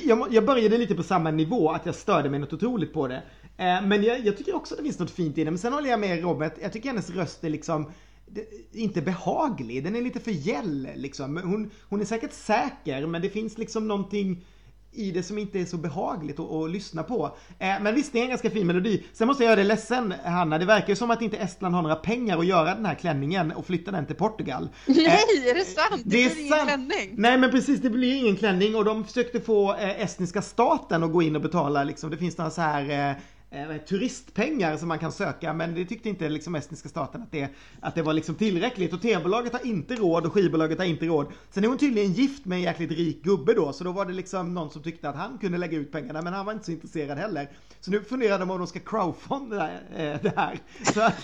jag, 0.04 0.34
jag 0.34 0.46
började 0.46 0.78
lite 0.78 0.96
på 0.96 1.04
samma 1.04 1.32
nivå, 1.32 1.72
att 1.72 1.86
jag 1.86 1.96
störde 1.96 2.30
mig 2.30 2.40
något 2.40 2.54
otroligt 2.54 2.94
på 2.94 3.08
det. 3.08 3.24
Eh, 3.58 3.86
men 3.86 4.04
jag, 4.04 4.26
jag 4.26 4.38
tycker 4.38 4.56
också 4.56 4.74
att 4.74 4.78
det 4.78 4.84
finns 4.84 5.00
något 5.00 5.12
fint 5.12 5.38
i 5.38 5.44
det. 5.44 5.52
Men 5.52 5.58
sen 5.58 5.74
håller 5.74 5.90
jag 5.90 6.00
med 6.00 6.22
Robert, 6.22 6.54
jag 6.62 6.74
tycker 6.74 6.90
hennes 6.90 7.10
röst 7.10 7.44
är 7.44 7.50
liksom 7.50 7.92
det, 8.26 8.48
inte 8.72 9.02
behaglig, 9.02 9.84
den 9.84 9.96
är 9.96 10.02
lite 10.02 10.20
för 10.20 10.32
gäll 10.32 10.88
liksom. 10.96 11.38
Hon, 11.38 11.72
hon 11.90 12.02
är 12.02 12.06
säkert 12.06 12.34
säker, 12.34 13.08
men 13.08 13.22
det 13.22 13.30
finns 13.30 13.58
liksom 13.58 13.88
någonting 13.88 14.46
i 14.94 15.12
det 15.12 15.24
som 15.24 15.38
inte 15.38 15.60
är 15.60 15.66
så 15.66 15.78
behagligt 15.78 16.40
att, 16.40 16.52
att 16.52 16.70
lyssna 16.70 17.04
på. 17.04 17.38
Eh, 17.60 17.68
men 17.82 17.96
visst, 17.96 18.14
det 18.14 18.20
är 18.20 18.24
en 18.24 18.30
ganska 18.30 18.50
fin 18.50 18.68
melodi. 18.68 19.04
Sen 19.14 19.28
måste 19.28 19.44
jag 19.44 19.48
göra 19.48 19.56
dig 19.56 19.66
ledsen, 19.66 20.14
Hanna. 20.26 20.58
Det 20.58 20.66
verkar 20.66 20.90
ju 20.90 20.96
som 20.96 21.12
att 21.12 21.22
inte 21.22 21.38
Estland 21.38 21.76
har 21.76 21.82
några 21.82 21.96
pengar 21.96 22.38
att 22.38 22.46
göra 22.46 22.76
den 22.76 22.86
här 22.86 22.96
klänningen 22.96 23.52
och 23.52 23.66
flytta 23.66 23.92
den 23.92 24.06
till 24.06 24.16
Portugal. 24.16 24.70
Eh, 24.94 24.96
Nej, 24.96 25.50
är 25.50 25.56
det 25.56 25.66
sant? 25.66 26.02
Det, 26.06 26.18
det 26.18 26.26
är 26.26 26.30
blir 26.30 26.46
ingen 26.46 26.66
klänning. 26.66 27.10
Nej 27.14 27.38
men 27.38 27.52
precis, 27.52 27.82
det 27.82 27.90
blir 27.90 28.16
ingen 28.16 28.36
klänning 28.36 28.76
och 28.76 28.86
de 28.86 29.04
försökte 29.04 29.40
få 29.40 29.76
eh, 29.76 30.02
estniska 30.02 30.42
staten 30.42 31.04
att 31.04 31.12
gå 31.12 31.22
in 31.22 31.36
och 31.36 31.42
betala 31.42 31.84
liksom. 31.84 32.10
Det 32.10 32.18
finns 32.18 32.38
några 32.38 32.52
så 32.52 32.62
här 32.62 33.16
eh, 33.54 33.78
turistpengar 33.78 34.78
som 34.78 34.88
man 34.88 35.00
kan 35.00 35.12
söka 35.12 35.54
men 35.54 35.76
det 35.76 35.86
tyckte 35.86 36.10
inte 36.10 36.30
liksom 36.30 36.56
estniska 36.56 36.90
staten 36.90 37.22
att 37.22 37.32
det, 37.32 37.50
att 37.82 37.96
det 37.96 38.02
var 38.02 38.14
liksom 38.14 38.36
tillräckligt 38.36 38.94
och 38.94 39.02
tv-bolaget 39.02 39.54
har 39.54 39.66
inte 39.66 39.96
råd 39.96 40.26
och 40.26 40.34
skivbolaget 40.34 40.78
har 40.78 40.86
inte 40.86 41.06
råd. 41.06 41.34
Sen 41.52 41.64
är 41.64 41.68
hon 41.68 41.78
tydligen 41.78 42.14
gift 42.14 42.46
med 42.46 42.56
en 42.56 42.62
jäkligt 42.62 42.92
rik 42.92 43.24
gubbe 43.24 43.54
då 43.54 43.74
så 43.74 43.84
då 43.84 43.92
var 43.92 44.06
det 44.06 44.14
liksom 44.14 44.54
någon 44.54 44.72
som 44.72 44.84
tyckte 44.84 45.10
att 45.10 45.16
han 45.16 45.38
kunde 45.38 45.58
lägga 45.58 45.78
ut 45.78 45.92
pengarna 45.92 46.22
men 46.22 46.34
han 46.34 46.46
var 46.46 46.54
inte 46.54 46.66
så 46.66 46.72
intresserad 46.72 47.18
heller. 47.18 47.50
Så 47.80 47.92
nu 47.92 48.04
funderar 48.04 48.40
de 48.40 48.52
om 48.52 48.58
de 48.58 48.68
ska 48.68 48.80
crowdfunda 48.80 49.72
eh, 49.72 50.22
det 50.22 50.34
här. 50.36 50.60
Så 50.94 51.02
att, 51.02 51.24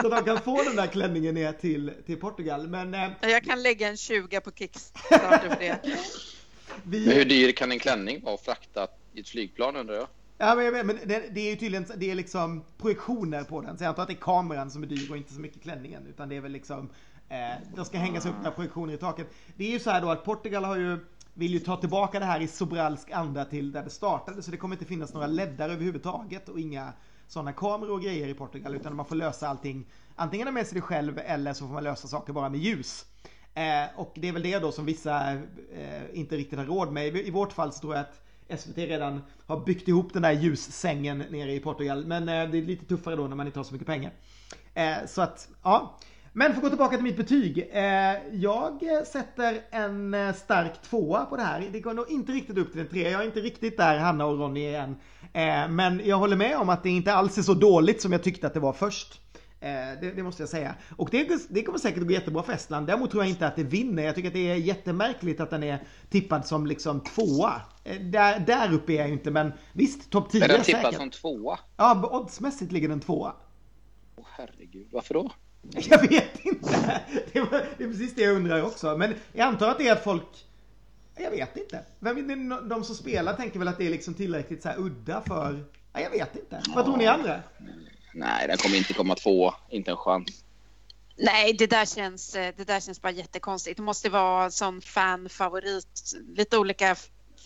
så 0.00 0.06
att 0.06 0.16
de 0.18 0.24
kan 0.24 0.38
få 0.38 0.62
den 0.62 0.76
där 0.76 0.86
klänningen 0.86 1.34
ner 1.34 1.52
till, 1.52 1.92
till 2.06 2.16
Portugal. 2.16 2.68
Men 2.68 2.94
eh, 2.94 3.10
Jag 3.20 3.44
kan 3.44 3.62
lägga 3.62 3.88
en 3.88 3.96
20 3.96 4.40
på 4.40 4.50
Kickstarter 4.50 5.48
för 5.48 5.60
det. 5.60 5.80
vi... 6.82 7.06
Men 7.06 7.16
hur 7.16 7.24
dyr 7.24 7.52
kan 7.52 7.72
en 7.72 7.78
klänning 7.78 8.20
vara 8.24 8.34
att 8.34 8.44
frakta 8.44 8.86
i 9.14 9.20
ett 9.20 9.28
flygplan 9.28 9.76
undrar 9.76 9.94
jag? 9.94 10.06
Ja 10.38 10.54
men, 10.54 10.64
jag 10.64 10.72
vet, 10.72 10.86
men 10.86 10.98
det, 11.06 11.34
det 11.34 11.40
är 11.40 11.50
ju 11.50 11.56
tydligen 11.56 11.86
det 11.96 12.10
är 12.10 12.14
liksom 12.14 12.64
projektioner 12.78 13.44
på 13.44 13.60
den. 13.60 13.78
Så 13.78 13.84
jag 13.84 13.88
antar 13.88 14.02
att 14.02 14.08
det 14.08 14.14
är 14.14 14.20
kameran 14.20 14.70
som 14.70 14.82
är 14.82 14.86
dyr 14.86 15.10
och 15.10 15.16
inte 15.16 15.34
så 15.34 15.40
mycket 15.40 15.62
klänningen. 15.62 16.06
Utan 16.06 16.28
det 16.28 16.36
är 16.36 16.40
väl 16.40 16.52
liksom 16.52 16.90
Eh, 17.28 17.56
de 17.74 17.84
ska 17.84 17.98
hängas 17.98 18.26
upp 18.26 18.34
där 18.42 18.50
projektioner 18.50 18.94
i 18.94 18.96
taket. 18.96 19.26
Det 19.56 19.64
är 19.64 19.70
ju 19.70 19.78
så 19.78 19.90
här 19.90 20.00
då 20.00 20.10
att 20.10 20.24
Portugal 20.24 20.64
har 20.64 20.76
ju 20.76 20.98
vill 21.34 21.52
ju 21.52 21.58
ta 21.58 21.76
tillbaka 21.76 22.18
det 22.18 22.24
här 22.24 22.40
i 22.40 22.48
sobralsk 22.48 23.10
anda 23.10 23.44
till 23.44 23.72
där 23.72 23.84
det 23.84 23.90
startade 23.90 24.42
så 24.42 24.50
det 24.50 24.56
kommer 24.56 24.74
inte 24.74 24.84
finnas 24.84 25.14
några 25.14 25.26
leddar 25.26 25.70
överhuvudtaget 25.70 26.48
och 26.48 26.60
inga 26.60 26.92
sådana 27.26 27.52
kameror 27.52 27.92
och 27.92 28.02
grejer 28.02 28.28
i 28.28 28.34
Portugal 28.34 28.74
utan 28.74 28.96
man 28.96 29.06
får 29.06 29.16
lösa 29.16 29.48
allting 29.48 29.86
antingen 30.16 30.54
med 30.54 30.66
sig 30.66 30.74
det 30.74 30.80
själv 30.80 31.18
eller 31.18 31.52
så 31.52 31.66
får 31.66 31.74
man 31.74 31.84
lösa 31.84 32.08
saker 32.08 32.32
bara 32.32 32.48
med 32.48 32.60
ljus. 32.60 33.06
Eh, 33.54 33.84
och 33.96 34.12
det 34.14 34.28
är 34.28 34.32
väl 34.32 34.42
det 34.42 34.58
då 34.58 34.72
som 34.72 34.84
vissa 34.84 35.32
eh, 35.32 36.02
inte 36.12 36.36
riktigt 36.36 36.58
har 36.58 36.66
råd 36.66 36.92
med. 36.92 37.16
I, 37.16 37.26
I 37.26 37.30
vårt 37.30 37.52
fall 37.52 37.72
så 37.72 37.80
tror 37.80 37.94
jag 37.94 38.00
att 38.00 38.27
SVT 38.56 38.78
redan 38.78 39.22
har 39.46 39.64
byggt 39.64 39.88
ihop 39.88 40.12
den 40.12 40.22
där 40.22 40.32
ljussängen 40.32 41.18
nere 41.18 41.52
i 41.52 41.60
Portugal. 41.60 42.06
Men 42.06 42.22
eh, 42.22 42.50
det 42.50 42.58
är 42.58 42.62
lite 42.62 42.84
tuffare 42.84 43.16
då 43.16 43.28
när 43.28 43.36
man 43.36 43.46
inte 43.46 43.58
har 43.58 43.64
så 43.64 43.72
mycket 43.72 43.86
pengar. 43.86 44.12
Eh, 44.74 44.96
så 45.06 45.22
att, 45.22 45.48
ja. 45.62 45.98
Men 46.32 46.50
för 46.50 46.56
att 46.56 46.62
gå 46.62 46.68
tillbaka 46.68 46.96
till 46.96 47.04
mitt 47.04 47.16
betyg. 47.16 47.68
Eh, 47.72 48.16
jag 48.32 48.80
sätter 49.06 49.60
en 49.70 50.14
eh, 50.14 50.34
stark 50.34 50.82
tvåa 50.82 51.24
på 51.24 51.36
det 51.36 51.42
här. 51.42 51.68
Det 51.72 51.80
går 51.80 51.94
nog 51.94 52.10
inte 52.10 52.32
riktigt 52.32 52.58
upp 52.58 52.72
till 52.72 52.80
en 52.80 52.88
trea. 52.88 53.10
Jag 53.10 53.20
är 53.20 53.26
inte 53.26 53.40
riktigt 53.40 53.76
där 53.76 53.98
Hanna 53.98 54.26
och 54.26 54.38
Ronny 54.38 54.74
än. 54.74 54.96
Eh, 55.32 55.68
men 55.68 56.00
jag 56.04 56.16
håller 56.16 56.36
med 56.36 56.56
om 56.56 56.68
att 56.68 56.82
det 56.82 56.90
inte 56.90 57.14
alls 57.14 57.38
är 57.38 57.42
så 57.42 57.54
dåligt 57.54 58.02
som 58.02 58.12
jag 58.12 58.22
tyckte 58.22 58.46
att 58.46 58.54
det 58.54 58.60
var 58.60 58.72
först. 58.72 59.20
Eh, 59.60 59.70
det, 60.00 60.12
det, 60.16 60.22
måste 60.22 60.42
jag 60.42 60.48
säga. 60.48 60.74
Och 60.96 61.08
det, 61.10 61.48
det 61.50 61.62
kommer 61.62 61.78
säkert 61.78 62.02
gå 62.02 62.12
jättebra 62.12 62.42
för 62.42 62.52
Estland. 62.52 62.86
Däremot 62.86 63.10
tror 63.10 63.22
jag 63.22 63.30
inte 63.30 63.46
att 63.46 63.56
det 63.56 63.64
vinner. 63.64 64.02
Jag 64.02 64.14
tycker 64.14 64.28
att 64.28 64.34
det 64.34 64.50
är 64.50 64.54
jättemärkligt 64.54 65.40
att 65.40 65.50
den 65.50 65.62
är 65.62 65.82
tippad 66.10 66.46
som 66.46 66.66
liksom 66.66 67.00
tvåa. 67.00 67.62
Eh, 67.84 68.00
där, 68.00 68.40
där 68.40 68.72
uppe 68.72 68.92
är 68.92 68.96
jag 68.96 69.10
inte, 69.10 69.30
men 69.30 69.52
visst, 69.72 70.10
topp 70.10 70.30
10 70.30 70.44
Är 70.44 70.48
den 70.48 70.62
tippad 70.62 70.94
som 70.94 71.10
tvåa? 71.10 71.58
Ja, 71.76 72.08
oddsmässigt 72.12 72.72
ligger 72.72 72.88
den 72.88 73.00
tvåa. 73.00 73.32
Åh 74.16 74.26
herregud, 74.30 74.88
varför 74.92 75.14
då? 75.14 75.32
Jag 75.62 76.08
vet 76.08 76.44
inte. 76.44 77.00
Det, 77.32 77.40
var, 77.40 77.64
det 77.78 77.84
är 77.84 77.88
precis 77.88 78.14
det 78.14 78.22
jag 78.22 78.36
undrar 78.36 78.62
också. 78.62 78.96
Men 78.96 79.14
jag 79.32 79.46
antar 79.48 79.68
att 79.68 79.78
det 79.78 79.88
är 79.88 79.92
att 79.92 80.04
folk... 80.04 80.44
Jag 81.16 81.30
vet 81.30 81.56
inte. 81.56 81.84
Vem, 81.98 82.68
de 82.68 82.84
som 82.84 82.94
spelar 82.94 83.34
tänker 83.34 83.58
väl 83.58 83.68
att 83.68 83.78
det 83.78 83.86
är 83.86 83.90
liksom 83.90 84.14
tillräckligt 84.14 84.62
så 84.62 84.68
här 84.68 84.78
udda 84.78 85.22
för... 85.26 85.64
Ja, 85.92 86.00
jag 86.00 86.10
vet 86.10 86.36
inte. 86.36 86.62
Vad 86.74 86.84
tror 86.84 86.96
ni 86.96 87.06
andra? 87.06 87.40
Nej, 88.18 88.48
den 88.48 88.56
kommer 88.56 88.76
inte 88.76 88.94
komma 88.94 89.14
två. 89.14 89.54
Inte 89.70 89.90
en 89.90 89.96
chans. 89.96 90.44
Nej, 91.16 91.52
det 91.52 91.66
där, 91.66 91.86
känns, 91.86 92.34
eh, 92.34 92.54
det 92.56 92.64
där 92.64 92.80
känns 92.80 93.02
bara 93.02 93.12
jättekonstigt. 93.12 93.76
Det 93.76 93.82
måste 93.82 94.08
vara 94.08 94.50
sån 94.50 94.80
fanfavorit. 94.80 96.14
Lite 96.36 96.58
olika 96.58 96.96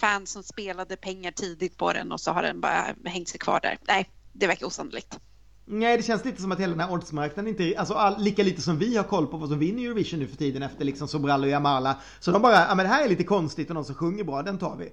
fans 0.00 0.30
som 0.30 0.42
spelade 0.42 0.96
pengar 0.96 1.30
tidigt 1.30 1.76
på 1.76 1.92
den 1.92 2.12
och 2.12 2.20
så 2.20 2.30
har 2.30 2.42
den 2.42 2.60
bara 2.60 2.94
hängt 3.04 3.28
sig 3.28 3.38
kvar 3.40 3.60
där. 3.62 3.78
Nej, 3.88 4.10
det 4.32 4.46
verkar 4.46 4.66
osannolikt. 4.66 5.18
Nej, 5.64 5.96
det 5.96 6.02
känns 6.02 6.24
lite 6.24 6.42
som 6.42 6.52
att 6.52 6.60
hela 6.60 6.70
den 6.70 6.80
här 6.80 6.92
oddsmarknaden 6.92 7.48
inte, 7.48 7.78
alltså 7.78 7.94
all, 7.94 8.22
lika 8.22 8.42
lite 8.42 8.62
som 8.62 8.78
vi 8.78 8.96
har 8.96 9.04
koll 9.04 9.26
på 9.26 9.36
vad 9.36 9.48
som 9.48 9.58
vinner 9.58 9.82
Eurovision 9.82 10.20
nu 10.20 10.26
för 10.26 10.36
tiden 10.36 10.62
efter 10.62 10.84
liksom 10.84 11.08
Sobral 11.08 11.42
och 11.42 11.48
Jamala. 11.48 11.96
Så 12.20 12.30
de 12.30 12.42
bara, 12.42 12.54
ja 12.54 12.74
men 12.74 12.86
det 12.86 12.92
här 12.92 13.04
är 13.04 13.08
lite 13.08 13.24
konstigt 13.24 13.68
och 13.68 13.74
någon 13.74 13.84
som 13.84 13.94
sjunger 13.94 14.24
bra, 14.24 14.42
den 14.42 14.58
tar 14.58 14.76
vi. 14.76 14.92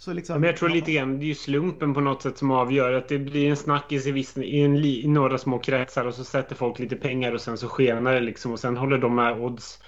Så 0.00 0.12
liksom, 0.12 0.40
men 0.40 0.48
jag 0.50 0.56
tror 0.56 0.68
lite 0.68 0.92
grann, 0.92 1.18
det 1.18 1.24
är 1.24 1.26
ju 1.26 1.34
slumpen 1.34 1.94
på 1.94 2.00
något 2.00 2.22
sätt 2.22 2.38
som 2.38 2.50
avgör. 2.50 2.92
Att 2.92 3.08
det 3.08 3.18
blir 3.18 3.50
en 3.50 3.56
snackis 3.56 4.06
i, 4.06 4.10
viss, 4.12 4.36
i, 4.36 4.60
en, 4.60 4.80
li- 4.80 5.04
i 5.04 5.08
några 5.08 5.38
små 5.38 5.58
kretsar 5.58 6.04
och 6.06 6.14
så 6.14 6.24
sätter 6.24 6.54
folk 6.54 6.78
lite 6.78 6.96
pengar 6.96 7.32
och 7.32 7.40
sen 7.40 7.58
så 7.58 7.68
skenar 7.68 8.14
det 8.14 8.20
liksom 8.20 8.52
och 8.52 8.60
sen 8.60 8.76
håller 8.76 8.98
de 8.98 9.14
med 9.14 9.40
odds 9.40 9.82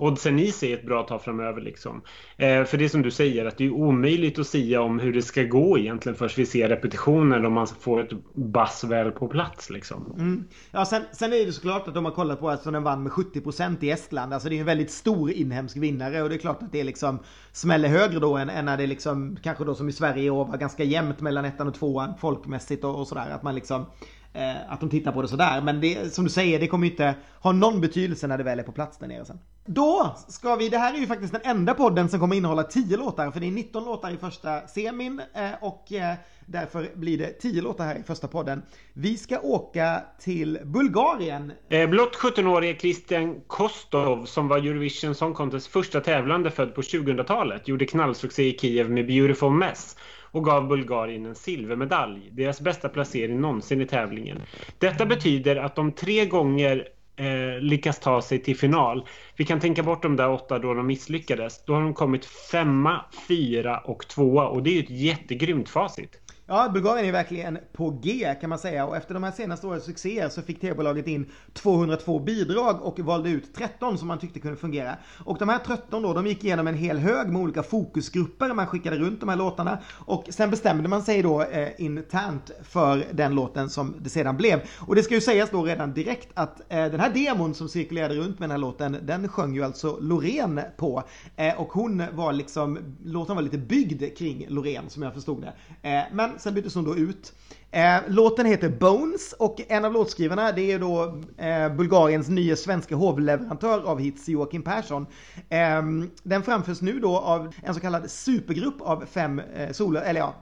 oddsen 0.00 0.38
i 0.38 0.52
sig 0.52 0.72
ett 0.72 0.86
bra 0.86 1.02
tag 1.02 1.22
framöver. 1.22 1.60
Liksom. 1.60 2.02
Eh, 2.36 2.64
för 2.64 2.78
det 2.78 2.84
är 2.84 2.88
som 2.88 3.02
du 3.02 3.10
säger, 3.10 3.46
att 3.46 3.58
det 3.58 3.66
är 3.66 3.70
omöjligt 3.70 4.38
att 4.38 4.46
säga 4.46 4.82
om 4.82 4.98
hur 4.98 5.12
det 5.12 5.22
ska 5.22 5.42
gå 5.42 5.78
egentligen 5.78 6.16
först 6.16 6.38
vi 6.38 6.46
ser 6.46 6.68
repetitionen 6.68 7.46
om 7.46 7.52
man 7.52 7.66
får 7.66 8.00
ett 8.00 8.10
bass 8.34 8.84
väl 8.84 9.10
på 9.10 9.28
plats. 9.28 9.70
Liksom. 9.70 10.14
Mm. 10.18 10.44
Ja, 10.70 10.84
sen, 10.84 11.02
sen 11.12 11.32
är 11.32 11.46
det 11.46 11.52
såklart 11.52 11.88
att 11.88 11.94
de 11.94 12.04
har 12.04 12.12
kollat 12.12 12.40
på 12.40 12.50
att 12.50 12.64
den 12.64 12.82
vann 12.82 13.02
med 13.02 13.12
70% 13.12 13.84
i 13.84 13.90
Estland. 13.90 14.34
Alltså 14.34 14.48
det 14.48 14.56
är 14.56 14.60
en 14.60 14.66
väldigt 14.66 14.90
stor 14.90 15.30
inhemsk 15.30 15.76
vinnare 15.76 16.22
och 16.22 16.28
det 16.28 16.34
är 16.34 16.38
klart 16.38 16.62
att 16.62 16.72
det 16.72 16.84
liksom 16.84 17.18
smäller 17.52 17.88
högre 17.88 18.18
då 18.18 18.36
än, 18.36 18.50
än 18.50 18.64
när 18.64 18.76
det 18.76 18.86
liksom 18.86 19.36
kanske 19.42 19.64
då 19.64 19.74
som 19.74 19.88
i 19.88 19.92
Sverige 19.92 20.22
i 20.22 20.30
år 20.30 20.44
var 20.44 20.56
ganska 20.56 20.84
jämnt 20.84 21.20
mellan 21.20 21.44
ettan 21.44 21.68
och 21.68 21.74
tvåan 21.74 22.14
folkmässigt 22.20 22.84
och, 22.84 23.00
och 23.00 23.06
sådär. 23.06 23.30
Att 23.30 23.42
man 23.42 23.54
liksom 23.54 23.86
eh, 24.32 24.72
att 24.72 24.80
de 24.80 24.90
tittar 24.90 25.12
på 25.12 25.22
det 25.22 25.28
sådär. 25.28 25.60
Men 25.60 25.80
det, 25.80 26.14
som 26.14 26.24
du 26.24 26.30
säger, 26.30 26.60
det 26.60 26.66
kommer 26.66 26.86
ju 26.86 26.90
inte 26.90 27.14
ha 27.40 27.52
någon 27.52 27.80
betydelse 27.80 28.26
när 28.26 28.38
det 28.38 28.44
väl 28.44 28.58
är 28.58 28.62
på 28.62 28.72
plats 28.72 28.98
där 28.98 29.06
nere 29.06 29.24
sen. 29.24 29.38
Då 29.66 30.16
ska 30.28 30.56
vi, 30.56 30.68
det 30.68 30.78
här 30.78 30.94
är 30.94 30.98
ju 30.98 31.06
faktiskt 31.06 31.32
den 31.32 31.42
enda 31.44 31.74
podden 31.74 32.08
som 32.08 32.20
kommer 32.20 32.36
innehålla 32.36 32.62
10 32.62 32.96
låtar. 32.96 33.30
För 33.30 33.40
det 33.40 33.46
är 33.46 33.50
19 33.50 33.84
låtar 33.84 34.10
i 34.10 34.16
första 34.16 34.66
semin 34.66 35.22
eh, 35.34 35.50
och 35.60 35.92
eh, 35.92 36.14
därför 36.46 36.90
blir 36.94 37.18
det 37.18 37.32
10 37.32 37.62
låtar 37.62 37.84
här 37.84 37.98
i 37.98 38.02
första 38.02 38.28
podden. 38.28 38.62
Vi 38.92 39.16
ska 39.16 39.40
åka 39.40 40.02
till 40.20 40.58
Bulgarien. 40.64 41.52
Eh, 41.68 41.88
blott 41.88 42.16
17-årige 42.16 42.78
Christian 42.80 43.40
Kostov 43.46 44.24
som 44.24 44.48
var 44.48 44.58
Eurovision 44.58 45.14
Song 45.14 45.34
Contest 45.34 45.66
första 45.66 46.00
tävlande 46.00 46.50
född 46.50 46.74
på 46.74 46.80
2000-talet 46.80 47.68
gjorde 47.68 47.86
knallsuccé 47.86 48.42
i 48.42 48.58
Kiev 48.58 48.90
med 48.90 49.06
Beautiful 49.06 49.50
Mess 49.52 49.96
och 50.30 50.44
gav 50.44 50.68
Bulgarien 50.68 51.26
en 51.26 51.34
silvermedalj, 51.34 52.30
deras 52.32 52.60
bästa 52.60 52.88
placering 52.88 53.40
någonsin 53.40 53.80
i 53.80 53.86
tävlingen. 53.86 54.42
Detta 54.78 55.06
betyder 55.06 55.56
att 55.56 55.76
de 55.76 55.92
tre 55.92 56.26
gånger 56.26 56.88
eh, 57.16 57.60
lyckas 57.60 58.00
ta 58.00 58.22
sig 58.22 58.38
till 58.38 58.56
final. 58.56 59.06
Vi 59.36 59.44
kan 59.44 59.60
tänka 59.60 59.82
bort 59.82 60.02
de 60.02 60.16
där 60.16 60.30
åtta 60.30 60.58
då 60.58 60.74
de 60.74 60.86
misslyckades. 60.86 61.64
Då 61.64 61.74
har 61.74 61.82
de 61.82 61.94
kommit 61.94 62.24
femma, 62.24 63.04
fyra 63.28 63.78
och 63.78 64.08
tvåa 64.08 64.48
och 64.48 64.62
det 64.62 64.70
är 64.70 64.74
ju 64.74 64.80
ett 64.80 64.90
jättegrymt 64.90 65.68
facit. 65.68 66.18
Ja, 66.52 66.68
Bulgarien 66.68 67.06
är 67.06 67.12
verkligen 67.12 67.58
på 67.72 67.90
G 67.90 68.34
kan 68.40 68.50
man 68.50 68.58
säga 68.58 68.86
och 68.86 68.96
efter 68.96 69.14
de 69.14 69.22
här 69.22 69.30
senaste 69.32 69.66
årens 69.66 69.84
succéer 69.84 70.28
så 70.28 70.42
fick 70.42 70.60
TV-bolaget 70.60 71.06
in 71.06 71.26
202 71.52 72.18
bidrag 72.18 72.82
och 72.82 73.00
valde 73.00 73.30
ut 73.30 73.54
13 73.54 73.98
som 73.98 74.08
man 74.08 74.18
tyckte 74.18 74.40
kunde 74.40 74.56
fungera. 74.56 74.96
Och 75.24 75.38
de 75.38 75.48
här 75.48 75.58
13 75.58 76.02
då, 76.02 76.14
de 76.14 76.26
gick 76.26 76.44
igenom 76.44 76.66
en 76.66 76.74
hel 76.74 76.98
hög 76.98 77.28
med 77.28 77.42
olika 77.42 77.62
fokusgrupper, 77.62 78.54
man 78.54 78.66
skickade 78.66 78.98
runt 78.98 79.20
de 79.20 79.28
här 79.28 79.36
låtarna 79.36 79.78
och 79.92 80.24
sen 80.28 80.50
bestämde 80.50 80.88
man 80.88 81.02
sig 81.02 81.22
då 81.22 81.42
eh, 81.42 81.68
internt 81.78 82.50
för 82.62 83.04
den 83.12 83.34
låten 83.34 83.70
som 83.70 83.94
det 84.00 84.10
sedan 84.10 84.36
blev. 84.36 84.60
Och 84.86 84.94
det 84.94 85.02
ska 85.02 85.14
ju 85.14 85.20
sägas 85.20 85.50
då 85.50 85.62
redan 85.62 85.92
direkt 85.92 86.28
att 86.34 86.60
eh, 86.60 86.84
den 86.84 87.00
här 87.00 87.10
demon 87.10 87.54
som 87.54 87.68
cirkulerade 87.68 88.14
runt 88.14 88.38
med 88.38 88.48
den 88.48 88.50
här 88.50 88.58
låten, 88.58 88.96
den 89.02 89.28
sjöng 89.28 89.54
ju 89.54 89.64
alltså 89.64 89.98
Loreen 90.00 90.60
på. 90.76 91.02
Eh, 91.36 91.60
och 91.60 91.72
hon 91.72 92.02
var 92.12 92.32
liksom, 92.32 92.78
låten 93.04 93.36
var 93.36 93.42
lite 93.42 93.58
byggd 93.58 94.02
kring 94.18 94.46
Loreen 94.48 94.90
som 94.90 95.02
jag 95.02 95.14
förstod 95.14 95.42
det. 95.42 95.52
Eh, 95.88 96.02
men 96.12 96.39
sen 96.40 96.54
byttes 96.54 96.74
hon 96.74 96.84
då 96.84 96.96
ut. 96.96 97.32
Eh, 97.70 98.00
låten 98.08 98.46
heter 98.46 98.68
Bones 98.68 99.32
och 99.32 99.60
en 99.68 99.84
av 99.84 99.92
låtskrivarna 99.92 100.52
det 100.52 100.72
är 100.72 100.78
då 100.78 101.20
eh, 101.38 101.76
Bulgariens 101.76 102.28
nya 102.28 102.56
svenska 102.56 102.96
hovleverantör 102.96 103.82
av 103.82 103.98
hits 103.98 104.28
Joakim 104.28 104.62
Persson. 104.62 105.06
Eh, 105.48 105.82
den 106.22 106.42
framförs 106.42 106.80
nu 106.80 107.00
då 107.00 107.18
av 107.18 107.54
en 107.62 107.74
så 107.74 107.80
kallad 107.80 108.10
supergrupp 108.10 108.80
av 108.80 109.04
fem 109.06 109.38
eh, 109.38 109.72
solo, 109.72 109.98
eller 109.98 110.20
ja, 110.20 110.34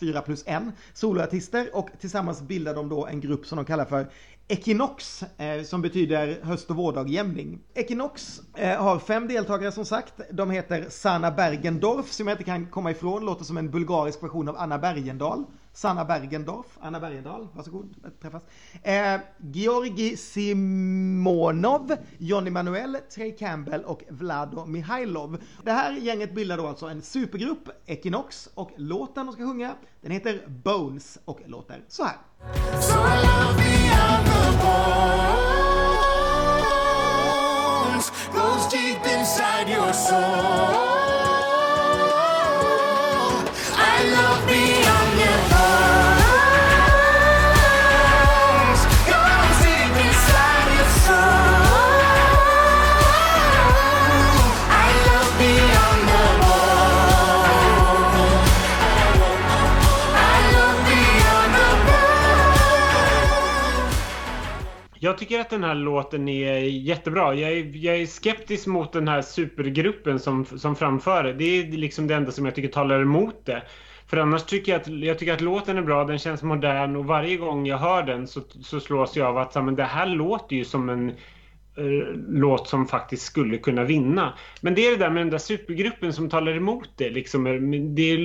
fyra 0.00 0.20
plus 0.20 0.42
en 0.46 0.72
soloartister 0.94 1.70
och 1.72 1.90
tillsammans 2.00 2.42
bildar 2.42 2.74
de 2.74 2.88
då 2.88 3.06
en 3.06 3.20
grupp 3.20 3.46
som 3.46 3.56
de 3.56 3.64
kallar 3.64 3.84
för 3.84 4.06
Equinox 4.48 5.22
eh, 5.22 5.62
som 5.62 5.82
betyder 5.82 6.38
höst 6.42 6.70
och 6.70 6.76
vårdagjämning. 6.76 7.58
Equinox 7.74 8.42
eh, 8.54 8.82
har 8.82 8.98
fem 8.98 9.28
deltagare 9.28 9.72
som 9.72 9.84
sagt. 9.84 10.14
De 10.30 10.50
heter 10.50 10.86
Sanna 10.88 11.30
Bergendorf 11.30 12.12
som 12.12 12.26
jag 12.26 12.34
inte 12.34 12.44
kan 12.44 12.66
komma 12.66 12.90
ifrån, 12.90 13.24
låter 13.24 13.44
som 13.44 13.56
en 13.56 13.70
bulgarisk 13.70 14.22
version 14.22 14.48
av 14.48 14.56
Anna 14.58 14.78
Bergendahl. 14.78 15.44
Sanna 15.76 16.04
Bergendorf, 16.04 16.66
Anna 16.80 17.00
Bergendahl, 17.00 17.48
varsågod, 17.52 17.94
att 18.04 18.20
träffas. 18.20 18.42
Eh, 18.82 19.20
Georgi 19.38 20.16
Simonov, 20.16 21.96
Johnny 22.18 22.50
Manuel, 22.50 22.98
Trey 23.14 23.36
Campbell 23.36 23.84
och 23.84 24.02
Vlado 24.08 24.64
Mihailov. 24.64 25.42
Det 25.62 25.72
här 25.72 25.92
gänget 25.92 26.34
bildar 26.34 26.56
då 26.56 26.66
alltså 26.66 26.86
en 26.86 27.02
supergrupp, 27.02 27.68
Equinox, 27.86 28.48
och 28.54 28.70
låten 28.76 29.26
de 29.26 29.32
ska 29.32 29.44
sjunga, 29.44 29.74
den 30.00 30.10
heter 30.10 30.42
Bones 30.46 31.18
och 31.24 31.40
låter 31.46 31.84
så 31.88 32.04
här. 32.04 32.16
So 32.80 32.98
I 32.98 33.26
love 33.26 33.66
Jag 65.06 65.18
tycker 65.18 65.40
att 65.40 65.50
den 65.50 65.64
här 65.64 65.74
låten 65.74 66.28
är 66.28 66.58
jättebra. 66.58 67.34
Jag 67.34 67.52
är, 67.52 67.76
jag 67.76 67.96
är 67.96 68.06
skeptisk 68.06 68.66
mot 68.66 68.92
den 68.92 69.08
här 69.08 69.22
supergruppen 69.22 70.18
som, 70.18 70.44
som 70.44 70.76
framför 70.76 71.24
det. 71.24 71.32
Det 71.32 71.44
är 71.44 71.66
liksom 71.66 72.06
det 72.06 72.14
enda 72.14 72.32
som 72.32 72.44
jag 72.44 72.54
tycker 72.54 72.68
talar 72.68 73.00
emot 73.02 73.46
det. 73.46 73.62
För 74.06 74.16
annars 74.16 74.42
tycker 74.44 74.72
jag 74.72 74.80
att, 74.80 74.88
jag 74.88 75.18
tycker 75.18 75.32
att 75.32 75.40
låten 75.40 75.78
är 75.78 75.82
bra, 75.82 76.04
den 76.04 76.18
känns 76.18 76.42
modern 76.42 76.96
och 76.96 77.04
varje 77.04 77.36
gång 77.36 77.66
jag 77.66 77.78
hör 77.78 78.02
den 78.02 78.26
så, 78.26 78.40
så 78.62 78.80
slås 78.80 79.16
jag 79.16 79.26
av 79.26 79.38
att 79.38 79.52
så, 79.52 79.62
men 79.62 79.76
det 79.76 79.84
här 79.84 80.06
låter 80.06 80.56
ju 80.56 80.64
som 80.64 80.88
en 80.88 81.08
eh, 81.76 82.06
låt 82.28 82.68
som 82.68 82.86
faktiskt 82.86 83.22
skulle 83.22 83.58
kunna 83.58 83.84
vinna. 83.84 84.34
Men 84.60 84.74
det 84.74 84.86
är 84.86 84.90
det 84.90 85.04
där 85.04 85.10
med 85.10 85.20
den 85.20 85.30
där 85.30 85.38
supergruppen 85.38 86.12
som 86.12 86.28
talar 86.28 86.56
emot 86.56 86.90
det. 86.96 87.10
Liksom, 87.10 87.44
det, 87.94 88.16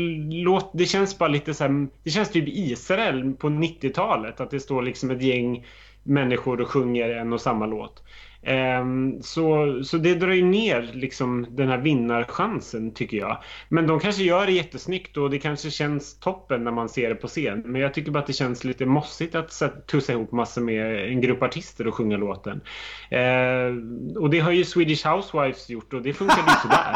låt, 0.44 0.72
det 0.74 0.86
känns 0.86 1.18
bara 1.18 1.30
lite 1.30 1.54
så 1.54 1.64
här, 1.64 1.88
det 2.04 2.10
känns 2.10 2.32
typ 2.32 2.48
Israel 2.48 3.34
på 3.34 3.50
90-talet. 3.50 4.42
Att 4.42 4.52
det 4.52 4.60
står 4.60 4.82
liksom 4.82 5.12
ett 5.12 5.22
gäng 5.22 5.66
människor 6.04 6.62
och 6.62 6.68
sjunger 6.68 7.10
en 7.10 7.34
och 7.34 7.42
samma 7.42 7.66
låt. 7.66 8.04
Ehm, 8.44 9.22
så, 9.22 9.80
så 9.84 9.98
det 9.98 10.16
drar 10.16 10.32
ju 10.32 10.46
ner 10.46 10.90
liksom 10.94 11.48
den 11.50 11.68
här 11.68 11.78
vinnarchansen 11.78 12.94
tycker 12.94 13.18
jag. 13.18 13.38
Men 13.70 13.88
de 13.88 14.00
kanske 14.00 14.24
gör 14.24 14.46
det 14.46 14.52
jättesnyggt 14.52 15.18
och 15.18 15.30
det 15.30 15.40
kanske 15.40 15.72
känns 15.72 16.20
toppen 16.20 16.64
när 16.64 16.72
man 16.72 16.90
ser 16.90 17.10
det 17.10 17.16
på 17.16 17.28
scen. 17.28 17.64
Men 17.66 17.82
jag 17.82 17.94
tycker 17.94 18.12
bara 18.12 18.20
att 18.20 18.28
det 18.28 18.34
känns 18.34 18.64
lite 18.64 18.86
mossigt 18.86 19.36
att 19.36 19.62
tussa 19.88 20.14
ihop 20.14 20.32
massor 20.32 20.62
med 20.62 21.10
en 21.10 21.22
grupp 21.22 21.44
artister 21.44 21.88
och 21.88 21.96
sjunga 21.96 22.18
låten. 22.18 22.62
Ehm, 23.10 24.18
och 24.18 24.30
det 24.30 24.40
har 24.40 24.52
ju 24.52 24.66
Swedish 24.66 25.08
Housewives 25.08 25.70
gjort 25.70 25.94
och 25.94 26.02
det 26.02 26.14
funkar 26.14 26.38
ju 26.38 26.54
sådär. 26.62 26.96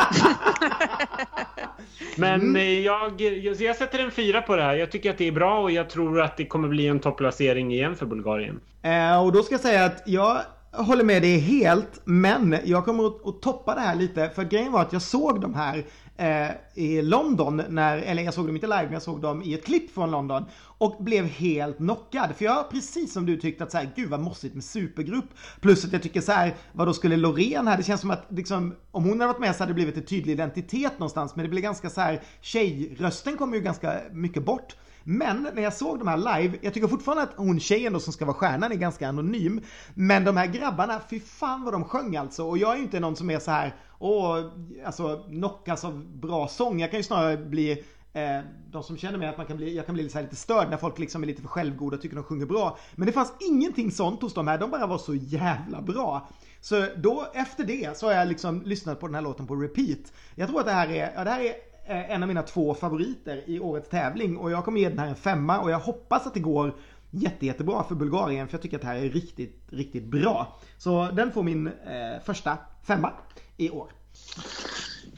Men 2.18 2.56
eh, 2.56 2.80
jag, 2.80 3.22
jag, 3.22 3.56
jag 3.56 3.76
sätter 3.76 4.00
en 4.00 4.12
fyra 4.12 4.42
på 4.42 4.56
det 4.56 4.64
här. 4.64 4.76
Jag 4.76 4.92
tycker 4.92 5.10
att 5.10 5.18
det 5.18 5.28
är 5.28 5.32
bra 5.32 5.62
och 5.62 5.72
jag 5.72 5.90
tror 5.90 6.22
att 6.22 6.38
det 6.38 6.46
kommer 6.46 6.68
bli 6.68 6.88
en 6.88 7.00
topplacering 7.00 7.74
igen 7.74 7.96
för 7.96 8.06
Bulgarien. 8.06 8.60
Eh, 8.82 9.24
och 9.24 9.32
då 9.32 9.44
ska 9.44 9.54
jag 9.54 9.62
säga 9.62 9.86
att 9.86 10.04
jag 10.06 10.42
håller 10.78 11.04
med 11.04 11.22
dig 11.22 11.38
helt, 11.38 12.02
men 12.06 12.58
jag 12.66 12.86
kommer 12.86 13.08
att, 13.08 13.28
att 13.28 13.42
toppa 13.42 13.76
det 13.76 13.82
här 13.82 13.96
lite. 13.96 14.30
För 14.30 14.44
grejen 14.44 14.72
var 14.72 14.82
att 14.82 14.94
jag 14.94 15.02
såg 15.02 15.42
de 15.42 15.54
här 15.54 15.86
eh, 16.18 16.52
i 16.74 17.02
London, 17.02 17.62
när, 17.70 17.98
eller 17.98 18.24
jag 18.24 18.34
såg 18.34 18.46
dem 18.48 18.56
inte 18.56 18.68
live, 18.68 18.84
men 18.84 18.94
jag 18.94 19.02
såg 19.02 19.22
dem 19.22 19.44
i 19.44 19.54
ett 19.54 19.66
klipp 19.66 19.94
från 19.94 20.12
London. 20.12 20.46
Och 20.78 21.04
blev 21.04 21.26
helt 21.26 21.78
knockad. 21.78 22.36
För 22.36 22.46
jag, 22.46 22.70
precis 22.72 23.14
som 23.14 23.26
du 23.26 23.38
tyckte 23.38 23.64
att 23.64 23.72
så 23.72 23.78
här, 23.78 23.92
gud 23.96 24.10
vad 24.10 24.20
mossigt 24.20 24.54
med 24.56 24.64
supergrupp. 24.64 25.30
Plus 25.62 25.86
att 25.86 25.94
jag 25.94 26.04
tycker 26.04 26.22
så 26.22 26.32
här, 26.32 26.56
vad 26.72 26.88
då 26.88 26.94
skulle 26.94 27.18
Loreen 27.18 27.68
här, 27.68 27.78
det 27.78 27.84
känns 27.84 28.02
som 28.02 28.12
att 28.12 28.26
liksom, 28.30 28.76
om 28.92 29.04
hon 29.04 29.22
hade 29.22 29.34
varit 29.34 29.40
med 29.40 29.56
så 29.56 29.64
hade 29.64 29.70
det 29.70 29.76
blivit 29.76 29.98
en 29.98 30.06
tydlig 30.06 30.34
identitet 30.34 31.00
någonstans. 31.00 31.36
Men 31.36 31.44
det 31.44 31.50
blir 31.50 31.62
ganska 31.62 31.90
så 31.90 32.02
här, 32.02 32.22
tjejrösten 32.42 33.38
kommer 33.38 33.58
ju 33.58 33.64
ganska 33.64 34.02
mycket 34.12 34.46
bort. 34.46 34.76
Men 35.08 35.48
när 35.54 35.62
jag 35.62 35.74
såg 35.74 36.00
de 36.00 36.08
här 36.08 36.18
live, 36.18 36.58
jag 36.62 36.74
tycker 36.74 36.88
fortfarande 36.88 37.24
att 37.24 37.34
hon 37.38 37.60
tjejen 37.60 37.94
då 37.94 38.00
som 38.00 38.14
ska 38.14 38.26
vara 38.26 38.36
stjärnan 38.36 38.72
är 38.72 38.76
ganska 38.76 39.08
anonym. 39.08 39.62
Men 39.94 40.24
de 40.24 40.38
här 40.38 40.48
grabbarna, 40.48 41.02
fy 41.10 41.20
fan 41.20 41.64
vad 41.64 41.74
de 41.74 41.84
sjöng 41.84 42.16
alltså. 42.16 42.46
Och 42.46 42.58
jag 42.58 42.74
är 42.74 42.78
ju 42.78 42.84
inte 42.84 43.00
någon 43.00 43.16
som 43.16 43.30
är 43.30 43.40
så 43.40 43.52
här, 43.52 43.76
åh, 44.00 44.52
alltså 44.86 45.24
knockas 45.30 45.86
av 45.86 46.06
bra 46.20 46.48
sång. 46.48 46.80
Jag 46.80 46.92
kan 46.92 47.00
ju 47.00 47.04
snarare 47.04 47.38
bli 47.38 47.72
eh, 48.14 48.40
de 48.72 48.84
som 48.84 48.98
känner 48.98 49.18
mig 49.18 49.28
att 49.28 49.38
man 49.38 49.46
kan 49.46 49.58
bli, 49.58 49.76
jag 49.76 49.86
kan 49.86 49.96
bli 49.96 50.10
så 50.10 50.18
här 50.18 50.24
lite 50.24 50.36
störd 50.36 50.70
när 50.70 50.78
folk 50.78 51.00
liksom 51.00 51.24
är 51.24 51.28
lite 51.28 51.42
för 51.42 51.50
självgoda 51.50 51.96
och 51.96 52.02
tycker 52.02 52.16
de 52.16 52.24
sjunger 52.24 52.46
bra. 52.46 52.78
Men 52.96 53.06
det 53.06 53.12
fanns 53.12 53.34
ingenting 53.50 53.92
sånt 53.92 54.22
hos 54.22 54.34
de 54.34 54.48
här, 54.48 54.58
de 54.58 54.72
bara 54.72 54.88
var 54.88 54.98
så 54.98 55.16
jävla 55.16 55.82
bra. 55.82 56.30
Så 56.62 56.86
då 56.98 57.28
efter 57.34 57.64
det 57.64 57.98
så 57.98 58.06
har 58.06 58.14
jag 58.14 58.28
liksom 58.28 58.62
lyssnat 58.62 59.00
på 59.00 59.08
den 59.08 59.16
här 59.16 59.22
låten 59.22 59.48
på 59.48 59.56
repeat. 59.56 60.14
Jag 60.36 60.50
tror 60.50 60.60
att 60.60 60.66
det 60.66 60.72
här 60.72 60.90
är, 60.90 61.14
ja, 61.16 61.24
det 61.24 61.30
här 61.30 61.42
är 61.42 61.54
Eh, 61.88 62.12
en 62.12 62.24
av 62.24 62.28
mina 62.28 62.44
två 62.44 62.74
favoriter 62.74 63.44
i 63.48 63.60
årets 63.60 63.90
tävling 63.90 64.38
och 64.38 64.52
jag 64.52 64.66
kommer 64.66 64.80
ge 64.80 64.90
den 64.90 65.00
här 65.00 65.08
en 65.08 65.16
femma 65.16 65.60
och 65.60 65.72
jag 65.72 65.80
hoppas 65.80 66.28
att 66.28 66.34
det 66.34 66.40
går 66.40 66.76
jätte, 67.12 67.46
jättebra 67.46 67.84
för 67.84 67.96
Bulgarien 67.96 68.48
för 68.48 68.54
jag 68.54 68.62
tycker 68.62 68.78
att 68.78 68.82
det 68.82 68.88
här 68.88 68.96
är 68.96 69.10
riktigt, 69.10 69.62
riktigt 69.70 70.04
bra. 70.04 70.60
Så 70.78 71.12
den 71.12 71.32
får 71.32 71.44
min 71.44 71.68
eh, 71.68 72.24
första 72.26 72.58
femma 72.88 73.14
i 73.58 73.70
år. 73.70 73.92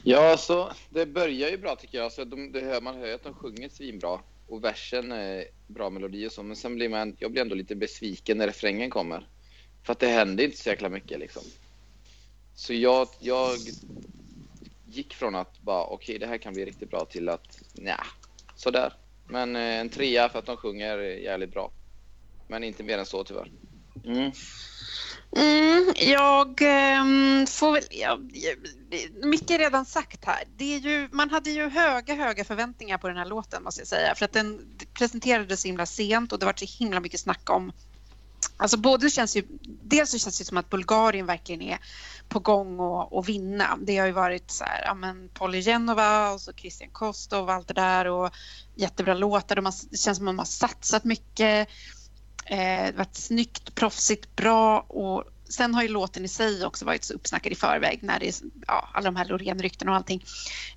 Ja, 0.03 0.37
så 0.37 0.71
det 0.89 1.05
börjar 1.05 1.49
ju 1.49 1.57
bra 1.57 1.75
tycker 1.75 1.97
jag. 1.97 2.11
Så 2.11 2.23
de, 2.23 2.51
det 2.51 2.61
hör, 2.61 2.81
man 2.81 2.95
hör 2.95 3.07
ju 3.07 3.13
att 3.13 3.23
de 3.23 3.33
sjunger 3.33 3.69
svinbra. 3.69 4.19
Och 4.47 4.63
versen 4.63 5.11
är 5.11 5.43
bra 5.67 5.89
melodi 5.89 6.27
och 6.27 6.31
så. 6.31 6.43
Men 6.43 6.55
sen 6.55 6.75
blir 6.75 6.89
man, 6.89 7.15
jag 7.19 7.31
blir 7.31 7.41
ändå 7.41 7.55
lite 7.55 7.75
besviken 7.75 8.37
när 8.37 8.47
refrängen 8.47 8.89
kommer. 8.89 9.27
För 9.83 9.91
att 9.91 9.99
det 9.99 10.07
händer 10.07 10.43
inte 10.43 10.57
så 10.57 10.69
jäkla 10.69 10.89
mycket 10.89 11.19
liksom. 11.19 11.43
Så 12.55 12.73
jag, 12.73 13.07
jag 13.19 13.49
gick 14.87 15.13
från 15.13 15.35
att 15.35 15.61
bara 15.61 15.83
okej, 15.83 16.19
det 16.19 16.27
här 16.27 16.37
kan 16.37 16.53
bli 16.53 16.65
riktigt 16.65 16.89
bra 16.89 17.05
till 17.05 17.29
att 17.29 17.59
nja, 17.73 18.05
sådär. 18.55 18.93
Men 19.27 19.55
eh, 19.55 19.61
en 19.61 19.89
trea 19.89 20.29
för 20.29 20.39
att 20.39 20.45
de 20.45 20.57
sjunger 20.57 20.97
jävligt 20.97 21.53
bra. 21.53 21.71
Men 22.47 22.63
inte 22.63 22.83
mer 22.83 22.97
än 22.97 23.05
så 23.05 23.23
tyvärr. 23.23 23.51
Mm. 24.05 24.31
Mm, 25.35 25.93
jag 25.95 26.61
ehm, 26.61 27.47
får 27.47 27.71
väl... 27.71 27.83
Ja, 27.89 28.19
ja, 28.33 28.51
mycket 29.23 29.51
är 29.51 29.59
redan 29.59 29.85
sagt 29.85 30.25
här. 30.25 30.43
Det 30.57 30.75
är 30.75 30.79
ju, 30.79 31.09
man 31.11 31.29
hade 31.29 31.49
ju 31.49 31.69
höga, 31.69 32.15
höga 32.15 32.43
förväntningar 32.43 32.97
på 32.97 33.07
den 33.07 33.17
här 33.17 33.25
låten 33.25 33.63
måste 33.63 33.81
jag 33.81 33.87
säga. 33.87 34.15
För 34.15 34.25
att 34.25 34.33
den 34.33 34.77
presenterades 34.93 35.61
så 35.61 35.67
himla 35.67 35.85
sent 35.85 36.33
och 36.33 36.39
det 36.39 36.45
var 36.45 36.53
så 36.57 36.83
himla 36.83 36.99
mycket 36.99 37.19
snack 37.19 37.49
om... 37.49 37.71
Alltså 38.57 38.77
både 38.77 39.09
känns 39.09 39.37
ju... 39.37 39.43
Dels 39.83 40.11
så 40.11 40.17
känns 40.17 40.37
det 40.39 40.45
som 40.45 40.57
att 40.57 40.69
Bulgarien 40.69 41.25
verkligen 41.25 41.61
är 41.61 41.79
på 42.29 42.39
gång 42.39 42.79
att 42.79 43.11
och 43.11 43.29
vinna. 43.29 43.77
Det 43.81 43.97
har 43.97 44.05
ju 44.05 44.11
varit 44.11 44.51
så 44.51 44.63
här, 44.63 44.83
ja 44.85 44.93
men 44.93 45.29
Polly 45.33 45.61
Genova 45.61 46.31
och 46.31 46.41
så 46.41 46.53
Christian 46.53 46.89
Kostov 46.91 47.47
och 47.47 47.53
allt 47.53 47.67
det 47.67 47.73
där 47.73 48.05
och 48.05 48.29
jättebra 48.75 49.13
låtar. 49.13 49.55
De 49.55 49.65
har, 49.65 49.73
det 49.91 49.97
känns 49.97 50.17
som 50.17 50.27
att 50.27 50.33
de 50.33 50.39
har 50.39 50.45
satsat 50.45 51.03
mycket. 51.03 51.69
Eh, 52.45 52.57
det 52.57 52.85
har 52.85 52.97
varit 52.97 53.15
snyggt, 53.15 53.75
proffsigt, 53.75 54.35
bra 54.35 54.79
och 54.79 55.23
sen 55.49 55.75
har 55.75 55.81
ju 55.81 55.87
låten 55.87 56.25
i 56.25 56.27
sig 56.27 56.65
också 56.65 56.85
varit 56.85 57.03
så 57.03 57.13
uppsnackad 57.13 57.51
i 57.51 57.55
förväg 57.55 57.99
när 58.03 58.19
det 58.19 58.27
är 58.27 58.33
ja, 58.67 58.89
alla 58.93 59.05
de 59.05 59.15
här 59.15 59.25
Loreen-rykten 59.25 59.89
och 59.89 59.95
allting. 59.95 60.23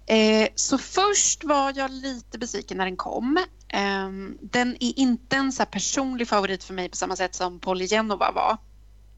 Eh, 0.07 0.49
så 0.55 0.79
först 0.79 1.45
var 1.45 1.73
jag 1.77 1.91
lite 1.91 2.39
besviken 2.39 2.77
när 2.77 2.85
den 2.85 2.97
kom. 2.97 3.37
Eh, 3.69 4.09
den 4.41 4.77
är 4.81 4.99
inte 4.99 5.37
en 5.37 5.53
så 5.53 5.63
här 5.63 5.71
personlig 5.71 6.29
favorit 6.29 6.65
för 6.65 6.75
mig 6.75 6.89
på 6.89 6.97
samma 6.97 7.17
sätt 7.17 7.35
som 7.35 7.61
Polly 7.61 7.87
Genova 7.87 8.33
var. 8.33 8.59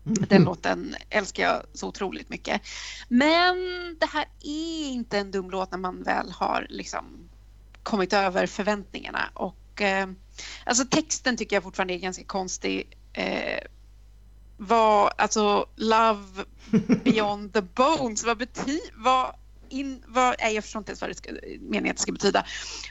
Mm. 0.06 0.24
Den 0.28 0.44
låten 0.44 0.96
älskar 1.10 1.42
jag 1.42 1.62
så 1.74 1.88
otroligt 1.88 2.28
mycket. 2.28 2.62
Men 3.08 3.56
det 4.00 4.06
här 4.06 4.24
är 4.40 4.88
inte 4.88 5.18
en 5.18 5.30
dum 5.30 5.50
låt 5.50 5.70
när 5.70 5.78
man 5.78 6.02
väl 6.02 6.30
har 6.30 6.66
liksom 6.70 7.28
kommit 7.82 8.12
över 8.12 8.46
förväntningarna. 8.46 9.30
Och, 9.34 9.80
eh, 9.80 10.08
alltså 10.64 10.84
texten 10.84 11.36
tycker 11.36 11.56
jag 11.56 11.62
fortfarande 11.62 11.94
är 11.94 11.98
ganska 11.98 12.24
konstig. 12.24 12.98
Eh, 13.12 13.66
vad, 14.56 15.12
alltså 15.18 15.66
Love 15.76 16.44
beyond 17.04 17.52
the 17.52 17.62
bones, 17.62 18.24
vad 18.24 18.38
betyder, 18.38 18.92
vad, 18.94 19.34
in, 19.68 20.02
vad, 20.06 20.34
nej 20.40 20.54
jag 20.54 20.64
förstår 20.64 20.80
inte 20.80 20.90
ens 20.90 21.00
vad 21.00 21.10
det 21.10 21.14
ska, 21.14 21.30
meningen 21.60 21.90
att 21.90 21.96
det 21.96 22.02
ska 22.02 22.12
betyda. 22.12 22.46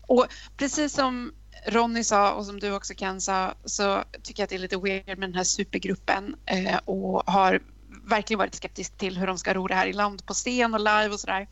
Och 0.08 0.28
precis 0.58 0.94
som 0.94 1.34
Ronny 1.66 2.04
sa 2.04 2.34
och 2.34 2.46
som 2.46 2.60
du 2.60 2.72
också 2.72 2.94
kan 2.94 3.22
sa 3.22 3.54
så 3.66 4.04
tycker 4.24 4.42
jag 4.42 4.46
att 4.46 4.50
det 4.50 4.56
är 4.56 4.60
lite 4.60 4.78
weird 4.78 5.20
med 5.20 5.30
den 5.30 5.36
här 5.36 5.44
supergruppen 5.44 6.36
eh, 6.46 6.78
och 6.86 7.24
har 7.32 7.62
verkligen 8.04 8.38
varit 8.38 8.56
skeptisk 8.56 8.98
till 8.98 9.18
hur 9.18 9.28
de 9.28 9.38
ska 9.38 9.54
ro 9.54 9.68
det 9.68 9.76
här 9.76 9.88
i 9.88 9.94
land 9.94 10.26
på 10.26 10.34
scen 10.34 10.74
och 10.74 10.80
live 10.80 11.10
och 11.10 11.20
sådär. 11.20 11.48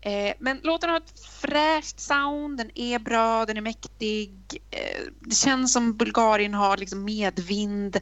Eh, 0.00 0.34
men 0.38 0.60
låten 0.62 0.90
har 0.90 0.96
ett 0.96 1.26
fräscht 1.26 2.00
sound, 2.00 2.58
den 2.58 2.70
är 2.74 2.98
bra, 2.98 3.46
den 3.46 3.56
är 3.56 3.60
mäktig. 3.60 4.62
Eh, 4.70 5.02
det 5.20 5.34
känns 5.34 5.72
som 5.72 5.96
Bulgarien 5.96 6.54
har 6.54 6.76
liksom 6.76 7.04
medvind. 7.04 8.00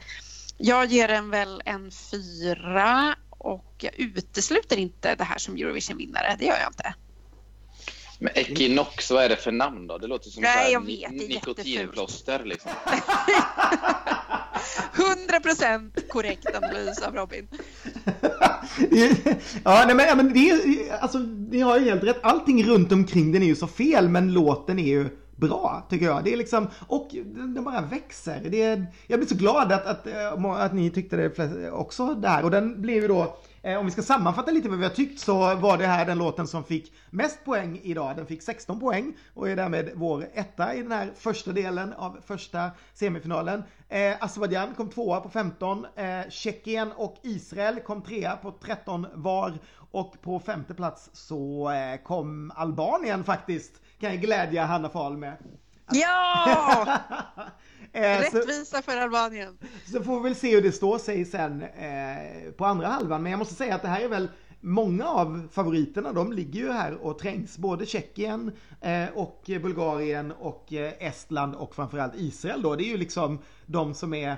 Jag 0.57 0.87
ger 0.87 1.09
den 1.09 1.31
väl 1.31 1.63
en 1.65 1.91
fyra 1.91 3.17
och 3.31 3.75
jag 3.79 3.95
utesluter 3.99 4.77
inte 4.77 5.15
det 5.15 5.25
här 5.25 5.39
som 5.39 5.55
Eurovision-vinnare, 5.55 6.37
det 6.39 6.45
gör 6.45 6.59
jag 6.59 6.71
inte. 6.71 6.95
Men 8.23 8.33
Equinox, 8.35 9.11
vad 9.11 9.25
är 9.25 9.29
det 9.29 9.37
för 9.37 9.53
namn 9.53 9.87
då? 9.87 9.99
Det 9.99 10.07
låter 10.07 10.31
som 10.31 10.43
Nej, 10.43 10.73
jag 10.73 10.87
vet, 10.87 11.01
det 11.01 11.05
är 11.05 11.11
ni- 11.11 11.29
nikotinplåster 11.29 12.45
liksom. 12.45 12.71
100% 14.95 16.09
korrekt 16.09 16.47
analys 16.57 17.03
av 17.03 17.15
Robin. 17.15 17.49
ja, 19.65 19.85
nej, 19.87 19.95
men, 19.95 20.07
ja, 20.07 20.15
men 20.15 20.33
det 20.33 20.51
är, 20.51 20.61
alltså, 21.01 21.19
ni 21.51 21.61
har 21.61 21.79
ju 21.79 21.85
helt 21.85 22.05
rätt. 22.05 22.19
Allting 22.23 22.65
runt 22.65 22.93
omkring 22.93 23.33
den 23.33 23.43
är 23.43 23.47
ju 23.47 23.57
så 23.57 23.67
fel, 23.67 24.09
men 24.09 24.33
låten 24.33 24.79
är 24.79 24.89
ju 24.89 25.09
bra, 25.37 25.87
tycker 25.91 26.07
jag. 26.07 26.25
Det 26.25 26.33
är 26.33 26.37
liksom, 26.37 26.69
och 26.87 27.09
den, 27.25 27.65
bara 27.65 27.81
växer. 27.81 28.41
Det 28.51 28.63
är, 28.63 28.87
jag 29.07 29.19
blir 29.19 29.29
så 29.29 29.35
glad 29.35 29.73
att, 29.73 29.87
att, 29.87 30.07
eh, 30.07 30.45
att 30.45 30.75
ni 30.75 30.91
tyckte 30.91 31.17
det 31.17 31.71
också 31.71 32.15
där. 32.15 32.45
Och 32.45 32.51
den 32.51 32.83
blev 32.83 33.03
ju 33.03 33.09
då, 33.09 33.37
Eh, 33.63 33.79
om 33.79 33.87
vi 33.87 33.93
ska 33.93 34.03
sammanfatta 34.03 34.51
lite 34.51 34.69
vad 34.69 34.79
vi 34.79 34.85
har 34.85 34.91
tyckt, 34.91 35.21
så 35.21 35.55
var 35.55 35.79
det 35.79 35.87
här 35.87 36.07
den 36.07 36.19
låten 36.19 36.47
som 36.47 36.65
fick 36.65 36.93
mest 37.11 37.45
poäng 37.45 37.81
idag. 37.83 38.17
Den 38.17 38.27
fick 38.27 38.43
16 38.43 38.81
poäng 38.81 39.17
och 39.35 39.49
är 39.49 39.57
därmed 39.57 39.91
vår 39.95 40.27
etta 40.35 40.75
i 40.75 40.83
den 40.83 40.93
här 40.93 41.11
första 41.17 41.53
delen 41.53 41.93
av 41.93 42.19
första 42.27 42.71
semifinalen. 42.95 43.63
Eh, 43.89 44.17
Azerbajdzjan 44.21 44.75
kom 44.75 44.91
tvåa 44.91 45.21
på 45.21 45.29
15. 45.29 45.87
Eh, 45.97 46.29
Tjeckien 46.31 46.93
och 46.93 47.17
Israel 47.23 47.81
kom 47.81 48.03
trea 48.03 48.37
på 48.37 48.53
13 48.53 49.07
var. 49.15 49.59
Och 49.93 50.23
på 50.23 50.41
femte 50.41 50.75
plats 50.75 51.11
så 51.13 51.71
eh, 51.71 52.03
kom 52.03 52.53
Albanien 52.57 53.25
faktiskt. 53.25 53.73
Kan 54.01 54.11
jag 54.11 54.21
glädja 54.21 54.65
Hanna 54.65 54.89
Fahl 54.89 55.17
med. 55.17 55.37
Ja! 55.93 56.99
Eh, 57.93 58.19
Rättvisa 58.19 58.83
för 58.83 58.97
Albanien. 58.97 59.59
så 59.93 60.03
får 60.03 60.17
vi 60.17 60.23
väl 60.23 60.35
se 60.35 60.55
hur 60.55 60.63
det 60.63 60.73
står 60.73 60.99
sig 60.99 61.25
sen 61.25 61.63
eh, 61.63 62.53
på 62.57 62.65
andra 62.65 62.87
halvan. 62.87 63.23
Men 63.23 63.33
jag 63.33 63.39
måste 63.39 63.55
säga 63.55 63.75
att 63.75 63.83
det 63.83 63.89
här 63.89 64.01
är 64.01 64.09
väl 64.09 64.29
Många 64.63 65.07
av 65.07 65.49
favoriterna 65.53 66.13
de 66.13 66.33
ligger 66.33 66.61
ju 66.61 66.73
här 66.73 66.95
och 66.95 67.19
trängs. 67.19 67.59
Både 67.59 67.87
Tjeckien 67.87 68.53
eh, 68.81 69.09
och 69.15 69.43
Bulgarien 69.47 70.33
och 70.33 70.73
eh, 70.73 70.93
Estland 70.99 71.55
och 71.55 71.75
framförallt 71.75 72.15
Israel 72.17 72.63
då. 72.63 72.77
Det 72.77 72.85
är 72.85 72.89
ju 72.89 72.97
liksom 72.97 73.39
de 73.67 73.95
som 73.95 74.15
är 74.15 74.37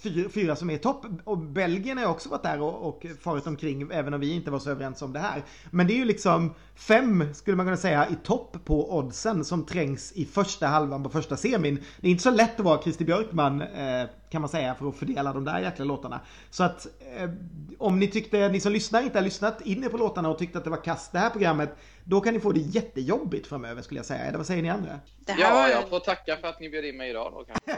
fyra, 0.00 0.28
fyra 0.28 0.56
som 0.56 0.70
är 0.70 0.74
i 0.74 0.78
topp. 0.78 1.06
Och 1.24 1.38
Belgien 1.38 1.96
har 1.96 2.04
ju 2.04 2.10
också 2.10 2.28
varit 2.28 2.42
där 2.42 2.60
och, 2.60 2.88
och 2.88 3.06
farit 3.20 3.46
omkring, 3.46 3.90
även 3.92 4.14
om 4.14 4.20
vi 4.20 4.32
inte 4.32 4.50
var 4.50 4.58
så 4.58 4.70
överens 4.70 5.02
om 5.02 5.12
det 5.12 5.18
här. 5.18 5.42
Men 5.70 5.86
det 5.86 5.92
är 5.92 5.98
ju 5.98 6.04
liksom 6.04 6.54
fem, 6.74 7.34
skulle 7.34 7.56
man 7.56 7.66
kunna 7.66 7.76
säga, 7.76 8.08
i 8.08 8.14
topp 8.24 8.56
på 8.64 8.98
oddsen 8.98 9.44
som 9.44 9.66
trängs 9.66 10.12
i 10.12 10.24
första 10.24 10.66
halvan 10.66 11.02
på 11.02 11.08
första 11.08 11.36
semin. 11.36 11.78
Det 12.00 12.06
är 12.06 12.10
inte 12.10 12.22
så 12.22 12.30
lätt 12.30 12.60
att 12.60 12.64
vara 12.64 12.82
Christer 12.82 13.04
Björkman, 13.04 13.60
eh, 13.60 14.08
kan 14.30 14.40
man 14.40 14.50
säga, 14.50 14.74
för 14.74 14.88
att 14.88 14.96
fördela 14.96 15.32
de 15.32 15.44
där 15.44 15.60
jäkla 15.60 15.84
låtarna. 15.84 16.20
Så 16.50 16.64
att 16.64 16.86
eh, 17.16 17.30
om 17.78 17.98
ni 17.98 18.08
tyckte, 18.08 18.48
ni 18.48 18.60
som 18.60 18.72
lyssnar 18.72 19.02
inte 19.02 19.18
har 19.18 19.24
lyssnat 19.24 19.60
in 19.60 19.84
er 19.84 19.88
på 19.88 19.96
låtarna 19.96 20.28
och 20.28 20.38
tyckte 20.38 20.58
att 20.58 20.64
det 20.64 20.70
var 20.70 20.84
kast 20.84 21.12
det 21.12 21.18
här 21.18 21.30
programmet, 21.30 21.76
då 22.10 22.20
kan 22.20 22.34
ni 22.34 22.40
få 22.40 22.52
det 22.52 22.60
jättejobbigt 22.60 23.46
framöver 23.46 23.82
skulle 23.82 23.98
jag 23.98 24.06
säga. 24.06 24.20
Eller 24.20 24.38
vad 24.38 24.46
säger 24.46 24.62
ni 24.62 24.70
andra? 24.70 25.00
Det 25.18 25.32
här 25.32 25.40
Ja, 25.40 25.68
jag 25.68 25.88
får 25.88 26.00
tacka 26.00 26.36
för 26.36 26.48
att 26.48 26.60
ni 26.60 26.70
bjöd 26.70 26.84
in 26.84 26.96
mig 26.96 27.10
idag 27.10 27.32
då. 27.32 27.54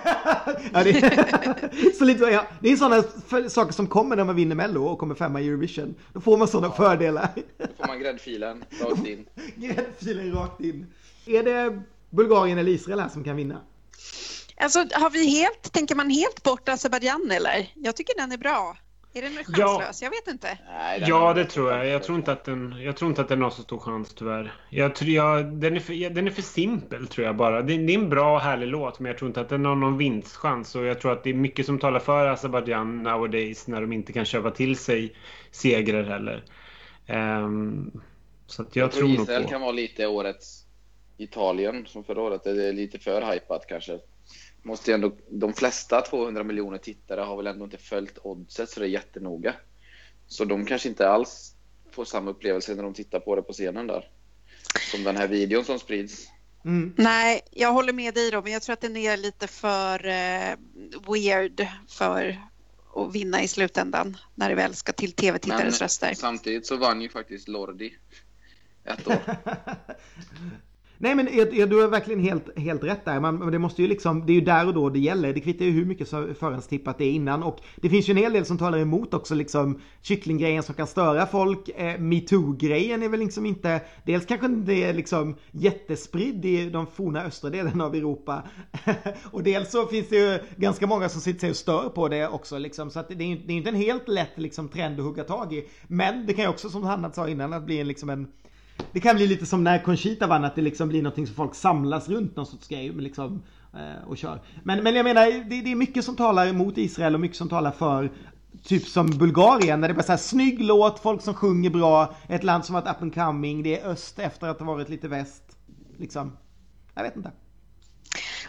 Ja, 0.73 0.85
det, 0.85 0.91
är, 0.91 1.95
så 1.99 2.05
lite, 2.05 2.25
ja, 2.25 2.47
det 2.61 2.73
är 2.73 2.77
sådana 2.77 3.03
saker 3.49 3.73
som 3.73 3.87
kommer 3.87 4.17
när 4.17 4.25
man 4.25 4.37
vinner 4.37 4.57
Mello 4.57 4.85
och 4.85 4.99
kommer 4.99 5.15
femma 5.15 5.41
i 5.41 5.49
Eurovision. 5.49 5.95
Då 6.13 6.21
får 6.21 6.37
man 6.37 6.49
sådana 6.49 6.75
fördelar. 6.75 7.29
Då 7.59 7.67
får 7.77 7.87
man 7.87 8.01
gräddfilen 8.01 8.65
rakt 8.81 9.07
in. 9.07 9.27
Gräddfilen 9.57 10.33
rakt 10.33 10.61
in. 10.61 10.87
Är 11.27 11.43
det 11.43 11.83
Bulgarien 12.11 12.59
eller 12.59 12.73
Israel 12.73 13.01
här 13.01 13.09
som 13.09 13.25
kan 13.25 13.37
vinna? 13.37 13.61
Alltså, 14.57 14.79
har 14.93 15.11
vi 15.11 15.27
helt, 15.27 15.73
tänker 15.73 15.95
man 15.95 16.11
helt 16.11 16.43
bort 16.43 16.69
Azerbajdzjan 16.69 17.31
eller? 17.31 17.73
Jag 17.75 17.97
tycker 17.97 18.15
den 18.17 18.33
är 18.33 18.39
bra. 18.39 18.77
Är 19.13 19.23
den 19.23 19.45
chanslös? 19.45 20.03
Jag 20.03 20.11
vet 20.11 20.27
inte. 20.29 20.59
Nej, 20.69 21.05
Ja, 21.07 21.35
det 21.35 21.45
tror 21.45 21.73
jag. 21.73 21.87
Jag 21.87 22.03
tror 22.03 22.19
inte 22.19 22.33
att 22.33 22.45
den, 22.45 22.75
jag 22.81 22.97
tror 22.97 23.09
inte 23.09 23.21
att 23.21 23.29
den 23.29 23.43
har 23.43 23.51
så 23.51 23.63
stor 23.63 23.79
chans 23.79 24.15
tyvärr. 24.15 24.53
Jag 24.71 24.95
tror 24.95 25.11
jag, 25.11 25.47
den, 25.47 25.77
är 25.77 25.81
för, 25.81 25.93
ja, 25.93 26.11
den 26.11 26.27
är 26.27 26.31
för 26.31 26.43
simpel 26.43 27.07
tror 27.07 27.27
jag 27.27 27.37
bara. 27.37 27.63
Det, 27.63 27.77
det 27.77 27.95
är 27.95 27.99
en 27.99 28.09
bra 28.09 28.35
och 28.35 28.41
härlig 28.41 28.67
låt 28.67 29.01
men 29.01 29.11
jag 29.11 29.19
tror 29.19 29.29
inte 29.29 29.41
att 29.41 29.49
den 29.49 29.65
har 29.65 29.75
någon 29.75 29.99
vinstchans. 29.99 30.75
Och 30.75 30.85
jag 30.85 31.01
tror 31.01 31.13
att 31.13 31.25
det 31.25 31.31
är 31.31 31.35
mycket 31.35 31.67
som 31.67 31.79
talar 31.79 32.01
för 32.01 32.27
Azerbajdzjan 32.27 33.03
nowadays 33.03 33.67
när 33.67 33.81
de 33.81 33.93
inte 33.93 34.13
kan 34.13 34.25
köpa 34.25 34.51
till 34.51 34.77
sig 34.77 35.17
segrar 35.51 36.03
heller. 36.03 36.45
Ehm, 37.07 37.91
så 38.47 38.63
att 38.63 38.77
jag, 38.77 38.85
Jag 38.85 38.93
tror 38.93 39.01
tror 39.01 39.11
nog 39.11 39.23
Israel 39.23 39.43
på... 39.43 39.49
kan 39.49 39.61
vara 39.61 39.73
lite 39.73 40.07
årets 40.07 40.65
Italien 41.17 41.87
som 41.87 42.05
förra 42.05 42.23
året. 42.23 42.45
Det 42.45 42.69
är 42.69 42.73
lite 42.73 42.99
för 42.99 43.33
hypat 43.33 43.67
kanske. 43.69 43.99
Måste 44.63 44.91
ju 44.91 44.95
ändå, 44.95 45.13
de 45.31 45.53
flesta 45.53 46.01
200 46.01 46.45
miljoner 46.45 46.79
tittare 46.79 47.21
har 47.21 47.37
väl 47.37 47.47
ändå 47.47 47.65
inte 47.65 47.79
följt 47.79 48.19
oddset 48.23 48.71
så 48.71 48.81
det 48.81 48.87
är 48.87 48.91
jättenoga. 48.91 49.55
Så 50.27 50.45
de 50.45 50.67
kanske 50.67 50.89
inte 50.89 51.09
alls 51.09 51.55
får 51.91 52.05
samma 52.05 52.31
upplevelse 52.31 52.75
när 52.75 52.83
de 52.83 52.95
tittar 52.95 53.21
på 53.21 53.37
det 53.37 53.43
på 53.43 53.53
scenen 53.53 53.87
där. 53.87 54.11
Som 54.91 55.05
den 55.05 55.17
här 55.17 55.29
videon 55.29 55.65
som 55.65 55.79
sprids. 55.79 56.29
Mm. 56.65 56.95
Nej, 56.97 57.41
jag 57.51 57.73
håller 57.73 57.93
med 57.93 58.15
dig 58.15 58.31
då, 58.31 58.43
men 58.43 58.53
jag 58.53 58.63
tror 58.63 58.73
att 58.73 58.81
den 58.81 58.97
är 58.97 59.17
lite 59.17 59.47
för 59.47 60.07
eh, 60.07 60.57
weird 61.09 61.67
för 61.89 62.41
att 62.95 63.15
vinna 63.15 63.43
i 63.43 63.49
slutändan 63.49 64.17
när 64.35 64.49
det 64.49 64.55
väl 64.55 64.75
ska 64.75 64.93
till 64.93 65.13
tv-tittares 65.13 65.81
röster. 65.81 66.15
samtidigt 66.15 66.67
så 66.67 66.77
vann 66.77 67.03
ju 67.03 67.09
faktiskt 67.09 67.49
Lordi 67.49 67.95
ett 68.85 69.09
år. 69.09 69.19
Nej 71.03 71.15
men 71.15 71.29
är- 71.29 71.55
är- 71.61 71.67
du 71.67 71.81
har 71.81 71.89
verkligen 71.89 72.21
helt, 72.21 72.59
helt 72.59 72.85
rätt 72.85 73.05
där. 73.05 73.21
Man, 73.21 73.51
det 73.53 73.59
måste 73.59 73.83
ju 73.83 73.89
liksom, 73.89 74.27
det 74.27 74.33
är 74.33 74.35
ju 74.35 74.41
där 74.41 74.67
och 74.67 74.75
då 74.75 74.91
det 74.91 74.99
gäller. 74.99 75.33
Det 75.33 75.41
kvittar 75.41 75.65
ju 75.65 75.71
hur 75.71 75.85
mycket 75.85 76.09
förhandstippat 76.09 76.99
det 76.99 77.05
är 77.05 77.13
innan. 77.13 77.43
Och 77.43 77.59
det 77.77 77.89
finns 77.89 78.09
ju 78.09 78.11
en 78.11 78.17
hel 78.17 78.33
del 78.33 78.45
som 78.45 78.59
talar 78.59 78.79
emot 78.79 79.15
också 79.15 79.35
liksom 79.35 79.81
kycklinggrejen 80.03 80.63
som 80.63 80.75
kan 80.75 80.87
störa 80.87 81.27
folk. 81.27 81.69
Eh, 81.69 81.99
Metoo-grejen 82.01 83.03
är 83.03 83.09
väl 83.09 83.21
liksom 83.21 83.47
inte, 83.47 83.81
dels 84.05 84.27
kanske 84.27 84.49
det 84.49 84.85
är 84.85 84.95
liksom 84.95 85.37
jättespridd 85.51 86.45
i 86.45 86.71
de 86.71 86.87
forna 86.87 87.25
östra 87.25 87.51
delarna 87.51 87.85
av 87.85 87.95
Europa. 87.95 88.43
och 89.31 89.43
dels 89.43 89.71
så 89.71 89.87
finns 89.87 90.09
det 90.09 90.17
ju 90.17 90.39
ganska 90.57 90.87
många 90.87 91.09
som 91.09 91.21
sitter 91.21 91.41
sig 91.41 91.51
och 91.51 91.57
stör 91.57 91.89
på 91.89 92.09
det 92.09 92.29
också 92.29 92.59
liksom. 92.59 92.91
Så 92.91 93.01
att 93.01 93.09
det 93.09 93.25
är 93.25 93.29
ju 93.29 93.37
det 93.47 93.53
är 93.53 93.57
inte 93.57 93.71
en 93.71 93.75
helt 93.75 94.09
lätt 94.09 94.39
liksom 94.39 94.69
trend 94.69 95.01
att 95.01 95.07
hugga 95.07 95.25
tag 95.25 95.53
i. 95.53 95.65
Men 95.87 96.27
det 96.27 96.33
kan 96.33 96.45
ju 96.45 96.51
också 96.51 96.69
som 96.69 96.83
Hanna 96.83 97.13
sa 97.13 97.29
innan 97.29 97.53
att 97.53 97.67
bli 97.67 97.81
en 97.81 97.89
liksom 97.89 98.11
en 98.11 98.27
det 98.93 99.01
kan 99.01 99.17
bli 99.17 99.27
lite 99.27 99.47
som 99.47 99.65
när 99.65 99.83
Conchita 99.83 100.27
vann, 100.27 100.45
att 100.45 100.55
det 100.55 100.63
liksom 100.63 100.89
blir 100.89 101.03
någonting 101.03 101.27
som 101.27 101.37
folk 101.37 101.55
samlas 101.55 102.09
runt 102.09 102.37
någon 102.37 102.47
sorts 102.47 102.69
grej 102.69 102.93
liksom, 102.93 103.43
eh, 103.75 104.09
och 104.09 104.19
kör. 104.19 104.41
Men, 104.63 104.83
men 104.83 104.95
jag 104.95 105.05
menar, 105.05 105.51
det, 105.51 105.61
det 105.61 105.73
är 105.73 105.77
mycket 105.77 106.05
som 106.05 106.17
talar 106.17 106.47
emot 106.47 106.79
Israel 106.79 107.15
och 107.15 107.21
mycket 107.21 107.37
som 107.37 107.49
talar 107.49 107.71
för 107.71 108.11
Typ 108.65 108.87
som 108.87 109.07
Bulgarien, 109.07 109.81
när 109.81 109.89
det 109.89 109.93
är 109.93 109.97
bara 109.97 110.03
så 110.03 110.13
här 110.13 110.19
snygg 110.19 110.61
låt, 110.61 110.99
folk 110.99 111.23
som 111.23 111.35
sjunger 111.35 111.71
bra, 111.71 112.15
ett 112.29 112.45
land 112.45 112.65
som 112.65 112.75
varit 112.75 112.97
up 112.97 113.03
and 113.03 113.15
coming, 113.15 113.63
det 113.63 113.81
är 113.81 113.87
öst 113.87 114.19
efter 114.19 114.49
att 114.49 114.59
ha 114.59 114.67
varit 114.67 114.89
lite 114.89 115.09
väst. 115.09 115.43
Liksom, 115.99 116.37
jag 116.95 117.03
vet 117.03 117.17
inte. 117.17 117.33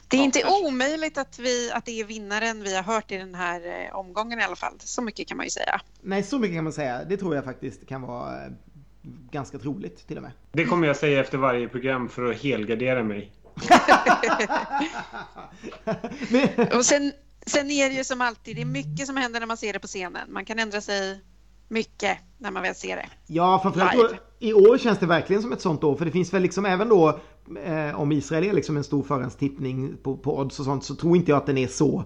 Det 0.07 0.17
är 0.17 0.23
inte 0.23 0.43
omöjligt 0.63 1.17
att, 1.17 1.39
vi, 1.39 1.71
att 1.71 1.85
det 1.85 1.99
är 1.99 2.05
vinnaren 2.05 2.63
vi 2.63 2.75
har 2.75 2.83
hört 2.83 3.11
i 3.11 3.17
den 3.17 3.35
här 3.35 3.85
eh, 3.85 3.95
omgången 3.95 4.39
i 4.39 4.43
alla 4.43 4.55
fall. 4.55 4.73
Så 4.79 5.01
mycket 5.01 5.27
kan 5.27 5.37
man 5.37 5.45
ju 5.45 5.49
säga. 5.49 5.81
Nej, 6.01 6.23
så 6.23 6.39
mycket 6.39 6.57
kan 6.57 6.63
man 6.63 6.73
säga. 6.73 7.03
Det 7.03 7.17
tror 7.17 7.35
jag 7.35 7.43
faktiskt 7.43 7.87
kan 7.87 8.01
vara 8.01 8.45
eh, 8.45 8.51
ganska 9.31 9.59
troligt 9.59 10.07
till 10.07 10.17
och 10.17 10.23
med. 10.23 10.31
Det 10.51 10.65
kommer 10.65 10.87
jag 10.87 10.97
säga 10.97 11.19
efter 11.19 11.37
varje 11.37 11.67
program 11.67 12.09
för 12.09 12.31
att 12.31 12.41
helgardera 12.41 13.03
mig. 13.03 13.31
Och 16.75 16.85
sen, 16.85 17.11
sen 17.45 17.71
är 17.71 17.89
det 17.89 17.95
ju 17.95 18.03
som 18.03 18.21
alltid, 18.21 18.55
det 18.55 18.61
är 18.61 18.65
mycket 18.65 19.07
som 19.07 19.17
händer 19.17 19.39
när 19.39 19.47
man 19.47 19.57
ser 19.57 19.73
det 19.73 19.79
på 19.79 19.87
scenen. 19.87 20.33
Man 20.33 20.45
kan 20.45 20.59
ändra 20.59 20.81
sig 20.81 21.21
mycket 21.67 22.17
när 22.37 22.51
man 22.51 22.63
väl 22.63 22.75
ser 22.75 22.95
det. 22.95 23.05
Ja, 23.27 23.59
framförallt 23.63 23.93
Live. 23.93 24.17
i 24.39 24.53
år 24.53 24.77
känns 24.77 24.99
det 24.99 25.05
verkligen 25.05 25.41
som 25.41 25.51
ett 25.51 25.61
sånt 25.61 25.83
år. 25.83 25.95
För 25.95 26.05
det 26.05 26.11
finns 26.11 26.33
väl 26.33 26.41
liksom 26.41 26.65
även 26.65 26.89
då, 26.89 27.19
eh, 27.65 27.99
om 27.99 28.11
Israel 28.11 28.43
är 28.43 28.53
liksom 28.53 28.77
en 28.77 28.83
stor 28.83 29.03
förhandstippning 29.03 29.97
på, 30.03 30.17
på 30.17 30.39
odds 30.39 30.59
och 30.59 30.65
sånt, 30.65 30.83
så 30.83 30.95
tror 30.95 31.17
inte 31.17 31.31
jag 31.31 31.37
att 31.37 31.45
den 31.45 31.57
är 31.57 31.67
så. 31.67 32.03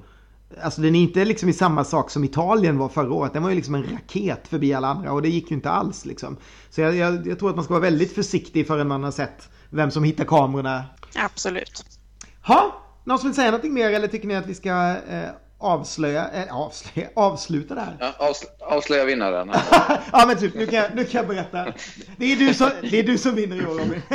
Alltså 0.62 0.82
den 0.82 0.96
är 0.96 1.00
inte 1.02 1.26
liksom 1.26 1.50
i 1.50 1.54
samma 1.54 1.84
sak 1.84 2.10
som 2.10 2.24
Italien 2.24 2.78
var 2.78 2.90
förra 2.90 3.14
året. 3.14 3.34
Den 3.34 3.44
var 3.44 3.50
ju 3.50 3.56
liksom 3.56 3.76
en 3.76 3.84
raket 3.84 4.48
förbi 4.48 4.74
alla 4.74 4.88
andra 4.88 5.12
och 5.12 5.22
det 5.22 5.30
gick 5.30 5.52
ju 5.52 5.56
inte 5.56 5.70
alls 5.70 6.06
liksom. 6.06 6.38
Så 6.70 6.82
jag, 6.82 6.96
jag, 6.96 7.28
jag 7.28 7.40
tror 7.40 7.50
att 7.50 7.56
man 7.56 7.66
ska 7.66 7.74
vara 7.74 7.82
väldigt 7.82 8.16
försiktig 8.16 8.68
förrän 8.68 8.88
man 8.88 9.04
har 9.04 9.12
sett 9.12 9.50
vem 9.70 9.92
som 9.92 10.04
hittar 10.04 10.26
kamerorna. 10.26 10.84
Absolut. 11.16 11.84
Ha, 12.48 12.82
någon 13.04 13.20
som 13.20 13.30
vill 13.30 13.36
säga 13.36 13.52
någonting 13.52 13.74
mer 13.74 13.90
eller 13.90 14.08
tycker 14.08 14.28
ni 14.28 14.36
att 14.36 14.48
vi 14.48 14.56
ska 14.56 14.96
eh, 15.10 15.30
avslöja, 15.58 16.32
eh, 16.32 16.56
avslöja, 16.56 17.10
avsluta 17.16 17.76
det 17.76 17.82
här? 17.82 17.98
Ja, 18.00 18.14
avsl- 18.20 18.64
avslöja 18.76 19.06
vinnaren. 19.06 19.52
ja 20.12 20.26
men 20.28 20.38
typ, 20.38 20.56
nu 20.56 20.66
kan, 20.66 20.80
jag, 20.80 20.96
nu 20.96 21.06
kan 21.06 21.20
jag 21.20 21.28
berätta. 21.28 21.74
Det 22.18 22.32
är 22.32 22.36
du 22.36 22.54
som, 22.54 22.70
det 22.82 23.00
är 23.00 23.04
du 23.04 23.18
som 23.18 23.36
vinner 23.36 23.56
i 23.56 23.66
år 23.66 23.80
Robin. 23.80 24.02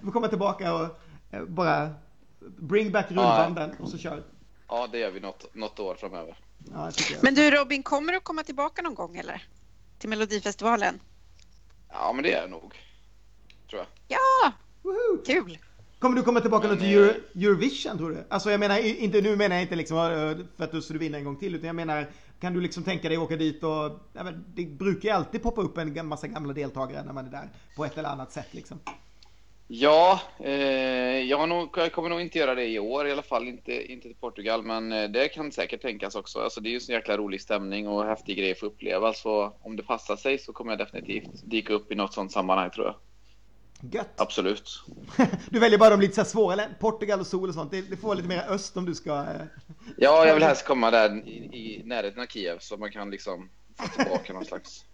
Du 0.00 0.04
får 0.06 0.12
komma 0.12 0.28
tillbaka 0.28 0.74
och 0.74 0.82
eh, 1.30 1.42
bara 1.48 1.90
bring 2.58 2.92
back 2.92 3.06
rullbanden 3.08 3.70
och 3.80 3.88
så 3.88 3.98
kör. 3.98 4.22
Ja, 4.72 4.88
det 4.92 4.98
gör 4.98 5.10
vi 5.10 5.20
något, 5.20 5.54
något 5.54 5.80
år 5.80 5.94
framöver. 5.94 6.36
Ja. 6.72 6.90
Men 7.22 7.34
du 7.34 7.50
Robin, 7.50 7.82
kommer 7.82 8.12
du 8.12 8.20
komma 8.20 8.42
tillbaka 8.42 8.82
någon 8.82 8.94
gång 8.94 9.16
eller? 9.16 9.44
Till 9.98 10.08
Melodifestivalen? 10.08 11.00
Ja, 11.88 12.12
men 12.12 12.22
det 12.22 12.32
är 12.32 12.40
jag 12.40 12.50
nog. 12.50 12.74
Tror 13.70 13.80
jag. 13.80 13.86
Ja, 14.08 14.52
Woho! 14.82 15.22
kul! 15.26 15.58
Kommer 15.98 16.16
du 16.16 16.22
komma 16.22 16.40
tillbaka 16.40 16.68
Men, 16.68 16.78
till 16.78 16.98
Euro, 16.98 17.10
eh, 17.10 17.42
Eurovision 17.44 17.98
tror 17.98 18.10
du? 18.10 18.24
Alltså 18.28 18.50
jag 18.50 18.60
menar 18.60 18.78
inte, 18.78 19.20
nu 19.20 19.36
menar 19.36 19.56
jag 19.56 19.62
inte 19.62 19.76
liksom 19.76 19.96
eh, 19.96 20.46
för 20.56 20.64
att 20.64 20.72
du 20.72 20.82
skulle 20.82 20.98
vinna 20.98 21.18
en 21.18 21.24
gång 21.24 21.36
till 21.36 21.54
utan 21.54 21.66
jag 21.66 21.76
menar 21.76 22.10
kan 22.40 22.54
du 22.54 22.60
liksom 22.60 22.82
tänka 22.82 23.08
dig 23.08 23.18
åka 23.18 23.36
dit 23.36 23.62
och 23.62 24.00
ja, 24.12 24.24
det 24.54 24.66
brukar 24.66 25.08
ju 25.08 25.14
alltid 25.14 25.42
poppa 25.42 25.60
upp 25.60 25.78
en 25.78 26.06
massa 26.06 26.26
gamla 26.26 26.52
deltagare 26.52 27.04
när 27.04 27.12
man 27.12 27.26
är 27.26 27.30
där 27.30 27.48
på 27.76 27.84
ett 27.84 27.98
eller 27.98 28.08
annat 28.08 28.32
sätt 28.32 28.48
liksom. 28.54 28.78
Ja, 29.74 30.20
eh, 30.38 31.20
jag, 31.20 31.48
nog, 31.48 31.74
jag 31.76 31.92
kommer 31.92 32.08
nog 32.08 32.20
inte 32.20 32.38
göra 32.38 32.54
det 32.54 32.64
i 32.66 32.78
år 32.78 33.08
i 33.08 33.12
alla 33.12 33.22
fall, 33.22 33.48
inte, 33.48 33.92
inte 33.92 34.08
till 34.08 34.16
Portugal, 34.16 34.62
men 34.62 34.92
eh, 34.92 35.10
det 35.10 35.28
kan 35.28 35.52
säkert 35.52 35.82
tänkas 35.82 36.14
också. 36.14 36.40
Alltså, 36.40 36.60
det 36.60 36.68
är 36.68 36.70
ju 36.70 36.80
så 36.80 36.92
jäkla 36.92 37.16
rolig 37.16 37.40
stämning 37.40 37.88
och 37.88 38.04
häftig 38.04 38.38
grej 38.38 38.52
att 38.52 38.58
få 38.58 38.66
uppleva, 38.66 39.12
så 39.12 39.56
om 39.62 39.76
det 39.76 39.82
passar 39.82 40.16
sig 40.16 40.38
så 40.38 40.52
kommer 40.52 40.72
jag 40.72 40.78
definitivt 40.78 41.30
dyka 41.44 41.72
upp 41.72 41.92
i 41.92 41.94
något 41.94 42.14
sånt 42.14 42.32
sammanhang 42.32 42.70
tror 42.70 42.86
jag. 42.86 42.94
Gött! 43.92 44.20
Absolut. 44.20 44.82
Du 45.50 45.58
väljer 45.58 45.78
bara 45.78 45.90
de 45.90 46.00
lite 46.00 46.14
så 46.14 46.24
svåra, 46.24 46.52
eller 46.52 46.68
Portugal 46.80 47.20
och 47.20 47.26
sol 47.26 47.48
och 47.48 47.54
sånt. 47.54 47.70
Det, 47.70 47.90
det 47.90 47.96
får 47.96 48.08
vara 48.08 48.16
lite 48.16 48.28
mer 48.28 48.44
öst 48.48 48.76
om 48.76 48.84
du 48.84 48.94
ska... 48.94 49.10
eh, 49.10 49.24
Ja, 49.96 50.26
jag 50.26 50.34
vill 50.34 50.42
helst 50.42 50.66
komma 50.66 50.90
där 50.90 51.28
i, 51.28 51.32
i 51.32 51.82
närheten 51.84 52.22
av 52.22 52.26
Kiev 52.26 52.58
så 52.58 52.76
man 52.76 52.92
kan 52.92 53.10
liksom 53.10 53.50
få 53.76 53.88
tillbaka 54.02 54.32
någon 54.32 54.44
slags... 54.44 54.84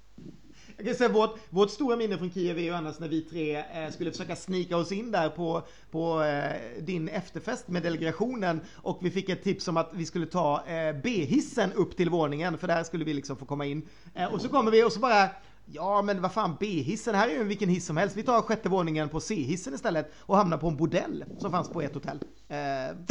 Jag 0.81 0.87
kan 0.87 0.95
säga 0.95 1.09
vårt, 1.09 1.39
vårt 1.51 1.71
stora 1.71 1.97
minne 1.97 2.19
från 2.19 2.31
Kiev 2.31 2.59
är 2.59 2.63
ju 2.63 2.75
annars 2.75 2.99
när 2.99 3.09
vi 3.09 3.21
tre 3.21 3.57
eh, 3.57 3.91
skulle 3.91 4.11
försöka 4.11 4.37
snika 4.37 4.77
oss 4.77 4.93
in 4.93 5.11
där 5.11 5.29
på, 5.29 5.63
på 5.91 6.23
eh, 6.23 6.83
din 6.83 7.09
efterfest 7.09 7.69
med 7.69 7.83
delegationen 7.83 8.61
och 8.75 8.99
vi 9.03 9.11
fick 9.11 9.29
ett 9.29 9.43
tips 9.43 9.69
om 9.69 9.77
att 9.77 9.91
vi 9.93 10.07
skulle 10.07 10.27
ta 10.27 10.67
eh, 10.67 10.97
B-hissen 11.03 11.73
upp 11.73 11.97
till 11.97 12.11
våningen 12.11 12.59
för 12.59 12.69
där 12.69 12.85
skulle 12.85 13.05
vi 13.05 13.15
liksom 13.15 13.37
få 13.37 13.45
komma 13.45 13.67
in. 13.67 13.89
Eh, 14.15 14.35
och 14.35 14.41
så 14.41 14.49
kommer 14.49 14.71
vi 14.71 14.85
och 14.85 14.93
så 14.93 15.01
bara 15.01 15.29
Ja 15.73 16.03
men 16.03 16.23
vad 16.23 16.33
fan 16.33 16.57
B-hissen, 16.61 17.15
här 17.15 17.29
är 17.29 17.33
ju 17.33 17.45
vilken 17.45 17.69
hiss 17.69 17.87
som 17.87 17.97
helst. 17.97 18.17
Vi 18.17 18.23
tar 18.23 18.43
sjätte 18.43 18.69
våningen 18.69 19.09
på 19.09 19.21
C-hissen 19.21 19.75
istället 19.75 20.13
och 20.21 20.37
hamnar 20.37 20.59
på 20.59 20.69
en 20.69 20.77
bordell 20.77 21.25
som 21.39 21.51
fanns 21.51 21.69
på 21.69 21.83
ett 21.83 21.95
hotell. 21.95 22.21
Eh, 22.49 22.57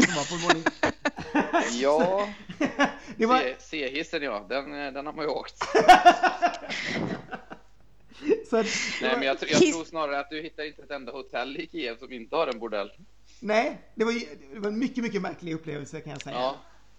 som 0.05 0.15
var 0.15 0.29
på 0.29 0.35
en 0.35 0.41
våning. 0.47 0.63
Ja, 1.81 2.27
var... 3.27 3.59
C-hissen 3.59 4.23
ja, 4.23 4.45
den, 4.49 4.85
eh, 4.85 4.93
den 4.93 5.05
har 5.05 5.13
man 5.13 5.25
ju 5.25 5.31
åkt. 5.31 5.63
Så 8.49 8.57
att, 8.57 8.65
Nej, 9.01 9.15
men 9.17 9.21
jag, 9.27 9.37
tr- 9.37 9.47
jag 9.49 9.61
tror 9.73 9.85
snarare 9.85 10.19
att 10.19 10.29
du 10.29 10.41
hittar 10.41 10.63
inte 10.63 10.81
ett 10.81 10.91
enda 10.91 11.11
hotell 11.11 11.57
i 11.57 11.67
Kiev 11.71 11.97
som 11.99 12.11
inte 12.11 12.35
har 12.35 12.47
en 12.47 12.59
bordell. 12.59 12.91
nej, 13.39 13.81
det 13.95 14.03
var, 14.05 14.13
det 14.53 14.59
var 14.59 14.67
en 14.67 14.79
mycket, 14.79 15.03
mycket 15.03 15.21
märklig 15.21 15.53
upplevelse 15.53 16.01
kan 16.01 16.11
jag 16.11 16.21
säga. 16.21 16.35
Ja. 16.35 16.55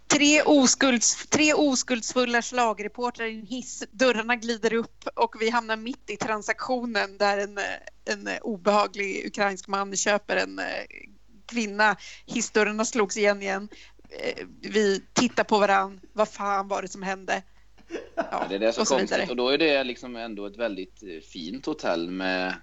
Tre, 0.07 0.43
oskulds, 0.43 1.27
tre 1.29 1.55
oskuldsfulla 1.55 2.43
slagreportrar 2.43 3.27
i 3.27 3.35
en 3.41 3.47
hiss. 3.47 3.85
Dörrarna 3.91 4.37
glider 4.37 4.73
upp 4.75 5.09
och 5.15 5.35
vi 5.41 5.51
hamnar 5.51 5.77
mitt 5.77 6.11
i 6.11 6.17
transaktionen 6.17 7.19
där 7.19 7.39
en, 7.39 7.59
en 8.05 8.27
eh, 8.27 8.39
obehaglig 8.43 9.27
ukrainsk 9.27 9.69
man 9.69 9.97
köper 9.97 10.37
en 10.37 10.59
eh, 10.59 10.65
kvinna. 11.47 11.97
Hissdörrarna 12.27 12.85
slogs 12.85 13.17
igen 13.17 13.43
igen. 13.43 13.69
Eh, 14.11 14.47
Vi 14.61 15.05
tittar 15.13 15.45
på 15.45 15.59
varann. 15.59 16.01
Vad 16.13 16.29
fan 16.29 16.69
var 16.69 16.83
det 16.83 16.89
som 16.89 17.03
hände? 17.03 17.43
Ja, 18.15 18.47
Det 18.49 18.55
är 18.55 18.59
det 18.59 18.73
som 18.73 18.83
och 18.83 18.89
konstigt. 18.89 19.13
vidare. 19.13 19.31
Och 19.31 19.37
då 19.37 19.49
är 19.49 19.59
det 19.59 19.85
liksom 19.85 20.17
ändå 20.17 20.47
ett 20.47 20.57
väldigt 20.57 21.03
eh, 21.03 21.21
fint 21.21 21.67
hotell 21.67 22.11
med 22.11 22.55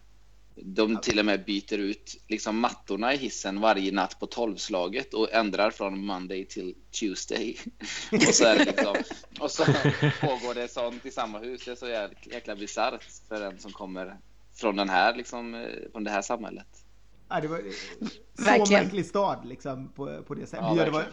de 0.56 0.98
till 1.02 1.20
och 1.20 1.26
med 1.26 1.46
byter 1.46 1.78
ut 1.78 2.16
liksom 2.28 2.60
mattorna 2.60 3.14
i 3.14 3.18
hissen 3.18 3.62
varje 3.62 3.92
natt 3.92 4.20
på 4.20 4.26
tolvslaget 4.28 5.14
och 5.14 5.34
ändrar 5.34 5.72
från 5.72 6.06
Monday 6.06 6.46
till 6.46 6.76
Tuesday. 7.00 7.58
och, 8.12 8.22
så 8.22 8.46
är 8.46 8.58
det 8.58 8.66
liksom, 8.66 8.96
och 9.40 9.52
så 9.52 9.66
pågår 10.22 10.54
det 10.54 10.68
sånt 10.72 11.06
i 11.06 11.12
samma 11.12 11.40
hus. 11.40 11.66
Det 11.66 11.72
är 11.72 11.76
så 11.76 12.10
jäkla, 12.32 12.56
bisarrt 12.56 13.06
för 13.28 13.42
en 13.42 13.60
som 13.60 13.72
kommer 13.72 14.18
från, 14.56 14.76
den 14.76 14.90
här, 14.90 15.16
liksom, 15.16 15.54
eh, 15.56 15.70
från 15.92 16.04
det 16.04 16.12
här 16.12 16.22
samhället. 16.22 16.68
Ja, 17.30 17.42
det 17.42 17.48
var 17.48 17.58
så 18.38 18.44
Verkligen. 18.44 18.84
märklig 18.84 19.06
stad 19.06 19.46
liksom 19.46 19.90
på, 19.90 20.24
på 20.24 20.34
det 20.36 20.48
sättet. 20.48 20.66
Ja, 20.76 20.86
det 20.86 20.92
var, 20.92 21.06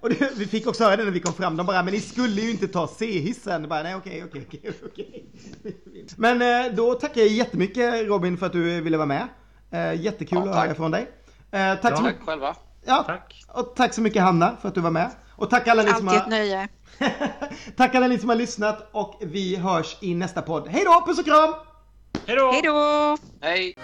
och 0.00 0.08
det, 0.10 0.30
vi 0.36 0.46
fick 0.46 0.66
också 0.66 0.84
höra 0.84 0.96
det 0.96 1.04
när 1.04 1.10
vi 1.10 1.20
kom 1.20 1.32
fram. 1.34 1.56
De 1.56 1.66
bara, 1.66 1.82
men 1.82 1.94
ni 1.94 2.00
skulle 2.00 2.40
ju 2.40 2.50
inte 2.50 2.68
ta 2.68 2.86
C-hissen. 2.88 3.68
Bara, 3.68 3.82
nej 3.82 3.94
okej, 3.94 4.24
okej, 4.24 4.46
okej, 4.48 4.72
okej. 4.84 5.24
Men 6.16 6.42
eh, 6.66 6.72
då 6.74 6.94
tackar 6.94 7.20
jag 7.20 7.30
jättemycket 7.30 8.06
Robin 8.06 8.36
för 8.38 8.46
att 8.46 8.52
du 8.52 8.80
ville 8.80 8.96
vara 8.96 9.06
med. 9.06 9.28
Eh, 9.70 10.00
Jättekul 10.02 10.38
Ja, 10.44 10.50
att 10.50 10.56
höra 10.56 10.74
från 10.74 10.90
dig. 10.90 11.10
Eh, 11.50 11.74
Tack, 11.82 11.96
så 11.98 12.02
Ja. 12.02 12.06
mycket, 12.06 12.18
Tack 12.18 12.26
själva. 12.26 12.56
ja, 12.84 13.02
Tack. 13.06 13.44
och 13.48 13.76
tack 13.76 13.94
så 13.94 14.00
mycket 14.00 14.22
Hanna 14.22 14.56
för 14.60 14.68
att 14.68 14.74
du 14.74 14.80
var 14.80 14.90
med. 14.90 15.10
Och 15.30 15.50
tack 15.50 15.68
alla 15.68 15.82
ni 15.82 15.92
som 15.92 16.08
Alltid 16.08 16.16
ett 16.18 16.22
har, 16.24 16.30
nöje. 16.30 16.68
tack 17.76 17.94
alla 17.94 18.06
ni 18.08 18.18
som 18.18 18.28
har 18.28 18.36
lyssnat 18.36 18.88
och 18.92 19.18
vi 19.20 19.56
hörs 19.56 19.96
i 20.00 20.14
nästa 20.14 20.42
podd. 20.42 20.68
Hej 20.68 20.84
då, 20.84 21.02
puss 21.06 21.18
och 21.18 21.24
kram! 21.24 21.54
Hej 22.26 22.36
då! 22.36 22.50
Hej 22.52 22.62
då! 22.62 23.16
Hej! 23.40 23.74